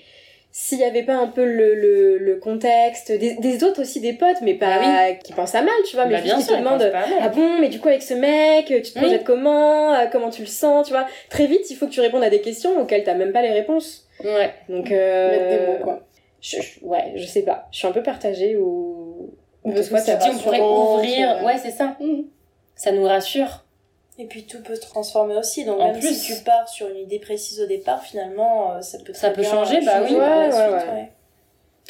s'il 0.59 0.79
y 0.79 0.83
avait 0.83 1.03
pas 1.03 1.13
un 1.13 1.27
peu 1.27 1.45
le, 1.45 1.75
le, 1.75 2.17
le 2.17 2.35
contexte, 2.37 3.11
des, 3.11 3.35
des 3.35 3.63
autres 3.63 3.83
aussi, 3.83 3.99
des 3.99 4.13
potes, 4.13 4.41
mais 4.41 4.55
pas 4.55 4.79
Ah 4.81 5.11
qui 5.13 5.31
pensent 5.33 5.53
à 5.53 5.61
mal, 5.61 5.71
tu 5.87 5.95
vois, 5.95 6.05
mais 6.07 6.15
Bah, 6.15 6.21
bien 6.21 6.35
qui 6.37 6.41
sûr, 6.41 6.53
te 6.53 6.57
demandent 6.59 6.91
ah 7.21 7.29
bon, 7.29 7.59
mais 7.61 7.69
du 7.69 7.79
coup, 7.79 7.89
avec 7.89 8.01
ce 8.01 8.15
mec, 8.15 8.65
tu 8.65 8.81
te 8.81 8.97
Oui. 8.97 9.01
projettes 9.05 9.23
comment 9.23 9.93
Euh, 9.93 10.07
Comment 10.11 10.31
tu 10.31 10.41
le 10.41 10.47
sens 10.47 10.87
Tu 10.87 10.93
vois 10.93 11.05
Très 11.29 11.45
vite, 11.45 11.69
il 11.69 11.75
faut 11.75 11.85
que 11.85 11.91
tu 11.91 12.01
répondes 12.01 12.23
à 12.23 12.31
des 12.31 12.41
questions 12.41 12.75
auxquelles 12.81 13.03
t'as 13.03 13.13
même 13.13 13.31
pas 13.33 13.43
les 13.43 13.51
réponses. 13.51 14.07
Ouais. 14.23 14.49
Donc, 14.67 14.91
euh, 14.91 15.29
Mettre 15.29 15.49
des 15.61 15.67
mots, 15.73 15.83
quoi. 15.83 15.99
je- 16.41 16.59
je- 16.59 16.83
ouais, 16.83 17.11
je 17.13 17.25
sais 17.27 17.43
pas. 17.43 17.67
Je 17.71 17.77
suis 17.77 17.87
un 17.87 17.91
peu 17.91 18.01
partagée 18.01 18.57
ou. 18.57 19.29
Parce 19.63 19.89
Toi, 19.89 19.99
que 19.99 20.05
ça 20.05 20.15
Tu 20.15 20.27
dis, 20.31 20.35
on 20.37 20.39
pourrait 20.39 20.59
ouvrir. 20.61 21.37
c'est- 21.39 21.45
Ouais, 21.45 21.57
c'est 21.61 21.71
ça. 21.71 21.95
Mhm. 21.99 22.23
Ça 22.75 22.91
nous 22.91 23.03
rassure. 23.03 23.63
Et 24.19 24.25
puis 24.25 24.45
tout 24.45 24.61
peut 24.63 24.75
se 24.75 24.81
transformer 24.81 25.35
aussi. 25.37 25.63
Donc 25.65 25.79
En 25.79 25.91
même 25.91 25.99
plus. 25.99 26.13
si 26.15 26.33
tu 26.35 26.43
pars 26.43 26.67
sur 26.67 26.87
une 26.89 26.97
idée 26.97 27.19
précise 27.19 27.61
au 27.61 27.67
départ, 27.67 28.01
finalement, 28.03 28.73
euh, 28.73 28.81
ça 28.81 28.97
peut 29.05 29.13
Ça 29.13 29.29
peut 29.31 29.43
changer, 29.43 29.81
bah 29.85 30.01
oui. 30.03 30.13
Ouais, 30.15 30.19
ouais, 30.19 30.51
suite, 30.51 30.89
ouais. 30.91 31.11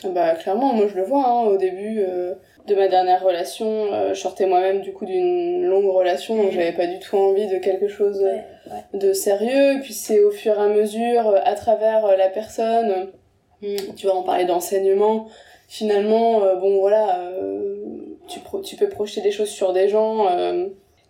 Ah 0.04 0.10
Bah 0.10 0.36
clairement, 0.36 0.74
moi 0.74 0.86
je 0.88 0.96
le 0.96 1.04
vois, 1.04 1.26
hein, 1.26 1.44
au 1.46 1.58
début 1.58 2.02
euh, 2.02 2.36
de 2.68 2.76
ma 2.76 2.88
dernière 2.88 3.24
relation, 3.24 3.66
euh, 3.94 4.14
je 4.14 4.20
sortais 4.20 4.46
moi-même 4.46 4.82
du 4.82 4.94
coup 4.94 5.06
d'une 5.06 5.64
longue 5.64 5.90
relation, 5.90 6.36
donc 6.36 6.48
Mhm. 6.48 6.52
j'avais 6.52 6.74
pas 6.74 6.86
du 6.86 7.00
tout 7.00 7.18
envie 7.18 7.48
de 7.48 7.58
quelque 7.58 7.88
chose 7.88 8.22
Ouais, 8.22 8.44
ouais. 8.72 9.00
de 9.00 9.12
sérieux, 9.14 9.80
puis 9.82 9.94
c'est 9.94 10.20
au 10.20 10.30
fur 10.30 10.54
et 10.60 10.62
à 10.62 10.68
mesure, 10.68 11.34
à 11.44 11.56
travers 11.56 12.16
la 12.16 12.30
personne, 12.30 13.08
euh, 13.64 13.78
tu 13.96 14.06
vois, 14.06 14.16
on 14.20 14.22
parlait 14.24 14.46
d'enseignement, 14.46 15.30
finalement, 15.68 16.44
euh, 16.44 16.56
bon 16.58 16.78
voilà, 16.80 17.22
euh, 17.32 17.78
tu, 18.28 18.40
pro- 18.42 18.62
tu 18.62 18.76
peux 18.76 18.90
projeter 18.90 19.22
des 19.22 19.32
choses 19.32 19.50
sur 19.50 19.74
des 19.74 19.90
gens 19.90 20.28
euh, 20.30 20.68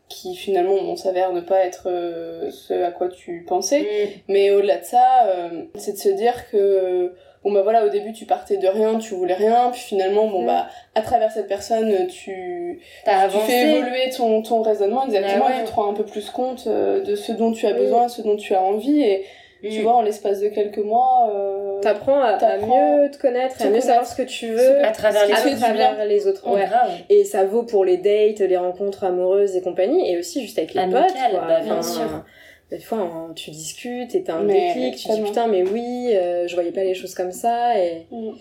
qui 0.09 0.35
finalement 0.35 0.73
on 0.73 0.95
s'avère 0.95 1.33
ne 1.33 1.41
pas 1.41 1.59
être 1.65 1.83
euh, 1.87 2.49
ce 2.51 2.73
à 2.83 2.91
quoi 2.91 3.09
tu 3.09 3.43
pensais, 3.47 3.85
mais 4.27 4.51
au-delà 4.51 4.77
de 4.77 4.85
ça, 4.85 5.25
euh, 5.27 5.63
c'est 5.75 5.93
de 5.93 5.97
se 5.97 6.09
dire 6.09 6.49
que 6.49 7.13
bon 7.43 7.51
bah 7.51 7.61
voilà 7.61 7.85
au 7.85 7.89
début 7.89 8.13
tu 8.13 8.25
partais 8.25 8.57
de 8.57 8.67
rien, 8.67 8.97
tu 8.99 9.13
voulais 9.15 9.33
rien, 9.33 9.69
puis 9.71 9.81
finalement 9.81 10.27
bon 10.27 10.43
Mm. 10.43 10.45
bah 10.47 10.67
à 10.95 11.01
travers 11.01 11.31
cette 11.31 11.47
personne 11.47 12.07
tu 12.07 12.79
T'as 13.05 13.27
tu 13.27 13.37
fais 13.39 13.75
évoluer 13.77 14.09
ton 14.15 14.41
ton 14.41 14.61
raisonnement 14.61 15.05
exactement, 15.05 15.45
Ah 15.47 15.51
ouais. 15.51 15.61
et 15.61 15.65
tu 15.65 15.71
te 15.71 15.75
rends 15.75 15.89
un 15.91 15.93
peu 15.93 16.05
plus 16.05 16.29
compte 16.29 16.63
euh, 16.67 17.01
de 17.03 17.15
ce 17.15 17.31
dont 17.33 17.51
tu 17.51 17.67
as 17.67 17.71
Oui. 17.73 17.79
besoin, 17.79 18.07
ce 18.07 18.21
dont 18.21 18.37
tu 18.37 18.53
as 18.55 18.61
envie 18.61 19.01
et 19.01 19.25
tu 19.61 19.81
vois 19.81 19.95
en 19.95 20.01
l'espace 20.01 20.39
de 20.39 20.49
quelques 20.49 20.77
mois 20.77 21.29
euh, 21.33 21.79
T'apprends 21.81 22.21
à, 22.21 22.33
mieux 22.57 23.09
te 23.11 23.17
connaître, 23.17 23.57
te 23.57 23.63
à 23.63 23.65
mieux 23.65 23.71
connaître. 23.71 23.85
savoir 23.87 24.07
ce 24.07 24.15
que 24.15 24.23
tu 24.23 24.47
veux 24.53 24.83
À 24.83 24.91
travers 24.91 25.25
les 25.27 25.33
à 25.33 25.55
travers 25.55 26.05
les 26.05 26.27
autres. 26.27 26.47
Ouais, 26.49 26.65
grave. 26.65 26.91
Et 27.09 27.23
ça 27.23 27.45
vaut 27.45 27.63
pour 27.63 27.85
les 27.85 27.97
dates, 27.97 28.39
les 28.39 28.57
rencontres 28.57 29.03
amoureuses 29.03 29.55
et 29.55 29.61
compagnie, 29.61 30.11
et 30.11 30.17
aussi 30.17 30.41
juste 30.41 30.57
avec 30.57 30.73
les 30.73 30.83
potes. 30.85 31.13
Quoi. 31.31 31.39
bah, 31.47 31.59
bien 31.61 31.81
sûr. 31.81 32.23
Des 32.69 32.79
fois, 32.79 32.97
hein, 32.99 33.31
tu 33.33 33.51
discutes 33.51 34.13
et 34.13 34.23
t'as 34.23 34.33
un 34.33 34.43
Mais 34.43 34.73
déclic, 34.73 34.95
tu 34.97 35.07
dis 35.09 35.21
putain, 35.21 35.47
mais 35.47 35.63
oui, 35.63 36.09
euh, 36.13 36.47
je 36.49 36.53
voyais 36.55 36.73
pas 36.73 36.83
les 36.83 36.95
choses 36.95 37.15
comme 37.15 37.31
ça, 37.31 37.79
et, 37.79 38.07
Mm. 38.11 38.31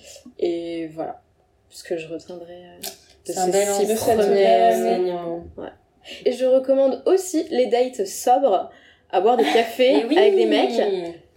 et 0.40 0.86
voilà. 0.88 1.20
Ce 1.70 1.84
que 1.84 1.96
je 1.96 2.08
retiendrai 2.08 2.54
euh, 2.54 2.78
de 3.26 3.32
ces 3.32 3.86
six 3.86 3.92
enseignement. 3.92 5.44
Ouais. 5.56 5.68
Et 6.24 6.32
je 6.32 6.44
recommande 6.44 7.02
aussi 7.06 7.46
les 7.50 7.66
dates 7.66 8.06
sobres, 8.06 8.70
à 9.10 9.20
boire 9.20 9.36
des 9.36 9.44
cafés 9.44 10.00
Et 10.00 10.04
oui. 10.04 10.18
avec 10.18 10.34
des 10.36 10.46
mecs. 10.46 10.80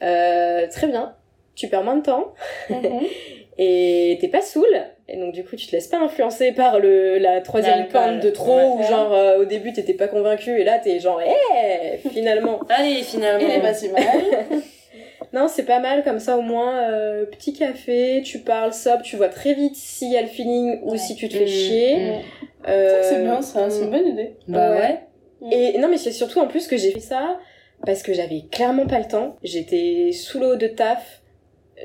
Euh, 0.01 0.67
très 0.69 0.87
bien. 0.87 1.15
Tu 1.55 1.67
perds 1.67 1.83
moins 1.83 1.97
de 1.97 2.03
temps 2.03 2.33
Mhm. 2.69 3.01
et 3.57 4.17
t'es 4.21 4.27
pas 4.29 4.41
saoul. 4.41 4.65
Et 5.09 5.17
donc 5.17 5.33
du 5.33 5.43
coup, 5.43 5.55
tu 5.55 5.67
te 5.67 5.71
laisses 5.73 5.87
pas 5.87 5.97
influencer 5.97 6.51
par 6.53 6.79
le 6.79 7.17
la 7.17 7.41
troisième 7.41 7.87
pinte 7.87 8.21
de 8.21 8.29
trop 8.29 8.55
Ouais. 8.57 8.65
ou 8.79 8.83
genre 8.83 9.13
euh, 9.13 9.39
au 9.39 9.45
début 9.45 9.73
t'étais 9.73 9.93
pas 9.95 10.07
convaincu 10.07 10.59
et 10.59 10.63
là 10.63 10.79
t'es 10.79 10.99
genre 10.99 11.19
eh 11.21 12.07
finalement. 12.09 12.59
Allez, 12.69 13.01
finalement. 13.03 13.45
Il 13.47 13.55
est 13.55 13.59
pas 13.61 13.73
si 13.73 13.89
mal. 13.89 14.03
non, 15.33 15.47
c'est 15.47 15.63
pas 15.65 15.79
mal 15.79 16.03
comme 16.03 16.19
ça 16.19 16.37
au 16.37 16.41
moins 16.41 16.79
euh, 16.89 17.25
petit 17.25 17.53
café, 17.53 18.21
tu 18.23 18.39
parles 18.39 18.73
sobre, 18.73 19.01
tu 19.03 19.15
vois 19.17 19.29
très 19.29 19.53
vite 19.53 19.75
s'il 19.75 20.11
y 20.11 20.17
a 20.17 20.21
le 20.21 20.27
feeling 20.27 20.79
ou 20.83 20.91
Ouais. 20.91 20.97
si 20.97 21.15
tu 21.15 21.27
te 21.27 21.35
fais 21.35 21.43
Mm, 21.43 21.47
chier. 21.47 21.95
mm. 21.97 22.21
Euh, 22.67 22.99
c'est 23.03 23.21
bien 23.23 23.41
ça, 23.41 23.69
c'est 23.69 23.83
une 23.83 23.91
bonne 23.91 24.07
idée. 24.07 24.35
Bah 24.47 24.71
Ouais. 24.71 24.99
ouais. 25.41 25.73
Et 25.73 25.77
non, 25.79 25.87
mais 25.87 25.97
c'est 25.97 26.11
surtout 26.11 26.39
en 26.39 26.47
plus 26.47 26.67
que 26.67 26.75
j'ai 26.77 26.91
fait 26.91 26.99
ça 26.99 27.39
parce 27.85 28.03
que 28.03 28.13
j'avais 28.13 28.43
clairement 28.51 28.85
pas 28.87 28.99
le 28.99 29.05
temps. 29.07 29.35
J'étais 29.43 30.11
sous 30.11 30.39
l'eau 30.39 30.55
de 30.55 30.67
taf. 30.67 31.21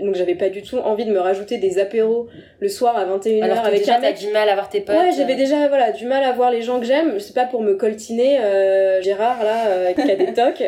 Donc 0.02 0.16
j'avais 0.16 0.34
pas 0.34 0.48
du 0.48 0.60
tout 0.62 0.78
envie 0.78 1.04
de 1.04 1.12
me 1.12 1.20
rajouter 1.20 1.58
des 1.58 1.78
apéros 1.78 2.26
le 2.58 2.68
soir 2.68 2.96
à 2.96 3.04
21h 3.06 3.42
Alors 3.44 3.62
que 3.62 3.68
avec 3.68 3.78
déjà, 3.78 3.98
un 3.98 4.00
mec. 4.00 4.18
du 4.18 4.26
mal 4.32 4.48
à 4.48 4.54
voir 4.54 4.68
tes 4.68 4.80
potes. 4.80 4.96
Ouais, 4.96 5.12
j'avais 5.16 5.36
déjà 5.36 5.68
voilà 5.68 5.92
du 5.92 6.04
mal 6.06 6.24
à 6.24 6.32
voir 6.32 6.50
les 6.50 6.62
gens 6.62 6.80
que 6.80 6.84
j'aime. 6.86 7.20
C'est 7.20 7.32
pas 7.34 7.44
pour 7.44 7.62
me 7.62 7.74
coltiner 7.74 8.40
euh, 8.40 9.00
Gérard 9.02 9.44
là 9.44 9.68
euh, 9.68 9.92
qui 9.92 10.10
a 10.10 10.16
des 10.16 10.32
tocs. 10.34 10.64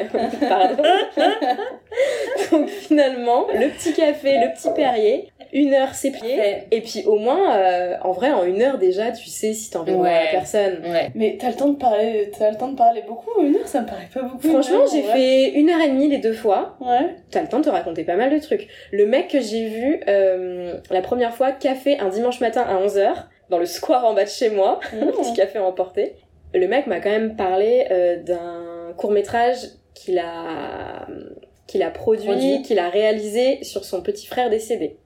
Pardon. 0.49 0.81
Donc 2.53 2.69
finalement, 2.69 3.47
le 3.53 3.69
petit 3.71 3.93
café, 3.95 4.39
le 4.39 4.53
petit 4.55 4.69
Perrier, 4.77 5.29
une 5.57 5.73
heure 5.73 5.95
c'est 5.95 6.11
plié. 6.11 6.37
Ouais. 6.37 6.67
Et 6.71 6.83
puis 6.83 7.05
au 7.07 7.19
moins, 7.19 7.57
euh, 7.57 7.97
en 8.03 8.13
vrai, 8.13 8.31
en 8.31 8.45
une 8.45 8.61
heure 8.61 8.77
déjà, 8.77 9.11
tu 9.11 9.27
sais 9.31 9.55
si 9.55 9.71
t'as 9.71 9.79
envie 9.79 9.93
de 9.93 9.97
voir 9.97 10.13
la 10.13 10.31
personne. 10.31 10.83
Ouais. 10.85 11.11
Mais 11.15 11.39
t'as 11.41 11.49
le 11.49 11.57
temps 11.57 11.71
de 11.71 11.79
parler, 11.79 12.31
t'as 12.39 12.51
le 12.51 12.59
temps 12.59 12.69
de 12.69 12.77
parler 12.77 13.03
beaucoup. 13.09 13.41
Une 13.41 13.57
heure, 13.57 13.67
ça 13.67 13.81
me 13.81 13.87
paraît 13.87 14.09
pas 14.13 14.21
beaucoup. 14.21 14.47
Franchement, 14.49 14.85
j'ai 14.93 15.01
fait 15.03 15.53
une 15.53 15.71
heure 15.71 15.81
et 15.81 15.89
demie 15.89 16.09
les 16.09 16.19
deux 16.19 16.35
fois. 16.35 16.77
Ouais. 16.81 17.17
T'as 17.31 17.41
le 17.41 17.49
temps 17.49 17.61
de 17.61 17.65
te 17.65 17.71
raconter 17.71 18.05
pas 18.05 18.17
mal 18.17 18.31
de 18.31 18.39
trucs. 18.39 18.69
Le 18.93 19.07
mec 19.07 19.29
que 19.29 19.41
j'ai 19.41 19.67
vu 19.67 20.01
euh, 20.09 20.75
la 20.91 21.01
première 21.01 21.35
fois, 21.35 21.53
café 21.53 21.99
un 21.99 22.11
dimanche 22.11 22.41
matin 22.41 22.61
à 22.61 22.79
11h, 22.85 23.15
dans 23.49 23.59
le 23.59 23.67
square 23.67 24.05
en 24.05 24.13
bas 24.13 24.25
de 24.25 24.29
chez 24.29 24.51
moi, 24.51 24.79
petit 24.91 25.33
café 25.33 25.59
emporté. 25.59 26.17
Le 26.53 26.69
mec 26.69 26.87
m'a 26.87 27.01
quand 27.01 27.11
même 27.11 27.35
parlé 27.35 27.87
euh, 27.91 28.23
d'un 28.23 28.93
court 28.99 29.11
métrage 29.11 29.57
qu'il 29.95 30.19
a 30.19 31.07
qu'il 31.67 31.83
a 31.83 31.91
produit, 31.91 32.29
Produit. 32.29 32.63
qu'il 32.63 32.79
a 32.79 32.89
réalisé 32.91 33.65
sur 33.65 33.85
son 33.85 34.03
petit 34.03 34.27
frère 34.27 34.51
décédé. 34.51 34.99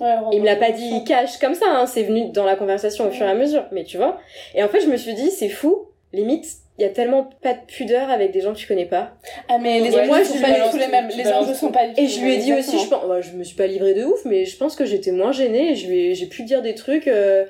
Ouais, 0.00 0.14
Il 0.32 0.40
me 0.40 0.46
l'a 0.46 0.56
pas 0.56 0.72
dit 0.72 1.04
cash 1.04 1.38
comme 1.38 1.54
ça, 1.54 1.66
hein, 1.68 1.86
c'est 1.86 2.02
venu 2.02 2.30
dans 2.30 2.44
la 2.44 2.56
conversation 2.56 3.06
au 3.06 3.10
fur 3.10 3.26
et 3.26 3.30
à 3.30 3.34
mesure, 3.34 3.64
mais 3.72 3.84
tu 3.84 3.98
vois. 3.98 4.18
Et 4.54 4.62
en 4.62 4.68
fait, 4.68 4.80
je 4.80 4.88
me 4.88 4.96
suis 4.96 5.14
dit, 5.14 5.30
c'est 5.30 5.48
fou, 5.48 5.86
limite, 6.12 6.46
il 6.78 6.82
y 6.82 6.84
a 6.86 6.88
tellement 6.88 7.28
pas 7.42 7.52
de 7.52 7.60
pudeur 7.66 8.10
avec 8.10 8.32
des 8.32 8.40
gens 8.40 8.54
que 8.54 8.58
tu 8.58 8.66
connais 8.66 8.86
pas. 8.86 9.12
Ah 9.48 9.58
mais 9.58 9.80
les 9.80 9.94
enjeux 9.94 10.06
moi, 10.06 10.24
sont 10.24 10.40
pas 10.40 10.50
du 10.50 10.70
tout 10.70 10.78
les 10.78 10.88
mêmes. 10.88 11.08
Les 11.14 11.28
enjeux 11.28 11.54
sont 11.54 11.70
pas 11.70 11.86
du 11.86 11.94
tout 11.94 12.00
Et 12.00 12.08
je 12.08 12.20
lui 12.20 12.34
ai 12.34 12.38
dit 12.38 12.54
aussi, 12.54 12.78
je 12.78 12.88
pense, 12.88 13.04
je 13.20 13.32
me 13.36 13.44
suis 13.44 13.56
pas 13.56 13.66
livrée 13.66 13.94
de 13.94 14.04
ouf, 14.04 14.24
mais 14.24 14.46
je 14.46 14.56
pense 14.56 14.74
que 14.74 14.84
j'étais 14.86 15.12
moins 15.12 15.32
gênée 15.32 15.74
j'ai 15.74 16.26
pu 16.26 16.44
dire 16.44 16.62
des 16.62 16.74
trucs 16.74 17.08
euh, 17.08 17.44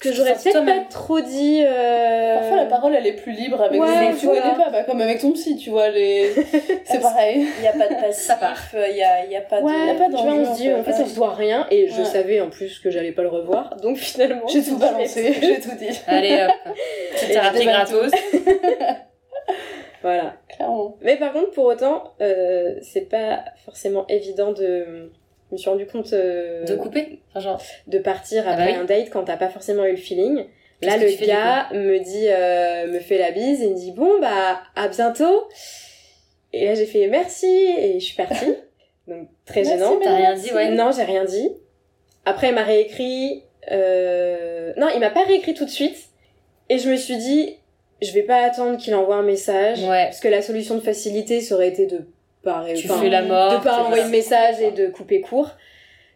que 0.00 0.12
j'aurais 0.12 0.34
peut-être 0.34 0.64
pas 0.64 0.84
trop 0.90 1.20
dit. 1.20 1.62
euh, 1.66 2.38
Parfois 2.38 2.56
la 2.56 2.66
parole 2.66 2.94
elle 2.94 3.06
est 3.06 3.14
plus 3.14 3.32
libre 3.32 3.60
avec 3.60 3.80
Ouais, 3.80 3.88
des 3.88 3.94
gens 4.06 4.12
que 4.12 4.20
tu 4.20 4.26
voilà. 4.26 4.40
connais 4.42 4.54
pas, 4.64 4.70
bah, 4.70 4.84
comme 4.84 5.00
avec 5.00 5.20
ton 5.20 5.32
psy, 5.32 5.56
tu 5.56 5.70
vois 5.70 5.88
les. 5.90 6.32
C'est 6.84 7.00
pareil. 7.00 7.46
Il 7.58 7.62
n'y 7.62 7.66
a 7.68 7.72
pas 7.72 7.88
de 7.92 8.00
passif, 8.00 8.30
euh, 8.74 8.86
il 8.88 8.94
n'y 8.94 9.02
a, 9.02 9.24
il 9.24 9.32
y 9.32 9.36
a 9.36 9.40
pas 9.40 9.60
Ouais, 9.60 9.72
de... 9.72 9.86
y 9.86 9.90
a 9.90 9.94
pas 9.94 10.04
tu 10.06 10.10
vois, 10.22 10.32
on 10.34 10.54
se 10.54 10.60
dit, 10.60 10.72
en 10.72 10.82
fait. 10.84 10.92
on 11.02 11.06
se 11.06 11.14
doit 11.16 11.34
rien, 11.34 11.66
et 11.70 11.88
je 11.88 11.98
Ouais. 11.98 12.04
savais 12.04 12.40
en 12.40 12.48
plus 12.50 12.78
que 12.78 12.90
j'allais 12.90 13.12
pas 13.12 13.22
le 13.22 13.28
revoir, 13.28 13.76
donc 13.82 13.96
finalement. 13.98 14.46
J'ai 14.46 14.62
tout 14.62 14.76
balancé, 14.78 15.34
j'ai 15.40 15.60
tout 15.60 15.74
dit. 15.76 15.88
Allez 16.06 16.42
hop. 16.44 16.74
Petite 17.12 17.30
Et 17.30 17.32
thérapie 17.32 17.58
je 17.62 17.64
gratos. 17.68 18.10
Voilà. 20.02 20.34
Clairement. 20.48 20.96
Mais 21.00 21.16
par 21.16 21.32
contre, 21.32 21.50
pour 21.50 21.64
autant, 21.64 22.12
euh, 22.20 22.74
c'est 22.82 23.08
pas 23.08 23.40
forcément 23.64 24.06
évident 24.08 24.52
de. 24.52 25.10
Je 25.50 25.54
me 25.54 25.58
suis 25.58 25.70
rendu 25.70 25.86
compte 25.86 26.12
euh, 26.12 26.64
De 26.64 26.74
couper. 26.76 27.20
Enfin, 27.30 27.40
genre. 27.40 27.62
de 27.86 27.98
partir 27.98 28.44
Ah 28.46 28.50
bah 28.56 28.62
après 28.62 28.72
oui. 28.74 28.78
un 28.78 28.84
date 28.84 29.10
quand 29.10 29.24
t'as 29.24 29.36
pas 29.36 29.48
forcément 29.48 29.84
eu 29.86 29.92
le 29.92 29.96
feeling. 29.96 30.44
Là, 30.82 30.96
le 30.96 31.26
gars 31.26 31.68
me 31.72 31.98
dit, 31.98 32.28
euh, 32.28 32.86
me 32.92 33.00
fait 33.00 33.18
la 33.18 33.32
bise 33.32 33.62
et 33.62 33.68
me 33.70 33.74
dit 33.74 33.92
bon 33.92 34.20
bah 34.20 34.60
à 34.76 34.88
bientôt. 34.88 35.48
Et 36.52 36.66
là 36.66 36.74
j'ai 36.74 36.86
fait 36.86 37.06
merci 37.08 37.46
et 37.78 37.98
je 37.98 38.04
suis 38.04 38.14
partie. 38.16 38.54
Donc 39.08 39.28
très 39.46 39.64
gênant. 39.64 39.98
T'as 40.02 40.14
rien 40.16 40.34
dit, 40.34 40.52
ouais. 40.52 40.70
Non, 40.70 40.90
j'ai 40.92 41.02
rien 41.04 41.24
dit. 41.24 41.50
Après 42.26 42.50
il 42.50 42.54
m'a 42.54 42.62
réécrit. 42.64 43.42
euh, 43.72 44.72
Non, 44.76 44.88
il 44.94 45.00
m'a 45.00 45.10
pas 45.10 45.24
réécrit 45.24 45.54
tout 45.54 45.64
de 45.64 45.70
suite. 45.70 45.96
Et 46.68 46.78
je 46.78 46.90
me 46.90 46.96
suis 46.96 47.16
dit 47.16 47.56
je 48.00 48.12
vais 48.12 48.22
pas 48.22 48.44
attendre 48.44 48.76
qu'il 48.78 48.94
envoie 48.94 49.16
un 49.16 49.22
message 49.24 49.80
Ouais. 49.82 50.04
parce 50.04 50.20
que 50.20 50.28
la 50.28 50.42
solution 50.42 50.76
de 50.76 50.80
facilité 50.80 51.40
ça 51.40 51.54
aurait 51.56 51.68
été 51.68 51.86
de 51.86 52.06
pas 52.42 52.60
ré- 52.60 52.74
Tu 52.74 52.88
fais 52.88 53.08
la 53.10 53.22
mort. 53.22 53.58
de 53.58 53.64
pas 53.64 53.82
envoyer 53.82 54.04
de 54.04 54.08
message 54.10 54.60
et 54.60 54.70
de 54.70 54.86
couper 54.88 55.20
court. 55.20 55.50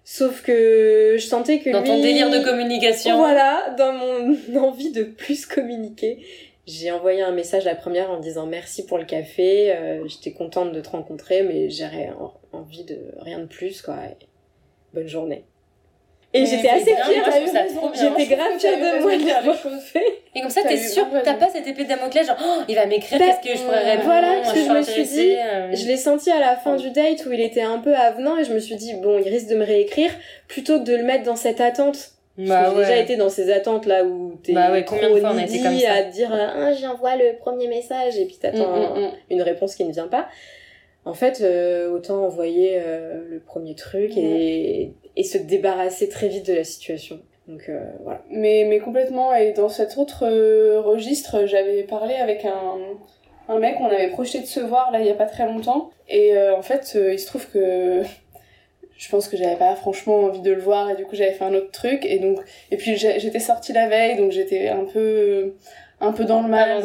Sauf 0.05 0.43
que 0.43 1.15
je 1.19 1.25
sentais 1.25 1.61
que 1.61 1.71
Dans 1.71 1.81
lui... 1.81 1.87
ton 1.89 2.01
délire 2.03 2.29
de 2.31 2.41
communication. 2.41 3.17
Voilà, 3.19 3.75
dans 3.79 3.93
mon 3.93 4.37
envie 4.63 4.91
de 4.91 5.05
plus 5.05 5.47
communiquer, 5.47 6.25
j'ai 6.67 6.91
envoyé 6.91 7.23
un 7.23 7.31
message 7.33 7.65
la 7.65 7.75
première 7.77 8.11
en 8.11 8.19
disant 8.19 8.47
merci 8.47 8.85
pour 8.87 8.99
le 8.99 9.05
café, 9.05 9.73
euh, 9.73 10.07
j'étais 10.09 10.33
contente 10.33 10.73
de 10.73 10.81
te 10.81 10.89
rencontrer, 10.91 11.43
mais 11.45 11.71
j'aurais 11.71 12.11
en- 12.19 12.35
envie 12.53 12.85
de 12.85 12.99
rien 13.21 13.39
de 13.39 13.47
plus, 13.47 13.81
quoi. 13.83 13.97
et 14.07 14.27
bonne 14.93 15.07
journée. 15.09 15.45
Et 16.35 16.47
j'étais 16.47 16.69
assez 16.69 16.85
fière. 16.85 17.25
J'étais 17.95 18.35
grave 18.35 18.59
fière 18.59 18.79
de 18.79 19.03
moi 19.03 19.17
de 19.17 19.27
l'avoir 19.27 19.57
fait. 19.57 20.23
Et 20.35 20.41
comme 20.41 20.51
ça, 20.51 20.63
t'es 20.63 20.77
eu 20.77 20.89
sûr, 20.89 21.05
vraiment 21.07 21.23
t'as 21.23 21.35
pas 21.35 21.49
cette 21.51 21.67
épée 21.67 21.85
de 21.85 21.89
Damoclès, 21.89 22.27
genre, 22.27 22.37
oh, 22.43 22.63
il 22.69 22.75
va 22.75 22.87
m'écrire, 22.87 23.19
Bah, 23.19 23.27
qu'est-ce 23.27 23.53
que 23.53 23.59
je 23.59 23.65
pourrais 23.65 23.83
répondre 23.91 24.05
voilà, 24.07 24.41
parce 24.43 24.55
que 24.55 24.65
je 24.65 24.71
me 24.71 24.83
suis 24.83 25.03
dit, 25.03 25.35
euh, 25.37 25.75
Je 25.75 25.87
l'ai 25.87 25.99
senti 25.99 26.31
à 26.31 26.41
la 26.41 26.57
fin 26.57 26.77
du 26.77 26.91
date 26.91 27.27
où 27.27 27.33
il 27.33 27.41
était 27.41 27.61
un 27.63 27.79
peu 27.79 27.95
avenant 27.95 28.39
et 28.39 28.45
je 28.45 28.53
me 28.55 28.59
suis 28.59 28.77
dit, 28.77 28.95
bon, 28.95 29.19
il 29.19 29.29
risque 29.29 29.49
de 29.49 29.57
me 29.57 29.65
réécrire 29.65 30.11
plutôt 30.49 30.79
que 30.81 30.85
de 30.85 30.97
le 30.97 31.03
mettre 31.03 31.25
dans 31.25 31.37
cette 31.37 31.61
attente. 31.61 32.13
Parce 32.35 32.49
Bah 32.49 32.71
que 32.71 32.77
j'ai 32.77 32.81
déjà 32.81 32.97
été 32.97 33.17
dans 33.17 33.29
ces 33.29 33.53
attentes 33.53 33.85
là 33.85 34.05
où 34.05 34.39
t'es 34.43 34.55
Bah 34.55 34.73
ouais, 34.73 34.87
combien 34.87 35.11
de 35.11 35.19
trop 35.19 35.21
fois 35.21 35.33
on 35.35 35.39
a 35.39 35.43
été 35.43 35.53
needy 35.53 35.63
comme 35.65 35.79
ça 35.79 35.93
à 35.93 36.03
te 36.05 36.13
dire, 36.13 36.31
ah, 36.33 36.73
j'envoie 36.73 37.17
le 37.17 37.37
premier 37.39 37.69
message 37.69 38.17
et 38.17 38.25
puis 38.25 38.37
t'attends 38.41 38.71
Mm, 38.71 39.01
mm, 39.01 39.05
mm. 39.05 39.11
une 39.33 39.43
réponse 39.43 39.75
qui 39.75 39.85
ne 39.85 39.93
vient 39.93 40.09
pas. 40.09 40.29
En 41.05 41.15
fait, 41.15 41.41
euh, 41.41 41.91
autant 41.91 42.25
envoyer 42.25 42.75
euh, 42.77 43.23
le 43.29 43.41
premier 43.41 43.75
truc 43.75 44.17
et, 44.17 44.93
et 45.17 45.25
se 45.25 45.39
débarrasser 45.39 46.09
très 46.09 46.29
vite 46.29 46.47
de 46.47 46.55
la 46.55 46.65
situation. 46.65 47.21
Donc 47.49 47.69
euh, 47.69 47.85
voilà. 48.03 48.23
Mais, 48.31 48.65
mais 48.69 48.79
complètement, 48.79 49.35
et 49.35 49.53
dans 49.53 49.69
cet 49.69 49.99
autre 49.99 50.25
euh, 50.25 50.81
registre, 50.81 51.47
j'avais 51.47 51.83
parlé 51.83 52.15
avec 52.15 52.45
un, 52.45 52.79
un 53.49 53.59
mec, 53.59 53.77
on 53.81 53.87
avait 53.87 54.09
projeté 54.09 54.41
de 54.41 54.47
se 54.47 54.61
voir 54.61 54.93
là 54.93 55.01
il 55.01 55.07
y 55.07 55.11
a 55.11 55.15
pas 55.15 55.27
très 55.27 55.47
longtemps, 55.47 55.91
et 56.09 56.37
euh, 56.37 56.57
en 56.57 56.63
fait, 56.63 56.93
euh, 56.95 57.13
il 57.13 57.19
se 57.19 57.27
trouve 57.27 57.49
que 57.51 58.03
je 58.97 59.11
pense 59.11 59.29
que 59.29 59.37
j'avais 59.37 59.57
pas 59.57 59.75
franchement 59.75 60.21
envie 60.21 60.41
de 60.41 60.53
le 60.53 60.61
voir, 60.61 60.89
et 60.91 60.95
du 60.95 61.05
coup 61.05 61.17
j'avais 61.17 61.33
fait 61.33 61.45
un 61.45 61.55
autre 61.55 61.73
truc, 61.73 62.05
et 62.05 62.21
donc, 62.21 62.39
et 62.71 62.77
puis 62.77 62.97
j'étais 62.97 63.41
sortie 63.41 63.73
la 63.73 63.89
veille, 63.89 64.17
donc 64.17 64.31
j'étais 64.31 64.69
un 64.69 64.85
peu, 64.85 65.55
un 66.01 66.13
peu 66.13 66.25
dans 66.25 66.43
le 66.43 66.49
mal, 66.49 66.81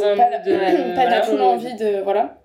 Pas 0.95 1.21
du 1.21 1.29
tout 1.29 1.37
l'envie 1.37 1.75
de, 1.75 2.01
voilà. 2.01 2.39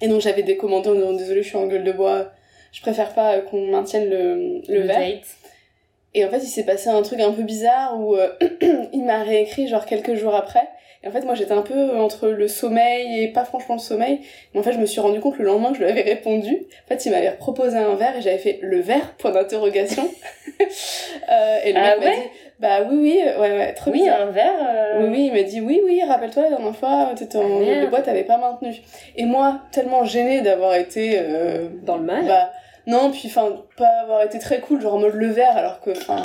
Et 0.00 0.08
donc 0.08 0.20
j'avais 0.20 0.42
décommandé 0.42 0.88
en 0.90 0.94
disant 0.94 1.12
désolé, 1.12 1.42
je 1.42 1.48
suis 1.48 1.56
en 1.56 1.66
gueule 1.66 1.84
de 1.84 1.92
bois, 1.92 2.30
je 2.72 2.80
préfère 2.80 3.14
pas 3.14 3.38
qu'on 3.40 3.66
maintienne 3.68 4.08
le, 4.10 4.60
le, 4.68 4.80
verre. 4.82 4.98
date. 4.98 5.24
Et 6.14 6.24
en 6.24 6.30
fait, 6.30 6.38
il 6.38 6.48
s'est 6.48 6.64
passé 6.64 6.88
un 6.88 7.02
truc 7.02 7.20
un 7.20 7.32
peu 7.32 7.42
bizarre 7.42 7.98
où 8.00 8.16
euh, 8.16 8.28
il 8.92 9.04
m'a 9.04 9.22
réécrit 9.22 9.68
genre 9.68 9.84
quelques 9.86 10.14
jours 10.14 10.34
après. 10.34 10.66
Et 11.02 11.08
en 11.08 11.10
fait, 11.12 11.20
moi, 11.24 11.34
j'étais 11.34 11.52
un 11.52 11.62
peu 11.62 11.96
entre 11.98 12.28
le 12.28 12.48
sommeil 12.48 13.22
et 13.22 13.28
pas 13.28 13.44
franchement 13.44 13.74
le 13.76 13.80
sommeil. 13.80 14.20
Mais 14.54 14.60
en 14.60 14.62
fait, 14.62 14.72
je 14.72 14.78
me 14.78 14.86
suis 14.86 15.00
rendu 15.00 15.20
compte 15.20 15.36
le 15.38 15.44
lendemain 15.44 15.68
que 15.72 15.78
je 15.78 15.82
lui 15.84 15.90
avais 15.90 16.00
répondu. 16.02 16.66
En 16.84 16.88
fait, 16.88 17.04
il 17.04 17.12
m'avait 17.12 17.32
proposé 17.32 17.76
un 17.76 17.94
verre 17.96 18.16
et 18.16 18.22
j'avais 18.22 18.38
fait 18.38 18.58
le 18.62 18.80
verre 18.80 19.12
point 19.18 19.30
d'interrogation. 19.30 20.08
euh, 21.30 21.58
et 21.64 21.72
le 21.72 21.78
Ah 21.78 21.96
mec 21.96 22.00
m'a 22.00 22.06
ouais? 22.06 22.16
dit 22.16 22.28
bah 22.58 22.82
oui 22.88 22.96
oui 23.00 23.20
ouais 23.38 23.58
ouais 23.58 23.72
trop 23.74 23.90
Oui, 23.90 24.00
bizarre. 24.00 24.22
un 24.22 24.30
verre. 24.30 24.54
euh, 24.68 25.00
Oui, 25.02 25.08
oui, 25.10 25.26
il 25.26 25.32
m'a 25.32 25.42
dit 25.42 25.60
oui, 25.60 25.80
oui, 25.84 26.02
rappelle-toi, 26.08 26.44
la 26.44 26.48
dernière 26.50 26.76
fois, 26.76 27.10
t'étais 27.16 27.36
en 27.38 27.42
Ah, 27.42 27.84
de 27.84 27.86
bois, 27.88 28.00
t'avais 28.00 28.24
pas 28.24 28.38
maintenu. 28.38 28.74
Et 29.16 29.24
moi, 29.26 29.60
tellement 29.72 30.04
gênée 30.04 30.40
d'avoir 30.40 30.74
été 30.74 31.18
euh, 31.20 31.68
Dans 31.82 31.96
le 31.96 32.04
mal. 32.04 32.24
bah 32.26 32.50
non 32.88 33.10
puis 33.10 33.22
enfin 33.26 33.64
pas 33.76 33.88
avoir 34.02 34.22
été 34.22 34.38
très 34.38 34.60
cool 34.60 34.80
genre 34.80 34.94
en 34.94 34.98
mode 35.00 35.14
le 35.14 35.26
verre 35.26 35.56
alors 35.56 35.80
que 35.80 35.90
enfin 35.90 36.22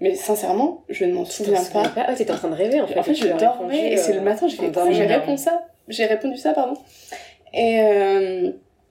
mais 0.00 0.14
sincèrement 0.14 0.82
je 0.88 1.04
ne 1.04 1.12
m'en 1.12 1.26
souviens 1.26 1.60
pas 1.74 1.82
Ah 1.94 2.08
ouais, 2.08 2.14
t'étais 2.14 2.32
en 2.32 2.36
train 2.36 2.48
de 2.48 2.54
rêver 2.54 2.80
en 2.80 2.86
fait. 2.86 2.98
en 2.98 3.02
fait 3.02 3.12
je 3.12 3.28
dormais 3.28 3.92
et 3.92 3.96
c'est 3.98 4.12
euh, 4.12 4.14
le 4.14 4.20
matin 4.22 4.48
j'ai 4.48 4.56
fait 4.56 4.72
j'ai 4.94 5.04
répondu 5.04 5.36
ça 5.36 5.62
j'ai 5.88 6.06
répondu 6.06 6.38
ça 6.38 6.54
pardon 6.54 6.72
et 7.52 7.80
euh, 7.82 8.50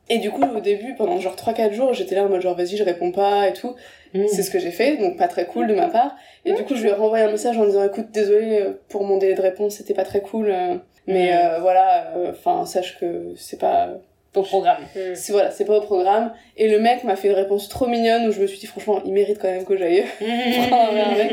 et 0.10 0.18
du 0.18 0.32
coup 0.32 0.44
au 0.44 0.60
début 0.60 0.96
pendant 0.96 1.20
genre 1.20 1.36
3-4 1.36 1.74
jours 1.74 1.94
j'étais 1.94 2.16
là 2.16 2.24
en 2.26 2.30
mode 2.30 2.42
genre 2.42 2.56
vas-y 2.56 2.78
je 2.78 2.84
réponds 2.84 3.12
pas 3.12 3.48
et 3.48 3.54
tout 3.54 3.76
mm. 4.14 4.28
c'est 4.28 4.44
ce 4.44 4.52
que 4.52 4.60
j'ai 4.60 4.72
fait 4.72 4.98
donc 4.98 5.18
pas 5.18 5.28
très 5.28 5.46
cool 5.46 5.68
de 5.68 5.76
ma 5.76 5.88
part 5.88 6.16
et 6.46 6.54
du 6.54 6.64
coup 6.64 6.76
je 6.76 6.82
lui 6.82 6.90
ai 6.90 6.94
renvoyé 6.94 7.24
un 7.26 7.32
message 7.32 7.58
en 7.58 7.66
disant 7.66 7.86
écoute 7.86 8.12
désolé 8.12 8.66
pour 8.90 9.04
mon 9.04 9.18
délai 9.18 9.36
de 9.36 9.42
réponse 9.42 9.76
c'était 9.76 9.94
pas 9.94 10.06
très 10.06 10.22
cool 10.22 10.50
euh, 10.50 10.76
mais 11.08 11.32
Mm. 11.32 11.38
euh, 11.38 11.60
voilà 11.60 12.14
enfin 12.30 12.66
sache 12.66 13.00
que 13.00 13.34
c'est 13.36 13.60
pas 13.60 13.90
Au 14.36 14.44
programme. 14.44 14.84
Mm. 14.96 15.16
c'est 15.16 15.32
voilà, 15.32 15.50
c'est 15.50 15.66
pas 15.66 15.78
au 15.78 15.82
programme. 15.82 16.32
Et 16.56 16.68
le 16.68 16.80
mec 16.80 17.04
m'a 17.04 17.16
fait 17.16 17.30
une 17.30 17.34
réponse 17.34 17.68
trop 17.68 17.88
mignonne 17.88 18.28
où 18.28 18.32
je 18.32 18.40
me 18.42 18.46
suis 18.48 18.60
dit 18.60 18.68
franchement, 18.68 19.02
il 19.06 19.12
mérite 19.12 19.40
quand 19.42 19.48
même 19.50 19.66
que 19.66 19.76
j'aille. 19.76 20.04
verre 20.22 21.12
avec. 21.12 21.32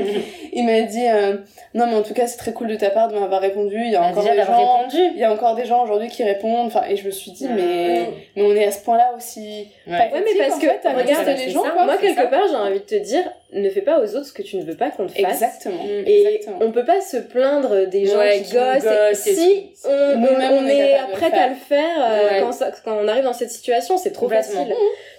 Il 0.53 0.65
m'a 0.65 0.81
dit 0.83 1.07
euh, 1.07 1.37
non 1.75 1.87
mais 1.87 1.95
en 1.95 2.03
tout 2.03 2.15
cas 2.15 2.27
c'est 2.27 2.39
très 2.39 2.53
cool 2.55 2.69
de 2.69 2.77
ta 2.77 2.89
part 2.91 3.09
de 3.09 3.19
m'avoir 3.19 3.41
répondu. 3.43 3.77
Il 3.79 3.91
y 3.91 3.97
a 3.97 4.01
Bah, 4.01 4.07
encore 4.07 4.23
déjà 4.23 4.35
des 4.35 4.43
gens. 4.45 4.77
répondu. 4.77 4.97
Il 5.15 5.19
y 5.21 5.25
a 5.25 5.33
encore 5.33 5.55
des 5.57 5.67
gens 5.67 5.83
aujourd'hui 5.85 6.09
qui 6.09 6.25
répondent. 6.25 6.69
Enfin 6.69 6.85
et 6.89 6.97
je 6.97 7.05
me 7.05 7.11
suis 7.11 7.33
dit 7.33 7.47
mais 7.49 8.07
mais 8.35 8.43
on 8.43 8.55
est 8.55 8.65
à 8.67 8.71
ce 8.71 8.83
point-là 8.83 9.13
aussi. 9.17 9.69
Ouais. 9.87 9.93
Ouais, 9.93 10.11
mais 10.25 10.35
parce 10.39 10.55
en 10.55 10.59
que, 10.59 10.67
fait, 10.67 10.87
à 10.89 10.93
regarde, 10.95 11.27
les 11.39 11.51
gens 11.51 11.63
quoi. 11.63 11.85
Moi, 11.85 11.97
quelque 11.99 12.21
ça. 12.23 12.27
part, 12.29 12.49
j'ai 12.49 12.57
envie 12.57 12.79
de 12.81 12.85
te 12.85 12.95
dire, 12.95 13.23
ne 13.53 13.69
fais 13.71 13.83
pas 13.83 14.01
aux 14.01 14.17
autres 14.17 14.27
ce 14.27 14.33
que 14.33 14.43
tu 14.43 14.57
ne 14.57 14.65
veux 14.65 14.77
pas 14.77 14.91
qu'on 14.91 15.07
te 15.07 15.13
fasse. 15.13 15.43
Exactement. 15.43 15.85
Et 15.85 16.27
Exactement. 16.37 16.59
on 16.63 16.73
peut 16.73 16.85
pas 16.85 17.01
se 17.01 17.19
plaindre 17.19 17.87
des 17.87 18.07
gens 18.07 18.19
Ouais, 18.19 18.39
qui 18.39 18.45
qui 18.51 18.53
gossent. 18.55 18.85
et 18.87 19.15
si 19.35 19.71
on, 19.85 19.91
on 19.91 20.25
on 20.63 20.67
est 20.67 20.97
faire. 21.15 21.35
à 21.35 21.49
le 21.49 21.55
faire 21.55 21.97
euh, 22.01 22.29
Ouais. 22.31 22.41
quand, 22.41 22.53
ça- 22.53 22.71
quand 22.87 22.97
on 22.97 23.09
arrive 23.09 23.25
dans 23.25 23.33
cette 23.33 23.51
situation, 23.51 23.99
c'est 23.99 24.13
trop 24.13 24.29
facile. 24.29 24.73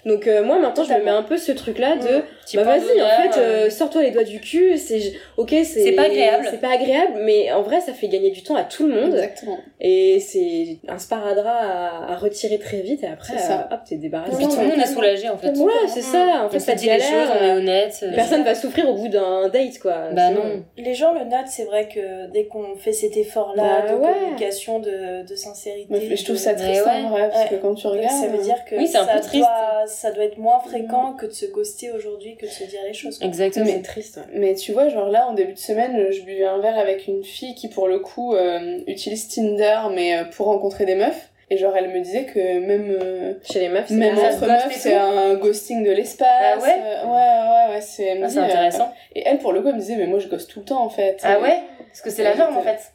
Donc 0.05 0.25
euh, 0.25 0.41
moi 0.41 0.57
maintenant 0.57 0.85
je 0.85 0.93
me 0.93 1.03
mets 1.03 1.11
un 1.11 1.21
peu 1.21 1.35
ce 1.37 1.51
truc 1.51 1.79
là 1.79 1.97
de 1.97 2.23
Petit 2.47 2.55
bah 2.57 2.63
vas-y 2.63 3.01
en 3.01 3.09
fait 3.33 3.37
euh, 3.39 3.65
euh, 3.65 3.69
sors-toi 3.69 4.03
les 4.03 4.11
doigts 4.11 4.23
du 4.23 4.39
cul, 4.39 4.77
c'est 4.77 5.13
ok 5.35 5.49
c'est 5.49 5.65
C'est 5.65 5.91
pas 5.91 6.03
agréable. 6.03 6.47
c'est 6.49 6.61
pas 6.61 6.71
agréable 6.71 7.13
mais 7.23 7.51
en 7.51 7.61
vrai 7.61 7.81
ça 7.81 7.91
fait 7.91 8.07
gagner 8.07 8.31
du 8.31 8.41
temps 8.41 8.55
à 8.55 8.63
tout 8.63 8.87
le 8.87 8.93
monde 9.01 9.13
Exactement. 9.15 9.57
et 9.81 10.19
c'est 10.21 10.77
un 10.87 10.97
sparadrap 10.97 11.45
à, 11.61 12.13
à 12.13 12.15
retirer 12.15 12.57
très 12.57 12.79
vite 12.79 13.03
et 13.03 13.07
après 13.07 13.37
ça. 13.37 13.67
euh, 13.69 13.73
hop 13.75 13.81
t'es 13.87 13.97
débarrassé. 13.97 14.31
Et 14.33 14.37
puis 14.37 14.47
tout 14.47 14.61
le 14.61 14.67
monde 14.67 14.79
est 14.79 14.85
soulagé 14.87 15.27
en 15.27 15.37
fait. 15.37 15.51
Ouais 15.57 15.73
c'est 15.93 16.01
ça 16.01 16.41
en 16.43 16.45
On 16.45 16.49
fait 16.49 16.59
ça 16.59 16.73
dit 16.75 16.85
les 16.85 16.99
choses, 16.99 17.29
on 17.39 17.43
est 17.43 17.51
honnête. 17.51 18.05
Personne 18.15 18.43
va 18.43 18.55
souffrir 18.55 18.87
au 18.89 18.93
bout 18.95 19.09
d'un 19.09 19.49
date 19.49 19.79
quoi. 19.81 20.09
Bah 20.13 20.29
non. 20.29 20.63
Les 20.77 20.93
gens 20.93 21.13
le 21.13 21.25
notent, 21.25 21.47
c'est 21.49 21.65
vrai 21.65 21.89
que 21.89 22.31
dès 22.31 22.45
qu'on 22.45 22.75
fait 22.77 22.93
cet 22.93 23.17
effort-là 23.17 23.81
Bah 23.87 23.93
de 23.93 23.97
communication, 23.99 24.79
de, 24.79 25.27
de 25.27 25.35
sincérité. 25.35 26.15
Je 26.15 26.23
trouve 26.23 26.37
ça 26.37 26.53
triste 26.53 26.85
ouais. 26.85 27.03
en 27.03 27.09
vrai 27.09 27.29
parce 27.29 27.49
que 27.49 27.55
quand 27.55 27.75
tu 27.75 27.87
regardes. 27.87 28.09
ça 28.21 28.27
veut 28.27 28.41
dire 28.41 28.63
que 28.65 28.75
Oui, 28.75 28.87
c'est 28.87 28.97
un 28.99 29.05
ça, 29.05 29.15
peu 29.15 29.19
triste. 29.21 29.43
doit, 29.45 29.83
ça 29.87 30.11
doit 30.11 30.23
être 30.23 30.37
moins 30.37 30.59
fréquent 30.59 31.13
que 31.19 31.25
de 31.25 31.31
se 31.31 31.45
ghoster 31.47 31.91
aujourd'hui 31.91 32.35
que 32.37 32.45
de 32.45 32.51
se 32.51 32.63
dire 32.63 32.79
les 32.85 32.93
choses. 32.93 33.17
quoi. 33.19 33.27
Exactement. 33.27 33.65
c'est 33.65 33.81
triste. 33.81 34.17
ouais. 34.17 34.39
Mais 34.39 34.55
tu 34.55 34.71
vois, 34.71 34.89
genre 34.89 35.09
là, 35.09 35.27
en 35.27 35.33
début 35.33 35.53
de 35.53 35.57
semaine, 35.57 36.11
je 36.11 36.21
buvais 36.21 36.45
un 36.45 36.59
verre 36.59 36.77
avec 36.77 37.07
une 37.07 37.23
fille 37.23 37.55
qui, 37.55 37.67
pour 37.69 37.87
le 37.87 37.99
coup, 37.99 38.35
euh, 38.35 38.79
utilise 38.87 39.27
Tinder, 39.27 39.79
mais 39.93 40.17
euh, 40.17 40.23
pour 40.25 40.47
rencontrer 40.47 40.85
des 40.85 40.95
meufs. 40.95 41.31
Et 41.49 41.55
genre, 41.57 41.73
elle 41.77 41.87
me 41.89 42.01
disait 42.01 42.25
que 42.25 42.59
même, 42.59 42.97
euh, 43.01 43.33
Chez 43.49 43.59
les 43.61 43.69
meufs 43.69 43.87
c'est 43.87 43.93
même 43.93 44.17
entre 44.17 44.45
meufs, 44.47 44.67
c'est 44.75 44.95
un 44.95 45.35
ghosting 45.35 45.81
de 45.85 45.91
l'espace. 45.91 46.27
Ah 46.29 46.57
ouais 46.61 46.75
Euh, 46.77 47.05
ouais, 47.05 47.69
ouais, 47.69 47.75
ouais, 47.75 47.81
c'est... 47.81 48.21
Ah, 48.21 48.27
c'est 48.27 48.39
euh, 48.39 48.43
intéressant. 48.43 48.93
et 49.15 49.23
elle, 49.25 49.37
pour 49.37 49.53
le 49.53 49.61
coup, 49.61 49.69
elle 49.69 49.75
me 49.75 49.79
disait, 49.79 49.95
mais 49.95 50.07
moi, 50.07 50.19
je 50.19 50.27
ghost 50.27 50.49
tout 50.49 50.59
le 50.59 50.65
temps, 50.65 50.83
en 50.83 50.89
fait. 50.89 51.19
Ah 51.23 51.39
ouais 51.39 51.61
Parce 51.87 52.01
que 52.01 52.09
c'est 52.09 52.23
la 52.23 52.35
norme 52.35 52.57
en 52.57 52.61
fait. 52.61 52.91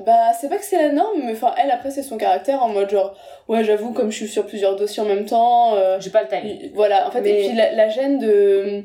Bah, 0.00 0.32
c'est 0.38 0.48
pas 0.48 0.56
que 0.58 0.64
c'est 0.64 0.82
la 0.82 0.92
norme, 0.92 1.20
mais 1.24 1.32
enfin, 1.32 1.54
elle, 1.62 1.70
après, 1.70 1.90
c'est 1.90 2.02
son 2.02 2.16
caractère, 2.16 2.62
en 2.62 2.68
mode 2.68 2.90
genre, 2.90 3.14
ouais, 3.48 3.62
j'avoue, 3.64 3.92
comme 3.92 4.10
je 4.10 4.16
suis 4.16 4.28
sur 4.28 4.46
plusieurs 4.46 4.76
dossiers 4.76 5.02
en 5.02 5.06
même 5.06 5.24
temps... 5.26 5.74
euh, 5.76 5.98
J'ai 6.00 6.10
pas 6.10 6.22
le 6.22 6.28
time. 6.28 6.40
il- 6.44 6.72
Voilà, 6.74 7.06
en 7.06 7.10
fait, 7.10 7.20
Mais- 7.20 7.44
et 7.44 7.48
puis 7.48 7.56
la, 7.56 7.72
la 7.72 7.88
gêne 7.88 8.18
de... 8.18 8.82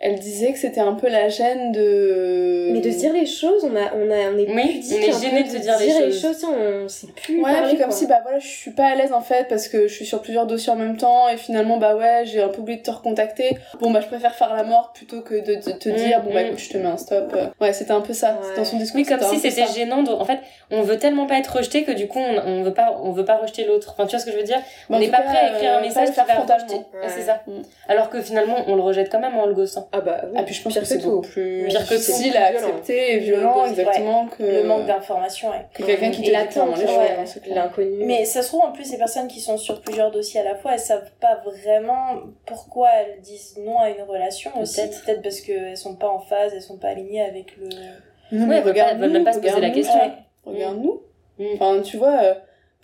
Elle 0.00 0.18
disait 0.18 0.52
que 0.52 0.58
c'était 0.58 0.80
un 0.80 0.94
peu 0.94 1.08
la 1.08 1.28
gêne 1.28 1.72
de... 1.72 2.68
Mais 2.72 2.80
de 2.80 2.90
se 2.90 2.98
dire 2.98 3.12
les 3.12 3.24
choses, 3.26 3.64
on, 3.64 3.74
a, 3.76 3.94
on, 3.94 4.10
a, 4.10 4.30
on 4.34 4.38
est 4.38 4.48
Oui, 4.50 4.82
on 4.92 4.96
est 4.96 5.22
gêné 5.22 5.44
de 5.44 5.48
se 5.48 5.56
dire 5.58 5.78
les 5.78 6.12
choses. 6.12 6.36
ça, 6.36 6.48
on 6.48 6.88
sait 6.88 7.06
plus 7.06 7.36
Ouais, 7.42 7.52
parler, 7.52 7.68
puis 7.68 7.76
comme 7.78 7.86
quoi. 7.88 7.96
si, 7.96 8.06
bah 8.06 8.18
voilà, 8.22 8.38
je 8.38 8.46
suis 8.46 8.72
pas 8.72 8.86
à 8.86 8.94
l'aise 8.96 9.12
en 9.12 9.20
fait 9.22 9.46
parce 9.48 9.68
que 9.68 9.86
je 9.88 9.94
suis 9.94 10.04
sur 10.04 10.20
plusieurs 10.20 10.46
dossiers 10.46 10.72
en 10.72 10.76
même 10.76 10.96
temps 10.98 11.28
et 11.28 11.36
finalement, 11.38 11.78
bah 11.78 11.96
ouais, 11.96 12.22
j'ai 12.26 12.42
un 12.42 12.48
peu 12.48 12.60
oublié 12.60 12.78
de 12.78 12.82
te 12.82 12.90
recontacter. 12.90 13.56
Bon, 13.80 13.92
bah 13.92 14.00
je 14.02 14.06
préfère 14.08 14.34
faire 14.34 14.52
la 14.54 14.64
mort 14.64 14.92
plutôt 14.94 15.20
que 15.22 15.34
de, 15.36 15.54
de 15.54 15.72
te 15.78 15.88
Mm, 15.88 15.94
dire, 15.94 16.22
bon, 16.22 16.34
bah 16.34 16.42
mm. 16.42 16.46
écoute, 16.48 16.58
je 16.58 16.70
te 16.70 16.76
mets 16.78 16.86
un 16.88 16.96
stop. 16.98 17.32
Euh, 17.34 17.46
Ouais, 17.60 17.72
c'était 17.72 17.92
un 17.92 18.00
peu 18.02 18.12
ça. 18.12 18.32
Ouais. 18.42 18.56
Dans 18.56 18.64
son 18.64 18.76
discours, 18.76 19.00
Oui, 19.00 19.06
comme 19.06 19.20
si 19.20 19.36
peu 19.40 19.48
c'était 19.48 19.64
ça. 19.66 19.72
gênant. 19.72 20.02
de- 20.02 20.10
En 20.10 20.24
fait, 20.24 20.40
on 20.70 20.82
veut 20.82 20.98
tellement 20.98 21.26
pas 21.26 21.38
être 21.38 21.56
rejeté 21.56 21.84
que 21.84 21.92
du 21.92 22.08
coup, 22.08 22.18
on, 22.18 22.42
on 22.46 22.62
veut 22.62 22.74
pas, 22.74 22.98
on 23.02 23.12
veut 23.12 23.24
pas 23.24 23.36
rejeter 23.36 23.64
l'autre. 23.64 23.94
Enfin, 23.96 24.06
tu 24.06 24.10
vois 24.10 24.18
ce 24.18 24.26
que 24.26 24.32
je 24.32 24.36
veux 24.36 24.42
dire? 24.42 24.60
On 24.90 24.98
n'est 24.98 25.08
pas 25.08 25.18
cas, 25.18 25.22
prêt 25.30 25.38
à 25.38 25.50
écrire 25.52 25.70
euh, 25.70 25.74
un 25.76 25.80
pas 25.80 25.86
message 25.86 26.08
qui 26.08 26.14
faire 26.14 26.26
va 26.26 26.54
rejeter. 26.54 26.74
Ouais. 26.74 27.08
C'est 27.08 27.22
ça. 27.22 27.40
Mm. 27.46 27.62
Alors 27.88 28.10
que 28.10 28.20
finalement, 28.20 28.56
on 28.66 28.74
le 28.74 28.82
rejette 28.82 29.08
quand 29.10 29.20
même 29.20 29.36
en 29.38 29.46
le 29.46 29.54
Ah 29.92 30.00
bah 30.00 30.20
oui. 30.24 30.32
Ah, 30.36 30.42
puis 30.42 30.54
je 30.54 30.62
pense 30.62 30.72
Pire 30.72 30.82
que 30.82 30.88
que 30.88 30.94
c'est 30.94 31.00
tout. 31.00 31.10
beaucoup 31.10 31.28
plus 31.28 31.66
Pire 31.68 31.80
que 31.82 31.88
tout. 31.88 31.94
difficile 31.94 32.36
à 32.36 32.50
Violent. 32.50 32.66
accepter 32.68 33.12
et 33.12 33.14
Le 33.14 33.20
violent, 33.20 33.66
exactement, 33.66 34.26
que... 34.28 34.42
Le 34.42 34.62
manque 34.64 34.86
d'information, 34.86 35.50
ouais. 35.50 35.66
que 35.74 35.82
quelqu'un 35.82 36.10
qui 36.10 36.22
choses, 36.24 36.88
hein, 36.88 37.24
l'inconnu. 37.54 38.04
Mais 38.04 38.24
ça 38.24 38.42
se 38.42 38.48
trouve, 38.48 38.62
en 38.62 38.72
plus, 38.72 38.84
ces 38.84 38.98
personnes 38.98 39.28
qui 39.28 39.40
sont 39.40 39.56
sur 39.56 39.80
plusieurs 39.80 40.10
dossiers 40.10 40.40
à 40.40 40.44
la 40.44 40.54
fois, 40.56 40.72
elles 40.74 40.78
savent 40.80 41.10
pas 41.20 41.42
vraiment 41.44 42.20
pourquoi 42.46 42.88
elles 42.90 43.20
disent 43.20 43.56
non 43.64 43.78
à 43.78 43.90
une 43.90 44.02
relation 44.02 44.50
aussi. 44.60 44.80
Peut-être. 45.04 45.22
Parce 45.22 45.40
qu'elles 45.40 45.76
sont 45.76 45.96
pas 45.96 46.08
en 46.08 46.20
phase, 46.20 46.52
elles 46.54 46.62
sont 46.62 46.78
pas 46.78 46.88
alignées 46.88 47.22
avec 47.22 47.56
le. 47.56 47.68
Non, 48.32 48.48
Ouais, 48.48 48.62
mais 48.64 48.78
elles 48.78 48.98
veulent 48.98 49.10
même 49.12 49.24
pas 49.24 49.32
se 49.32 49.38
poser 49.38 49.60
la 49.60 49.70
question. 49.70 49.98
ouais. 50.00 50.12
Regarde-nous. 50.44 51.02
Mm. 51.38 51.44
Enfin, 51.54 51.80
tu 51.82 51.96
vois, 51.96 52.18
euh, 52.22 52.34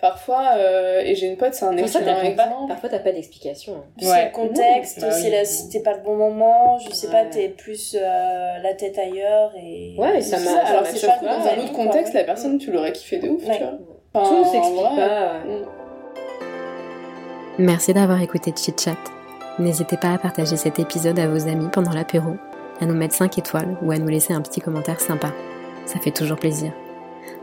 parfois, 0.01 0.55
euh, 0.57 1.01
et 1.05 1.15
j'ai 1.15 1.27
une 1.27 1.37
pote, 1.37 1.53
c'est 1.53 1.65
un 1.65 1.77
excellent 1.77 2.05
pas. 2.15 2.23
exemple. 2.25 2.67
Parfois 2.67 2.89
t'as 2.89 2.99
pas 2.99 3.11
d'explication. 3.11 3.73
hein. 3.75 3.83
Ouais. 4.01 4.07
c'est 4.07 4.25
le 4.25 4.31
contexte, 4.31 4.99
Bah 5.01 5.11
c'est 5.11 5.25
oui. 5.25 5.31
la, 5.31 5.45
c'était 5.45 5.79
pas 5.81 5.93
le 5.93 6.01
bon 6.03 6.15
moment, 6.17 6.77
je 6.79 6.93
sais 6.93 7.07
pas, 7.09 7.25
t'es 7.25 7.47
plus 7.49 7.95
euh, 7.99 8.57
la 8.61 8.73
tête 8.73 8.97
ailleurs 8.97 9.51
et. 9.57 9.95
Ouais, 9.97 10.11
mais 10.13 10.21
ça 10.21 10.37
m'a- 10.39 10.59
alors 10.65 10.85
c'est 10.85 10.99
que 10.99 11.25
dans 11.25 11.47
un 11.47 11.63
autre 11.63 11.73
contexte, 11.73 12.13
la 12.13 12.23
personne, 12.23 12.57
tu 12.57 12.71
l'aurais 12.71 12.91
kiffé 12.91 13.19
de 13.19 13.29
ouf, 13.29 13.45
Ouais. 13.47 13.57
tu 13.57 13.63
vois. 13.63 13.73
Enfin, 14.13 14.29
Tout 14.43 14.51
s'explique 14.51 14.81
pas. 14.81 15.39
mm. 15.45 15.65
Merci 17.59 17.93
d'avoir 17.93 18.21
écouté 18.21 18.53
Chit 18.55 18.73
Chat. 18.79 18.95
N'hésitez 19.59 19.97
pas 19.97 20.13
à 20.13 20.17
partager 20.17 20.55
cet 20.57 20.79
épisode 20.79 21.19
à 21.19 21.27
vos 21.27 21.47
amis 21.47 21.67
pendant 21.71 21.91
l'apéro, 21.91 22.31
à 22.79 22.85
nous 22.85 22.93
mettre 22.95 23.13
5 23.15 23.37
étoiles 23.37 23.77
ou 23.83 23.91
à 23.91 23.97
nous 23.97 24.07
laisser 24.07 24.33
un 24.33 24.41
petit 24.41 24.61
commentaire 24.61 24.99
sympa. 24.99 25.31
Ça 25.85 25.99
fait 25.99 26.11
toujours 26.11 26.37
plaisir. 26.37 26.71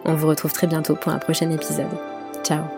On 0.04 0.14
vous 0.14 0.26
retrouve 0.28 0.52
très 0.52 0.66
bientôt 0.66 0.96
pour 0.96 1.12
un 1.12 1.18
prochain 1.18 1.50
épisode. 1.50 1.86
Chao. 2.44 2.77